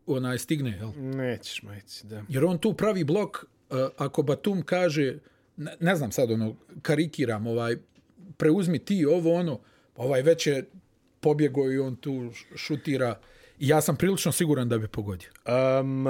onaj 0.06 0.38
stigne, 0.38 0.72
jel? 0.72 0.92
Nećeš, 0.98 1.64
majci, 1.64 2.08
da. 2.08 2.24
Jer 2.30 2.46
on 2.46 2.58
tu 2.58 2.74
pravi 2.74 3.04
blok, 3.04 3.46
E, 3.70 3.88
ako 3.98 4.24
Batum 4.24 4.62
kaže, 4.62 5.20
ne, 5.58 5.76
ne 5.80 5.96
znam 5.96 6.12
sad, 6.12 6.32
ono, 6.32 6.56
karikiram, 6.82 7.48
ovaj, 7.48 7.76
preuzmi 8.38 8.80
ti 8.80 9.06
ovo, 9.06 9.34
ono, 9.34 9.60
pa 9.94 10.04
ovaj 10.04 10.22
već 10.22 10.48
je 10.48 10.70
pobjegao 11.20 11.72
i 11.72 11.80
on 11.80 11.96
tu 11.96 12.32
šutira. 12.56 13.20
I 13.60 13.68
ja 13.68 13.82
sam 13.82 13.96
prilično 13.96 14.32
siguran 14.32 14.70
da 14.70 14.78
bi 14.78 14.88
pogodio. 14.88 15.30
Um, 15.80 16.06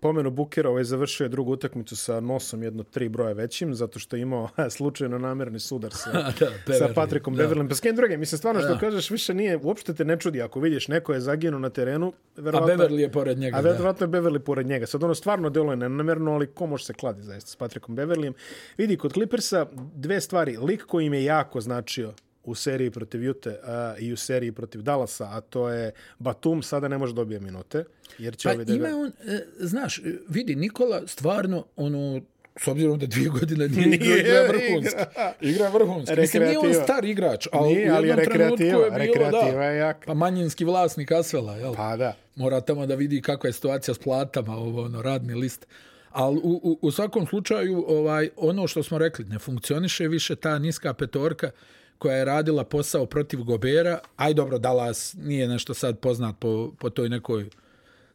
pomenu 0.00 0.30
Bukera, 0.30 0.70
ovaj 0.70 0.84
završio 0.84 1.24
je 1.24 1.28
drugu 1.28 1.52
utakmicu 1.52 1.96
sa 1.96 2.20
nosom 2.20 2.62
jedno 2.62 2.82
tri 2.82 3.08
broja 3.08 3.32
većim, 3.32 3.74
zato 3.74 3.98
što 3.98 4.16
je 4.16 4.22
imao 4.22 4.48
slučajno 4.76 5.18
namjerni 5.18 5.60
sudar 5.60 5.92
sa, 5.92 6.12
da, 6.66 6.74
sa 6.74 6.88
Patrikom 6.94 7.34
da. 7.34 7.44
Beverlym. 7.44 7.68
Pa 7.68 7.74
s 7.74 7.80
kim 7.80 7.96
druge, 7.96 8.16
mislim, 8.16 8.38
stvarno 8.38 8.60
što 8.60 8.78
kažeš, 8.78 9.10
više 9.10 9.34
nije, 9.34 9.56
uopšte 9.62 9.94
te 9.94 10.04
ne 10.04 10.20
čudi, 10.20 10.42
ako 10.42 10.60
vidiš 10.60 10.88
neko 10.88 11.12
je 11.12 11.20
zaginuo 11.20 11.60
na 11.60 11.70
terenu, 11.70 12.12
A 12.36 12.40
Beverly 12.40 12.98
je 12.98 13.12
pored 13.12 13.38
njega. 13.38 13.56
A 13.56 13.62
da. 13.62 13.70
verovatno 13.70 14.06
je 14.06 14.10
Beverly 14.10 14.38
pored 14.38 14.66
njega. 14.66 14.86
Sad 14.86 15.02
ono 15.02 15.14
stvarno 15.14 15.50
deluje 15.50 15.76
nenamjerno, 15.76 16.32
ali 16.32 16.46
ko 16.46 16.66
može 16.66 16.84
se 16.84 16.94
kladi 16.94 17.22
zaista 17.22 17.50
s 17.50 17.56
Patrikom 17.56 17.96
Beverlyjem. 17.96 18.32
Vidi, 18.78 18.96
kod 18.96 19.12
Clippersa 19.12 19.66
dve 19.94 20.20
stvari. 20.20 20.56
Lik 20.56 20.84
koji 20.86 21.06
im 21.06 21.14
je 21.14 21.24
jako 21.24 21.60
značio 21.60 22.12
u 22.44 22.54
seriji 22.54 22.90
protiv 22.90 23.24
Jute 23.24 23.58
a, 23.64 23.94
i 23.98 24.12
u 24.12 24.16
seriji 24.16 24.52
protiv 24.52 24.82
Dallasa, 24.82 25.28
a 25.30 25.40
to 25.40 25.68
je 25.68 25.92
Batum, 26.18 26.62
sada 26.62 26.88
ne 26.88 26.98
može 26.98 27.14
dobije 27.14 27.40
minute. 27.40 27.84
Jer 28.18 28.36
će 28.36 28.48
Pa 28.48 28.64
da 28.64 28.74
ima 28.74 28.88
ga... 28.88 28.96
on, 28.96 29.12
e, 29.26 29.44
znaš, 29.58 29.98
e, 29.98 30.02
vidi, 30.28 30.54
Nikola 30.56 31.06
stvarno, 31.06 31.64
ono, 31.76 32.20
s 32.56 32.68
obzirom 32.68 32.98
da 32.98 33.06
dvije 33.06 33.28
godine 33.28 33.68
nije, 33.68 33.86
Nije 33.86 34.20
igra, 34.20 34.42
vrhunski. 34.48 34.94
igra. 34.94 35.32
Igra 35.40 35.68
vrhunski. 35.68 36.20
Mislim, 36.20 36.42
nije 36.42 36.58
on 36.58 36.74
star 36.74 37.04
igrač, 37.04 37.48
ali 37.52 37.74
Nije, 37.74 37.92
u 37.92 37.94
ali 37.94 38.08
je 38.08 38.10
jednom 38.10 38.26
trenutku 38.26 38.62
je 38.64 39.08
bilo, 39.12 39.30
da, 39.30 39.64
je 39.64 39.78
jaka. 39.78 40.06
pa 40.06 40.14
manjinski 40.14 40.64
vlasnik 40.64 41.12
Asvela, 41.12 41.56
jel? 41.56 41.74
Pa 41.74 41.96
da. 41.96 42.16
Mora 42.34 42.60
tamo 42.60 42.86
da 42.86 42.94
vidi 42.94 43.22
kakva 43.22 43.48
je 43.48 43.52
situacija 43.52 43.94
s 43.94 43.98
platama, 43.98 44.56
ovo, 44.56 44.84
ono, 44.84 45.02
radni 45.02 45.34
list. 45.34 45.66
Ali 46.10 46.36
u, 46.36 46.60
u, 46.62 46.78
u 46.82 46.90
svakom 46.90 47.26
slučaju, 47.26 47.84
ovaj, 47.88 48.28
ono 48.36 48.66
što 48.66 48.82
smo 48.82 48.98
rekli, 48.98 49.24
ne 49.24 49.38
funkcioniše 49.38 50.08
više 50.08 50.36
ta 50.36 50.58
niska 50.58 50.94
petorka 50.94 51.50
koja 52.02 52.16
je 52.16 52.24
radila 52.24 52.64
posao 52.64 53.06
protiv 53.06 53.42
Gobera. 53.42 53.98
Aj 54.16 54.34
dobro, 54.34 54.58
Dallas 54.58 55.14
nije 55.18 55.48
nešto 55.48 55.74
sad 55.74 55.98
poznat 55.98 56.34
po, 56.38 56.72
po 56.78 56.90
toj 56.90 57.08
nekoj 57.08 57.50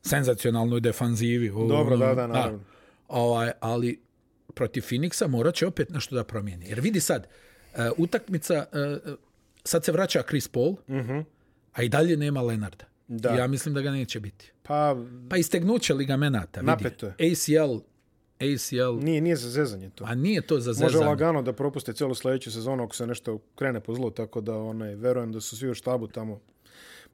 senzacionalnoj 0.01 0.79
defanzivi. 0.79 1.49
Ovo, 1.49 1.67
Dobro, 1.67 1.95
ono, 1.95 2.05
da, 2.05 2.15
da, 2.15 2.27
naravno. 2.27 2.59
ovaj, 3.07 3.51
ali 3.59 3.99
protiv 4.53 4.81
Phoenixa 4.81 5.27
morat 5.27 5.55
će 5.55 5.67
opet 5.67 5.89
nešto 5.89 6.15
da 6.15 6.23
promijeni. 6.23 6.65
Jer 6.69 6.79
vidi 6.79 6.99
sad, 6.99 7.27
uh, 7.27 7.79
utakmica, 7.97 8.65
uh, 9.05 9.13
sad 9.63 9.85
se 9.85 9.91
vraća 9.91 10.23
Chris 10.27 10.47
Paul, 10.47 10.69
uh 10.71 10.77
-huh. 10.87 11.23
a 11.73 11.83
i 11.83 11.89
dalje 11.89 12.17
nema 12.17 12.41
Lenarda. 12.41 12.85
Da. 13.07 13.29
Ja 13.29 13.47
mislim 13.47 13.73
da 13.73 13.81
ga 13.81 13.91
neće 13.91 14.19
biti. 14.19 14.51
Pa, 14.63 14.95
Pa 15.29 15.37
istegnuće 15.37 15.93
ligamenata. 15.93 16.61
Napeto 16.61 17.05
je. 17.05 17.31
ACL 17.31 17.77
ACL. 18.39 19.03
Nije, 19.03 19.21
nije 19.21 19.35
za 19.35 19.49
zezanje 19.49 19.89
to. 19.89 20.03
A 20.07 20.15
nije 20.15 20.41
to 20.41 20.59
za 20.59 20.69
Može 20.69 20.79
zezanje. 20.87 21.05
lagano 21.05 21.41
da 21.41 21.53
propuste 21.53 21.93
celu 21.93 22.15
sledeću 22.15 22.51
sezonu 22.51 22.83
ako 22.83 22.95
se 22.95 23.07
nešto 23.07 23.39
krene 23.55 23.79
po 23.79 23.93
zlu, 23.93 24.11
tako 24.11 24.41
da 24.41 24.55
onaj, 24.55 24.95
verujem 24.95 25.31
da 25.31 25.41
su 25.41 25.57
svi 25.57 25.69
u 25.69 25.73
štabu 25.73 26.07
tamo. 26.07 26.39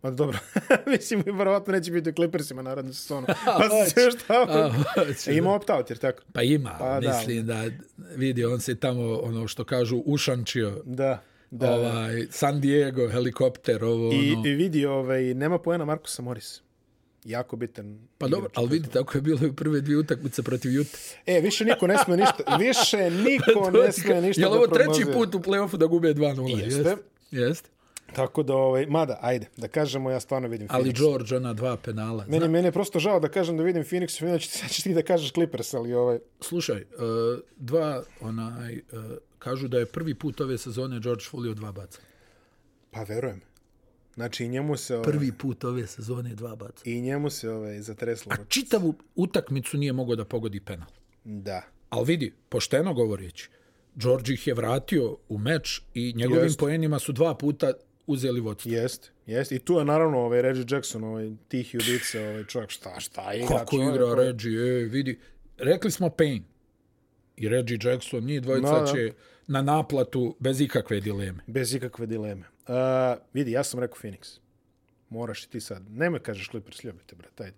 Ma 0.02 0.12
dobro, 0.12 0.40
mislim, 0.92 1.24
verovatno 1.28 1.72
neće 1.74 1.92
biti 1.92 2.10
u 2.10 2.14
Clippersima 2.14 2.62
narednu 2.62 2.94
sezonu. 2.94 3.28
Pa 3.46 3.64
štabu. 4.12 4.52
A, 4.52 4.72
hoće, 4.96 5.32
E, 5.32 5.36
ima 5.38 5.50
opt-out, 5.50 5.90
jer 5.90 5.98
tako? 5.98 6.24
Pa 6.34 6.42
ima, 6.42 6.76
Pa 6.80 7.00
da. 7.00 7.08
mislim 7.10 7.46
da. 7.46 7.64
vidi, 8.16 8.46
on 8.46 8.60
se 8.60 8.76
tamo, 8.76 9.16
ono 9.16 9.48
što 9.48 9.64
kažu, 9.64 10.04
ušančio. 10.06 10.82
Da, 10.86 11.24
da. 11.52 11.68
da. 11.68 11.74
ovaj, 11.74 12.28
San 12.30 12.62
Diego, 12.62 13.10
helikopter, 13.10 13.84
ovo, 13.84 14.14
I, 14.14 14.34
ono. 14.34 14.48
I 14.48 14.54
vidi, 14.54 14.86
ovaj, 14.86 15.34
nema 15.34 15.60
poena 15.60 15.86
Markusa 15.86 16.22
Morris. 16.22 16.62
Jako 17.26 17.56
bitan. 17.56 18.08
Pa 18.18 18.28
dobro, 18.28 18.50
ali 18.56 18.70
vidi, 18.70 18.90
tako 18.90 19.18
je 19.18 19.22
bilo 19.22 19.48
i 19.48 19.54
prve 19.54 19.82
dvije 19.82 19.98
utakmice 19.98 20.44
protiv 20.44 20.72
Jute. 20.74 20.98
E, 21.26 21.42
više 21.42 21.66
niko 21.66 21.88
ne 21.88 21.98
sme 21.98 22.18
ništa, 22.18 22.58
više 22.60 23.10
niko 23.28 23.72
ne 23.72 23.92
sme 23.92 24.22
ništa 24.22 24.42
Je 24.42 24.50
da 24.50 24.56
ovo 24.56 24.68
treći 24.68 25.06
put 25.14 25.36
u 25.36 25.40
play-offu 25.40 25.78
da 25.78 25.86
gube 25.86 26.14
2-0? 26.14 26.64
Jeste. 26.64 26.98
Jeste. 27.32 27.70
Tako 28.16 28.44
da, 28.44 28.56
ovaj, 28.56 28.86
mada, 28.86 29.20
ajde, 29.22 29.46
da 29.58 29.68
kažemo, 29.68 30.12
ja 30.12 30.20
stvarno 30.20 30.48
vidim 30.48 30.68
Ali 30.72 30.90
Phoenix. 30.90 30.98
George, 30.98 31.36
ona 31.36 31.54
dva 31.54 31.78
penala. 31.78 32.26
Meni, 32.28 32.48
meni 32.48 32.68
je 32.68 32.72
prosto 32.72 33.00
žao 33.00 33.20
da 33.20 33.30
kažem 33.30 33.58
da 33.58 33.64
vidim 33.64 33.84
Phoenix, 33.84 34.24
inače 34.28 34.50
sad 34.58 34.70
ćeš 34.70 34.84
ti 34.84 34.94
da 34.94 35.02
kažeš 35.02 35.32
Clippers, 35.32 35.74
ali 35.74 35.94
ovaj, 35.94 36.20
Slušaj, 36.42 36.82
uh, 36.82 37.40
dva, 37.58 38.04
onaj, 38.22 38.76
uh, 38.76 38.82
kažu 39.40 39.68
da 39.68 39.80
je 39.80 39.86
prvi 39.86 40.16
put 40.16 40.42
ove 40.42 40.58
sezone 40.58 41.00
George 41.00 41.24
fulio 41.30 41.54
dva 41.54 41.72
baca. 41.72 42.00
pa 42.92 43.04
verujem. 43.04 43.42
Znači, 44.14 44.48
njemu 44.48 44.78
se, 44.78 44.96
ovaj, 44.96 45.12
Prvi 45.12 45.32
put 45.32 45.64
ove 45.64 45.88
sezone 45.88 46.36
dva 46.36 46.56
baca. 46.56 46.82
i 46.86 47.02
njemu 47.02 47.30
se 47.30 47.50
ovaj, 47.50 47.82
zatreslo. 47.82 48.32
Čitavu 48.48 48.96
utakmicu 49.16 49.78
nije 49.78 49.94
mogao 49.94 50.16
da 50.16 50.26
pogodi 50.26 50.60
penal. 50.60 50.88
Da. 51.24 51.62
Ali 51.90 52.06
vidi, 52.06 52.34
pošteno 52.50 52.94
govoreći, 52.94 53.50
George 53.96 54.34
ih 54.34 54.48
je 54.48 54.54
vratio 54.54 55.18
u 55.30 55.38
meč 55.38 55.82
i 55.94 56.14
njegovim 56.16 56.44
Jest. 56.44 56.60
poenima 56.60 57.00
su 57.00 57.12
dva 57.12 57.36
puta 57.36 57.74
uzeli 58.08 58.40
vodstvo. 58.40 58.72
Jest, 58.72 59.12
jest. 59.26 59.52
I 59.52 59.60
tu 59.60 59.74
je 59.74 59.86
naravno 59.86 60.18
ovaj 60.20 60.42
Reggie 60.42 60.66
Jackson, 60.70 61.04
ovaj 61.04 61.32
tih 61.48 61.74
judice, 61.74 62.28
ovaj 62.28 62.44
čovjek, 62.44 62.70
šta, 62.70 63.00
šta 63.00 63.34
igra 63.34 63.48
Kako 63.48 63.76
čovjek, 63.76 63.96
igra 63.96 64.06
ovaj. 64.06 64.26
Reggie, 64.26 64.82
e, 64.82 64.84
vidi. 64.86 65.20
Rekli 65.58 65.92
smo 65.92 66.08
Payne 66.08 66.42
i 67.36 67.50
Reggie 67.50 67.80
Jackson, 67.84 68.24
njih 68.24 68.42
dvojica 68.42 68.80
da. 68.80 68.86
će 68.86 69.14
na 69.48 69.62
naplatu 69.62 70.36
bez 70.40 70.62
ikakve 70.62 71.00
dileme. 71.00 71.44
Bez 71.48 71.74
ikakve 71.74 72.06
dileme. 72.06 72.53
Uh, 72.68 72.74
vidi, 73.34 73.52
ja 73.52 73.64
sam 73.64 73.80
rekao 73.80 73.98
Phoenix. 74.02 74.40
Moraš 75.10 75.44
i 75.44 75.50
ti 75.50 75.60
sad. 75.62 75.84
Nemoj 75.90 76.20
kažeš 76.20 76.50
Clippers, 76.50 76.84
ljubite, 76.84 77.16
brat, 77.16 77.42
ajde. 77.42 77.58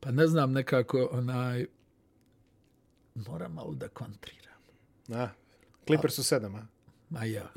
Pa 0.00 0.10
ne 0.10 0.26
znam 0.26 0.52
nekako, 0.52 1.08
onaj, 1.12 1.66
moram 3.14 3.52
malo 3.52 3.74
da 3.74 3.88
kontriram. 3.88 4.60
A, 5.14 5.28
Clippers 5.86 6.14
su 6.14 6.24
sedam, 6.24 6.54
a? 6.54 6.66
Ma 7.10 7.24
ja, 7.24 7.48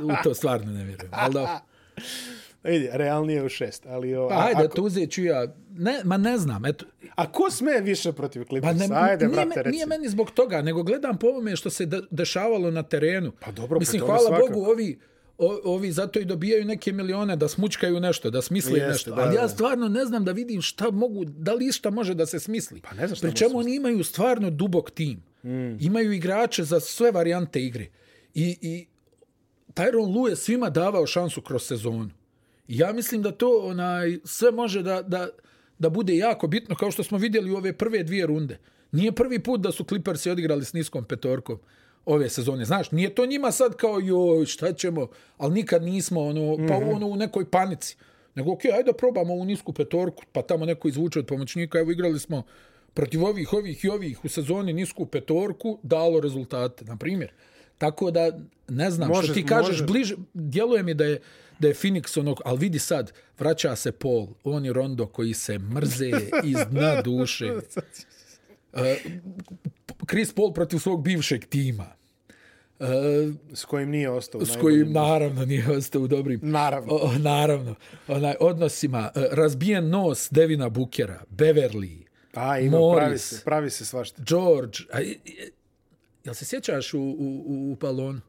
u 0.00 0.22
to 0.24 0.34
stvarno 0.34 0.72
ne 0.72 0.84
vjerujem. 0.84 1.10
Ali 1.14 1.34
da, 1.34 1.60
Vidi, 2.62 2.88
realnije 2.92 3.44
u 3.44 3.48
šest, 3.48 3.86
ali... 3.86 4.16
O, 4.16 4.28
pa, 4.28 4.44
ajde, 4.46 4.64
ako, 4.64 4.74
to 4.74 4.82
uzet 4.82 5.10
ću 5.10 5.24
ja. 5.24 5.54
Ne, 5.70 6.00
ma 6.04 6.16
ne 6.16 6.38
znam, 6.38 6.64
eto, 6.64 6.86
a 7.14 7.32
ko 7.32 7.50
sme 7.50 7.80
više 7.80 8.12
protiv 8.12 8.42
Pa 8.42 8.48
Clippersa? 8.48 8.86
ne, 8.86 9.00
ajde, 9.00 9.26
nije, 9.26 9.46
brate, 9.46 9.62
reci. 9.62 9.72
nije 9.72 9.86
meni 9.86 10.08
zbog 10.08 10.30
toga, 10.30 10.62
nego 10.62 10.82
gledam 10.82 11.18
po 11.18 11.26
ovome 11.26 11.56
što 11.56 11.70
se 11.70 11.86
de, 11.86 12.00
dešavalo 12.10 12.70
na 12.70 12.82
terenu. 12.82 13.32
Pa 13.40 13.50
dobro, 13.50 13.76
pa 13.76 13.78
Mislim, 13.78 14.00
to 14.00 14.06
hvala. 14.06 14.38
Bogu, 14.38 14.64
ovi, 14.64 14.98
o, 15.40 15.60
ovi 15.64 15.92
zato 15.92 16.20
i 16.20 16.24
dobijaju 16.24 16.64
neke 16.64 16.92
milione 16.92 17.36
da 17.36 17.48
smučkaju 17.48 18.00
nešto, 18.00 18.30
da 18.30 18.42
smisle 18.42 18.72
Jeste, 18.72 18.88
nešto. 18.88 19.14
da, 19.14 19.22
Ali 19.22 19.36
ja 19.36 19.48
stvarno 19.48 19.88
ne 19.88 20.04
znam 20.04 20.24
da 20.24 20.32
vidim 20.32 20.62
šta 20.62 20.90
mogu, 20.90 21.24
da 21.24 21.54
li 21.54 21.66
išta 21.66 21.90
može 21.90 22.14
da 22.14 22.26
se 22.26 22.40
smisli. 22.40 22.80
Pa 22.80 22.94
ne 22.94 23.06
znam 23.06 23.16
šta 23.16 23.26
Pri 23.26 23.36
čemu 23.36 23.58
oni 23.58 23.74
imaju 23.74 24.04
stvarno 24.04 24.50
dubok 24.50 24.90
tim. 24.90 25.22
Mm. 25.44 25.84
Imaju 25.84 26.12
igrače 26.12 26.64
za 26.64 26.80
sve 26.80 27.10
varijante 27.10 27.62
igre. 27.62 27.86
I, 28.34 28.58
i 28.60 28.86
Tyron 29.74 30.14
Lue 30.14 30.30
je 30.30 30.36
svima 30.36 30.70
davao 30.70 31.06
šansu 31.06 31.42
kroz 31.42 31.62
sezonu. 31.62 32.10
I 32.68 32.78
ja 32.78 32.92
mislim 32.92 33.22
da 33.22 33.32
to 33.32 33.60
onaj 33.62 34.18
sve 34.24 34.50
može 34.50 34.82
da, 34.82 35.02
da, 35.02 35.28
da 35.78 35.88
bude 35.88 36.16
jako 36.16 36.46
bitno, 36.46 36.74
kao 36.74 36.90
što 36.90 37.02
smo 37.02 37.18
vidjeli 37.18 37.50
u 37.50 37.56
ove 37.56 37.72
prve 37.72 38.02
dvije 38.02 38.26
runde. 38.26 38.58
Nije 38.92 39.12
prvi 39.12 39.38
put 39.38 39.60
da 39.60 39.72
su 39.72 39.84
Clippersi 39.84 40.30
odigrali 40.30 40.64
s 40.64 40.72
niskom 40.72 41.04
petorkom 41.04 41.58
ove 42.06 42.28
sezone. 42.28 42.64
Znaš, 42.64 42.90
nije 42.90 43.14
to 43.14 43.26
njima 43.26 43.52
sad 43.52 43.76
kao 43.76 43.98
joj, 43.98 44.46
šta 44.46 44.72
ćemo, 44.72 45.08
ali 45.36 45.54
nikad 45.54 45.82
nismo 45.82 46.20
ono, 46.22 46.56
pa 46.58 46.76
Mhm. 46.76 46.88
ono 46.88 47.06
u 47.06 47.16
nekoj 47.16 47.44
panici. 47.44 47.96
Nego, 48.34 48.52
okej, 48.52 48.72
ajde 48.72 48.82
da 48.84 48.92
probamo 48.92 49.32
ovu 49.34 49.44
nisku 49.44 49.72
petorku, 49.72 50.22
pa 50.32 50.42
tamo 50.42 50.64
neko 50.64 50.88
izvuče 50.88 51.18
od 51.18 51.26
pomoćnika, 51.26 51.78
evo 51.78 51.90
igrali 51.90 52.18
smo 52.18 52.42
protiv 52.94 53.24
ovih, 53.24 53.52
ovih 53.52 53.84
i 53.84 53.88
ovih 53.88 54.24
u 54.24 54.28
sezoni 54.28 54.72
nisku 54.72 55.06
petorku, 55.06 55.78
dalo 55.82 56.20
rezultate, 56.20 56.84
na 56.84 56.96
primjer. 56.96 57.32
Tako 57.78 58.10
da, 58.10 58.38
ne 58.68 58.90
znam, 58.90 59.08
Može- 59.08 59.22
što 59.24 59.34
ti 59.34 59.46
kažeš, 59.46 59.70
može. 59.70 59.86
bliže, 59.86 60.14
djeluje 60.34 60.82
mi 60.82 60.94
da 60.94 61.04
je, 61.04 61.20
da 61.58 61.68
je 61.68 61.74
Phoenix 61.74 62.20
onog, 62.20 62.40
ali 62.44 62.58
vidi 62.58 62.78
sad, 62.78 63.12
vraća 63.38 63.76
se 63.76 63.92
Paul, 63.92 64.26
on 64.44 64.66
i 64.66 64.72
Rondo 64.72 65.06
koji 65.06 65.34
se 65.34 65.58
mrze 65.58 66.10
iz 66.44 66.56
dna 66.70 67.02
duše. 67.02 67.52
Uh, 67.52 68.80
Chris 70.08 70.32
Paul 70.32 70.52
protiv 70.52 70.78
svog 70.78 71.02
bivšeg 71.04 71.44
tima. 71.44 71.86
Uh, 72.78 72.86
S 73.52 73.64
kojim 73.64 73.90
nije 73.90 74.10
ostao. 74.10 74.44
s 74.44 74.56
kojim 74.60 74.92
naravno 74.92 75.44
nije 75.44 75.70
ostao 75.70 76.02
u 76.02 76.06
dobrim 76.08 76.40
Naravno. 76.42 76.92
o, 76.92 77.12
naravno 77.18 77.74
onaj 78.08 78.34
odnosima 78.40 79.10
uh, 79.14 79.22
razbijen 79.30 79.88
nos 79.90 80.28
Devina 80.30 80.68
Bukera 80.68 81.22
Beverly 81.30 82.02
A, 82.34 82.58
ima, 82.58 82.70
pravi 82.70 82.80
Morris. 82.82 83.22
se, 83.22 83.44
pravi 83.44 83.70
se 83.70 83.84
svašta. 83.84 84.22
George 84.22 84.78
a, 84.92 84.98
jel 86.24 86.34
se 86.34 86.44
sjećaš 86.44 86.94
u, 86.94 87.00
u, 87.00 87.44
u, 87.72 87.76
Palonu 87.76 88.20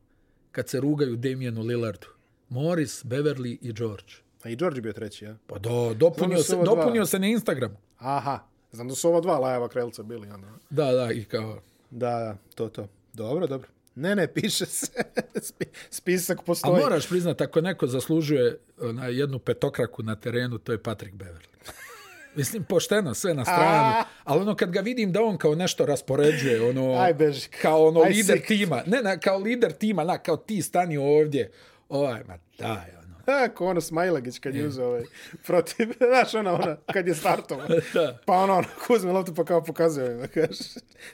kad 0.52 0.70
se 0.70 0.80
rugaju 0.80 1.16
Damienu 1.16 1.62
Lillardu 1.62 2.08
Morris, 2.50 3.04
Beverly 3.04 3.58
i 3.62 3.74
George 3.74 4.14
A 4.44 4.50
i 4.50 4.56
George 4.56 4.78
je 4.78 4.82
bio 4.82 4.94
treći, 4.94 5.26
ja? 5.26 5.36
pa 5.48 5.58
do, 5.60 5.94
dopunio, 5.94 6.38
se, 6.44 6.56
dva. 6.56 6.64
dopunio 6.66 7.06
se 7.06 7.20
na 7.20 7.28
Instagram 7.28 7.78
Aha, 7.98 8.40
znam 8.72 8.88
da 8.88 8.96
su 8.96 9.08
ova 9.08 9.22
dva 9.22 9.38
lajava 9.38 9.70
krelca 9.70 10.04
bili. 10.04 10.30
Onda. 10.30 10.48
da, 10.70 10.92
da, 10.92 11.12
i 11.12 11.24
kao 11.24 11.60
Da, 11.90 12.10
da, 12.10 12.38
to, 12.56 12.70
to. 12.70 12.88
Dobro, 13.14 13.48
dobro. 13.48 13.70
Ne, 13.96 14.16
ne, 14.16 14.28
piše 14.28 14.66
se. 14.66 14.88
Spi- 15.48 15.66
Spisak 15.90 16.40
A 16.40 16.42
postoji. 16.42 16.82
moraš 16.82 17.10
priznat, 17.10 17.42
ako 17.42 17.62
neko 17.62 17.88
zaslužuje 17.88 18.60
na 18.78 19.06
jednu 19.06 19.40
petokraku 19.40 20.04
na 20.04 20.16
terenu, 20.16 20.58
to 20.58 20.72
je 20.72 20.78
Patrick 20.78 21.16
Beverly. 21.16 21.48
Mislim, 22.36 22.64
pošteno, 22.64 23.14
sve 23.14 23.34
na 23.34 23.46
stranu. 23.46 23.94
Ali 24.24 24.42
ono, 24.42 24.56
kad 24.56 24.72
ga 24.72 24.80
vidim 24.80 25.12
da 25.12 25.22
on 25.22 25.38
kao 25.38 25.56
nešto 25.56 25.86
raspoređuje, 25.86 26.70
ono, 26.70 26.94
Aj, 26.94 27.14
beži. 27.14 27.48
kao 27.62 27.88
ono 27.88 28.02
Aj, 28.02 28.10
lider 28.10 28.38
sek. 28.38 28.48
tima. 28.48 28.84
Ne, 28.86 29.02
ne, 29.02 29.20
kao 29.20 29.38
lider 29.38 29.72
tima, 29.72 30.04
na, 30.04 30.18
kao 30.18 30.38
ti 30.38 30.62
stani 30.62 30.98
ovdje. 30.98 31.52
Ovaj, 31.90 32.24
ma 32.24 32.38
daj, 32.58 32.92
ono. 33.28 33.38
Ako 33.46 33.66
ono 33.66 33.82
Smajlagić 33.82 34.40
kad 34.40 34.56
je 34.56 34.68
uzeo 34.68 34.88
ovaj, 34.88 35.04
protiv, 35.46 35.88
znaš 36.10 36.34
ona, 36.34 36.54
ona, 36.54 36.78
kad 36.94 37.08
je 37.08 37.16
startovao. 37.16 37.68
Pa 38.26 38.34
ono, 38.34 38.54
ono, 38.54 38.68
uzme 38.90 39.12
loptu 39.12 39.34
pa 39.34 39.44
kao 39.44 39.64
pokazuje 39.64 40.12
ima, 40.12 40.28
kaže. 40.28 40.64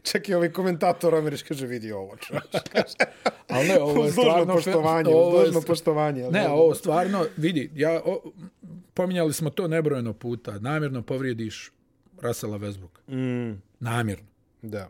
Čak 0.04 0.30
i 0.30 0.34
ovaj 0.34 0.52
komentator 0.52 1.16
Ameriš 1.16 1.44
kaže, 1.44 1.68
vidi 1.68 1.92
ovo, 1.92 2.16
čovječ. 2.18 2.44
Kaže, 2.72 2.96
Ali 3.48 3.68
ne, 3.68 3.80
ovo 3.80 4.06
je 4.06 4.12
stvarno... 4.12 4.54
poštovanje, 4.54 5.10
ovo 5.10 5.30
uz 5.30 5.40
je 5.40 5.46
dužno 5.46 5.62
st- 5.62 5.68
poštovanje. 5.68 6.24
ali 6.24 6.34
Ne, 6.34 6.42
dobro. 6.42 6.56
ovo 6.56 6.76
stvarno, 6.76 7.26
vidi, 7.38 7.72
ja, 7.76 8.02
o, 8.06 8.32
pominjali 8.94 9.34
smo 9.34 9.50
to 9.50 9.68
nebrojeno 9.68 10.14
puta. 10.14 10.60
Namjerno 10.60 11.02
povrijediš 11.02 11.72
Rasela 12.22 12.58
Westbrooka. 12.58 13.12
Mm, 13.52 13.62
Namjerno. 13.80 14.28
da. 14.62 14.90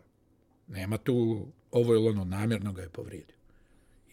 Nema 0.68 0.96
tu 0.98 1.46
ovo 1.70 1.94
ili 1.94 2.08
ono, 2.08 2.24
namjerno 2.24 2.72
ga 2.72 2.82
je 2.82 2.88
povrijedio. 2.88 3.36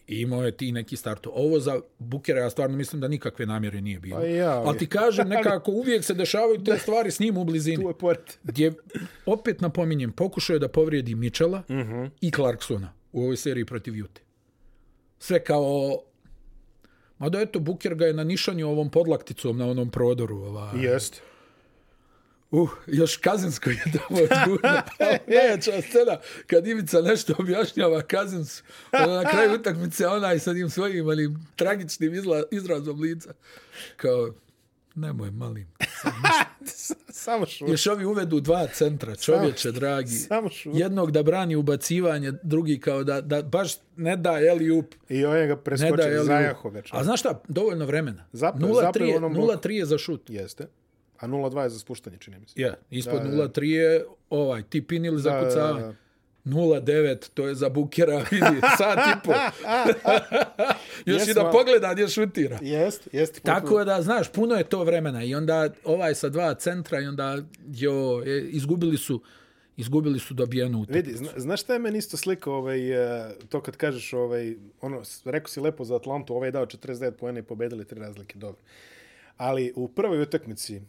I 0.08 0.20
imao 0.20 0.44
je 0.44 0.52
ti 0.52 0.72
neki 0.72 0.96
start. 0.96 1.26
Ovo 1.26 1.60
za 1.60 1.80
Bukera, 1.98 2.40
ja 2.40 2.50
stvarno 2.50 2.76
mislim 2.76 3.00
da 3.00 3.08
nikakve 3.08 3.46
namjere 3.46 3.80
nije 3.80 3.98
bilo. 4.00 4.16
Pa 4.16 4.26
ja, 4.26 4.52
ali- 4.60 4.78
ti 4.78 4.86
kažem, 4.86 5.28
nekako 5.28 5.70
uvijek 5.70 6.04
se 6.04 6.14
dešavaju 6.14 6.64
te 6.64 6.78
stvari 6.78 7.10
s 7.10 7.20
njim 7.20 7.36
u 7.36 7.44
blizini. 7.44 7.76
Tu 7.76 7.88
je 7.88 7.94
pored. 7.94 8.18
Gdje, 8.44 8.72
opet 9.26 9.60
napominjem, 9.60 10.12
pokušao 10.12 10.54
je 10.54 10.60
da 10.60 10.68
povrijedi 10.68 11.14
Mitchella 11.14 11.58
uh 11.60 11.70
Mhm. 11.70 11.92
-huh. 11.92 12.10
i 12.20 12.30
Clarksona 12.30 12.92
u 13.12 13.22
ovoj 13.22 13.36
seriji 13.36 13.64
protiv 13.64 13.96
Jute. 13.96 14.20
Sve 15.18 15.44
kao... 15.44 15.98
Mada 17.18 17.40
eto, 17.40 17.58
Buker 17.60 17.94
ga 17.94 18.06
je 18.06 18.12
na 18.12 18.24
nišanju 18.24 18.68
ovom 18.68 18.90
podlakticom 18.90 19.58
na 19.58 19.66
onom 19.66 19.90
prodoru. 19.90 20.36
Ovaj. 20.36 20.84
Jest. 20.84 21.22
Uh, 22.50 22.70
još 22.86 23.16
Kazinsko 23.16 23.70
je 23.70 23.82
tamo 23.84 24.20
odgurno. 24.24 24.82
Najjača 25.26 25.82
scena, 25.82 26.16
kad 26.46 26.66
Ivica 26.66 27.00
nešto 27.00 27.34
objašnjava 27.38 28.02
Kazins, 28.02 28.62
ono 28.94 29.14
na 29.14 29.24
kraju 29.24 29.54
utakmice 29.54 30.06
onaj 30.06 30.38
sa 30.38 30.52
njim 30.52 30.70
svojim 30.70 31.08
onim 31.08 31.46
tragičnim 31.56 32.14
izla, 32.14 32.42
izrazom 32.50 33.00
lica. 33.00 33.32
Kao, 33.96 34.34
nemoj, 34.94 35.30
malim. 35.30 35.66
Samo 37.08 37.46
šut. 37.58 37.68
Još 37.68 37.86
ovi 37.86 38.04
uvedu 38.04 38.40
dva 38.40 38.66
centra, 38.66 39.16
čovječe, 39.16 39.72
dragi. 39.72 40.10
samo 40.10 40.48
šut. 40.50 40.72
Jednog 40.74 41.10
da 41.10 41.22
brani 41.22 41.56
ubacivanje, 41.56 42.32
drugi 42.42 42.80
kao 42.80 43.04
da, 43.04 43.20
da 43.20 43.42
baš 43.42 43.72
ne 43.96 44.16
da 44.16 44.38
Eliup. 44.40 44.94
I 45.08 45.24
on 45.24 45.36
je 45.36 45.46
ga 45.46 45.56
preskočio, 45.56 46.04
Eliup. 46.06 46.26
zajaho 46.26 46.68
već. 46.68 46.88
A 46.92 47.04
znaš 47.04 47.20
šta, 47.20 47.40
dovoljno 47.48 47.86
vremena. 47.86 48.24
Zapeo- 48.32 48.60
0-3 48.60 48.80
zapeo 48.82 49.04
je, 49.04 49.14
u 49.14 49.16
onom 49.16 49.34
bloku. 49.34 49.52
0-3 49.52 49.70
je 49.70 49.86
za 49.86 49.98
šut. 49.98 50.30
Jeste. 50.30 50.66
A 51.18 51.26
0,2 51.26 51.62
je 51.62 51.70
za 51.70 51.78
spuštanje, 51.78 52.16
čini 52.20 52.38
mi 52.38 52.48
se. 52.48 52.62
Je, 52.62 52.74
ispod 52.90 53.22
0,3 53.22 53.62
je 53.62 54.04
ovaj, 54.30 54.62
ti 54.62 54.86
pin 54.86 55.04
ili 55.04 55.20
zakucavanje. 55.20 55.80
da, 55.80 55.86
da. 55.86 55.94
0,9, 56.46 57.28
to 57.34 57.48
je 57.48 57.54
za 57.54 57.68
bukera, 57.68 58.24
vidi, 58.30 58.60
sat 58.78 58.98
i 58.98 59.24
po. 59.24 59.32
Još 61.10 61.26
i 61.26 61.28
Jesmo. 61.28 61.42
da 61.42 61.50
pogleda 61.50 61.92
gdje 61.92 62.08
šutira. 62.08 62.58
Jest, 62.62 63.08
jest. 63.12 63.42
Tako 63.42 63.84
da, 63.84 64.02
znaš, 64.02 64.28
puno 64.32 64.54
je 64.54 64.64
to 64.64 64.84
vremena 64.84 65.24
i 65.24 65.34
onda 65.34 65.68
ovaj 65.84 66.14
sa 66.14 66.28
dva 66.28 66.54
centra 66.54 67.00
i 67.00 67.06
onda 67.06 67.38
jo, 67.66 68.22
je, 68.26 68.48
izgubili 68.50 68.96
su 68.96 69.22
izgubili 69.76 70.18
su 70.18 70.34
dobijenu 70.34 70.80
utakmicu. 70.80 71.06
Vidi, 71.06 71.18
zna, 71.18 71.28
znaš 71.36 71.60
šta 71.60 71.72
je 71.72 71.78
meni 71.78 71.98
isto 71.98 72.16
slika, 72.16 72.50
ovaj, 72.50 72.90
eh, 72.90 73.34
to 73.48 73.60
kad 73.60 73.76
kažeš, 73.76 74.12
ovaj, 74.12 74.56
ono, 74.80 75.02
rekao 75.24 75.48
si 75.48 75.60
lepo 75.60 75.84
za 75.84 75.96
Atlantu, 75.96 76.34
ovaj 76.34 76.48
je 76.48 76.52
dao 76.52 76.66
49 76.66 77.10
poena 77.10 77.38
i 77.38 77.42
pobedili 77.42 77.84
tri 77.84 78.00
razlike, 78.00 78.38
dobro. 78.38 78.60
Ali 79.36 79.72
u 79.76 79.88
prvoj 79.88 80.22
utakmici 80.22 80.80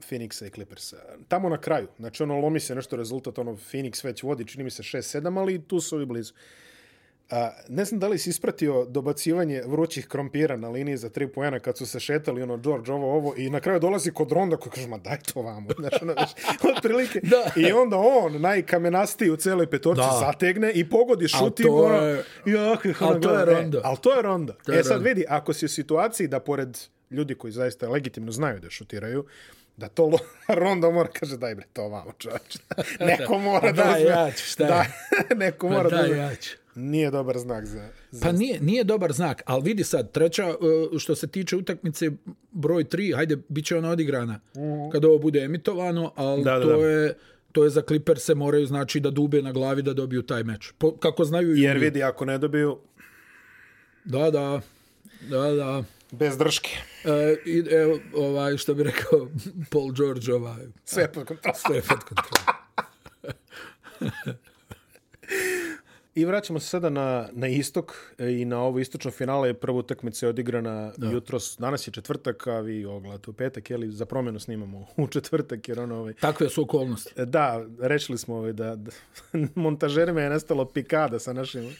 Phoenixa 0.00 0.46
i 0.46 0.50
Clippersa, 0.50 0.96
tamo 1.28 1.48
na 1.48 1.58
kraju, 1.58 1.88
znači 1.98 2.22
ono 2.22 2.38
lomi 2.38 2.60
se 2.60 2.74
nešto 2.74 2.96
rezultat, 2.96 3.38
ono 3.38 3.52
Phoenix 3.52 4.04
već 4.04 4.22
vodi, 4.22 4.44
čini 4.46 4.64
mi 4.64 4.70
se 4.70 4.82
6-7, 4.82 5.38
ali 5.38 5.62
tu 5.62 5.80
su 5.80 5.96
ovi 5.96 6.06
blizu. 6.06 6.32
A, 7.30 7.50
ne 7.68 7.84
znam 7.84 8.00
da 8.00 8.08
li 8.08 8.18
si 8.18 8.30
ispratio 8.30 8.84
dobacivanje 8.84 9.62
vrućih 9.66 10.06
krompira 10.06 10.56
na 10.56 10.68
liniji 10.68 10.96
za 10.96 11.08
tri 11.08 11.28
poena 11.28 11.58
kad 11.60 11.78
su 11.78 11.86
se 11.86 12.00
šetali, 12.00 12.42
ono, 12.42 12.56
George, 12.56 12.92
ovo, 12.92 13.14
ovo, 13.14 13.34
i 13.36 13.50
na 13.50 13.60
kraju 13.60 13.80
dolazi 13.80 14.10
kod 14.10 14.32
Ronda 14.32 14.56
koji 14.56 14.72
kaže, 14.72 14.88
ma 14.88 14.98
daj 14.98 15.18
to 15.24 15.42
vamo, 15.42 15.68
znaš, 15.78 16.02
ono, 16.02 16.12
znaš, 16.12 16.30
otprilike. 16.68 17.20
Da. 17.20 17.50
I 17.58 17.72
onda 17.72 17.96
on, 17.96 18.40
najkamenastiji 18.40 19.30
u 19.30 19.36
celoj 19.36 19.66
petorci, 19.66 20.00
Da. 20.02 20.22
zategne 20.22 20.72
i 20.72 20.88
pogodi 20.90 21.28
šuti, 21.28 21.62
to 21.62 21.74
ono, 21.74 21.96
je- 21.96 22.24
jak, 22.46 23.02
Al 23.02 23.20
to 23.20 23.32
je 23.32 23.44
Rondo. 23.44 23.80
ali 23.84 23.96
to 23.96 24.14
je 24.14 24.22
Ronda. 24.22 24.52
To 24.54 24.72
je 24.72 24.78
e 24.78 24.82
sad 24.82 24.92
Rondo. 24.92 25.04
vidi, 25.04 25.24
ako 25.28 25.52
si 25.52 25.64
u 25.64 25.68
situaciji 25.68 26.28
da 26.28 26.40
pored 26.40 26.78
ljudi 27.10 27.34
koji 27.34 27.52
zaista 27.52 27.88
legitimno 27.88 28.32
znaju 28.32 28.60
da 28.60 28.70
šutiraju, 28.70 29.24
da 29.76 29.88
to 29.88 30.02
lo- 30.04 30.18
Ronda 30.60 30.90
mora 30.90 31.08
kaže 31.10 31.36
daj 31.36 31.54
bre 31.54 31.64
to 31.72 31.82
vamo 31.82 32.12
čovječe. 32.18 32.58
Neko 33.08 33.38
mora 33.38 33.72
da, 33.72 33.82
Da, 33.84 33.90
uzme. 33.90 34.02
ja 34.02 34.30
ću, 34.30 34.44
šta? 34.44 34.64
Da, 34.66 34.84
neko 35.36 35.68
Pa 35.68 35.74
mora 35.74 35.90
da, 35.90 35.96
da, 35.96 36.02
uzme. 36.02 36.16
ja 36.16 36.34
ću. 36.34 36.56
Nije 36.74 37.10
dobar 37.10 37.38
znak 37.38 37.64
za... 37.64 37.88
za... 38.10 38.20
Pa 38.22 38.32
nije, 38.32 38.60
nije 38.60 38.84
dobar 38.84 39.12
znak, 39.12 39.42
ali 39.44 39.62
vidi 39.62 39.84
sad, 39.84 40.12
treća, 40.12 40.46
uh, 40.48 40.54
što 40.98 41.14
se 41.14 41.26
tiče 41.26 41.56
utakmice 41.56 42.10
broj 42.52 42.84
3, 42.84 43.16
hajde, 43.16 43.36
bit 43.48 43.64
će 43.64 43.76
ona 43.76 43.90
odigrana 43.90 44.40
kad 44.92 45.04
ovo 45.04 45.18
bude 45.18 45.40
emitovano, 45.40 46.12
ali 46.16 46.34
Mhm. 46.34 46.44
Da, 46.44 46.50
da, 46.52 46.62
to, 46.62 46.68
da. 46.72 46.86
Je, 46.86 47.14
to 47.52 47.64
je 47.64 47.70
za 47.70 47.82
Clippers 47.82 48.22
se 48.22 48.34
moraju 48.34 48.66
znači 48.66 49.00
da 49.00 49.10
dube 49.10 49.42
na 49.42 49.52
glavi 49.52 49.82
da 49.82 49.92
dobiju 49.92 50.22
taj 50.22 50.44
meč. 50.44 50.72
Po, 50.72 50.92
kako 50.92 51.24
znaju 51.24 51.56
i 51.56 51.60
Jer 51.60 51.78
vidi, 51.78 52.02
ako 52.02 52.24
ne 52.24 52.38
dobiju, 52.38 52.78
Da, 54.04 54.30
da, 54.30 54.60
da, 55.22 55.40
da. 55.52 55.84
Bez 56.18 56.38
drške. 56.38 56.70
E, 57.04 57.36
i, 57.46 57.64
evo, 57.70 57.98
ovaj, 58.14 58.56
što 58.56 58.74
bi 58.74 58.82
rekao 58.82 59.28
Paul 59.72 59.92
George, 59.92 60.32
ovaj, 60.32 60.66
Sve 60.84 61.12
pod 61.12 61.26
kontrolom. 61.26 61.56
sve 61.66 61.76
je 61.76 61.82
pod 61.82 61.98
kontrolom. 61.98 62.56
I 66.16 66.24
vraćamo 66.24 66.60
se 66.60 66.68
sada 66.68 66.90
na, 66.90 67.28
na 67.32 67.46
istok 67.48 68.14
e, 68.18 68.32
i 68.32 68.44
na 68.44 68.60
ovo 68.60 68.78
istočno 68.78 69.10
finale. 69.10 69.54
Prva 69.54 69.78
utakmica 69.78 70.26
je 70.26 70.30
odigrana 70.30 70.92
da. 70.96 71.10
jutros. 71.10 71.56
Danas 71.58 71.88
je 71.88 71.92
četvrtak, 71.92 72.46
a 72.46 72.60
vi 72.60 72.84
ovo 72.84 73.00
gledate 73.00 73.30
u 73.30 73.32
petak, 73.32 73.70
jeli 73.70 73.90
za 73.90 74.06
promjenu 74.06 74.38
snimamo 74.38 74.86
u 74.96 75.06
četvrtak, 75.14 75.68
jer 75.68 75.80
ono, 75.80 75.96
ovaj, 75.96 76.12
Takve 76.12 76.48
su 76.48 76.62
okolnosti. 76.62 77.24
Da, 77.24 77.66
rešili 77.80 78.18
smo 78.18 78.34
ovaj, 78.36 78.52
da, 78.52 78.76
da 78.76 78.90
montažerima 79.54 80.20
je 80.20 80.30
nestalo 80.30 80.64
pikada 80.64 81.18
sa 81.18 81.32
našim 81.32 81.76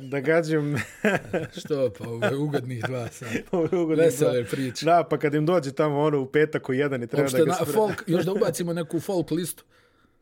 da 0.00 0.20
gađam 0.20 0.76
Što 1.60 1.90
pa, 1.98 2.08
ovo 2.08 2.26
je 2.26 2.36
ugodnih 2.36 2.84
dva 2.84 3.08
ove 3.52 3.78
ugodne 3.78 4.04
Vesele 4.04 4.44
priče. 4.44 4.84
Da, 4.84 5.06
pa 5.10 5.18
kad 5.18 5.34
im 5.34 5.46
dođe 5.46 5.72
tamo 5.72 6.00
ono 6.00 6.20
u 6.20 6.26
petak 6.26 6.68
u 6.68 6.72
jedan 6.72 7.02
i 7.02 7.06
treba 7.06 7.22
Uopšte 7.22 7.38
da 7.38 7.44
ga 7.44 7.50
na, 7.50 7.56
spre... 7.56 7.72
folk, 7.72 8.04
još 8.06 8.24
da 8.24 8.32
ubacimo 8.32 8.72
neku 8.72 9.00
folk 9.00 9.30
listu. 9.30 9.64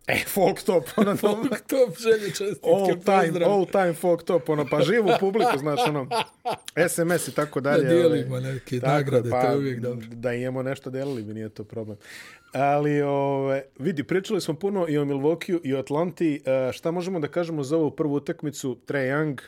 E, 0.07 0.25
folk 0.27 0.63
top, 0.63 0.85
ono, 0.97 1.17
Folk 1.17 1.61
top 1.67 1.99
želje 1.99 2.27
čestitke, 2.29 2.69
all 2.69 2.87
time, 2.87 3.27
pozdrav. 3.27 3.51
all 3.51 3.67
time 3.67 3.93
folk 3.93 4.23
top, 4.23 4.49
ono, 4.49 4.67
pa 4.71 4.81
živu 4.83 5.11
publiku, 5.21 5.59
znaš, 5.59 5.81
ono, 5.89 6.09
SMS 6.89 7.29
i 7.29 7.35
tako 7.35 7.61
dalje. 7.61 7.85
Da 7.85 7.89
dijelimo 7.89 8.37
ovaj, 8.37 8.53
neke 8.53 8.81
tako, 8.81 8.93
nagrade, 8.93 9.31
pa, 9.31 9.43
to 9.43 9.51
je 9.51 9.57
uvijek 9.57 9.81
dobro. 9.81 10.07
Da 10.13 10.33
imamo 10.33 10.63
nešto 10.63 10.91
delili 10.91 11.23
bi, 11.23 11.35
nije 11.35 11.49
to 11.49 11.65
problem. 11.65 11.97
Ali, 12.53 13.03
ove, 13.03 13.63
vidi, 13.79 14.05
pričali 14.05 14.41
smo 14.41 14.55
puno 14.55 14.87
i 14.89 14.99
o 14.99 15.05
Milwaukee 15.05 15.61
i 15.63 15.75
o 15.75 15.79
Atlanti. 15.79 16.43
E, 16.47 16.73
šta 16.73 16.91
možemo 16.91 17.21
da 17.21 17.29
kažemo 17.29 17.63
za 17.63 17.77
ovu 17.77 17.91
prvu 17.91 18.15
utakmicu? 18.15 18.79
Trae 18.87 19.09
Young, 19.09 19.41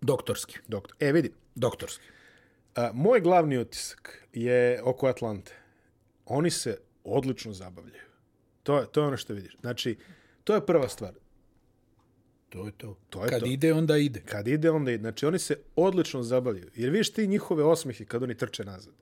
Doktorski. 0.00 0.58
doktor. 0.68 0.96
E, 1.00 1.12
vidi, 1.12 1.32
Doktorski. 1.54 2.04
A, 2.74 2.90
moj 2.94 3.20
glavni 3.20 3.58
utisak 3.58 4.28
je 4.32 4.82
oko 4.82 5.06
Atlante. 5.06 5.52
Oni 6.26 6.50
se 6.50 6.78
odlično 7.04 7.52
zabavljaju. 7.52 8.02
To 8.62 8.78
je, 8.78 8.86
to 8.86 9.00
je 9.00 9.06
ono 9.06 9.16
što 9.16 9.34
vidiš. 9.34 9.56
Znači, 9.60 9.98
to 10.44 10.54
je 10.54 10.66
prva 10.66 10.88
stvar. 10.88 11.14
To 12.48 12.66
je 12.66 12.72
to. 12.72 12.96
To 13.10 13.24
je 13.24 13.28
Kad 13.28 13.40
to. 13.40 13.46
ide, 13.46 13.72
onda 13.72 13.96
ide. 13.96 14.20
Kad 14.20 14.48
ide, 14.48 14.70
onda 14.70 14.90
ide. 14.90 15.00
Znači, 15.00 15.26
oni 15.26 15.38
se 15.38 15.56
odlično 15.76 16.22
zabavljaju. 16.22 16.70
Jer 16.74 16.90
vidiš 16.90 17.12
ti 17.12 17.26
njihove 17.26 17.64
osmehe 17.64 18.04
kad 18.04 18.22
oni 18.22 18.36
trče 18.36 18.64
nazad. 18.64 18.94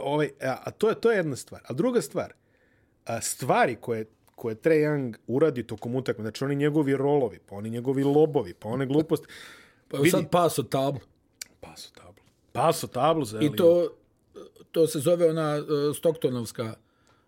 Ovaj, 0.00 0.30
a, 0.42 0.56
a 0.64 0.70
to, 0.70 0.88
je, 0.88 1.00
to 1.00 1.10
je 1.10 1.16
jedna 1.16 1.36
stvar. 1.36 1.60
A 1.64 1.72
druga 1.72 2.02
stvar, 2.02 2.32
a, 3.04 3.20
stvari 3.20 3.76
koje 3.80 4.04
koje 4.40 4.54
Trae 4.54 4.78
Young 4.78 5.14
uradi 5.26 5.62
tokom 5.62 5.94
utakme, 5.94 6.22
znači 6.22 6.44
oni 6.44 6.54
njegovi 6.56 6.96
rolovi, 6.96 7.38
pa 7.46 7.56
oni 7.56 7.70
njegovi 7.70 8.04
lobovi, 8.04 8.54
pa 8.54 8.68
one 8.68 8.86
gluposti, 8.86 9.26
Pa 9.90 9.96
Vidi. 9.96 10.10
sad 10.10 10.30
pas 10.30 10.58
od 10.58 10.68
tablu. 10.68 11.00
paso 11.60 11.90
tablu. 11.94 12.24
Paso 12.52 12.86
tablu 12.86 13.24
za 13.24 13.38
I 13.40 13.56
to, 13.56 13.88
to 14.72 14.86
se 14.86 14.98
zove 14.98 15.30
ona 15.30 15.58
uh, 15.58 15.96
Stocktonovska 15.96 16.74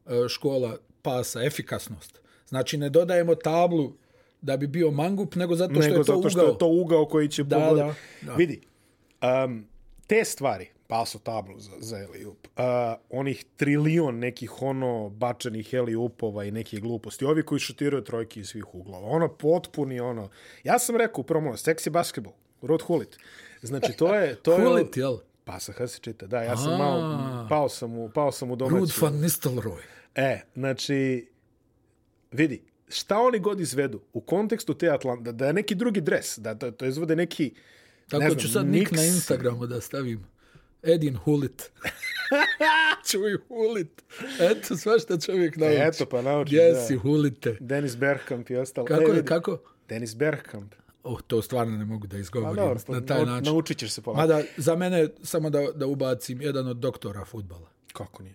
uh, 0.05 0.13
škola 0.29 0.77
pasa, 1.03 1.43
efikasnost. 1.45 2.21
Znači, 2.49 2.77
ne 2.77 2.91
dodajemo 2.91 3.35
tablu 3.35 3.93
da 4.41 4.57
bi 4.57 4.67
bio 4.67 4.91
mangup, 4.91 5.35
nego 5.35 5.57
zato 5.57 5.75
što 5.75 5.81
nego 5.81 5.95
je 5.95 6.05
to 6.05 6.15
zato 6.15 6.31
što 6.31 6.41
ugao. 6.41 6.53
je 6.53 6.59
to 6.59 6.67
ugao 6.67 7.07
koji 7.07 7.29
će 7.29 7.45
Da, 7.45 7.59
da, 7.75 7.95
da. 8.23 8.35
Vidi, 8.35 8.61
um, 9.45 9.67
te 10.07 10.25
stvari, 10.25 10.69
paso 10.87 11.19
tablu 11.19 11.59
za, 11.61 11.73
za 11.79 11.99
Eliup, 11.99 12.47
uh, 12.57 12.63
onih 13.11 13.45
trilion 13.57 14.19
nekih 14.19 14.63
ono 14.63 15.09
bačenih 15.09 15.75
Eliupova 15.75 16.45
i 16.45 16.51
nekih 16.51 16.81
gluposti, 16.81 17.25
ovi 17.25 17.43
koji 17.43 17.59
šutiraju 17.59 18.05
trojke 18.05 18.41
iz 18.41 18.49
svih 18.49 18.75
uglova, 18.75 19.09
ono 19.09 19.29
potpuni 19.29 20.01
ono, 20.01 20.29
ja 20.65 20.79
sam 20.79 20.97
rekao 20.97 21.21
u 21.21 21.25
promo, 21.25 21.57
seksi 21.57 21.91
basketbol, 21.91 22.33
Rod 22.63 22.83
Hulit. 22.83 23.19
Znači, 23.63 23.93
to 23.93 24.15
je... 24.15 24.35
To 24.35 24.53
je 24.53 24.67
Hulit, 24.67 24.97
jel? 24.97 25.19
Pasa, 25.45 25.73
kada 25.73 25.89
se 25.89 25.99
čita, 26.01 26.27
da, 26.27 26.43
ja 26.43 26.57
sam 26.57 26.79
malo, 26.79 27.47
pao 27.49 27.69
sam 27.69 27.99
u, 27.99 28.11
pao 28.15 28.33
sam 28.33 28.51
u 28.51 28.57
domaći. 28.57 28.77
Rud 28.77 28.93
van 29.01 29.15
Nistelrooy. 29.15 29.83
E, 30.15 30.41
znači, 30.55 31.29
vidi, 32.31 32.63
šta 32.89 33.19
oni 33.19 33.39
god 33.39 33.61
izvedu 33.61 34.01
u 34.13 34.21
kontekstu 34.21 34.75
te 34.75 34.91
Atlante, 34.91 35.33
da, 35.33 35.47
je 35.47 35.53
neki 35.53 35.75
drugi 35.75 36.01
dres, 36.01 36.39
da 36.39 36.55
to, 36.55 36.71
to 36.71 36.87
izvode 36.87 37.17
neki, 37.17 37.55
Tako 38.09 38.23
ne 38.23 38.31
znam, 38.31 38.41
ću 38.41 38.49
sad 38.49 38.67
nik 38.67 38.91
na. 38.91 39.05
Instagramu 39.05 39.67
da 39.67 39.81
stavim. 39.81 40.27
Edin 40.83 41.17
Hulit. 41.17 41.71
Čuj 43.11 43.37
Hulit. 43.49 44.03
Eto, 44.41 44.77
sva 44.77 44.99
što 44.99 45.19
čovjek 45.19 45.57
nauči. 45.57 45.77
Eto, 45.77 46.07
pa 46.07 46.23
nauči, 46.23 46.49
Gdje 46.49 46.73
da. 46.73 46.81
si 46.81 46.97
Hulite? 46.97 47.57
Dennis 47.61 47.97
Bergkamp 47.97 48.51
i 48.51 48.57
ostalo. 48.57 48.87
Kako 48.87 49.03
e, 49.03 49.05
je, 49.05 49.13
vidi, 49.13 49.27
kako? 49.27 49.59
Dennis 49.89 50.17
Bergkamp. 50.17 50.75
Oh, 51.05 51.21
to 51.27 51.43
stvarno 51.43 51.77
ne 51.77 51.85
mogu 51.85 52.07
da 52.07 52.19
izgovorim 52.19 52.57
dobro, 52.57 52.81
pa 52.87 52.93
na 52.93 53.07
taj 53.07 53.27
način. 53.27 53.53
naučit 53.53 53.79
ćeš 53.79 53.91
se 53.93 54.03
polako. 54.03 54.21
Mada, 54.21 54.43
za 54.57 54.77
mene, 54.77 55.09
samo 55.23 55.51
da, 55.51 55.67
da 55.75 55.87
ubacim, 55.87 56.43
jedan 56.43 56.69
od 56.69 56.77
doktora 56.77 57.25
futbala. 57.25 57.69
Kako 57.93 58.23
nije? 58.23 58.35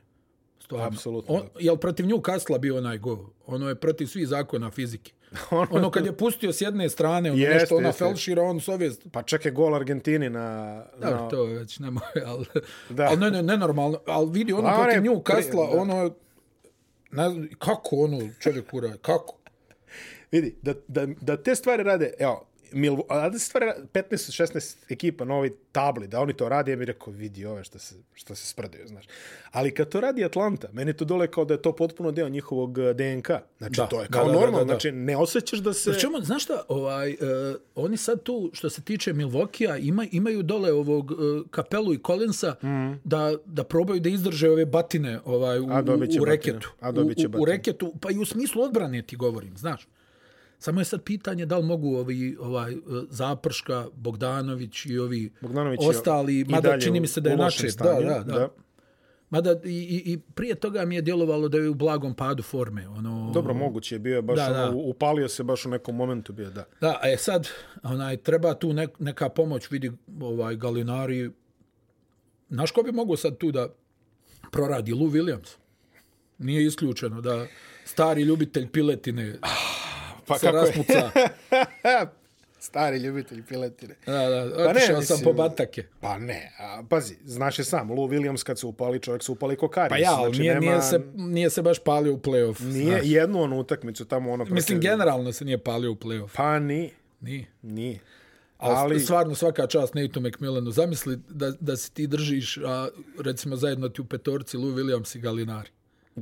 Stvarno. 0.60 0.88
Apsolutno, 0.88 1.36
On, 1.36 1.42
jel 1.60 1.78
protiv 1.78 2.06
Newcastle 2.06 2.60
bio 2.60 2.78
onaj 2.78 2.98
go? 2.98 3.30
Ono 3.46 3.70
je 3.70 3.76
protiv 3.76 4.06
svih 4.06 4.28
zakona 4.28 4.72
fizike. 4.72 5.12
ono 5.72 5.92
kad 5.92 6.06
je 6.06 6.18
pustio 6.18 6.54
s 6.54 6.62
jedne 6.62 6.90
strane, 6.90 7.32
ono 7.32 7.40
Jeste, 7.42 7.60
nešto 7.60 7.76
ona 7.76 7.88
jeste. 7.88 8.06
felšira, 8.06 8.44
on 8.44 8.60
s 8.60 8.68
ove... 8.68 8.90
Pa 9.12 9.24
čak 9.24 9.46
je 9.46 9.52
gol 9.52 9.76
Argentini 9.76 10.30
na... 10.30 10.84
Dobro, 11.02 11.22
na... 11.22 11.28
to 11.30 11.44
je 11.48 11.60
već 11.60 11.80
nemoj, 11.80 12.02
ali... 12.26 12.46
Da. 12.90 13.04
Ali 13.04 13.18
ne, 13.18 13.32
ne, 13.32 13.44
nenormalno. 13.44 14.00
Ali 14.08 14.32
vidi, 14.32 14.54
ono 14.54 14.68
A, 14.68 14.84
protiv 14.84 15.04
ne, 15.04 15.10
Newcastle, 15.10 15.68
pri- 15.68 15.76
da. 15.76 15.82
ono... 15.82 16.16
Ne, 17.12 17.30
znam, 17.30 17.48
kako 17.60 17.96
ono 17.96 18.30
čovjek 18.40 18.74
ura, 18.74 18.98
kako? 19.02 19.38
Vidi, 20.32 20.56
da, 20.62 20.74
da, 20.88 21.06
da 21.22 21.44
te 21.44 21.56
stvari 21.56 21.84
rade, 21.84 22.14
evo, 22.20 22.48
Mil, 22.72 22.98
a 23.10 23.30
da 23.30 23.38
rade 23.60 23.82
15-16 23.94 24.76
ekipa 24.90 25.26
na 25.26 25.34
ovoj 25.34 25.52
tabli, 25.72 26.08
da 26.08 26.20
oni 26.20 26.34
to 26.34 26.50
rade, 26.50 26.72
ja 26.72 26.78
bih 26.78 26.88
rekao, 26.88 27.14
vidi 27.14 27.46
ove 27.46 27.64
što 27.64 27.80
se, 27.80 27.96
što 28.14 28.36
se 28.36 28.48
sprdaju, 28.48 28.88
znaš. 28.88 29.06
Ali 29.52 29.74
kad 29.74 29.90
to 29.90 30.02
radi 30.02 30.26
Atlanta, 30.26 30.68
meni 30.74 30.94
to 30.94 31.06
dole 31.06 31.28
kao 31.28 31.46
da 31.46 31.54
je 31.54 31.62
to 31.62 31.76
potpuno 31.76 32.12
deo 32.12 32.30
njihovog 32.30 32.80
eh, 32.80 32.94
DNK. 32.94 33.28
Znači, 33.58 33.76
Da, 33.76 33.88
to 33.88 34.02
je 34.02 34.08
kao 34.08 34.26
da, 34.26 34.32
normalno, 34.32 34.58
da, 34.58 34.64
da. 34.64 34.74
znači, 34.74 34.92
ne 34.92 35.18
osjećaš 35.18 35.60
da 35.60 35.74
se... 35.74 35.92
Pričemu, 35.92 36.22
znaš 36.22 36.44
šta, 36.44 36.62
ovaj, 36.68 37.12
uh, 37.12 37.18
oni 37.76 37.98
sad 37.98 38.24
tu, 38.24 38.50
što 38.54 38.70
se 38.70 38.82
tiče 38.82 39.14
Milvokija, 39.14 39.78
ima, 39.78 40.06
imaju 40.12 40.44
dole 40.44 40.74
ovog 40.74 41.12
uh, 41.12 41.18
Kapelu 41.52 41.94
i 41.94 42.00
Collinsa 42.06 42.56
mm. 42.64 43.00
da, 43.04 43.34
da 43.46 43.64
probaju 43.64 44.00
da 44.00 44.10
izdrže 44.10 44.50
ove 44.50 44.66
batine 44.66 45.20
ovaj, 45.26 45.60
u, 45.60 45.68
A 45.72 45.80
u 45.80 45.98
batine. 45.98 46.26
reketu. 46.26 46.70
A 46.80 46.92
dobit 46.92 47.18
će 47.18 47.28
u, 47.28 47.30
u, 47.30 47.30
u 47.30 47.32
batine. 47.32 47.58
reketu, 47.58 47.94
pa 48.02 48.12
i 48.12 48.18
u 48.18 48.26
smislu 48.26 48.62
odbrane 48.62 49.02
ti 49.02 49.16
govorim, 49.16 49.58
znaš. 49.58 49.88
Samo 50.60 50.82
je 50.82 50.86
sad 50.86 51.04
pitanje 51.04 51.46
da 51.46 51.58
li 51.58 51.66
mogu 51.66 51.96
ovi, 51.96 52.38
ovaj, 52.40 52.76
uh, 52.76 52.82
Zaprška, 53.10 53.88
Bogdanović 53.96 54.86
i 54.86 55.00
ovi 55.00 55.32
Bogdanović 55.42 55.82
je 55.82 55.90
ostali, 55.90 56.46
mada 56.50 56.80
čini 56.80 57.00
mi 57.00 57.08
se 57.08 57.22
da 57.22 57.30
je 57.30 57.38
nače. 57.38 57.68
Da, 57.78 57.94
da, 57.94 58.24
da. 58.24 58.34
da. 58.34 58.50
Mada 59.30 59.56
i, 59.64 60.04
i, 60.06 60.18
prije 60.18 60.56
toga 60.56 60.86
mi 60.86 60.96
je 60.96 61.02
djelovalo 61.02 61.48
da 61.48 61.58
je 61.58 61.70
u 61.70 61.74
blagom 61.74 62.14
padu 62.14 62.44
forme. 62.44 62.88
Ono, 62.88 63.32
Dobro, 63.34 63.54
moguće 63.54 63.96
je 63.96 64.00
bio, 64.00 64.22
baš 64.22 64.36
Da, 64.36 64.50
da, 64.50 64.54
da. 64.54 64.66
da. 64.66 64.76
upalio 64.76 65.28
se 65.28 65.44
baš 65.44 65.66
u 65.66 65.70
nekom 65.70 65.96
momentu 65.96 66.34
bio, 66.34 66.50
da. 66.50 66.64
Da, 66.82 67.00
a 67.02 67.08
je 67.08 67.18
sad, 67.18 67.48
onaj, 67.84 68.18
treba 68.18 68.54
tu 68.54 68.74
nek, 68.74 69.00
neka 69.00 69.30
pomoć, 69.30 69.72
vidi 69.72 69.92
ovaj 70.22 70.56
Galinari. 70.56 71.32
Znaš 72.50 72.72
ko 72.72 72.84
bi 72.84 72.92
mogo 72.92 73.18
sad 73.18 73.38
tu 73.38 73.52
da 73.52 73.68
proradi 74.52 74.94
Lou 74.94 75.10
Williams? 75.10 75.56
Nije 76.38 76.66
isključeno 76.66 77.22
da 77.22 77.46
stari 77.86 78.22
ljubitelj 78.22 78.70
piletine 78.70 79.40
Pa 80.28 80.38
se 80.38 80.52
raspuca. 80.52 81.12
Stari 82.60 82.98
ljubitelj 82.98 83.44
piletine. 83.46 83.96
Da, 84.06 84.30
da, 84.30 84.66
Pa 84.66 84.74
ne, 84.74 85.02
sam 85.02 85.20
po 85.24 85.34
batake. 85.34 85.84
Pa 86.02 86.18
ne, 86.18 86.52
a, 86.60 86.84
pazi, 86.90 87.16
znaš 87.24 87.60
je 87.60 87.66
sam, 87.66 87.92
Lou 87.92 88.08
Williams 88.08 88.44
kad 88.44 88.60
se 88.60 88.66
upali, 88.66 89.00
čovjek 89.00 89.24
se 89.24 89.32
upali 89.32 89.56
ko 89.56 89.68
Karius. 89.68 89.90
Pa 89.90 89.98
ja, 89.98 90.16
ali 90.16 90.38
nije, 90.40 90.60
nije, 90.60 90.82
se, 90.82 91.02
nije 91.16 91.50
se 91.50 91.62
baš 91.62 91.80
palio 91.80 92.14
u 92.14 92.18
play-off. 92.18 92.62
Nije 92.64 92.92
znaš. 92.92 93.02
jednu 93.06 93.42
onu 93.42 93.60
utakmicu 93.60 94.06
tamo 94.06 94.32
ono... 94.32 94.46
Mislim, 94.46 94.80
protiv- 94.80 94.90
generalno 94.92 95.32
se 95.32 95.46
nije 95.46 95.58
palio 95.58 95.92
u 95.92 95.96
play-off. 95.96 96.30
Pa 96.36 96.60
ni, 96.60 96.92
Nije. 97.22 97.46
nije. 97.62 98.00
Ali, 98.58 98.76
Ali- 98.76 99.00
stvarno 99.00 99.36
svaka 99.36 99.68
čast 99.68 99.94
Nateu 99.94 100.22
McMillanu. 100.22 100.72
Zamisli 100.72 101.20
da, 101.30 101.52
da 101.60 101.78
se 101.78 101.92
ti 101.92 102.08
držiš, 102.08 102.58
a, 102.58 102.88
recimo 103.20 103.56
zajedno 103.56 103.90
ti 103.90 104.02
u 104.02 104.06
petorci 104.06 104.58
Lou 104.58 104.72
Williams 104.72 105.18
i 105.18 105.22
Galinari. 105.22 105.70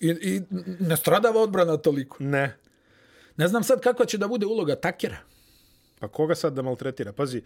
I, 0.00 0.08
I 0.08 0.42
ne 0.80 0.96
stradava 0.96 1.40
odbrana 1.40 1.76
toliko. 1.76 2.16
Ne. 2.20 2.56
Ne 3.40 3.48
znam 3.48 3.64
sad 3.64 3.80
kakva 3.80 4.06
će 4.06 4.18
da 4.18 4.28
bude 4.28 4.46
uloga 4.46 4.74
Takera. 4.76 5.16
Pa 5.98 6.08
koga 6.08 6.34
sad 6.34 6.52
da 6.52 6.62
maltretira? 6.62 7.12
Pazi, 7.12 7.42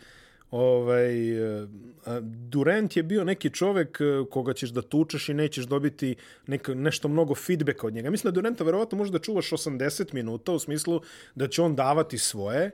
ovaj, 0.51 1.31
eh, 1.31 1.69
eh, 2.07 2.21
Durant 2.21 2.97
je 2.97 3.03
bio 3.03 3.25
neki 3.25 3.51
čovek 3.51 4.01
eh, 4.01 4.25
koga 4.31 4.53
ćeš 4.53 4.71
da 4.71 4.83
tučeš 4.83 5.29
i 5.29 5.35
nećeš 5.35 5.65
dobiti 5.65 6.17
neka, 6.47 6.75
nešto 6.75 7.09
mnogo 7.09 7.35
feedbacka 7.35 7.87
od 7.87 7.95
njega. 7.95 8.11
Mislim 8.11 8.33
da 8.33 8.35
Duranta 8.35 8.65
verovatno 8.65 8.99
može 8.99 9.13
da 9.13 9.19
čuvaš 9.19 9.51
80 9.51 10.15
minuta 10.15 10.53
u 10.53 10.59
smislu 10.59 11.01
da 11.35 11.49
će 11.49 11.63
on 11.63 11.77
davati 11.77 12.19
svoje, 12.19 12.71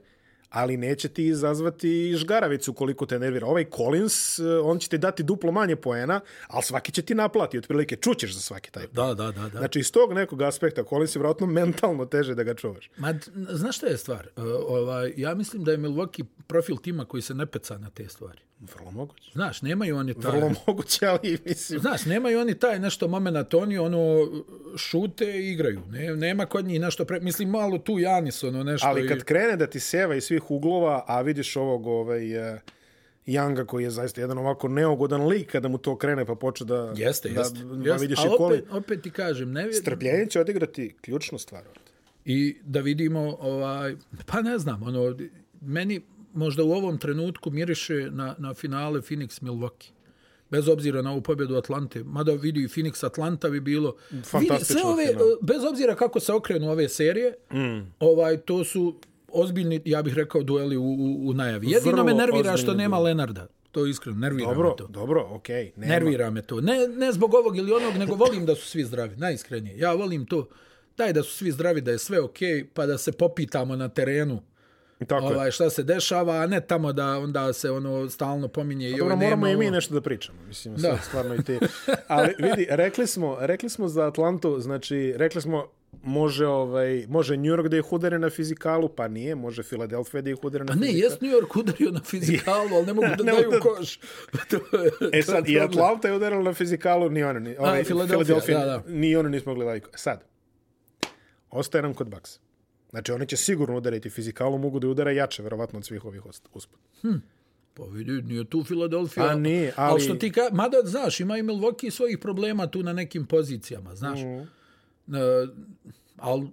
ali 0.51 0.77
neće 0.77 1.09
ti 1.09 1.27
izazvati 1.27 2.15
žgaravicu 2.17 2.73
koliko 2.73 3.07
te 3.07 3.19
nervira. 3.19 3.47
Ovaj 3.47 3.65
Collins, 3.77 4.39
e, 4.39 4.45
on 4.45 4.79
će 4.79 4.89
ti 4.89 4.99
dati 4.99 5.23
duplo 5.23 5.53
manje 5.53 5.77
poena, 5.77 6.21
ali 6.47 6.63
svaki 6.63 6.93
će 6.93 7.03
ti 7.03 7.15
naplati, 7.15 7.59
otprilike 7.59 7.97
čućeš 7.97 8.35
za 8.35 8.41
svaki 8.41 8.73
taj. 8.73 8.87
Da, 8.93 9.15
da, 9.15 9.15
da. 9.15 9.31
da. 9.31 9.59
Znači, 9.59 9.79
iz 9.79 9.93
tog 9.93 10.13
nekog 10.13 10.43
aspekta 10.43 10.85
Collins 10.85 11.17
je 11.17 11.19
vjerojatno 11.19 11.47
mentalno 11.47 12.05
teže 12.05 12.35
da 12.35 12.43
ga 12.43 12.55
čuvaš. 12.55 12.91
Ma, 12.97 13.15
znaš 13.35 13.77
šta 13.77 13.87
je 13.87 13.97
stvar? 13.97 14.29
Uh, 14.37 14.45
ovaj, 14.69 15.13
ja 15.17 15.35
mislim 15.35 15.65
da 15.65 15.71
je 15.73 15.79
Milwaukee 15.79 16.25
profil 16.47 16.77
tima 16.77 17.05
koji 17.05 17.23
se 17.23 17.35
ne 17.35 17.47
peca 17.47 17.79
na 17.79 17.91
te 17.91 18.09
stvari. 18.09 18.41
Vrlo 18.75 18.91
moguće. 18.91 19.31
Znaš, 19.33 19.63
nemaju 19.63 19.97
oni 19.97 20.15
taj... 20.21 20.31
Vrlo 20.31 20.53
moguće, 20.67 21.07
ali 21.07 21.39
mislim... 21.45 21.81
Znaš, 21.81 22.07
nemaju 22.07 22.41
oni 22.41 22.59
taj 22.59 22.79
nešto 22.79 23.09
moment, 23.09 23.55
oni 23.55 23.79
ono 23.79 24.29
šute 24.77 25.39
i 25.39 25.53
igraju. 25.53 25.81
Ne, 25.91 26.17
nema 26.17 26.47
kod 26.47 26.65
njih 26.65 26.81
nešto 26.81 27.05
pre... 27.05 27.21
Mislim, 27.21 27.49
malo 27.51 27.79
tu 27.79 27.99
Janis, 27.99 28.45
ono 28.45 28.65
nešto... 28.65 28.87
Ali 28.89 29.05
i- 29.05 29.09
kad 29.09 29.25
krene 29.25 29.57
da 29.57 29.67
ti 29.67 29.81
seva 29.81 30.15
iz 30.15 30.31
svih 30.41 30.51
uglova, 30.51 31.05
a 31.07 31.21
vidiš 31.23 31.57
ovog 31.57 31.87
ovaj, 31.87 32.53
uh, 32.53 32.61
Younga 33.27 33.67
koji 33.67 33.85
je 33.85 33.91
zaista 33.91 34.21
jedan 34.21 34.39
ovako 34.39 34.69
neugodan 34.69 35.27
lik 35.27 35.53
kada 35.53 35.69
mu 35.69 35.79
to 35.79 35.97
krene 35.97 36.25
pa 36.25 36.35
počne 36.35 36.67
da... 36.67 36.93
Jeste, 36.97 37.29
da, 37.29 37.41
jeste. 37.41 37.59
Da, 37.65 37.91
jeste. 37.91 38.07
vidiš 38.07 38.19
A 38.19 38.27
i 38.27 38.37
koli. 38.37 38.59
opet, 38.59 38.73
opet 38.73 39.03
ti 39.03 39.11
kažem, 39.11 39.53
ne, 39.53 39.73
Strpljenje 39.73 40.27
će 40.27 40.41
odigrati 40.41 40.95
ključnu 41.01 41.39
stvar. 41.39 41.63
I 42.25 42.57
da 42.65 42.81
vidimo, 42.81 43.37
ovaj, 43.41 43.97
pa 44.27 44.43
ne 44.43 44.59
znam, 44.59 44.83
ono, 44.83 45.17
meni 45.61 46.01
možda 46.35 46.65
u 46.65 46.73
ovom 46.73 46.99
trenutku 46.99 47.51
miriše 47.51 48.09
na, 48.11 48.35
na 48.39 48.55
finale 48.55 49.01
Phoenix 49.01 49.43
Milwaukee. 49.43 49.91
Bez 50.51 50.69
obzira 50.69 51.03
na 51.03 51.13
ovu 51.13 51.21
pobjedu 51.21 51.57
Atlante. 51.57 52.05
Mada 52.05 52.33
vidi 52.33 52.69
Phoenix 52.69 53.07
Atlanta 53.07 53.49
bi 53.49 53.61
bilo... 53.61 53.95
Vidi, 54.11 54.23
Fantastično 54.23 54.81
sve 54.81 54.91
ove, 54.91 55.37
bez 55.43 55.65
obzira 55.65 55.95
kako 55.95 56.21
se 56.21 56.33
okrenu 56.33 56.71
ove 56.71 56.89
serije, 56.89 57.35
mm. 57.53 57.95
ovaj, 58.01 58.37
to 58.37 58.65
su 58.65 58.95
ozbiljni, 59.33 59.83
ja 59.85 60.03
bih 60.03 60.15
rekao, 60.15 60.43
dueli 60.43 60.77
u, 60.77 60.83
u, 60.83 61.29
u 61.29 61.33
najavi. 61.35 61.71
Jedino 61.71 61.91
Vrlo 61.91 62.05
me 62.05 62.15
nervira 62.15 62.57
što 62.57 62.75
nema 62.75 62.97
duel. 62.97 63.05
Lenarda. 63.05 63.47
To 63.73 63.85
je 63.85 63.91
iskreno, 63.91 64.19
nervira 64.19 64.49
Dobro, 64.49 64.71
me 64.71 64.77
to. 64.77 64.87
dobro, 64.87 65.27
okej. 65.31 65.65
Okay, 65.65 65.73
nema. 65.77 65.93
Nervira 65.93 66.31
me 66.31 66.43
to. 66.43 66.61
Ne, 66.61 66.89
ne 66.89 67.13
zbog 67.13 67.35
ovog 67.35 67.57
ili 67.57 67.73
onog, 67.73 67.95
nego 67.95 68.15
volim 68.15 68.47
da 68.47 68.55
su 68.55 68.67
svi 68.67 68.85
zdravi. 68.85 69.17
Najiskrenije. 69.17 69.79
Ja 69.79 69.93
volim 69.93 70.27
to. 70.27 70.49
Daj 70.97 71.13
da 71.13 71.23
su 71.23 71.37
svi 71.37 71.53
zdravi, 71.53 71.81
da 71.81 71.91
je 71.91 71.99
sve 71.99 72.21
okej, 72.21 72.49
okay, 72.49 72.67
pa 72.75 72.87
da 72.87 72.99
se 72.99 73.13
popitamo 73.13 73.77
na 73.77 73.89
terenu 73.89 74.43
Tako 75.07 75.27
je. 75.27 75.35
ovaj, 75.37 75.51
šta 75.51 75.71
se 75.71 75.83
dešava, 75.83 76.35
a 76.35 76.47
ne 76.47 76.61
tamo 76.61 76.93
da 76.93 77.19
onda 77.19 77.53
se 77.53 77.71
ono 77.71 78.09
stalno 78.09 78.49
pominje 78.49 78.89
i 78.89 78.97
Dobro, 78.97 79.15
ovo 79.15 79.23
moramo 79.23 79.49
i 79.49 79.57
mi 79.57 79.71
nešto 79.71 79.95
da 79.95 80.01
pričamo. 80.01 80.39
Mislim, 80.49 80.75
Da. 80.75 80.89
da. 80.89 80.99
stvarno 80.99 81.35
i 81.35 81.43
ti. 81.43 81.59
Ali 82.09 82.35
vidi, 82.39 82.67
rekli 82.71 83.07
smo, 83.07 83.37
rekli 83.41 83.69
smo 83.69 83.89
za 83.89 84.07
Atlantu, 84.07 84.61
znači, 84.61 85.15
rekli 85.17 85.43
smo 85.43 85.67
može 85.95 86.47
ovaj 86.47 87.07
može 87.09 87.37
New 87.37 87.45
York 87.47 87.69
da 87.69 87.77
ih 87.77 87.93
udari 87.93 88.19
na 88.19 88.31
fizikalu, 88.31 88.89
pa 88.89 89.09
nije, 89.09 89.35
može 89.35 89.63
Philadelphia 89.63 90.21
da 90.23 90.31
ih 90.31 90.37
udari 90.43 90.65
na 90.65 90.73
A 90.73 90.77
ne, 90.77 90.81
fizikalu. 90.83 91.03
jest 91.03 91.21
New 91.21 91.31
York 91.33 91.57
udario 91.57 91.91
na 91.91 92.01
fizikalu, 92.01 92.69
ali 92.73 92.87
ne 92.87 92.93
mogu 92.93 93.09
da 93.19 93.25
Ne 93.25 93.33
daju 93.33 93.51
da- 93.51 93.61
koš. 93.61 93.97
To 94.51 94.57
je- 94.57 94.91
E 94.93 94.93
to 95.01 95.17
je 95.17 95.23
sad, 95.23 95.49
i. 95.49 95.61
Atlanta 95.61 96.09
je 96.09 96.15
udarila 96.15 96.43
na 96.43 96.53
fizikalu, 96.55 97.11
ni 97.11 97.23
oni, 97.23 97.41
ni, 97.41 97.57
ovaj, 97.59 97.85
Philadelphia, 97.85 98.59
da, 98.59 98.65
da. 98.67 98.83
ni 98.89 99.17
oni 99.17 99.31
nismo 99.31 99.53
mogli 99.53 99.65
lajko. 99.65 99.91
Sad, 99.95 100.25
ostaje 101.51 101.83
nam 101.83 101.95
kod 101.95 102.09
Bucks. 102.09 102.39
Znači, 102.91 103.13
oni 103.13 103.27
će 103.27 103.37
sigurno 103.37 103.77
udariti 103.77 104.11
fizikalu, 104.11 104.59
mogu 104.59 104.79
da 104.79 104.89
udara 104.89 105.11
jače, 105.13 105.43
verovatno, 105.43 105.79
od 105.79 105.85
svih 105.85 106.05
ovih 106.05 106.23
usput. 106.53 106.81
Pa 107.75 107.83
vidi, 107.85 108.13
nije 108.13 108.45
tu 108.45 108.65
Philadelphia. 108.65 109.25
A 109.25 109.35
nije, 109.35 109.73
ali... 109.77 109.93
ali- 109.93 110.01
što 110.01 110.15
ti 110.15 110.33
ka... 110.33 110.41
Mada, 110.53 110.77
znaš, 110.85 111.21
ima 111.21 111.39
i 111.39 111.43
Milwaukee 111.43 111.91
svojih 111.91 112.19
problema 112.19 112.67
tu 112.67 112.83
na 112.83 112.93
nekim 112.93 113.27
pozicijama, 113.27 113.95
znaš. 113.95 114.21
Mm. 114.21 114.60
E, 115.11 115.47
ali 116.17 116.49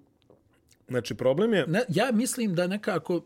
Znači, 0.90 1.16
problem 1.16 1.54
je... 1.54 1.68
ne, 1.68 1.82
ja 1.90 2.12
mislim 2.14 2.56
da 2.56 2.68
nekako 2.68 3.22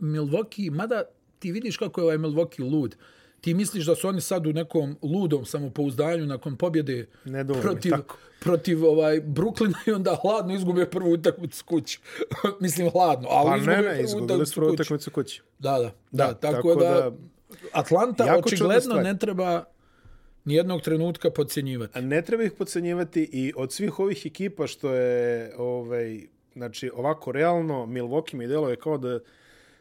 Milwaukee, 0.00 0.70
mada 0.70 1.02
ti 1.38 1.52
vidiš 1.52 1.76
kako 1.76 2.00
je 2.00 2.04
ovaj 2.04 2.18
Milwaukee 2.18 2.70
lud, 2.72 2.96
ti 3.40 3.54
misliš 3.54 3.86
da 3.86 3.94
su 3.94 4.08
oni 4.08 4.20
sad 4.20 4.46
u 4.46 4.52
nekom 4.52 4.96
ludom 5.02 5.44
samopouzdanju 5.44 6.26
nakon 6.26 6.56
pobjede 6.56 7.06
Ne 7.24 7.44
protiv, 7.62 7.90
tako. 7.90 8.16
protiv 8.40 8.84
ovaj 8.84 9.20
Brooklyna 9.20 9.74
i 9.86 9.92
onda 9.92 10.16
hladno 10.22 10.54
izgube 10.54 10.86
prvu 10.86 11.12
utakmicu 11.12 11.64
kući. 11.64 12.00
mislim 12.60 12.90
hladno, 12.90 13.28
ali 13.30 13.48
Pa 13.50 13.56
izgube 13.56 13.76
ne, 13.76 13.82
ne, 13.82 14.02
prvu 14.06 14.24
utakmicu 14.24 14.60
kući. 14.60 14.74
utakmicu 14.74 15.10
kući. 15.10 15.42
Da, 15.58 15.70
da, 15.70 15.78
da, 15.78 15.92
Da, 16.26 16.34
tako, 16.34 16.54
tako 16.54 16.74
da, 16.74 16.88
da- 16.90 17.12
Atlanta 17.72 18.36
očigledno 18.36 18.94
ne 18.94 19.18
treba 19.18 19.64
nijednog 20.44 20.82
trenutka 20.82 21.30
podcjenjivati. 21.30 21.98
A 21.98 22.00
ne 22.00 22.22
treba 22.22 22.42
ih 22.44 22.52
podcenjivati 22.52 23.28
i 23.32 23.52
od 23.56 23.72
svih 23.72 23.98
ovih 23.98 24.26
ekipa 24.26 24.66
što 24.66 24.94
je 24.94 25.52
ovaj, 25.58 26.20
znači, 26.52 26.90
ovako 26.94 27.32
realno 27.32 27.86
Milwaukee 27.86 28.34
mi 28.36 28.46
deluje 28.46 28.76
kao 28.76 28.98
da 28.98 29.18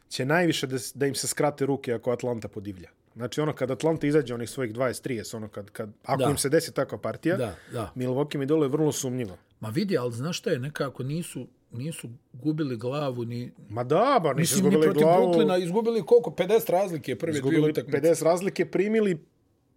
će 0.10 0.26
najviše 0.26 0.68
da, 0.68 0.78
da 0.96 1.06
im 1.06 1.16
se 1.16 1.28
skrate 1.28 1.66
ruke 1.66 1.94
ako 1.94 2.12
Atlanta 2.12 2.48
podivlja. 2.48 2.90
Znači 3.16 3.42
ono 3.42 3.54
kad 3.54 3.72
Atlanta 3.72 4.08
izađe 4.08 4.34
onih 4.34 4.50
svojih 4.50 4.74
20-30, 4.74 5.36
ono 5.36 5.48
kad, 5.48 5.70
kad, 5.70 5.90
ako 6.04 6.24
Da. 6.24 6.30
im 6.30 6.38
se 6.38 6.50
desi 6.50 6.74
takva 6.74 6.98
partija, 6.98 7.38
Da, 7.38 7.56
da. 7.72 7.92
Milwaukee 7.96 8.38
mi 8.38 8.46
deluje 8.46 8.70
vrlo 8.70 8.92
sumnjivo. 8.92 9.38
Ma 9.60 9.70
vidi, 9.70 9.98
ali 9.98 10.12
znaš 10.14 10.38
šta 10.40 10.50
je, 10.50 10.60
nekako 10.60 11.04
nisu, 11.04 11.48
nisu 11.72 12.10
gubili 12.34 12.78
glavu, 12.78 13.26
ni, 13.26 13.52
Ma 13.70 13.84
da, 13.84 14.20
ba, 14.24 14.34
nisu 14.34 14.40
Mislim, 14.40 14.64
ni 14.64 14.70
izgubili 14.70 14.84
protiv 14.84 15.02
glavu, 15.02 15.34
Brooklyna 15.34 15.64
izgubili 15.64 16.06
koliko? 16.06 16.30
50 16.30 16.72
razlike 16.72 17.16
prve 17.16 17.32
dvije 17.32 17.40
izgubili 17.40 17.70
utakmice. 17.70 18.02
50 18.02 18.24
razlike, 18.24 18.66
primili 18.66 19.18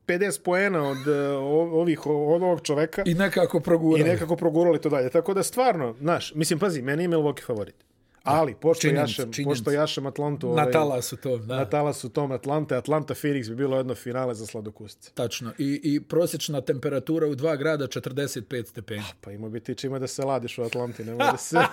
50 0.07 0.41
poena 0.41 0.83
od 0.85 0.99
o- 1.37 1.71
ovih, 1.73 2.07
od 2.07 2.13
ovog 2.43 2.61
čoveka 2.63 3.03
I 3.07 3.15
nekako 3.15 3.59
i 3.59 3.61
progurali. 3.61 4.05
nekako 4.05 4.37
progurali 4.37 4.81
to 4.81 4.89
dalje. 4.89 5.11
Tako 5.11 5.35
da 5.35 5.43
stvarno, 5.43 5.95
znaš, 5.95 6.35
mislim, 6.35 6.59
pazi, 6.59 6.83
meni 6.83 7.03
je 7.05 7.09
Milwaukee 7.09 7.45
favorit. 7.45 7.86
Ali, 8.27 8.55
pošto 8.55 8.89
jašem, 8.89 9.31
pošto 9.45 9.71
jašem 9.71 10.07
Atlantu... 10.07 10.55
Na 10.55 10.71
talasu 10.71 11.17
to, 11.17 11.39
da. 11.39 11.57
Na 11.57 11.65
talasu 11.65 12.09
tom 12.09 12.33
Atlante, 12.33 12.77
Atlanta 12.77 13.15
Phoenix 13.15 13.49
bi 13.49 13.55
bilo 13.55 13.77
jedno 13.77 13.95
finale 13.95 14.35
za 14.35 14.47
sladokusce. 14.47 15.11
Tačno. 15.15 15.53
I, 15.59 15.81
I 15.83 16.01
prosječna 16.01 16.61
temperatura 16.61 17.27
u 17.27 17.35
dva 17.35 17.57
grada 17.57 17.87
45 17.87 18.67
stepeni. 18.67 19.03
Pa 19.21 19.33
ima 19.33 19.49
bi 19.49 19.61
ti 19.61 19.75
čime 19.75 19.99
da 19.99 20.07
se 20.07 20.25
ladiš 20.25 20.59
u 20.59 20.63
Atlanti, 20.63 21.05
nemoj 21.05 21.27
da 21.33 21.37
se... 21.37 21.57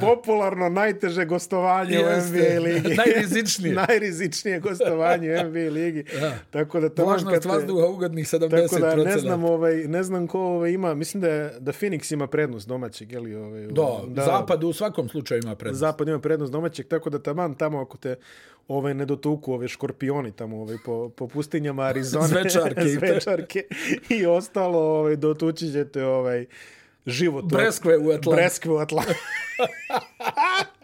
Popularno 0.00 0.68
najteže 0.68 1.24
gostovanje 1.24 1.98
u 1.98 2.02
Jeste. 2.02 2.30
NBA 2.30 2.60
ligi. 2.60 2.94
Najrizičnije. 3.04 3.74
Najrizičnije 3.74 4.60
gostovanje 4.60 5.30
u 5.30 5.48
NBA 5.48 5.70
ligi. 5.70 6.04
Da. 6.20 6.34
Tako 6.50 6.80
da 6.80 6.88
tamo 6.88 7.08
Vlažnost 7.08 7.44
vazduha 7.44 7.86
ugodnih 7.86 8.26
70%. 8.26 8.50
Tako 8.50 8.78
da 8.78 8.96
ne 8.96 9.18
znam, 9.18 9.44
ovaj, 9.44 9.74
ne 9.74 10.02
znam 10.02 10.26
ko 10.26 10.40
ovaj, 10.40 10.70
ima, 10.70 10.94
mislim 10.94 11.20
da, 11.20 11.28
je, 11.28 11.54
da 11.60 11.72
Phoenix 11.72 12.12
ima 12.12 12.26
prednost 12.26 12.68
domaćeg, 12.68 13.12
ili 13.12 13.34
ovaj, 13.34 13.66
Da, 13.66 14.00
da, 14.14 14.24
zapad 14.24 14.64
u 14.64 14.72
svakom 14.72 15.08
slučaju 15.08 15.40
ima 15.44 15.54
prednost. 15.54 15.80
Zapad 15.80 16.08
ima 16.08 16.18
prednost 16.18 16.52
domaćeg, 16.52 16.88
tako 16.88 17.10
da 17.10 17.18
taman 17.18 17.54
tamo 17.54 17.80
ako 17.80 17.96
te 17.96 18.16
ove 18.68 18.94
ne 18.94 19.04
dotuku, 19.04 19.52
ove 19.52 19.68
škorpioni 19.68 20.32
tamo 20.32 20.60
ovaj, 20.60 20.76
po, 20.84 21.08
po 21.08 21.28
pustinjama 21.28 21.82
Arizone, 21.82 22.26
Zvečarke 22.40 22.88
zvečarke 22.88 23.64
i 24.08 24.26
ostalo 24.26 24.78
ovaj, 24.78 25.16
dotući 25.16 25.72
ćete 25.72 26.04
ovaj, 26.04 26.46
život. 27.06 27.44
Breskve 27.44 27.98
u 27.98 28.10
Atlanti. 28.10 28.42
Breskve 28.42 28.72
u 28.72 28.76
Atlanti. 28.76 29.14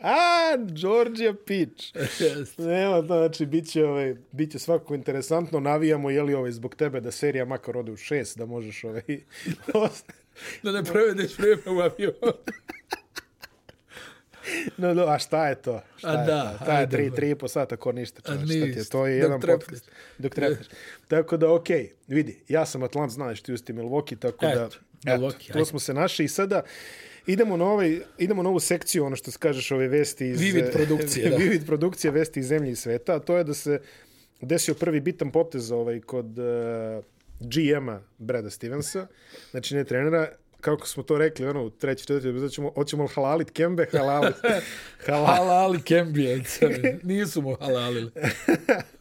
A, 0.03 0.57
Georgia 0.83 1.35
Peach. 1.47 1.95
Jeste. 2.21 2.63
Nema 2.63 3.01
to, 3.01 3.07
znači, 3.07 3.47
bit 3.47 3.71
će, 3.71 3.85
ovaj, 3.85 4.17
bit 4.33 4.53
će 4.53 4.59
svakako 4.59 4.95
interesantno. 4.95 5.61
Navijamo, 5.61 6.11
je 6.11 6.23
li 6.23 6.35
ovaj, 6.35 6.53
zbog 6.53 6.75
tebe 6.75 7.01
da 7.01 7.11
serija 7.11 7.45
makar 7.45 7.77
ode 7.77 7.93
u 7.93 7.97
šest, 7.97 8.39
da 8.39 8.47
možeš 8.47 8.85
ovaj... 8.85 9.03
da 10.63 10.73
ne 10.73 10.85
prevedeš 10.85 11.39
vreme 11.39 11.63
u 11.67 11.81
avion. 11.81 12.13
No, 14.77 14.95
no, 14.95 15.03
a 15.03 15.19
šta 15.19 15.49
je 15.49 15.55
to? 15.55 15.83
Šta 15.97 16.09
A 16.09 16.13
je 16.13 16.27
da, 16.27 16.57
to? 16.59 16.65
Ta 16.65 16.81
je 16.81 16.91
tri, 16.91 17.11
tri 17.17 17.31
i 17.31 17.35
po 17.35 17.49
sata 17.49 17.77
ko 17.77 17.93
ništa. 17.93 18.21
Čovječ, 18.23 18.43
šta 18.43 18.73
ti 18.73 18.79
je? 18.79 18.85
To 18.85 19.07
je 19.07 19.17
jedan 19.17 19.41
trepneš. 19.41 19.67
podcast. 19.67 19.91
Dok 20.19 20.35
trepneš. 20.35 20.67
tako 21.09 21.37
da, 21.37 21.53
okej, 21.53 21.93
vidi, 22.09 22.43
ja 22.49 22.67
sam 22.67 22.83
Atlant, 22.83 23.13
znaš 23.13 23.43
ti 23.43 23.53
usti 23.53 23.73
Milwaukee, 23.73 24.19
tako 24.19 24.47
da, 24.47 24.53
Eto, 24.53 24.77
Milwaukee, 25.05 25.53
tu 25.53 25.59
ajde. 25.59 25.65
smo 25.65 25.79
se 25.79 25.95
našli 25.95 26.25
i 26.25 26.29
sada 26.29 26.63
idemo 27.27 27.57
na, 27.57 27.65
ovaj, 27.65 27.99
idemo 28.19 28.43
na 28.43 28.49
ovu 28.49 28.61
sekciju, 28.61 29.05
ono 29.05 29.17
što 29.17 29.31
kažeš, 29.39 29.71
ove 29.71 29.89
vesti 29.89 30.29
iz... 30.29 30.41
Vivid 30.41 30.73
produkcije, 30.73 31.29
da. 31.31 31.37
Vivid 31.37 31.67
produkcije, 31.67 32.11
vesti 32.11 32.41
iz 32.41 32.47
zemlje 32.47 32.71
i 32.71 32.77
sveta, 32.77 33.15
a 33.15 33.19
to 33.19 33.37
je 33.37 33.45
da 33.45 33.55
se 33.55 33.81
desio 34.41 34.75
prvi 34.75 35.01
bitan 35.01 35.31
potez 35.31 35.73
ovaj, 35.73 36.01
kod 36.01 36.39
uh, 36.39 36.45
GM-a 37.41 38.01
Brada 38.19 38.51
Stevensa, 38.51 39.07
znači 39.51 39.75
ne 39.75 39.85
trenera, 39.85 40.33
kako 40.61 40.87
smo 40.87 41.03
to 41.03 41.19
rekli, 41.19 41.47
ono, 41.47 41.65
u 41.65 41.71
treći, 41.71 42.07
četvrti, 42.07 42.29
epizod 42.29 42.51
ćemo, 42.53 42.71
hoćemo 42.75 43.03
li 43.03 43.09
halalit 43.15 43.51
Kembe, 43.51 43.87
halalit, 43.93 44.35
halal, 45.07 45.27
Halali 45.27 45.83
Kembijec. 45.83 46.61
Nisu 47.03 47.43
mu 47.43 47.55
halalili. 47.55 48.11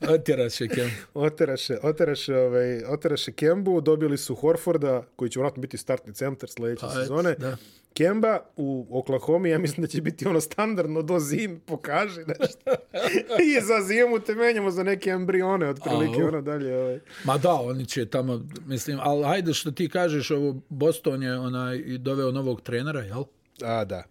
Otjeraš 0.10 0.62
je 0.62 0.68
Kembi. 0.68 0.94
oteraše, 1.14 1.78
oteraše, 1.84 2.36
ovaj, 2.38 2.84
oteraše 2.84 3.32
Kembu, 3.32 3.82
dobili 3.82 4.18
su 4.18 4.36
Horforda, 4.36 5.04
koji 5.16 5.30
će 5.30 5.40
vratno 5.40 5.62
biti 5.62 5.78
startni 5.78 6.14
centar 6.14 6.50
sljedeće 6.50 6.82
Pa, 6.82 6.90
sezone. 6.92 7.34
da. 7.34 7.58
Kemba 8.00 8.40
u 8.56 8.88
Oklahoma, 8.90 9.48
ja 9.48 9.58
mislim 9.58 9.82
da 9.82 9.88
će 9.88 10.02
biti 10.02 10.28
ono 10.28 10.42
standardno 10.42 11.02
do 11.02 11.20
zim, 11.20 11.62
pokaži 11.66 12.20
nešto. 12.20 12.72
I 13.48 13.62
za 13.62 13.88
zimu 13.88 14.20
te 14.20 14.36
menjamo 14.36 14.72
za 14.72 14.84
neke 14.84 15.10
embrione, 15.10 15.70
otprilike 15.70 16.24
ono 16.24 16.42
dalje. 16.42 16.78
Ovaj. 16.78 17.00
Ma 17.24 17.38
da, 17.38 17.54
oni 17.54 17.86
će 17.86 18.06
tamo, 18.06 18.42
mislim, 18.66 18.98
ali 19.02 19.24
hajde 19.24 19.54
što 19.54 19.72
ti 19.72 19.90
kažeš, 19.90 20.32
ovo 20.32 20.56
Boston 20.70 21.24
je 21.24 21.38
onaj, 21.38 21.78
doveo 21.98 22.32
novog 22.32 22.62
trenera, 22.62 23.02
jel? 23.02 23.24
A, 23.64 23.86
da. 23.86 24.04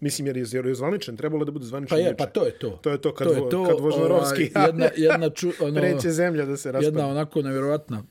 Mislim, 0.00 0.26
jer 0.26 0.36
je, 0.36 0.44
jer 0.52 0.66
je 0.66 0.74
zvaničan, 0.74 1.16
trebalo 1.16 1.44
da 1.44 1.52
bude 1.52 1.66
zvaničan. 1.66 1.98
Pa 1.98 2.00
je, 2.00 2.16
pa 2.16 2.26
to 2.26 2.44
je 2.44 2.58
to. 2.58 2.70
To 2.70 2.90
je 2.90 3.00
to 3.00 3.14
kad, 3.14 3.28
to 3.28 3.34
je 3.34 3.50
to, 3.50 3.64
kad 3.64 3.80
Vožnarovski 3.80 4.50
ovaj, 4.54 4.68
jedna, 4.68 4.88
jedna 4.96 5.30
ču, 5.30 5.50
ono, 5.60 5.80
preće 5.80 6.10
zemlja 6.10 6.44
da 6.44 6.56
se 6.56 6.72
raspada. 6.72 6.98
jedna 6.98 7.10
onako 7.10 7.42
nevjerovatna 7.42 8.02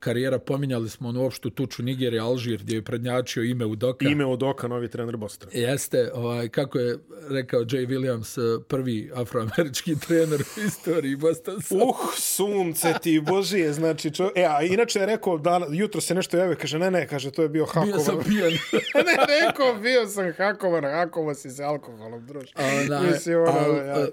karijera, 0.00 0.38
pominjali 0.38 0.88
smo 0.88 1.08
onu 1.08 1.24
opštu 1.24 1.50
tuču 1.50 1.82
Nigerija, 1.82 2.24
Alžir, 2.24 2.62
gdje 2.62 2.74
je 2.74 2.82
prednjačio 2.82 3.42
ime 3.42 3.66
Udoka. 3.66 4.08
Ime 4.08 4.24
od 4.26 4.42
oka, 4.42 4.68
novi 4.68 4.88
trener 4.88 5.16
Bostona. 5.16 5.52
Jeste, 5.54 6.10
ovaj, 6.14 6.48
kako 6.48 6.78
je 6.78 6.98
rekao 7.30 7.60
Jay 7.60 7.86
Williams, 7.86 8.56
eh, 8.56 8.64
prvi 8.68 9.10
afroamerički 9.14 9.96
trener 10.06 10.40
u 10.40 10.60
istoriji 10.66 11.16
Bostonsa. 11.16 11.74
Uh, 11.74 11.96
sunce 12.16 12.94
ti 13.02 13.20
božije, 13.20 13.72
znači 13.72 14.10
čo... 14.10 14.30
E, 14.34 14.44
a 14.44 14.62
inače 14.62 14.98
je 14.98 15.06
rekao, 15.06 15.38
da, 15.38 15.66
jutro 15.70 16.00
se 16.00 16.14
nešto 16.14 16.36
javio, 16.36 16.56
kaže, 16.60 16.78
ne, 16.78 16.90
ne, 16.90 17.06
kaže, 17.08 17.30
to 17.30 17.42
je 17.42 17.48
bio 17.48 17.66
hakovan. 17.66 17.88
Bio 17.88 17.98
sam 17.98 18.18
pijan. 18.24 18.52
ne, 19.08 19.46
rekao, 19.46 19.74
bio 19.74 20.06
sam 20.06 20.32
hakovan, 20.36 20.84
hakovan 20.84 21.34
si 21.34 21.50
se 21.50 21.64
alkoholom, 21.64 22.26
druž. 22.26 22.48
Onaj, 22.56 23.10
Mislim, 23.10 23.36
ono, 23.36 23.50
al, 23.50 23.76
ja. 23.76 24.02
eh, 24.02 24.08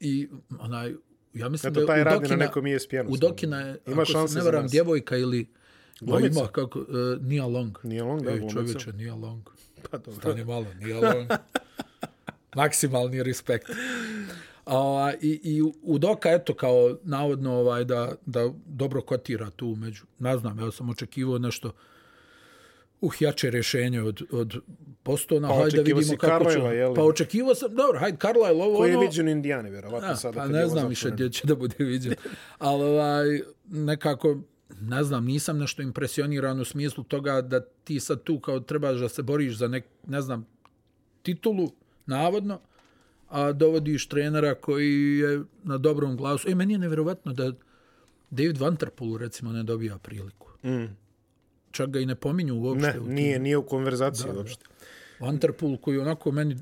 I 0.00 0.28
onaj, 0.58 0.94
ja 1.34 1.48
mislim 1.48 1.72
Eto, 1.72 1.80
da 1.80 1.86
taj 1.86 2.04
radi 2.04 2.14
na 2.14 2.18
Udokina, 2.18 2.36
nekom 2.36 2.66
ESPN-u. 2.66 3.12
Udokina 3.12 3.60
je, 3.60 3.78
Ima 3.86 4.02
ako 4.02 4.28
se 4.28 4.38
ne 4.38 4.44
varam, 4.44 4.66
djevojka 4.66 5.16
ili 5.16 5.46
Glumica? 6.00 6.40
ima 6.40 6.48
kako, 6.48 6.78
uh, 6.78 6.86
Nia 7.20 7.46
Long. 7.46 7.78
Nia 7.82 8.04
Long, 8.04 8.22
da, 8.22 8.30
Ej, 8.30 8.38
glumica. 8.38 8.58
čovječe, 8.58 8.92
Nia 8.92 9.14
Long. 9.14 9.42
Pa 9.90 9.98
dobro. 9.98 10.20
Stani 10.20 10.44
malo, 10.44 10.66
Nia 10.80 11.00
Long. 11.00 11.30
Maksimalni 12.56 13.22
respekt. 13.22 13.70
A, 14.66 15.12
i, 15.20 15.40
I 15.42 15.62
Udoka, 15.82 16.30
eto, 16.30 16.54
kao 16.54 16.98
navodno 17.02 17.52
ovaj, 17.52 17.84
da, 17.84 18.14
da 18.26 18.50
dobro 18.66 19.02
kotira 19.02 19.50
tu 19.50 19.66
među, 19.66 20.04
ne 20.18 20.38
znam, 20.38 20.58
ja 20.58 20.70
sam 20.70 20.90
očekivao 20.90 21.38
nešto 21.38 21.68
uh, 21.68 21.74
jače 23.20 23.50
rješenje 23.50 24.02
od, 24.02 24.22
od 24.30 24.54
Postona, 25.02 25.48
Pa 25.48 25.54
hajde 25.54 25.76
da 25.76 25.82
vidimo 25.82 26.16
kako 26.16 26.50
će. 26.50 26.58
Pa 26.96 27.02
očekivao 27.02 27.54
sam, 27.54 27.74
dobro, 27.74 27.98
hajde, 27.98 28.18
Carlisle, 28.20 28.50
ovo 28.64 28.78
Koji 28.78 28.90
je 28.90 28.96
ono... 28.96 29.06
viđen 29.06 29.26
u 29.26 29.30
Indijani, 29.30 29.70
vjerovatno 29.70 30.08
Ja, 30.08 30.16
sada. 30.16 30.40
pa 30.40 30.46
ne 30.46 30.68
znam 30.68 30.88
više 30.88 31.10
gdje 31.10 31.30
će 31.30 31.46
da 31.46 31.54
bude 31.54 31.84
viđen. 31.84 32.14
Ali 32.58 32.82
ovaj, 32.84 33.40
nekako, 33.70 34.40
ne 34.80 35.04
znam, 35.04 35.24
nisam 35.24 35.58
nešto 35.58 35.82
impresioniran 35.82 36.60
u 36.60 36.64
smislu 36.64 37.04
toga 37.04 37.40
da 37.40 37.60
ti 37.60 38.00
sad 38.00 38.22
tu 38.22 38.40
kao 38.40 38.60
trebaš 38.60 38.96
da 38.96 39.08
se 39.08 39.22
boriš 39.22 39.56
za 39.56 39.68
nek, 39.68 39.84
ne 40.06 40.20
znam, 40.22 40.46
titulu, 41.22 41.72
navodno, 42.06 42.60
a 43.28 43.52
dovodiš 43.52 44.08
trenera 44.08 44.54
koji 44.54 45.18
je 45.18 45.42
na 45.62 45.78
dobrom 45.78 46.16
glasu. 46.16 46.50
E, 46.50 46.54
meni 46.54 46.72
je 46.72 46.78
nevjerovatno 46.78 47.32
da 47.32 47.52
David 48.30 48.58
Vanterpool, 48.58 49.16
recimo, 49.16 49.52
ne 49.52 49.62
dobija 49.62 49.98
priliku. 49.98 50.48
Mm. 50.64 51.03
Čak 51.74 51.90
ga 51.90 52.00
i 52.00 52.06
ne 52.06 52.14
pominju 52.14 52.54
uopšte. 52.54 52.92
Ne, 52.92 53.00
u 53.00 53.08
nije, 53.08 53.38
nije 53.38 53.56
u 53.56 53.66
konverzaciji 53.66 54.30
uopšte. 54.36 54.66
Vanterpool 55.20 55.76
koji 55.76 55.98
onako 55.98 56.30
meni 56.30 56.56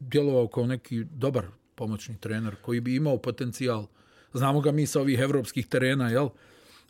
djelovao 0.00 0.48
kao 0.48 0.66
neki 0.66 1.04
dobar 1.04 1.46
pomoćni 1.74 2.16
trener 2.20 2.54
koji 2.62 2.80
bi 2.80 2.96
imao 2.96 3.18
potencijal. 3.18 3.86
Znamo 4.32 4.60
ga 4.60 4.72
mi 4.72 4.86
sa 4.86 5.00
ovih 5.00 5.18
evropskih 5.18 5.66
terena, 5.66 6.08
jel? 6.10 6.28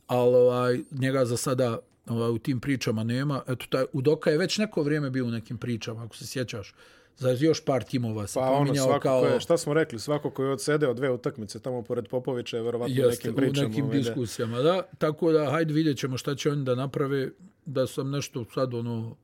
Ali 0.07 0.35
ovaj, 0.37 0.81
njega 0.91 1.25
za 1.25 1.37
sada 1.37 1.79
ovaj, 2.07 2.31
u 2.31 2.39
tim 2.39 2.61
pričama 2.61 3.05
nema. 3.05 3.43
Eto, 3.49 3.67
taj, 3.71 3.85
Udoka 3.93 4.31
je 4.31 4.39
već 4.39 4.59
neko 4.59 4.83
vrijeme 4.83 5.11
bio 5.11 5.27
u 5.27 5.31
nekim 5.31 5.59
pričama, 5.59 6.05
ako 6.05 6.17
se 6.17 6.27
sjećaš. 6.27 6.75
Za 7.17 7.31
još 7.31 7.65
par 7.65 7.85
timova 7.85 8.27
se 8.27 8.35
Pa 8.35 8.51
ono, 8.51 8.59
pominjao 8.59 8.87
svako 8.87 9.01
kao... 9.03 9.25
je, 9.25 9.41
šta 9.41 9.57
smo 9.57 9.75
rekli, 9.75 9.99
svako 9.99 10.31
ko 10.31 10.45
je 10.45 10.51
odsedeo 10.51 10.95
dve 10.95 11.11
utakmice 11.11 11.61
tamo 11.61 11.83
pored 11.83 12.09
Popovića 12.09 12.57
je 12.57 12.63
verovatno 12.63 12.95
Jeste, 12.95 13.29
nekim 13.29 13.37
pričama. 13.37 13.67
u 13.67 13.71
nekim 13.71 13.91
diskusijama, 13.91 14.59
da. 14.59 14.83
Tako 14.99 15.33
da, 15.33 15.51
hajde 15.51 15.75
vidjet 15.75 15.99
ćemo 15.99 16.17
šta 16.17 16.35
će 16.35 16.51
oni 16.51 16.65
da 16.65 16.75
naprave, 16.75 17.31
da 17.67 17.87
sam 17.87 18.11
nešto 18.11 18.45
sad 18.55 18.75
ono, 18.75 19.17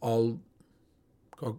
al 0.00 0.34
kao, 1.30 1.58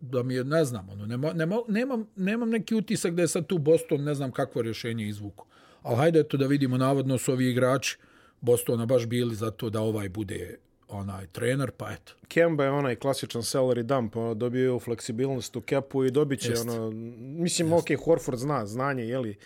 da 0.00 0.22
mi 0.22 0.34
je, 0.34 0.44
ne 0.44 0.64
znam, 0.64 0.88
ono, 0.88 1.06
nema, 1.06 1.32
nema, 1.32 1.56
nemam, 1.68 2.06
nemam 2.16 2.50
neki 2.50 2.74
utisak 2.74 3.14
da 3.14 3.22
je 3.22 3.28
sad 3.28 3.46
tu 3.46 3.58
Boston, 3.58 4.04
ne 4.04 4.14
znam 4.14 4.32
kakvo 4.32 4.62
rješenje 4.62 5.08
izvuku. 5.08 5.46
Ali 5.82 5.96
hajde 5.96 6.20
eto 6.20 6.36
da 6.36 6.46
vidimo, 6.46 6.76
navodno 6.76 7.18
su 7.18 7.32
ovi 7.32 7.50
igrači 7.50 7.98
Bostona 8.40 8.86
baš 8.86 9.06
bili 9.06 9.34
za 9.34 9.50
to 9.50 9.70
da 9.70 9.80
ovaj 9.80 10.08
bude 10.08 10.58
onaj 10.92 11.26
trener, 11.26 11.70
pa 11.70 11.92
eto. 11.92 12.12
Kemba 12.28 12.64
je 12.64 12.70
onaj 12.70 12.96
klasičan 12.96 13.42
salary 13.42 13.82
dump, 13.82 14.16
ono, 14.16 14.34
dobio 14.34 14.72
je 14.72 14.80
fleksibilnost 14.80 15.56
u 15.56 15.60
kepu 15.60 16.04
i 16.04 16.10
dobit 16.10 16.40
će, 16.40 16.50
Jest. 16.50 16.68
ono, 16.68 16.90
mislim, 17.20 17.72
ok, 17.72 17.86
Horford 18.04 18.38
zna 18.38 18.66
znanje, 18.66 19.04
jeli, 19.04 19.36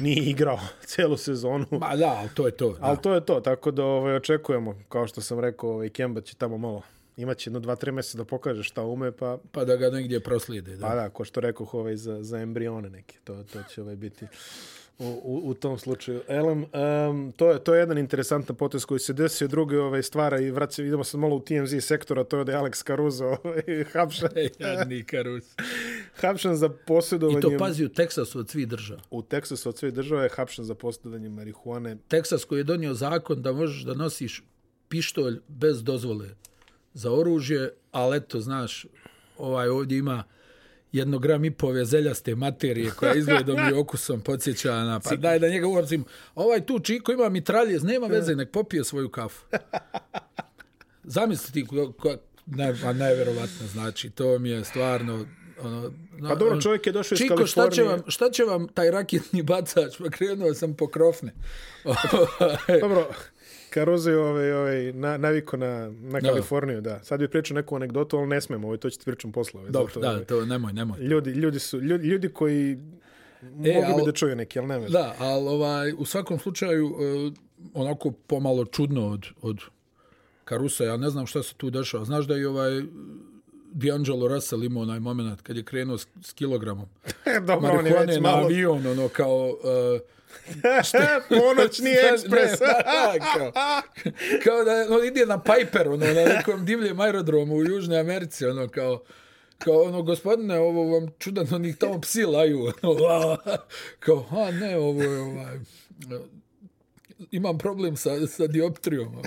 nije 0.00 0.22
igrao 0.30 0.60
celu 0.86 1.16
sezonu, 1.16 1.66
Ma 1.70 1.96
da, 1.96 2.16
ali 2.18 2.28
to 2.34 2.46
je 2.46 2.52
to. 2.52 2.72
Da. 2.72 2.78
ali 2.80 2.98
to 3.02 3.14
je 3.14 3.26
to, 3.26 3.40
tako 3.40 3.70
da 3.70 3.84
ovaj, 3.84 4.16
očekujemo, 4.16 4.74
kao 4.88 5.06
što 5.06 5.20
sam 5.20 5.40
rekao, 5.40 5.70
ovaj, 5.70 5.88
Kemba 5.88 6.20
će 6.20 6.34
tamo 6.34 6.58
malo, 6.58 6.82
imaće 7.16 7.48
jedno 7.48 7.60
dva, 7.60 7.76
tri 7.76 7.92
mjeseca 7.92 8.18
da 8.18 8.24
pokaže 8.24 8.62
šta 8.62 8.82
ume, 8.82 9.12
pa, 9.12 9.38
Pa 9.52 9.64
da 9.64 9.76
ga 9.76 9.90
negdje 9.90 10.20
proslijede. 10.20 10.76
Da. 10.76 10.86
pa 10.86 10.94
da, 10.94 11.10
ko 11.10 11.24
što 11.24 11.40
rekao, 11.40 11.66
ovaj, 11.72 11.96
za, 11.96 12.22
za 12.22 12.38
embrione 12.38 12.90
neke, 12.90 13.18
to, 13.24 13.44
to 13.52 13.62
će 13.62 13.82
ovaj, 13.82 13.96
biti 13.96 14.26
u, 14.98 15.04
u, 15.04 15.50
u 15.50 15.54
tom 15.54 15.78
slučaju. 15.78 16.20
Elem, 16.28 16.64
um, 17.08 17.32
to, 17.36 17.50
je, 17.50 17.64
to 17.64 17.74
je 17.74 17.78
jedan 17.78 17.98
interesantan 17.98 18.56
potez 18.56 18.84
koji 18.84 19.00
se 19.00 19.12
desio, 19.12 19.48
druge 19.48 19.80
ovaj, 19.80 20.02
stvara 20.02 20.40
i 20.40 20.50
vraća, 20.50 20.82
idemo 20.82 21.04
sad 21.04 21.20
malo 21.20 21.36
u 21.36 21.40
TMZ 21.40 21.84
sektora, 21.84 22.24
to 22.24 22.38
je 22.38 22.44
da 22.44 22.52
je 22.52 22.58
Alex 22.58 22.86
Caruso 22.86 23.24
ovaj, 23.44 23.84
hapšen, 23.92 24.28
Jadni 24.58 25.04
Karus. 25.04 25.44
hapšen 26.20 26.56
za 26.56 26.68
posjedovanje... 26.68 27.38
I 27.38 27.42
to 27.42 27.58
pazi 27.58 27.84
u 27.84 27.88
Teksasu 27.88 28.38
od 28.38 28.50
svih 28.50 28.68
država. 28.68 29.00
U 29.10 29.22
Teksasu 29.22 29.68
od 29.68 29.78
sve 29.78 29.90
države 29.90 30.22
je 30.22 30.30
hapšen 30.36 30.64
za 30.64 30.74
posjedovanje 30.74 31.28
marihuane. 31.28 31.96
Teksas 32.08 32.44
koji 32.44 32.60
je 32.60 32.64
donio 32.64 32.94
zakon 32.94 33.42
da 33.42 33.52
možeš 33.52 33.82
da 33.82 33.94
nosiš 33.94 34.42
pištolj 34.88 35.40
bez 35.48 35.82
dozvole 35.82 36.28
za 36.94 37.12
oružje, 37.12 37.70
ali 37.92 38.16
eto, 38.16 38.40
znaš, 38.40 38.86
ovaj 39.38 39.68
ovdje 39.68 39.98
ima 39.98 40.24
jedno 40.92 41.18
gram 41.18 41.44
i 41.44 41.50
pove 41.50 41.84
zeljaste 41.84 42.34
materije 42.34 42.90
koja 42.90 43.14
izgledom 43.18 43.56
i 43.70 43.72
okusom 43.72 44.20
podsjeća 44.20 44.74
na... 44.74 45.00
Pa 45.00 45.16
daj 45.16 45.38
da 45.38 45.48
njega 45.48 45.66
uvrcim. 45.66 46.04
Ovaj 46.34 46.66
tu 46.66 46.80
čiko 46.80 47.12
ima 47.12 47.28
mitraljez, 47.28 47.84
nema 47.84 48.06
veze, 48.06 48.36
nek 48.36 48.50
popije 48.50 48.84
svoju 48.84 49.08
kafu. 49.08 49.44
Zamisli 51.04 51.52
ti, 51.52 51.66
ko, 51.66 51.92
ko, 51.92 52.16
ne, 52.46 52.74
a 52.84 52.92
najverovatno, 52.92 53.66
znači, 53.66 54.10
to 54.10 54.38
mi 54.38 54.50
je 54.50 54.64
stvarno... 54.64 55.26
Ono, 55.60 55.92
Pa 56.28 56.34
dobro, 56.34 56.60
čovjek 56.60 56.86
je 56.86 56.92
došao 56.92 57.14
iz 57.14 57.18
Čiko, 57.18 57.46
šta 57.46 57.70
će, 57.70 57.76
Kalifornije. 57.76 57.88
vam, 57.88 58.10
šta 58.10 58.30
će 58.30 58.44
vam 58.44 58.68
taj 58.68 58.90
raketni 58.90 59.42
bacač? 59.42 59.98
Pa 59.98 60.10
krenuo 60.10 60.54
sam 60.54 60.74
po 60.74 60.86
krofne. 60.86 61.32
Dobro, 62.80 63.08
Caruso 63.74 64.10
je 64.10 64.18
ovaj, 64.18 64.52
ovaj, 64.52 64.92
na, 64.92 65.16
naviko 65.16 65.56
na, 65.56 65.92
na 66.00 66.20
Kaliforniju, 66.20 66.80
da. 66.80 67.04
Sad 67.04 67.20
bi 67.20 67.28
pričao 67.28 67.54
neku 67.54 67.76
anegdotu, 67.76 68.16
ali 68.16 68.26
ne 68.26 68.40
smemo, 68.40 68.66
ovaj, 68.66 68.78
to 68.78 68.90
ću 68.90 68.98
ti 68.98 69.04
pričam 69.04 69.32
posle. 69.32 69.60
Ovaj, 69.60 69.70
Dobro, 69.70 69.88
zato, 69.94 70.00
da, 70.00 70.10
ovaj, 70.10 70.24
to 70.24 70.44
nemoj, 70.46 70.72
nemoj. 70.72 70.98
ljudi, 71.00 71.30
ljudi, 71.30 71.58
su, 71.58 71.80
ljudi, 71.80 72.08
ljudi 72.08 72.28
koji 72.28 72.78
E, 73.42 73.46
bi 73.62 73.70
al- 73.70 74.04
da 74.06 74.12
čuju 74.12 74.36
neki, 74.36 74.58
ali 74.58 74.68
ne 74.68 74.78
veze. 74.78 74.92
Da, 74.92 75.14
ali 75.18 75.48
ovaj, 75.48 75.92
u 75.98 76.04
svakom 76.04 76.38
slučaju 76.38 76.86
uh, 76.86 77.32
onako 77.74 78.10
pomalo 78.10 78.64
čudno 78.64 79.06
od, 79.08 79.26
od 79.42 79.60
Karusa, 80.44 80.84
ja 80.84 80.96
ne 80.96 81.10
znam 81.10 81.26
šta 81.26 81.42
se 81.42 81.54
tu 81.54 81.70
dešava. 81.70 82.04
Znaš 82.04 82.24
da 82.26 82.34
je 82.34 82.48
ovaj 82.48 82.82
D'Angelo 83.74 84.28
Russell 84.28 84.64
imao 84.64 84.82
onaj 84.82 85.00
moment 85.00 85.42
kad 85.42 85.56
je 85.56 85.62
krenuo 85.62 85.98
s, 85.98 86.06
s 86.22 86.32
kilogramom. 86.32 86.86
Dobro, 87.46 87.68
je 87.68 87.74
Marihuane 87.74 88.06
već 88.06 88.16
na 88.16 88.30
malo... 88.30 88.44
avion, 88.44 88.86
ono 88.86 89.08
kao... 89.08 89.48
Uh, 89.48 90.00
Ponoćni 91.40 91.90
ekspres. 92.12 92.60
Ne, 92.60 92.66
da, 92.66 93.14
kao, 93.34 93.52
kao 94.44 94.64
da 94.64 94.86
on 94.90 95.06
ide 95.06 95.26
na 95.26 95.42
Piper, 95.42 95.88
ono, 95.88 96.06
na 96.06 96.12
nekom 96.12 96.64
divljem 96.64 97.00
aerodromu 97.00 97.54
u 97.54 97.64
Južnoj 97.64 98.00
Americi, 98.00 98.46
ono, 98.46 98.68
kao, 98.68 99.02
kao 99.58 99.82
ono, 99.82 100.02
gospodine, 100.02 100.58
ovo 100.58 100.84
vam 100.84 101.08
čudan, 101.18 101.46
onih 101.52 101.76
tamo 101.76 102.00
psi 102.00 102.24
laju, 102.24 102.72
ono, 102.82 103.36
kao, 103.98 104.26
a 104.30 104.50
ne, 104.50 104.76
ovo 104.76 105.02
je, 105.02 105.20
ovaj, 105.20 105.58
imam 107.30 107.58
problem 107.58 107.96
sa, 107.96 108.26
sa 108.26 108.46
dioptrijom. 108.46 109.22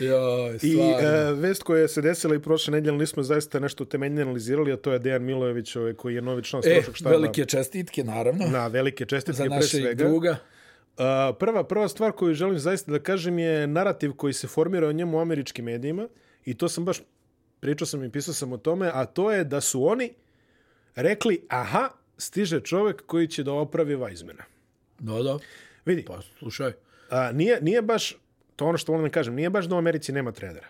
Ja, 0.00 0.54
I 0.62 0.78
e, 0.80 1.32
vest 1.32 1.62
koja 1.62 1.88
se 1.88 2.02
desila 2.02 2.34
i 2.34 2.38
prošle 2.38 2.72
nedjelje, 2.72 2.98
nismo 2.98 3.22
zaista 3.22 3.60
nešto 3.60 3.84
temeljne 3.84 4.22
analizirali, 4.22 4.72
a 4.72 4.76
to 4.76 4.92
je 4.92 4.98
Dejan 4.98 5.22
Milojević, 5.22 5.76
ovaj, 5.76 5.94
koji 5.94 6.14
je 6.14 6.22
novi 6.22 6.42
član 6.42 6.62
e, 6.66 6.70
strošog 6.70 6.96
štaba. 6.96 7.10
Velike 7.10 7.44
čestitke, 7.44 8.04
naravno. 8.04 8.46
Na 8.46 8.66
velike 8.66 9.06
čestitke, 9.06 9.36
za 9.36 9.44
pre 9.44 9.54
našeg 9.56 9.80
svega. 9.80 10.04
druga. 10.04 10.36
Uh, 10.98 11.36
prva, 11.38 11.64
prva 11.64 11.88
stvar 11.88 12.12
koju 12.12 12.34
želim 12.34 12.58
zaista 12.58 12.92
da 12.92 12.98
kažem 12.98 13.38
je 13.38 13.66
narativ 13.66 14.12
koji 14.12 14.32
se 14.32 14.46
formira 14.46 14.88
o 14.88 14.92
njemu 14.92 15.18
u 15.18 15.20
američkim 15.20 15.64
medijima 15.64 16.08
i 16.44 16.54
to 16.54 16.68
sam 16.68 16.84
baš 16.84 17.00
pričao 17.60 17.86
sam 17.86 18.04
i 18.04 18.10
pisao 18.12 18.34
sam 18.34 18.52
o 18.52 18.56
tome, 18.56 18.90
a 18.94 19.04
to 19.04 19.32
je 19.32 19.44
da 19.44 19.60
su 19.60 19.84
oni 19.86 20.12
rekli, 20.94 21.46
aha, 21.48 21.88
stiže 22.18 22.60
čovjek 22.60 23.02
koji 23.06 23.28
će 23.28 23.42
da 23.42 23.52
opravi 23.52 23.96
Weizmana. 23.96 24.42
Da, 24.98 25.22
da. 25.22 25.38
Vidi, 25.84 26.04
Pa, 26.04 26.20
slušaj. 26.38 26.72
a, 27.10 27.32
nije, 27.32 27.58
nije 27.62 27.82
baš, 27.82 28.16
to 28.58 28.66
ono 28.66 28.78
što 28.78 28.92
volim 28.92 29.06
da 29.06 29.10
kažem, 29.12 29.34
nije 29.34 29.50
baš 29.50 29.66
da 29.66 29.74
u 29.74 29.78
Americi 29.78 30.12
nema 30.12 30.32
trenera. 30.32 30.66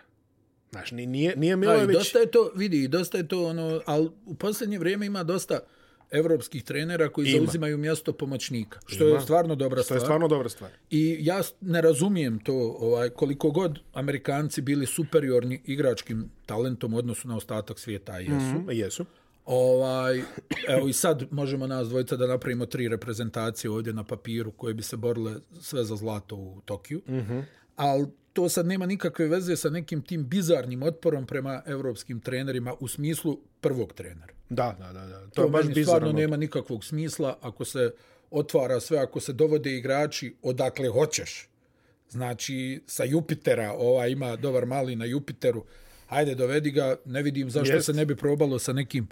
Znaš, 0.71 0.91
ni- 0.91 1.05
nije, 1.05 1.35
nije 1.35 1.51
Da, 1.51 1.59
Milojević... 1.59 1.97
dosta 1.97 2.19
je 2.19 2.31
to, 2.31 2.51
vidi, 2.55 2.87
dosta 2.87 3.17
je 3.17 3.27
to, 3.27 3.45
ono, 3.47 3.81
ali 3.85 4.09
u 4.25 4.35
posljednje 4.35 4.79
vrijeme 4.79 5.05
ima 5.05 5.23
dosta 5.23 5.59
evropskih 6.11 6.63
trenera 6.63 7.09
koji 7.09 7.27
Ima. 7.27 7.37
zauzimaju 7.37 7.77
mjesto 7.77 8.13
pomoćnika, 8.13 8.79
što 8.85 9.07
Ima. 9.07 9.15
je 9.15 9.21
stvarno 9.21 9.55
dobra 9.55 9.83
stvar. 9.83 9.97
je 9.97 10.01
stvarno 10.01 10.27
dobra 10.27 10.49
stvar. 10.49 10.71
I 10.89 11.17
ja 11.19 11.41
ne 11.61 11.81
razumijem 11.81 12.39
to, 12.39 12.53
ovaj, 12.79 13.09
koliko 13.09 13.51
god 13.51 13.79
Amerikanci 13.93 14.61
bili 14.61 14.85
superiorni 14.85 15.61
igračkim 15.65 16.29
talentom 16.45 16.93
u 16.93 16.97
odnosu 16.97 17.27
na 17.27 17.35
ostatak 17.37 17.79
svijeta, 17.79 18.17
jesu. 18.17 18.33
Mm, 18.35 18.71
jesu. 18.71 19.05
Ovaj, 19.45 20.21
evo 20.67 20.87
i 20.87 20.93
sad 20.93 21.23
možemo 21.31 21.67
nas 21.67 21.87
dvojica 21.89 22.15
da 22.15 22.27
napravimo 22.27 22.65
tri 22.65 22.87
reprezentacije 22.87 23.71
ovdje 23.71 23.93
na 23.93 24.03
papiru 24.03 24.51
koje 24.51 24.73
bi 24.73 24.83
se 24.83 24.97
borile 24.97 25.33
sve 25.61 25.83
za 25.83 25.95
zlato 25.95 26.35
u 26.35 26.61
Tokiju. 26.65 27.01
Mm 27.07 27.13
-hmm. 27.13 27.43
Ali 27.79 28.05
to 28.33 28.49
sad 28.49 28.65
nema 28.65 28.85
nikakve 28.85 29.27
veze 29.27 29.55
sa 29.55 29.69
nekim 29.69 30.01
tim 30.01 30.27
bizarnim 30.29 30.83
otporom 30.83 31.25
prema 31.25 31.61
evropskim 31.65 32.19
trenerima 32.19 32.73
u 32.79 32.87
smislu 32.87 33.39
prvog 33.61 33.93
trenera. 33.93 34.33
Da, 34.49 34.75
da, 34.79 34.93
da. 34.93 35.05
da. 35.05 35.19
To, 35.21 35.29
To 35.29 35.43
je 35.43 35.49
baš 35.49 35.63
meni 35.63 35.73
bizarno. 35.75 35.97
stvarno 35.99 36.19
nema 36.19 36.37
nikakvog 36.37 36.83
smisla 36.85 37.37
ako 37.41 37.65
se 37.65 37.91
otvara 38.31 38.79
sve, 38.79 38.97
ako 38.97 39.19
se 39.19 39.33
dovode 39.33 39.77
igrači 39.77 40.35
odakle 40.41 40.89
hoćeš. 40.89 41.49
Znači, 42.09 42.81
sa 42.87 43.03
Jupitera, 43.03 43.71
ova 43.73 44.07
ima 44.07 44.35
dobar 44.35 44.65
mali 44.65 44.95
na 44.95 45.05
Jupiteru, 45.05 45.65
ajde 46.07 46.35
dovedi 46.35 46.71
ga, 46.71 46.95
ne 47.05 47.21
vidim 47.21 47.49
zašto 47.49 47.73
Jest. 47.75 47.85
se 47.85 47.93
ne 47.93 48.05
bi 48.05 48.15
probalo 48.15 48.59
sa 48.59 48.73
nekim 48.73 49.07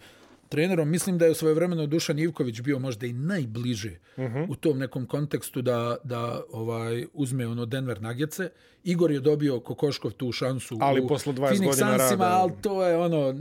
trenerom. 0.49 0.89
Mislim 0.89 1.17
da 1.17 1.25
je 1.25 1.31
u 1.31 1.35
svoje 1.35 1.55
vremeno 1.55 1.85
Dušan 1.85 2.19
Ivković 2.19 2.61
bio 2.61 2.79
možda 2.79 3.05
i 3.07 3.13
najbliže 3.13 3.91
uh 4.17 4.23
Mhm. 4.23 4.37
-huh. 4.37 4.45
u 4.49 4.55
tom 4.55 4.77
nekom 4.79 5.05
kontekstu 5.05 5.61
da, 5.61 5.95
da 6.03 6.41
ovaj 6.51 7.05
uzme 7.13 7.47
ono 7.47 7.65
Denver 7.65 8.01
Nuggetse. 8.01 8.49
Igor 8.83 9.11
je 9.11 9.19
dobio 9.19 9.59
Kokoškov 9.59 10.11
tu 10.11 10.31
šansu 10.31 10.77
Ali 10.81 11.01
u 11.01 11.07
posle 11.07 11.33
20 11.33 11.39
Phoenix 11.39 11.65
godina 11.65 11.99
Sunsima, 11.99 12.23
rada. 12.23 12.37
ali 12.37 12.51
to 12.61 12.83
je 12.87 12.97
ono 12.97 13.35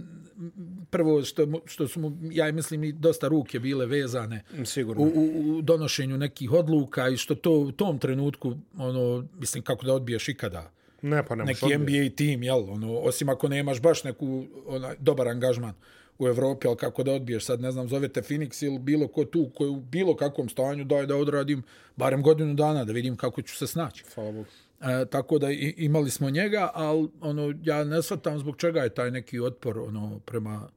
prvo 0.90 1.24
što, 1.24 1.46
što 1.64 1.88
su 1.88 2.00
mu, 2.00 2.18
ja 2.30 2.52
mislim, 2.52 2.84
i 2.84 2.92
dosta 2.92 3.28
ruke 3.28 3.58
bile 3.60 3.86
vezane 3.86 4.42
Sigurno. 4.64 5.02
u, 5.02 5.06
u, 5.06 5.56
u 5.58 5.62
donošenju 5.62 6.18
nekih 6.18 6.52
odluka 6.52 7.08
i 7.08 7.16
što 7.16 7.34
to 7.34 7.52
u 7.52 7.72
tom 7.72 7.98
trenutku, 7.98 8.56
ono, 8.78 9.24
mislim, 9.38 9.64
kako 9.64 9.86
da 9.86 9.94
odbiješ 9.94 10.28
ikada 10.28 10.72
Ne, 11.02 11.26
pa 11.26 11.34
ne 11.34 11.44
neki 11.44 11.78
NBA 11.78 12.16
tim, 12.16 12.42
jel, 12.42 12.70
ono, 12.70 12.94
osim 12.98 13.28
ako 13.28 13.48
nemaš 13.48 13.80
baš 13.82 14.04
neku 14.04 14.44
onaj, 14.66 14.94
dobar 14.98 15.28
angažman 15.28 15.74
u 16.18 16.28
Evropi, 16.28 16.68
ali 16.68 16.76
kako 16.76 17.02
da 17.02 17.12
odbiješ, 17.12 17.44
sad 17.44 17.60
ne 17.60 17.72
znam, 17.72 17.88
zovete 17.88 18.22
Phoenix 18.22 18.64
ili 18.64 18.78
bilo 18.78 19.09
ko 19.09 19.24
tu 19.24 19.51
koji 19.55 19.70
u 19.70 19.80
bilo 19.80 20.16
kakvom 20.16 20.48
stanju 20.48 20.84
daj 20.84 21.06
da 21.06 21.16
odradim 21.16 21.62
barem 21.97 22.22
godinu 22.22 22.55
dana 22.55 22.84
da 22.84 22.93
vidim 22.93 23.16
kako 23.16 23.43
ću 23.43 23.56
se 23.56 23.66
snaći. 23.66 24.05
Hvala 24.14 24.32
Bogu. 24.32 24.47
E, 24.80 25.06
tako 25.10 25.38
da 25.38 25.51
i, 25.51 25.74
imali 25.76 26.10
smo 26.10 26.30
njega, 26.30 26.70
ali 26.74 27.09
ono, 27.20 27.55
ja 27.62 27.84
ne 27.84 28.02
shvatam 28.02 28.38
zbog 28.38 28.56
čega 28.56 28.80
je 28.80 28.94
taj 28.94 29.10
neki 29.10 29.40
otpor 29.40 29.78
ono, 29.78 30.18
prema 30.18 30.68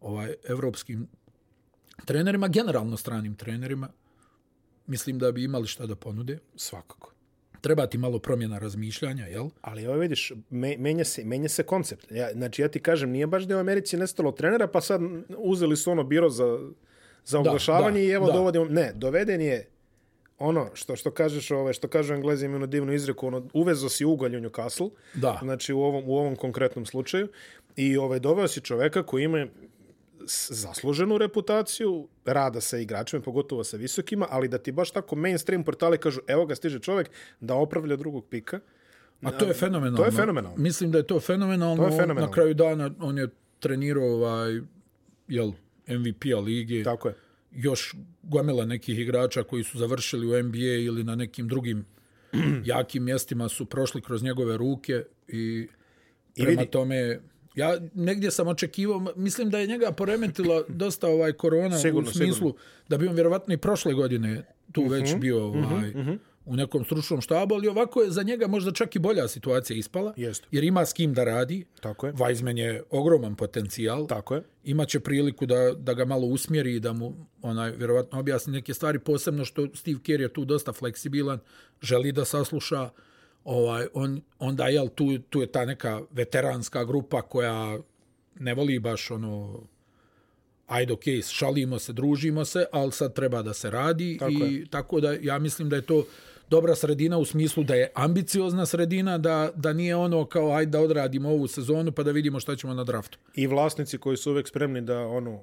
ovaj 0.00 0.34
evropskim 0.48 1.08
trenerima, 2.04 2.48
generalno 2.48 2.96
stranim 2.96 3.34
trenerima. 3.34 3.88
Mislim 4.86 5.18
da 5.18 5.32
bi 5.32 5.44
imali 5.44 5.66
šta 5.66 5.86
da 5.86 5.96
ponude. 5.96 6.38
Svakako. 6.56 7.15
Treba 7.66 7.86
ti 7.86 7.98
malo 7.98 8.18
promjena 8.18 8.58
razmišljanja, 8.58 9.26
jel? 9.26 9.48
Ali 9.60 9.86
ovo 9.86 9.98
vidiš, 9.98 10.32
me, 10.50 10.76
menja, 10.78 11.04
se, 11.04 11.24
menja 11.24 11.48
se 11.48 11.62
koncept. 11.62 12.06
Ja, 12.10 12.32
znači, 12.32 12.62
ja 12.62 12.68
ti 12.68 12.80
kažem, 12.80 13.10
nije 13.10 13.26
baš 13.26 13.44
da 13.44 13.54
je 13.54 13.56
u 13.56 13.60
Americi 13.60 13.96
nestalo 13.96 14.32
trenera, 14.32 14.66
pa 14.66 14.80
sad 14.80 15.00
uzeli 15.38 15.76
su 15.76 15.90
ono 15.90 16.04
biro 16.04 16.30
za, 16.30 16.58
za 17.24 17.38
oglašavanje 17.38 18.00
da, 18.00 18.06
i 18.06 18.10
evo 18.10 18.26
da. 18.26 18.32
dovodimo... 18.32 18.64
Ne, 18.64 18.92
doveden 18.94 19.40
je 19.40 19.68
ono 20.38 20.70
što 20.74 20.96
što 20.96 21.10
kažeš 21.10 21.50
ove 21.50 21.72
što 21.72 21.88
kažu 21.88 22.14
Englezi 22.14 22.44
imaju 22.44 22.56
onu 22.56 22.66
divnu 22.66 22.92
izreku 22.92 23.26
ono 23.26 23.48
uvezo 23.52 23.88
si 23.88 24.04
ugalj 24.04 24.36
u 24.36 24.40
Newcastle 24.40 24.90
Da. 25.14 25.38
znači 25.42 25.72
u 25.72 25.80
ovom 25.80 26.04
u 26.06 26.16
ovom 26.18 26.36
konkretnom 26.36 26.86
slučaju 26.86 27.28
i 27.76 27.96
ovaj 27.96 28.18
doveo 28.18 28.48
si 28.48 28.60
čoveka 28.60 29.02
koji 29.02 29.24
ima 29.24 29.46
zasluženu 30.48 31.18
reputaciju 31.18 32.08
rada 32.24 32.60
sa 32.60 32.78
igračima, 32.78 33.22
pogotovo 33.22 33.64
sa 33.64 33.76
visokima, 33.76 34.26
ali 34.30 34.48
da 34.48 34.58
ti 34.58 34.72
baš 34.72 34.90
tako 34.90 35.16
mainstream 35.16 35.64
portali 35.64 35.98
kažu 35.98 36.20
evo 36.26 36.46
ga 36.46 36.54
stiže 36.54 36.78
čovek 36.78 37.10
da 37.40 37.54
opravlja 37.54 37.96
drugog 37.96 38.26
pika. 38.30 38.60
A 39.22 39.30
to 39.30 39.44
je 39.44 39.54
fenomenalno. 39.54 39.96
To 39.96 40.04
je 40.04 40.10
fenomenalno. 40.10 40.56
Mislim 40.56 40.90
da 40.90 40.98
je 40.98 41.06
to 41.06 41.20
fenomenalno. 41.20 41.76
To 41.76 41.90
je 41.92 41.96
fenomenalno. 41.96 42.26
Na 42.26 42.32
kraju 42.32 42.54
dana 42.54 42.90
on 43.00 43.18
je 43.18 43.28
trenirao 43.60 44.04
ovaj, 44.04 44.60
jel, 45.28 45.52
MVP-a 45.88 46.40
lige. 46.40 46.82
Tako 46.82 47.08
je. 47.08 47.14
još 47.52 47.94
gomila 48.22 48.64
nekih 48.64 48.98
igrača 48.98 49.42
koji 49.42 49.64
su 49.64 49.78
završili 49.78 50.26
u 50.26 50.42
NBA 50.42 50.58
ili 50.58 51.04
na 51.04 51.14
nekim 51.14 51.48
drugim 51.48 51.84
jakim 52.64 53.04
mjestima 53.04 53.48
su 53.48 53.66
prošli 53.66 54.02
kroz 54.02 54.22
njegove 54.22 54.56
ruke 54.56 55.04
i, 55.28 55.68
I 56.34 56.42
prema 56.42 56.60
vidi. 56.60 56.70
tome 56.70 57.20
ja 57.56 57.78
negdje 57.94 58.30
sam 58.30 58.48
očekivao 58.48 59.06
mislim 59.16 59.50
da 59.50 59.58
je 59.58 59.66
njega 59.66 59.92
poremetila 59.92 60.64
dosta 60.82 61.08
ovaj 61.08 61.32
korona 61.32 61.78
Sigurno, 61.78 62.10
u 62.10 62.12
smislu 62.12 62.34
sigurno. 62.34 62.58
da 62.88 62.98
bi 62.98 63.08
on 63.08 63.14
vjerovatno 63.14 63.54
i 63.54 63.56
prošle 63.56 63.94
godine 63.94 64.44
tu 64.72 64.80
uh 64.80 64.86
-huh, 64.86 64.90
već 64.90 65.16
bio 65.16 65.44
ovaj, 65.44 65.90
uh 65.90 65.96
-huh. 65.96 66.18
u 66.44 66.56
nekom 66.56 66.84
stručnom 66.84 67.20
štabu, 67.20 67.54
ali 67.54 67.68
ovako 67.68 68.02
je 68.02 68.10
za 68.10 68.22
njega 68.22 68.46
možda 68.46 68.72
čak 68.72 68.96
i 68.96 68.98
bolja 68.98 69.28
situacija 69.28 69.76
ispala, 69.76 70.14
Jeste. 70.16 70.46
jer 70.50 70.64
ima 70.64 70.86
s 70.86 70.92
kim 70.92 71.14
da 71.14 71.24
radi. 71.24 71.64
Tako 71.80 72.06
je. 72.06 72.12
Weizmann 72.12 72.58
je 72.58 72.82
ogroman 72.90 73.34
potencijal 73.34 74.06
Tako 74.06 74.34
je. 74.34 74.42
imaće 74.64 75.00
priliku 75.00 75.46
da, 75.46 75.72
da 75.78 75.94
ga 75.94 76.04
malo 76.04 76.26
usmjeri 76.26 76.74
i 76.74 76.80
da 76.80 76.92
mu 76.92 77.26
onaj 77.42 77.70
vjerovatno 77.70 78.18
objasni 78.18 78.52
neke 78.52 78.74
stvari 78.74 78.98
posebno 78.98 79.44
što 79.44 79.66
Steve 79.74 79.98
Kerr 80.02 80.20
je 80.20 80.32
tu 80.32 80.44
dosta 80.44 80.72
fleksibilan 80.72 81.38
želi 81.82 82.12
da 82.12 82.24
sasluša 82.24 82.90
ovaj 83.46 83.86
on 83.94 84.20
onda 84.38 84.68
jel 84.68 84.88
tu 84.88 85.18
tu 85.18 85.40
je 85.40 85.46
ta 85.46 85.64
neka 85.64 86.00
veteranska 86.10 86.84
grupa 86.84 87.22
koja 87.22 87.78
ne 88.34 88.54
voli 88.54 88.78
baš 88.78 89.10
ono 89.10 89.60
ajde 90.66 90.92
ok, 90.92 91.02
šalimo 91.30 91.78
se, 91.78 91.92
družimo 91.92 92.44
se, 92.44 92.64
ali 92.72 92.92
sad 92.92 93.14
treba 93.14 93.42
da 93.42 93.54
se 93.54 93.70
radi 93.70 94.16
Tako 94.18 94.32
i 94.32 94.54
je. 94.54 94.66
tako 94.70 95.00
da 95.00 95.12
ja 95.20 95.38
mislim 95.38 95.68
da 95.68 95.76
je 95.76 95.82
to 95.82 96.04
dobra 96.50 96.74
sredina 96.74 97.18
u 97.18 97.24
smislu 97.24 97.64
da 97.64 97.74
je 97.74 97.90
ambiciozna 97.94 98.66
sredina, 98.66 99.18
da, 99.18 99.50
da 99.54 99.72
nije 99.72 99.96
ono 99.96 100.24
kao 100.24 100.52
ajde 100.52 100.70
da 100.70 100.80
odradimo 100.80 101.28
ovu 101.28 101.46
sezonu 101.46 101.92
pa 101.92 102.02
da 102.02 102.10
vidimo 102.10 102.40
šta 102.40 102.56
ćemo 102.56 102.74
na 102.74 102.84
draftu. 102.84 103.18
I 103.34 103.46
vlasnici 103.46 103.98
koji 103.98 104.16
su 104.16 104.30
uvek 104.30 104.48
spremni 104.48 104.80
da 104.80 105.00
ono 105.00 105.40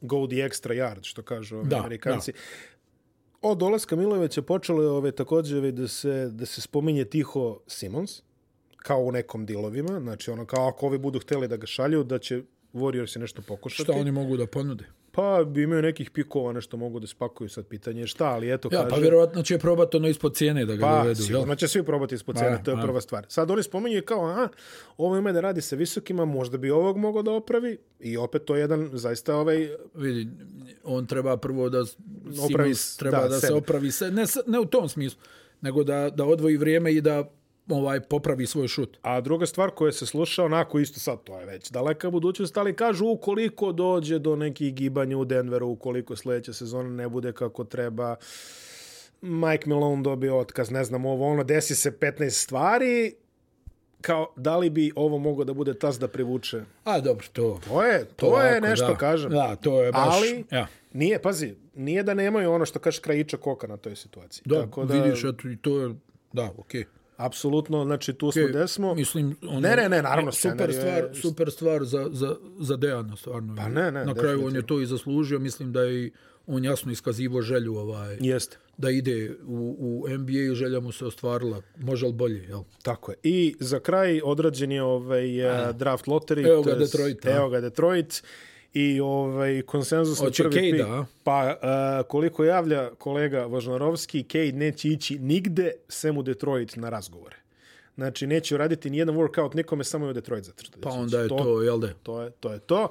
go 0.00 0.26
the 0.26 0.36
extra 0.36 0.74
yard, 0.74 1.02
što 1.02 1.22
kažu 1.22 1.56
ovi 1.56 1.68
Da, 1.68 1.78
Amerikanci. 1.78 2.32
Od 3.42 3.58
dolaska 3.58 3.96
Milojevića 3.96 4.42
počelo 4.42 4.82
je 4.82 4.88
ove, 4.88 5.12
također 5.12 5.58
ove, 5.58 5.72
da, 5.72 5.88
se, 5.88 6.28
da 6.32 6.46
se 6.46 6.60
spominje 6.60 7.04
tiho 7.04 7.60
Simons, 7.66 8.22
kao 8.76 8.98
u 8.98 9.12
nekom 9.12 9.46
dilovima, 9.46 10.00
znači 10.00 10.30
ono 10.30 10.46
kao 10.46 10.68
ako 10.68 10.86
ovi 10.86 10.98
budu 10.98 11.18
hteli 11.18 11.48
da 11.48 11.56
ga 11.56 11.66
šalju, 11.66 12.04
da 12.04 12.18
će 12.18 12.42
Warriors 12.74 13.18
nešto 13.18 13.42
pokušati. 13.42 13.82
Šta 13.82 13.92
oni 13.92 14.12
mogu 14.12 14.36
da 14.36 14.46
ponude? 14.46 14.84
Pa 15.20 15.44
bi 15.44 15.62
imaju 15.62 15.82
nekih 15.82 16.10
pikova, 16.10 16.52
nešto 16.52 16.76
mogu 16.76 17.00
da 17.00 17.06
spakuju 17.06 17.48
sad 17.48 17.66
pitanje 17.66 18.00
je 18.00 18.06
šta, 18.06 18.24
ali 18.26 18.52
eto 18.52 18.68
Ja, 18.72 18.78
kaže... 18.78 18.90
pa 18.90 18.96
vjerovatno 18.96 19.42
će 19.42 19.58
probati 19.58 19.96
ono 19.96 20.08
ispod 20.08 20.34
cijene 20.36 20.64
da 20.66 20.76
ga 20.76 20.86
Pa, 20.86 21.02
dovedu. 21.02 21.22
sigurno 21.22 21.46
Jel? 21.46 21.56
će 21.56 21.68
svi 21.68 21.82
probati 21.82 22.14
ispod 22.14 22.36
cene, 22.38 22.56
Pa, 22.56 22.62
to 22.62 22.70
je 22.70 22.76
pa. 22.76 22.82
prva 22.82 23.00
stvar. 23.00 23.26
Sad 23.28 23.50
oni 23.50 23.62
spominju 23.62 24.02
kao, 24.04 24.30
aha, 24.30 24.48
ovo 24.96 25.16
ima 25.16 25.32
da 25.32 25.40
radi 25.40 25.60
sa 25.60 25.76
visokima, 25.76 26.24
možda 26.24 26.58
bi 26.58 26.70
ovog 26.70 26.96
mogao 26.96 27.22
da 27.22 27.30
opravi 27.30 27.78
i 28.00 28.16
opet 28.16 28.44
to 28.44 28.54
je 28.54 28.60
jedan 28.60 28.90
zaista 28.92 29.36
ovaj 29.36 29.68
Vidi, 29.94 30.28
on 30.84 31.06
treba 31.06 31.36
prvo 31.36 31.68
da 31.68 31.80
Opravi 32.44 32.74
Simons 32.74 32.96
treba 32.96 33.20
da, 33.20 33.28
da, 33.28 33.40
se 33.40 33.54
opravi 33.54 33.90
se, 33.92 34.10
ne, 34.10 34.24
ne 34.46 34.60
u 34.60 34.64
tom 34.64 34.88
smislu, 34.88 35.20
nego 35.60 35.84
da, 35.84 36.10
da 36.10 36.24
odvoji 36.24 36.56
vrijeme 36.56 36.92
i 36.92 37.00
da 37.00 37.30
ovaj 37.68 38.00
popravi 38.00 38.46
svoj 38.46 38.68
šut. 38.68 38.98
A 39.02 39.20
druga 39.20 39.46
stvar 39.46 39.70
koja 39.70 39.92
se 39.92 40.06
sluša 40.06 40.44
onako 40.44 40.78
isto 40.78 41.00
sad, 41.00 41.22
to 41.24 41.40
je 41.40 41.46
već 41.46 41.70
daleka 41.70 42.10
budućnost, 42.10 42.56
ali 42.56 42.76
kažu 42.76 43.06
ukoliko 43.06 43.72
dođe 43.72 44.18
do 44.18 44.36
nekih 44.36 44.74
gibanja 44.74 45.18
u 45.18 45.24
Denveru, 45.24 45.68
ukoliko 45.68 46.16
sljedeća 46.16 46.52
sezona 46.52 46.90
ne 46.90 47.08
bude 47.08 47.32
kako 47.32 47.64
treba, 47.64 48.16
Mike 49.20 49.68
Malone 49.68 50.02
dobio 50.02 50.38
otkaz, 50.38 50.70
ne 50.70 50.84
znam, 50.84 51.06
ovo 51.06 51.28
ono, 51.28 51.44
desi 51.44 51.74
se 51.74 51.90
15 51.90 52.30
stvari, 52.30 53.14
kao, 54.00 54.32
da 54.36 54.56
li 54.56 54.70
bi 54.70 54.92
ovo 54.96 55.18
moglo 55.18 55.44
da 55.44 55.54
bude 55.54 55.74
tas 55.78 55.98
da 55.98 56.08
privuče? 56.08 56.62
A, 56.84 57.00
dobro, 57.00 57.26
to... 57.32 57.60
To 57.68 57.82
je, 57.82 58.04
to, 58.04 58.26
to 58.26 58.40
je 58.42 58.60
nešto, 58.60 58.86
da. 58.86 58.96
kažem. 58.96 59.30
Da, 59.30 59.56
to 59.56 59.82
je 59.82 59.92
baš... 59.92 60.14
Ali, 60.14 60.44
ja. 60.50 60.66
nije, 60.92 61.22
pazi, 61.22 61.54
nije 61.74 62.02
da 62.02 62.14
nemaju 62.14 62.52
ono 62.52 62.66
što 62.66 62.78
kaže 62.78 63.00
krajiča 63.00 63.36
koka 63.36 63.66
na 63.66 63.76
toj 63.76 63.96
situaciji. 63.96 64.42
Da, 64.46 64.60
Tako 64.60 64.84
da, 64.84 64.94
vidiš, 64.94 65.24
eto, 65.24 65.48
i 65.48 65.56
to 65.56 65.80
je... 65.80 65.94
Da, 66.32 66.50
okej. 66.58 66.80
Okay. 66.80 66.99
Apsolutno, 67.20 67.84
znači 67.84 68.12
tu 68.12 68.32
smo 68.32 68.46
gde 68.48 68.68
smo. 68.68 68.94
Mislim, 68.94 69.36
ono, 69.42 69.60
Ne, 69.60 69.76
ne, 69.76 69.88
ne, 69.88 70.02
naravno, 70.02 70.32
super 70.32 70.50
scenarij 70.52 70.76
je- 70.76 70.80
stvar, 70.80 71.22
super 71.22 71.50
stvar 71.50 71.84
za, 71.84 72.08
za, 72.12 72.36
za 72.60 72.76
Dejana, 72.76 73.16
stvarno. 73.16 73.56
Pa 73.56 73.68
ne, 73.68 73.92
ne, 73.92 74.04
Na 74.04 74.14
kraju 74.14 74.46
on 74.46 74.56
je 74.56 74.66
to 74.66 74.80
i 74.80 74.86
zaslužio, 74.86 75.38
mislim 75.38 75.72
da 75.72 75.82
je 75.82 76.04
i 76.06 76.10
on 76.46 76.64
jasno 76.64 76.92
iskazivo 76.92 77.42
želju 77.42 77.76
ovaj, 77.76 78.16
Jeste. 78.20 78.56
da 78.76 78.90
ide 78.90 79.36
u, 79.44 79.76
u 80.04 80.08
NBA 80.10 80.32
i 80.42 80.54
želja 80.54 80.80
mu 80.80 80.92
se 80.92 81.06
ostvarila. 81.06 81.62
Može 81.78 82.06
li 82.06 82.12
bolje, 82.12 82.42
jel? 82.42 82.62
Tako 82.82 83.12
je. 83.12 83.16
I 83.22 83.54
za 83.60 83.80
kraj 83.80 84.20
odrađen 84.24 84.72
je 84.72 84.82
ovaj 84.82 85.46
uh, 85.46 85.76
draft 85.76 86.06
lottery. 86.06 86.48
Evo 86.48 86.62
ga 86.62 86.74
Detroit, 86.74 87.26
a? 87.26 87.30
Evo 87.30 87.48
ga 87.48 87.60
Detroit. 87.60 88.22
I 88.74 89.00
ovaj 89.00 89.62
konsenzus 89.62 90.18
na 90.20 90.24
Hoće 90.24 90.42
prvi 90.42 90.54
Cade, 90.54 90.70
pik. 90.70 90.86
a? 90.86 91.04
Pa 91.24 91.56
uh, 91.62 92.06
koliko 92.06 92.44
javlja 92.44 92.90
kolega 92.94 93.44
Vožnarovski, 93.44 94.22
Cade 94.22 94.52
neće 94.52 94.88
ići 94.88 95.18
nigde 95.18 95.72
sem 95.88 96.18
u 96.18 96.22
Detroit 96.22 96.76
na 96.76 96.88
razgovore. 96.88 97.36
Znači, 97.96 98.26
neće 98.26 98.54
uraditi 98.54 98.90
nijedan 98.90 99.16
workout 99.16 99.56
nikome, 99.56 99.84
samo 99.84 100.06
je 100.06 100.10
u 100.10 100.12
Detroit 100.12 100.44
zatrtati. 100.44 100.80
Pa 100.80 100.90
onda 100.90 101.20
je 101.20 101.28
to, 101.28 101.62
jel 101.62 101.78
da? 101.78 101.88
To 102.02 102.22
je 102.22 102.30
to. 102.30 102.52
Je 102.52 102.58
to. 102.58 102.88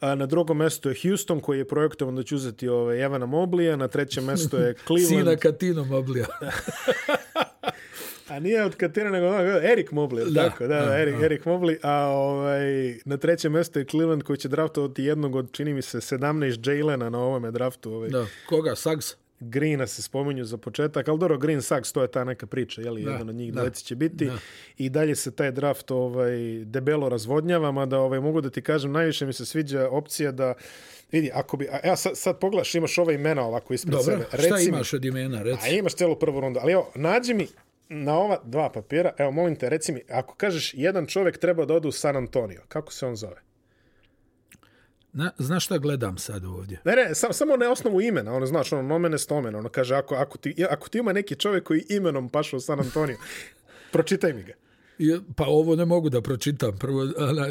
A, 0.00 0.14
na 0.14 0.26
drugom 0.26 0.56
mestu 0.56 0.88
je 0.88 0.96
Houston, 1.02 1.40
koji 1.40 1.58
je 1.58 1.68
projektovan 1.68 2.16
da 2.16 2.22
će 2.22 2.34
uzeti 2.34 2.68
ovaj, 2.68 3.04
Evana 3.04 3.26
Moblija. 3.26 3.76
Na 3.76 3.88
trećem 3.88 4.24
mestu 4.24 4.56
je 4.56 4.74
Cleveland. 4.86 5.08
Sina 5.08 5.36
Katino 5.36 5.84
Moblija. 5.84 6.26
A 8.28 8.38
nije 8.38 8.64
od 8.64 8.76
Katina, 8.76 9.10
nego 9.10 9.26
ono, 9.26 9.38
Erik 9.62 9.90
Mobley, 9.90 10.30
da, 10.30 10.42
tako, 10.42 10.66
da, 10.66 10.74
da, 10.74 10.86
da, 10.86 10.98
Erik, 10.98 11.16
da. 11.16 11.24
Erik 11.24 11.44
Mobley, 11.44 11.76
a 11.82 12.06
ovaj, 12.06 12.60
na 13.04 13.16
trećem 13.16 13.52
mjestu 13.52 13.78
je 13.78 13.84
Cleveland 13.84 14.22
koji 14.22 14.36
će 14.36 14.48
draftovati 14.48 15.04
jednog 15.04 15.34
od, 15.34 15.52
čini 15.52 15.74
mi 15.74 15.82
se, 15.82 15.98
17 15.98 16.38
Jalena 16.70 17.10
na 17.10 17.18
ovome 17.18 17.50
draftu. 17.50 17.92
Ovaj. 17.92 18.08
Da, 18.08 18.26
koga? 18.46 18.76
Sags? 18.76 19.06
Greena 19.40 19.86
se 19.86 20.02
spominju 20.02 20.44
za 20.44 20.56
početak, 20.56 21.08
ali 21.08 21.18
dobro, 21.18 21.38
Green 21.38 21.62
Sachs, 21.62 21.92
to 21.92 22.02
je 22.02 22.08
ta 22.08 22.24
neka 22.24 22.46
priča, 22.46 22.80
jeli, 22.82 23.02
Da, 23.02 23.10
jedan 23.10 23.28
od 23.28 23.34
njih 23.34 23.52
da, 23.52 23.56
dvojice 23.56 23.82
će 23.82 23.96
biti. 23.96 24.24
da. 24.26 24.38
I 24.78 24.88
dalje 24.88 25.14
se 25.14 25.30
taj 25.30 25.50
draft 25.50 25.90
ovaj, 25.90 26.30
debelo 26.64 27.08
razvodnjava, 27.08 27.72
mada 27.72 27.98
ovaj, 27.98 28.20
mogu 28.20 28.40
da 28.40 28.50
ti 28.50 28.62
kažem, 28.62 28.92
najviše 28.92 29.26
mi 29.26 29.32
se 29.32 29.46
sviđa 29.46 29.88
opcija 29.88 30.32
da 30.32 30.54
Vidi, 31.12 31.30
ako 31.34 31.56
bi, 31.56 31.68
a, 31.68 31.78
evo 31.82 31.96
sad, 31.96 32.12
sad 32.14 32.38
pogledaš, 32.38 32.74
imaš 32.74 32.98
ova 32.98 33.12
imena 33.12 33.42
ovako 33.44 33.74
ispred 33.74 33.92
Dobro, 33.92 34.04
sebe. 34.30 34.42
šta 34.42 34.56
mi- 34.56 34.64
imaš 34.64 34.92
od 34.92 35.04
imena, 35.04 35.42
reci? 35.42 35.60
A 35.62 35.68
imaš 35.68 35.94
celu 35.94 36.16
prvu 36.16 36.40
rundu. 36.40 36.60
Ali 36.62 36.72
evo, 36.72 36.90
nađi 36.94 37.34
mi 37.34 37.46
na 37.88 38.18
ova 38.18 38.40
dva 38.44 38.72
papira, 38.72 39.12
evo, 39.18 39.30
molim 39.30 39.56
te, 39.56 39.68
reci 39.68 39.92
mi, 39.92 40.00
ako 40.10 40.34
kažeš 40.34 40.74
jedan 40.74 41.06
čovjek 41.06 41.38
treba 41.38 41.64
da 41.64 41.74
ode 41.74 41.88
u 41.88 41.92
San 41.92 42.16
Antonio, 42.16 42.62
kako 42.68 42.92
se 42.92 43.06
on 43.06 43.16
zove? 43.16 43.42
Na, 45.12 45.30
znaš 45.38 45.64
šta 45.64 45.78
gledam 45.78 46.18
sad 46.18 46.44
ovdje? 46.44 46.80
Ne, 46.84 46.96
ne, 46.96 47.14
sam, 47.14 47.32
samo 47.32 47.56
na 47.56 47.70
osnovu 47.70 48.00
imena, 48.00 48.34
ono, 48.34 48.46
znaš, 48.46 48.72
ono, 48.72 48.82
nomene 48.82 49.18
stomene, 49.18 49.58
ono, 49.58 49.68
kaže, 49.68 49.94
ako, 49.94 50.14
ako, 50.14 50.38
ti, 50.38 50.64
ako 50.70 50.88
ti 50.88 50.98
ima 50.98 51.12
neki 51.12 51.34
čovjek 51.36 51.64
koji 51.64 51.84
imenom 51.88 52.28
paša 52.28 52.56
u 52.56 52.60
San 52.60 52.80
Antonio, 52.80 53.16
pročitaj 53.92 54.32
mi 54.32 54.42
ga. 54.42 54.52
Pa 55.36 55.44
ovo 55.46 55.76
ne 55.76 55.84
mogu 55.84 56.08
da 56.08 56.20
pročitam. 56.20 56.78
Prvo, 56.78 57.00
ona, 57.18 57.48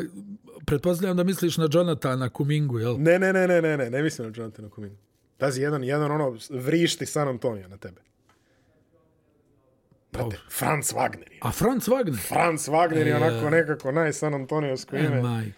pretpostavljam 0.65 1.17
da 1.17 1.23
misliš 1.23 1.57
na 1.57 1.67
Jonathana 1.71 2.29
Kumingu, 2.29 2.79
jel? 2.79 2.95
Ne, 2.99 3.19
ne, 3.19 3.33
ne, 3.33 3.47
ne, 3.47 3.61
ne, 3.61 3.77
ne, 3.77 3.89
ne 3.89 4.03
mislim 4.03 4.27
na 4.27 4.33
Jonathana 4.35 4.69
Kuminu. 4.69 4.95
Pazi, 5.37 5.61
jedan, 5.61 5.83
jedan, 5.83 6.11
ono, 6.11 6.37
vrišti 6.49 7.05
San 7.05 7.27
Antonio 7.27 7.67
na 7.67 7.77
tebe. 7.77 8.01
Brate, 10.19 10.37
Franz 10.49 10.93
Wagner 10.93 11.31
je. 11.31 11.39
A 11.41 11.51
Franz 11.51 11.87
Wagner? 11.87 12.17
Franz 12.19 12.61
Wagner 12.61 13.07
je 13.07 13.15
onako 13.15 13.49
nekako 13.49 13.91
naj 13.91 14.13
San 14.13 14.33
Antonijsko 14.33 14.95
E, 14.95 14.99
ime. 14.99 15.21
majko. 15.21 15.51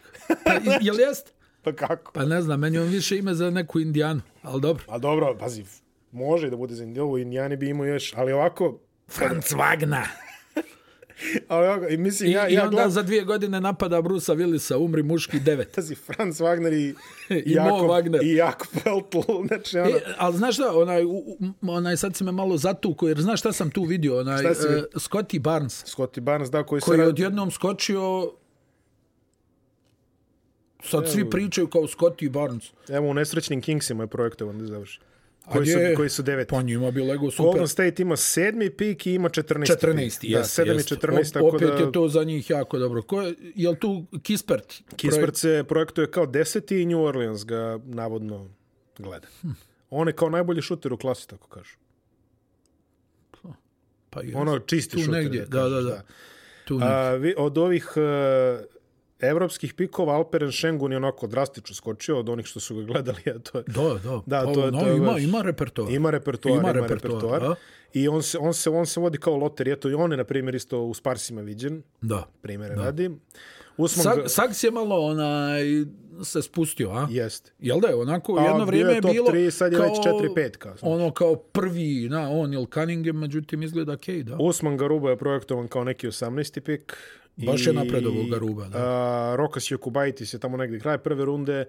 Pa, 0.45 0.51
jel 0.81 0.99
jest? 0.99 1.33
Pa 1.63 1.71
kako? 1.73 2.11
Pa 2.11 2.25
ne 2.25 2.41
znam, 2.41 2.59
meni 2.59 2.77
on 2.77 2.87
više 2.87 3.17
ime 3.17 3.33
za 3.33 3.49
neku 3.49 3.79
indijanu, 3.79 4.21
ali 4.41 4.61
dobro. 4.61 4.83
A 4.87 4.97
dobro, 4.97 5.37
pazi, 5.39 5.65
može 6.11 6.49
da 6.49 6.55
bude 6.55 6.75
za 6.75 6.83
Indiju, 6.83 7.17
Indijani 7.17 7.55
bi 7.55 7.69
imao 7.69 7.85
još, 7.85 8.13
ali 8.15 8.31
ovako, 8.31 8.79
Franz 9.09 9.45
Wagner. 9.45 10.05
ali 11.47 11.97
mislim, 11.97 12.29
I, 12.29 12.33
ja, 12.33 12.49
i 12.49 12.53
ja 12.53 12.63
onda 12.63 12.71
gledam, 12.71 12.91
za 12.91 13.01
dvije 13.01 13.23
godine 13.23 13.61
napada 13.61 14.01
Brusa 14.01 14.35
Willisa, 14.35 14.75
umri 14.75 15.03
muški 15.03 15.39
devet. 15.39 15.71
pazi, 15.75 15.95
Franz 15.95 16.41
Wagner 16.41 16.73
i, 16.73 16.95
I 17.53 17.55
Mo 17.55 17.77
Wagner. 17.77 18.23
i 18.23 18.35
Jakob 18.35 18.67
Peltl, 18.83 19.47
znači, 19.47 19.79
ono, 19.79 19.89
E, 19.89 20.01
ali 20.17 20.37
znaš 20.37 20.55
šta, 20.55 20.71
onaj, 20.75 21.03
onaj 21.61 21.97
sad 21.97 22.15
si 22.15 22.23
me 22.23 22.31
malo 22.31 22.57
zatuko, 22.57 23.07
jer 23.07 23.21
znaš 23.21 23.39
šta 23.39 23.51
sam 23.51 23.71
tu 23.71 23.83
vidio, 23.83 24.19
onaj, 24.19 24.43
Šta 24.43 24.55
si 24.55 24.67
uh? 24.67 24.83
Scotty 24.93 25.39
Barnes, 25.39 25.85
Scotty 25.97 26.19
Barnes, 26.19 26.49
da, 26.49 26.63
koji, 26.63 26.81
koji 26.81 26.97
se 26.97 27.01
je 27.01 27.05
radi, 27.05 27.09
odjednom 27.09 27.51
skočio, 27.51 28.31
sad 30.83 31.09
svi 31.09 31.29
pričaju 31.29 31.67
kao 31.67 31.81
Scotty 31.81 32.29
Barnes. 32.29 32.63
evo, 32.89 33.09
u 33.09 33.13
nesrećnim 33.13 33.61
Kingsima 33.61 34.03
je 34.03 34.07
projektovan 34.07 34.59
da 34.59 34.65
završi. 34.65 34.99
Koji 35.51 35.65
su, 35.65 35.79
je? 35.79 35.95
koji 35.95 36.09
su 36.09 36.23
deveti. 36.23 36.49
Po 36.49 36.61
njima 36.61 36.91
bi 36.91 37.01
lego 37.01 37.31
super. 37.31 37.45
Golden 37.45 37.67
State 37.67 38.01
ima 38.01 38.15
sedmi 38.15 38.69
pik 38.69 39.07
i 39.07 39.13
ima 39.13 39.29
14. 39.29 39.77
14. 39.77 40.21
pik. 40.21 40.31
Da, 40.31 40.37
jeste, 40.37 40.61
7 40.63 40.65
i 40.65 40.75
jeste. 40.75 40.95
14, 40.95 41.19
O- 41.19 41.33
tako 41.33 41.45
Opet 41.47 41.67
da... 41.69 41.75
je 41.75 41.91
to 41.91 42.07
za 42.07 42.23
njih 42.23 42.49
jako 42.49 42.79
dobro. 42.79 43.01
Ko 43.01 43.21
je, 43.21 43.35
je 43.55 43.69
li 43.69 43.79
tu 43.79 44.05
Kispert? 44.23 44.73
Kispert 44.95 45.35
se 45.35 45.63
projektuje 45.67 46.11
kao 46.11 46.25
deseti 46.25 46.81
i 46.81 46.85
New 46.85 47.03
Orleans 47.03 47.45
ga 47.45 47.79
navodno 47.83 48.49
gleda. 48.97 49.27
Hm. 49.41 49.47
On 49.89 50.07
je 50.07 50.13
kao 50.13 50.29
najbolji 50.29 50.61
šuter 50.61 50.93
u 50.93 50.97
klasi, 50.97 51.27
tako 51.27 51.47
kažu. 51.47 51.75
Pa 54.09 54.21
je, 54.21 54.35
Ono 54.37 54.59
čisti 54.59 54.95
tu 54.95 54.99
šuter. 54.99 55.13
negdje, 55.13 55.41
da, 55.41 55.47
kažeš, 55.57 55.71
da, 55.73 55.81
da. 55.81 56.01
Tu 56.65 56.79
A, 56.81 57.11
vi, 57.11 57.33
od 57.37 57.57
ovih 57.57 57.93
uh, 57.95 58.03
evropskih 59.21 59.73
pikova 59.73 60.15
Alperen 60.15 60.51
Šengun 60.51 60.91
je 60.91 60.97
onako 60.97 61.27
drastično 61.27 61.75
skočio 61.75 62.19
od 62.19 62.29
onih 62.29 62.45
što 62.45 62.59
su 62.59 62.75
ga 62.75 62.83
gledali. 62.83 63.21
A 63.27 63.39
to 63.41 63.57
je, 63.57 63.63
Da, 63.67 63.99
da. 64.03 64.21
Da, 64.25 64.45
Pa 64.45 64.53
to 64.53 64.59
je- 64.59 64.67
ono, 64.67 64.79
to 64.79 64.87
je 64.87 64.97
ima, 64.97 65.17
ima 65.19 65.41
repertoar. 65.41 65.91
Ima 65.91 66.09
repertoar, 66.11 66.53
ima, 66.53 66.69
Ima 66.69 66.79
repertoar, 66.79 67.41
da. 67.41 67.55
I 67.93 68.07
on 68.07 68.23
se, 68.23 68.37
on, 68.37 68.53
se, 68.53 68.69
on 68.69 68.85
se 68.85 68.99
vodi 68.99 69.17
kao 69.17 69.35
loter. 69.35 69.69
Eto, 69.69 69.89
i 69.89 69.93
on 69.93 70.11
je, 70.11 70.17
na 70.17 70.23
primjer, 70.23 70.55
isto 70.55 70.79
u 70.79 70.93
Sparsima 70.93 71.41
viđen. 71.41 71.81
Da. 72.01 72.23
Primjere 72.41 72.75
radi. 72.75 73.09
Usman 73.77 74.03
Sag, 74.05 74.19
Sags 74.27 74.63
je 74.63 74.71
malo 74.71 74.95
onaj, 74.97 75.61
se 76.23 76.41
spustio, 76.41 76.89
a? 76.89 77.07
Jest. 77.11 77.53
Jel 77.59 77.79
da 77.79 77.87
je 77.87 77.95
onako, 77.95 78.35
Pa, 78.35 78.43
jedno 78.43 78.65
vrijeme 78.65 78.89
je 78.89 78.95
je 78.95 79.01
top 79.01 79.11
bilo 79.11 79.29
tri, 79.29 79.51
sad 79.51 79.71
je 79.73 79.77
kao, 79.77 79.87
već 79.87 79.97
4-5 79.97 80.49
kao. 80.51 80.73
ono 80.81 81.11
kao 81.11 81.35
prvi, 81.35 82.07
na, 82.09 82.29
on 82.29 82.53
ili 82.53 82.67
Cunningham, 82.73 83.17
međutim 83.17 83.63
izgleda 83.63 83.97
Kej, 83.97 84.23
da. 84.23 84.37
Usman 84.37 84.77
Garuba 84.77 85.09
je 85.09 85.17
projektovan 85.17 85.67
kao 85.67 85.83
neki 85.83 86.07
18. 86.07 86.59
pik. 86.59 86.97
Baš 87.39 87.67
je 87.67 87.73
napredovao 87.73 88.23
Garuba, 88.25 88.65
da. 88.65 88.77
A, 88.79 89.35
Rokas 89.35 89.71
Jokubaitis 89.71 90.33
je 90.33 90.39
tamo 90.39 90.57
negdje 90.57 90.79
kraj 90.79 90.97
prve 90.97 91.25
runde 91.25 91.65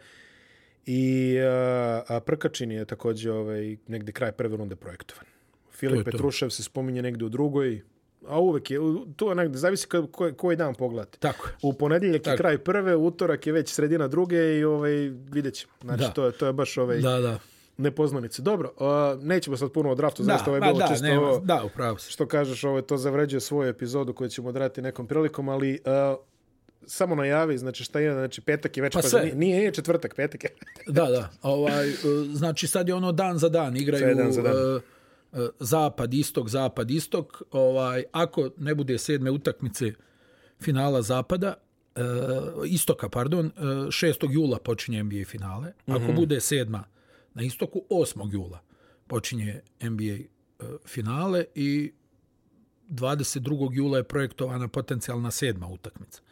i 0.86 1.04
a, 1.40 2.02
a 2.08 2.20
Prkačin 2.20 2.70
je 2.72 2.84
također 2.84 3.32
ovaj, 3.32 3.76
negdje 3.88 4.12
kraj 4.12 4.32
prve 4.32 4.56
runde 4.56 4.76
projektovan. 4.76 5.24
Filip 5.70 5.98
to. 5.98 6.04
Petrušev 6.04 6.48
se 6.48 6.62
spominje 6.62 7.02
negdje 7.02 7.26
u 7.26 7.30
drugoj, 7.30 7.82
a 8.26 8.40
uvek 8.40 8.70
je, 8.70 8.80
u- 8.80 9.06
to 9.06 9.28
je 9.28 9.34
negdje, 9.34 9.58
zavisi 9.58 9.86
ko, 9.86 10.06
ko, 10.06 10.32
koji 10.32 10.56
dan 10.56 10.74
pogledate. 10.74 11.18
Tako 11.18 11.48
je. 11.48 11.54
U 11.62 11.72
ponedjeljak 11.72 12.26
je 12.26 12.36
kraj 12.36 12.58
prve, 12.58 12.96
utorak 12.96 13.46
je 13.46 13.52
već 13.52 13.68
sredina 13.68 14.08
druge 14.08 14.58
i 14.58 14.64
ovaj, 14.64 14.92
vidjet 15.26 15.54
ćemo. 15.54 15.72
Znači, 15.80 16.00
Da. 16.00 16.10
to 16.10 16.26
je, 16.26 16.32
to 16.32 16.46
je 16.46 16.52
baš 16.52 16.78
ovaj, 16.78 16.98
Da, 16.98 17.18
da. 17.18 17.38
Nepoznanice. 17.80 18.42
Dobro, 18.42 18.72
a, 18.78 19.16
nećemo 19.20 19.56
sad 19.56 19.72
puno 19.72 19.90
o 19.90 19.94
draftu, 19.94 20.22
zaista 20.24 20.44
ovo 20.46 20.56
je 20.56 20.60
bilo 20.60 20.78
da, 20.78 20.86
čisto 20.86 21.06
nema, 21.06 21.20
ovo 21.20 21.38
da, 21.40 21.62
upravo 21.64 21.98
si. 21.98 22.12
što 22.12 22.26
kažeš, 22.26 22.64
ovo 22.64 22.82
to 22.82 22.96
zavređuje 22.96 23.40
svoju 23.40 23.68
epizodu 23.68 24.12
koju 24.12 24.28
ćemo 24.28 24.48
odrati 24.48 24.82
nekom 24.82 25.06
prilikom, 25.06 25.48
ali 25.48 25.78
uh, 26.12 26.18
samo 26.86 27.14
najavi, 27.14 27.58
znači 27.58 27.84
šta 27.84 28.00
je, 28.00 28.12
znači 28.12 28.40
petak 28.40 28.76
je 28.76 28.82
već, 28.82 28.92
Pa 28.92 28.98
pa 28.98 29.08
sve. 29.08 29.20
nije, 29.20 29.34
nije, 29.34 29.72
četvrtak, 29.72 30.14
petak 30.14 30.44
je. 30.44 30.50
Da, 30.88 31.04
da. 31.04 31.30
Ovaj, 31.42 31.88
e, 31.88 31.94
znači 32.32 32.66
sad 32.66 32.88
je 32.88 32.94
ono 32.94 33.12
dan 33.12 33.38
za 33.38 33.48
dan, 33.48 33.76
igraju 33.76 34.04
Sve 34.04 34.14
dan 34.14 34.32
za 34.32 34.42
dan. 34.42 34.52
e, 35.34 35.48
zapad, 35.60 36.14
istok, 36.14 36.48
zapad, 36.48 36.90
istok. 36.90 37.42
Ovaj, 37.50 38.04
ako 38.12 38.50
ne 38.56 38.74
bude 38.74 38.98
sedme 38.98 39.30
utakmice 39.30 39.92
finala 40.60 41.02
zapada, 41.02 41.54
e, 41.96 42.00
istoka, 42.66 43.08
pardon, 43.08 43.46
e, 43.46 43.50
6. 43.60 44.28
jula 44.30 44.58
počinje 44.58 45.02
NBA 45.02 45.24
finale. 45.26 45.72
Ako 45.86 45.98
Mhm. 46.00 46.14
bude 46.14 46.40
sedma 46.40 46.84
na 47.34 47.42
istoku, 47.42 47.82
8. 47.90 48.32
jula 48.32 48.60
počinje 49.06 49.60
NBA 49.82 50.04
e, 50.04 50.26
finale 50.86 51.44
i 51.54 51.92
22. 52.88 53.70
jula 53.72 53.98
je 53.98 54.04
projektovana 54.04 54.68
potencijalna 54.68 55.30
sedma 55.30 55.66
utakmica. 55.68 56.22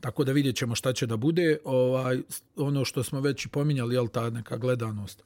Tako 0.00 0.24
da 0.24 0.32
vidjet 0.32 0.56
ćemo 0.56 0.74
šta 0.74 0.92
će 0.92 1.06
da 1.06 1.16
bude. 1.16 1.58
Ovaj, 1.64 2.22
ono 2.56 2.84
što 2.84 3.02
smo 3.02 3.20
već 3.20 3.46
i 3.46 3.48
pominjali, 3.48 3.94
jel 3.94 4.08
ta 4.08 4.30
neka 4.30 4.56
gledanost 4.56 5.22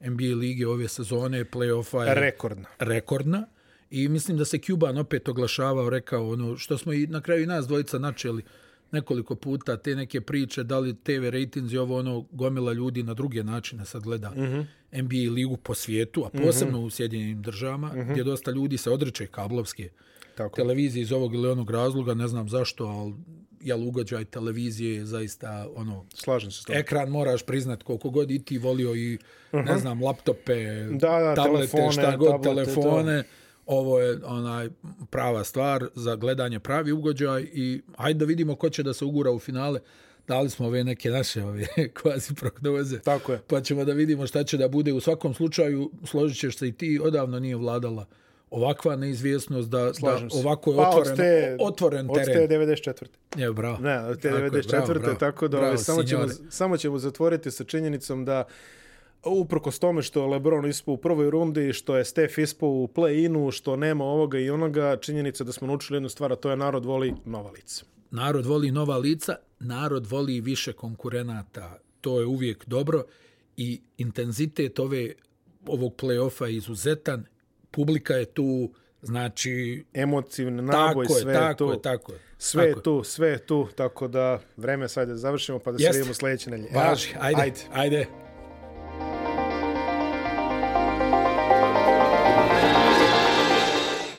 NBA 0.00 0.36
lige 0.36 0.66
ove 0.68 0.88
sezone, 0.88 1.44
play-offa 1.44 2.00
je 2.02 2.14
Rekordna. 2.14 2.68
rekordna. 2.78 3.46
I 3.90 4.08
mislim 4.08 4.36
da 4.36 4.44
se 4.44 4.58
Cuban 4.58 4.98
opet 4.98 5.28
oglašavao, 5.28 5.90
rekao 5.90 6.28
ono 6.30 6.56
što 6.56 6.78
smo 6.78 6.92
i 6.92 7.06
na 7.06 7.20
kraju 7.20 7.42
i 7.42 7.46
nas 7.46 7.66
dvojica 7.66 7.98
načeli 7.98 8.42
nekoliko 8.92 9.34
puta 9.34 9.76
te 9.76 9.96
neke 9.96 10.20
priče, 10.20 10.64
da 10.64 10.78
li 10.78 10.96
TV 10.96 11.28
ratings 11.30 11.72
i 11.72 11.78
ovo 11.78 11.98
ono 11.98 12.26
gomila 12.30 12.72
ljudi 12.72 13.02
na 13.02 13.14
druge 13.14 13.44
načine 13.44 13.84
sad 13.84 14.02
gleda 14.02 14.30
mm 14.30 14.40
-hmm. 14.40 14.64
NBA 14.92 15.34
ligu 15.34 15.56
po 15.56 15.74
svijetu, 15.74 16.24
a 16.24 16.30
posebno 16.42 16.78
mm 16.78 16.82
-hmm. 16.82 16.86
u 16.86 16.90
Sjedinjenim 16.90 17.42
državama, 17.42 17.88
mm 17.88 17.98
-hmm. 17.98 18.10
gdje 18.10 18.24
dosta 18.24 18.50
ljudi 18.50 18.76
se 18.76 18.90
odreće 18.90 19.26
kablovske 19.26 19.88
Tako. 20.34 20.56
televizije 20.56 21.02
iz 21.02 21.12
ovog 21.12 21.34
ili 21.34 21.48
onog 21.48 21.70
razloga, 21.70 22.14
ne 22.14 22.28
znam 22.28 22.48
zašto, 22.48 22.84
ali 22.84 23.14
jel 23.60 23.88
ugođaj 23.88 24.24
televizije 24.24 24.94
je 24.94 25.04
zaista 25.04 25.68
ono 25.74 26.04
slažem 26.14 26.50
se 26.50 26.62
s 26.62 26.64
ekran 26.70 27.08
moraš 27.08 27.42
priznat 27.42 27.82
koliko 27.82 28.10
god 28.10 28.30
i 28.30 28.44
ti 28.44 28.58
volio 28.58 28.94
i 28.94 29.14
uh 29.14 29.20
-huh. 29.60 29.66
ne 29.66 29.78
znam 29.78 30.02
laptope 30.02 30.64
da, 30.90 31.18
da, 31.18 31.34
tablete 31.34 31.66
telefone, 31.66 31.92
šta 31.92 32.16
god 32.16 32.42
tablete, 32.42 32.72
telefone 32.72 33.22
to. 33.22 33.28
Ovo 33.68 34.00
je 34.00 34.18
onaj 34.24 34.68
prava 35.10 35.44
stvar 35.44 35.86
za 35.94 36.16
gledanje 36.16 36.60
pravi 36.60 36.92
ugođaj 36.92 37.42
i 37.52 37.82
ajde 37.96 38.18
da 38.18 38.24
vidimo 38.24 38.54
ko 38.54 38.70
će 38.70 38.82
da 38.82 38.94
se 38.94 39.04
ugura 39.04 39.30
u 39.30 39.38
finale 39.38 39.80
dali 40.28 40.50
smo 40.50 40.66
ove 40.66 40.84
neke 40.84 41.10
naše 41.10 41.44
ove 41.44 41.66
kvazi 42.00 42.34
prognoze 42.34 42.98
tako 42.98 43.32
je 43.32 43.40
pa 43.46 43.60
ćemo 43.60 43.84
da 43.84 43.92
vidimo 43.92 44.26
šta 44.26 44.44
će 44.44 44.56
da 44.56 44.68
bude 44.68 44.92
u 44.92 45.00
svakom 45.00 45.34
slučaju 45.34 45.90
složit 46.04 46.58
se 46.58 46.68
i 46.68 46.72
ti 46.72 47.00
odavno 47.02 47.40
nije 47.40 47.56
vladala 47.56 48.06
ovakva 48.50 48.96
neizvjesnost 48.96 49.68
da, 49.68 49.78
da 49.78 50.20
ovako 50.32 50.70
je 50.70 50.76
pa, 50.76 50.88
otvoren, 50.88 51.16
te, 51.16 51.56
otvoren 51.60 52.08
teren. 52.14 52.42
Od 52.42 52.48
te 52.48 52.56
94. 52.56 53.04
Je, 53.36 53.52
bravo. 53.52 53.78
Ne, 53.78 54.00
od 54.00 54.20
te 54.20 54.30
94. 54.30 54.68
Bravo, 54.68 55.00
bravo. 55.00 55.14
Tako 55.14 55.48
da 55.48 55.58
bravo, 55.58 55.76
samo, 55.76 56.02
ćemo, 56.02 56.24
samo 56.50 56.76
ćemo 56.76 56.98
zatvoriti 56.98 57.50
sa 57.50 57.64
činjenicom 57.64 58.24
da 58.24 58.44
uprkos 59.24 59.78
tome 59.78 60.02
što 60.02 60.26
Lebron 60.26 60.66
ispo 60.66 60.92
u 60.92 60.96
prvoj 60.96 61.30
rundi, 61.30 61.72
što 61.72 61.96
je 61.96 62.04
Steph 62.04 62.38
ispo 62.38 62.66
u 62.66 62.88
play-inu, 62.94 63.50
što 63.52 63.76
nema 63.76 64.04
ovoga 64.04 64.38
i 64.38 64.50
onoga, 64.50 64.96
činjenica 64.96 65.44
da 65.44 65.52
smo 65.52 65.66
naučili 65.66 65.96
jednu 65.96 66.08
stvar, 66.08 66.32
a 66.32 66.36
to 66.36 66.50
je 66.50 66.56
narod 66.56 66.84
voli 66.84 67.14
nova 67.24 67.50
lica. 67.50 67.84
Narod 68.10 68.46
voli 68.46 68.70
nova 68.70 68.96
lica, 68.96 69.36
narod 69.60 70.06
voli 70.06 70.40
više 70.40 70.72
konkurenata. 70.72 71.78
To 72.00 72.20
je 72.20 72.26
uvijek 72.26 72.66
dobro 72.66 73.04
i 73.56 73.80
intenzitet 73.96 74.78
ove 74.78 75.12
ovog 75.66 75.94
play-offa 75.96 76.44
je 76.44 76.56
izuzetan 76.56 77.24
publika 77.70 78.14
je 78.14 78.24
tu, 78.24 78.72
znači... 79.02 79.84
Emocijni 79.94 80.62
naboj, 80.62 81.06
tako 81.06 81.20
sve 81.20 81.32
je, 81.32 81.38
tako 81.38 81.64
tu. 81.64 81.70
Je, 81.70 81.82
tako 81.82 82.12
je, 82.12 82.18
sve 82.38 82.64
je 82.64 82.82
tu, 82.82 83.04
sve 83.04 83.28
je 83.28 83.46
tu, 83.46 83.68
tako 83.76 84.08
da 84.08 84.40
vreme 84.56 84.88
sad 84.88 85.08
da 85.08 85.16
završimo 85.16 85.58
pa 85.58 85.72
da 85.72 85.76
Jest. 85.80 85.92
se 85.92 85.98
vidimo 85.98 86.14
sljedeće 86.14 86.50
nelje. 86.50 86.68
Važi, 86.74 87.14
ajde, 87.20 87.42
ajde. 87.42 87.60
ajde. 87.72 88.27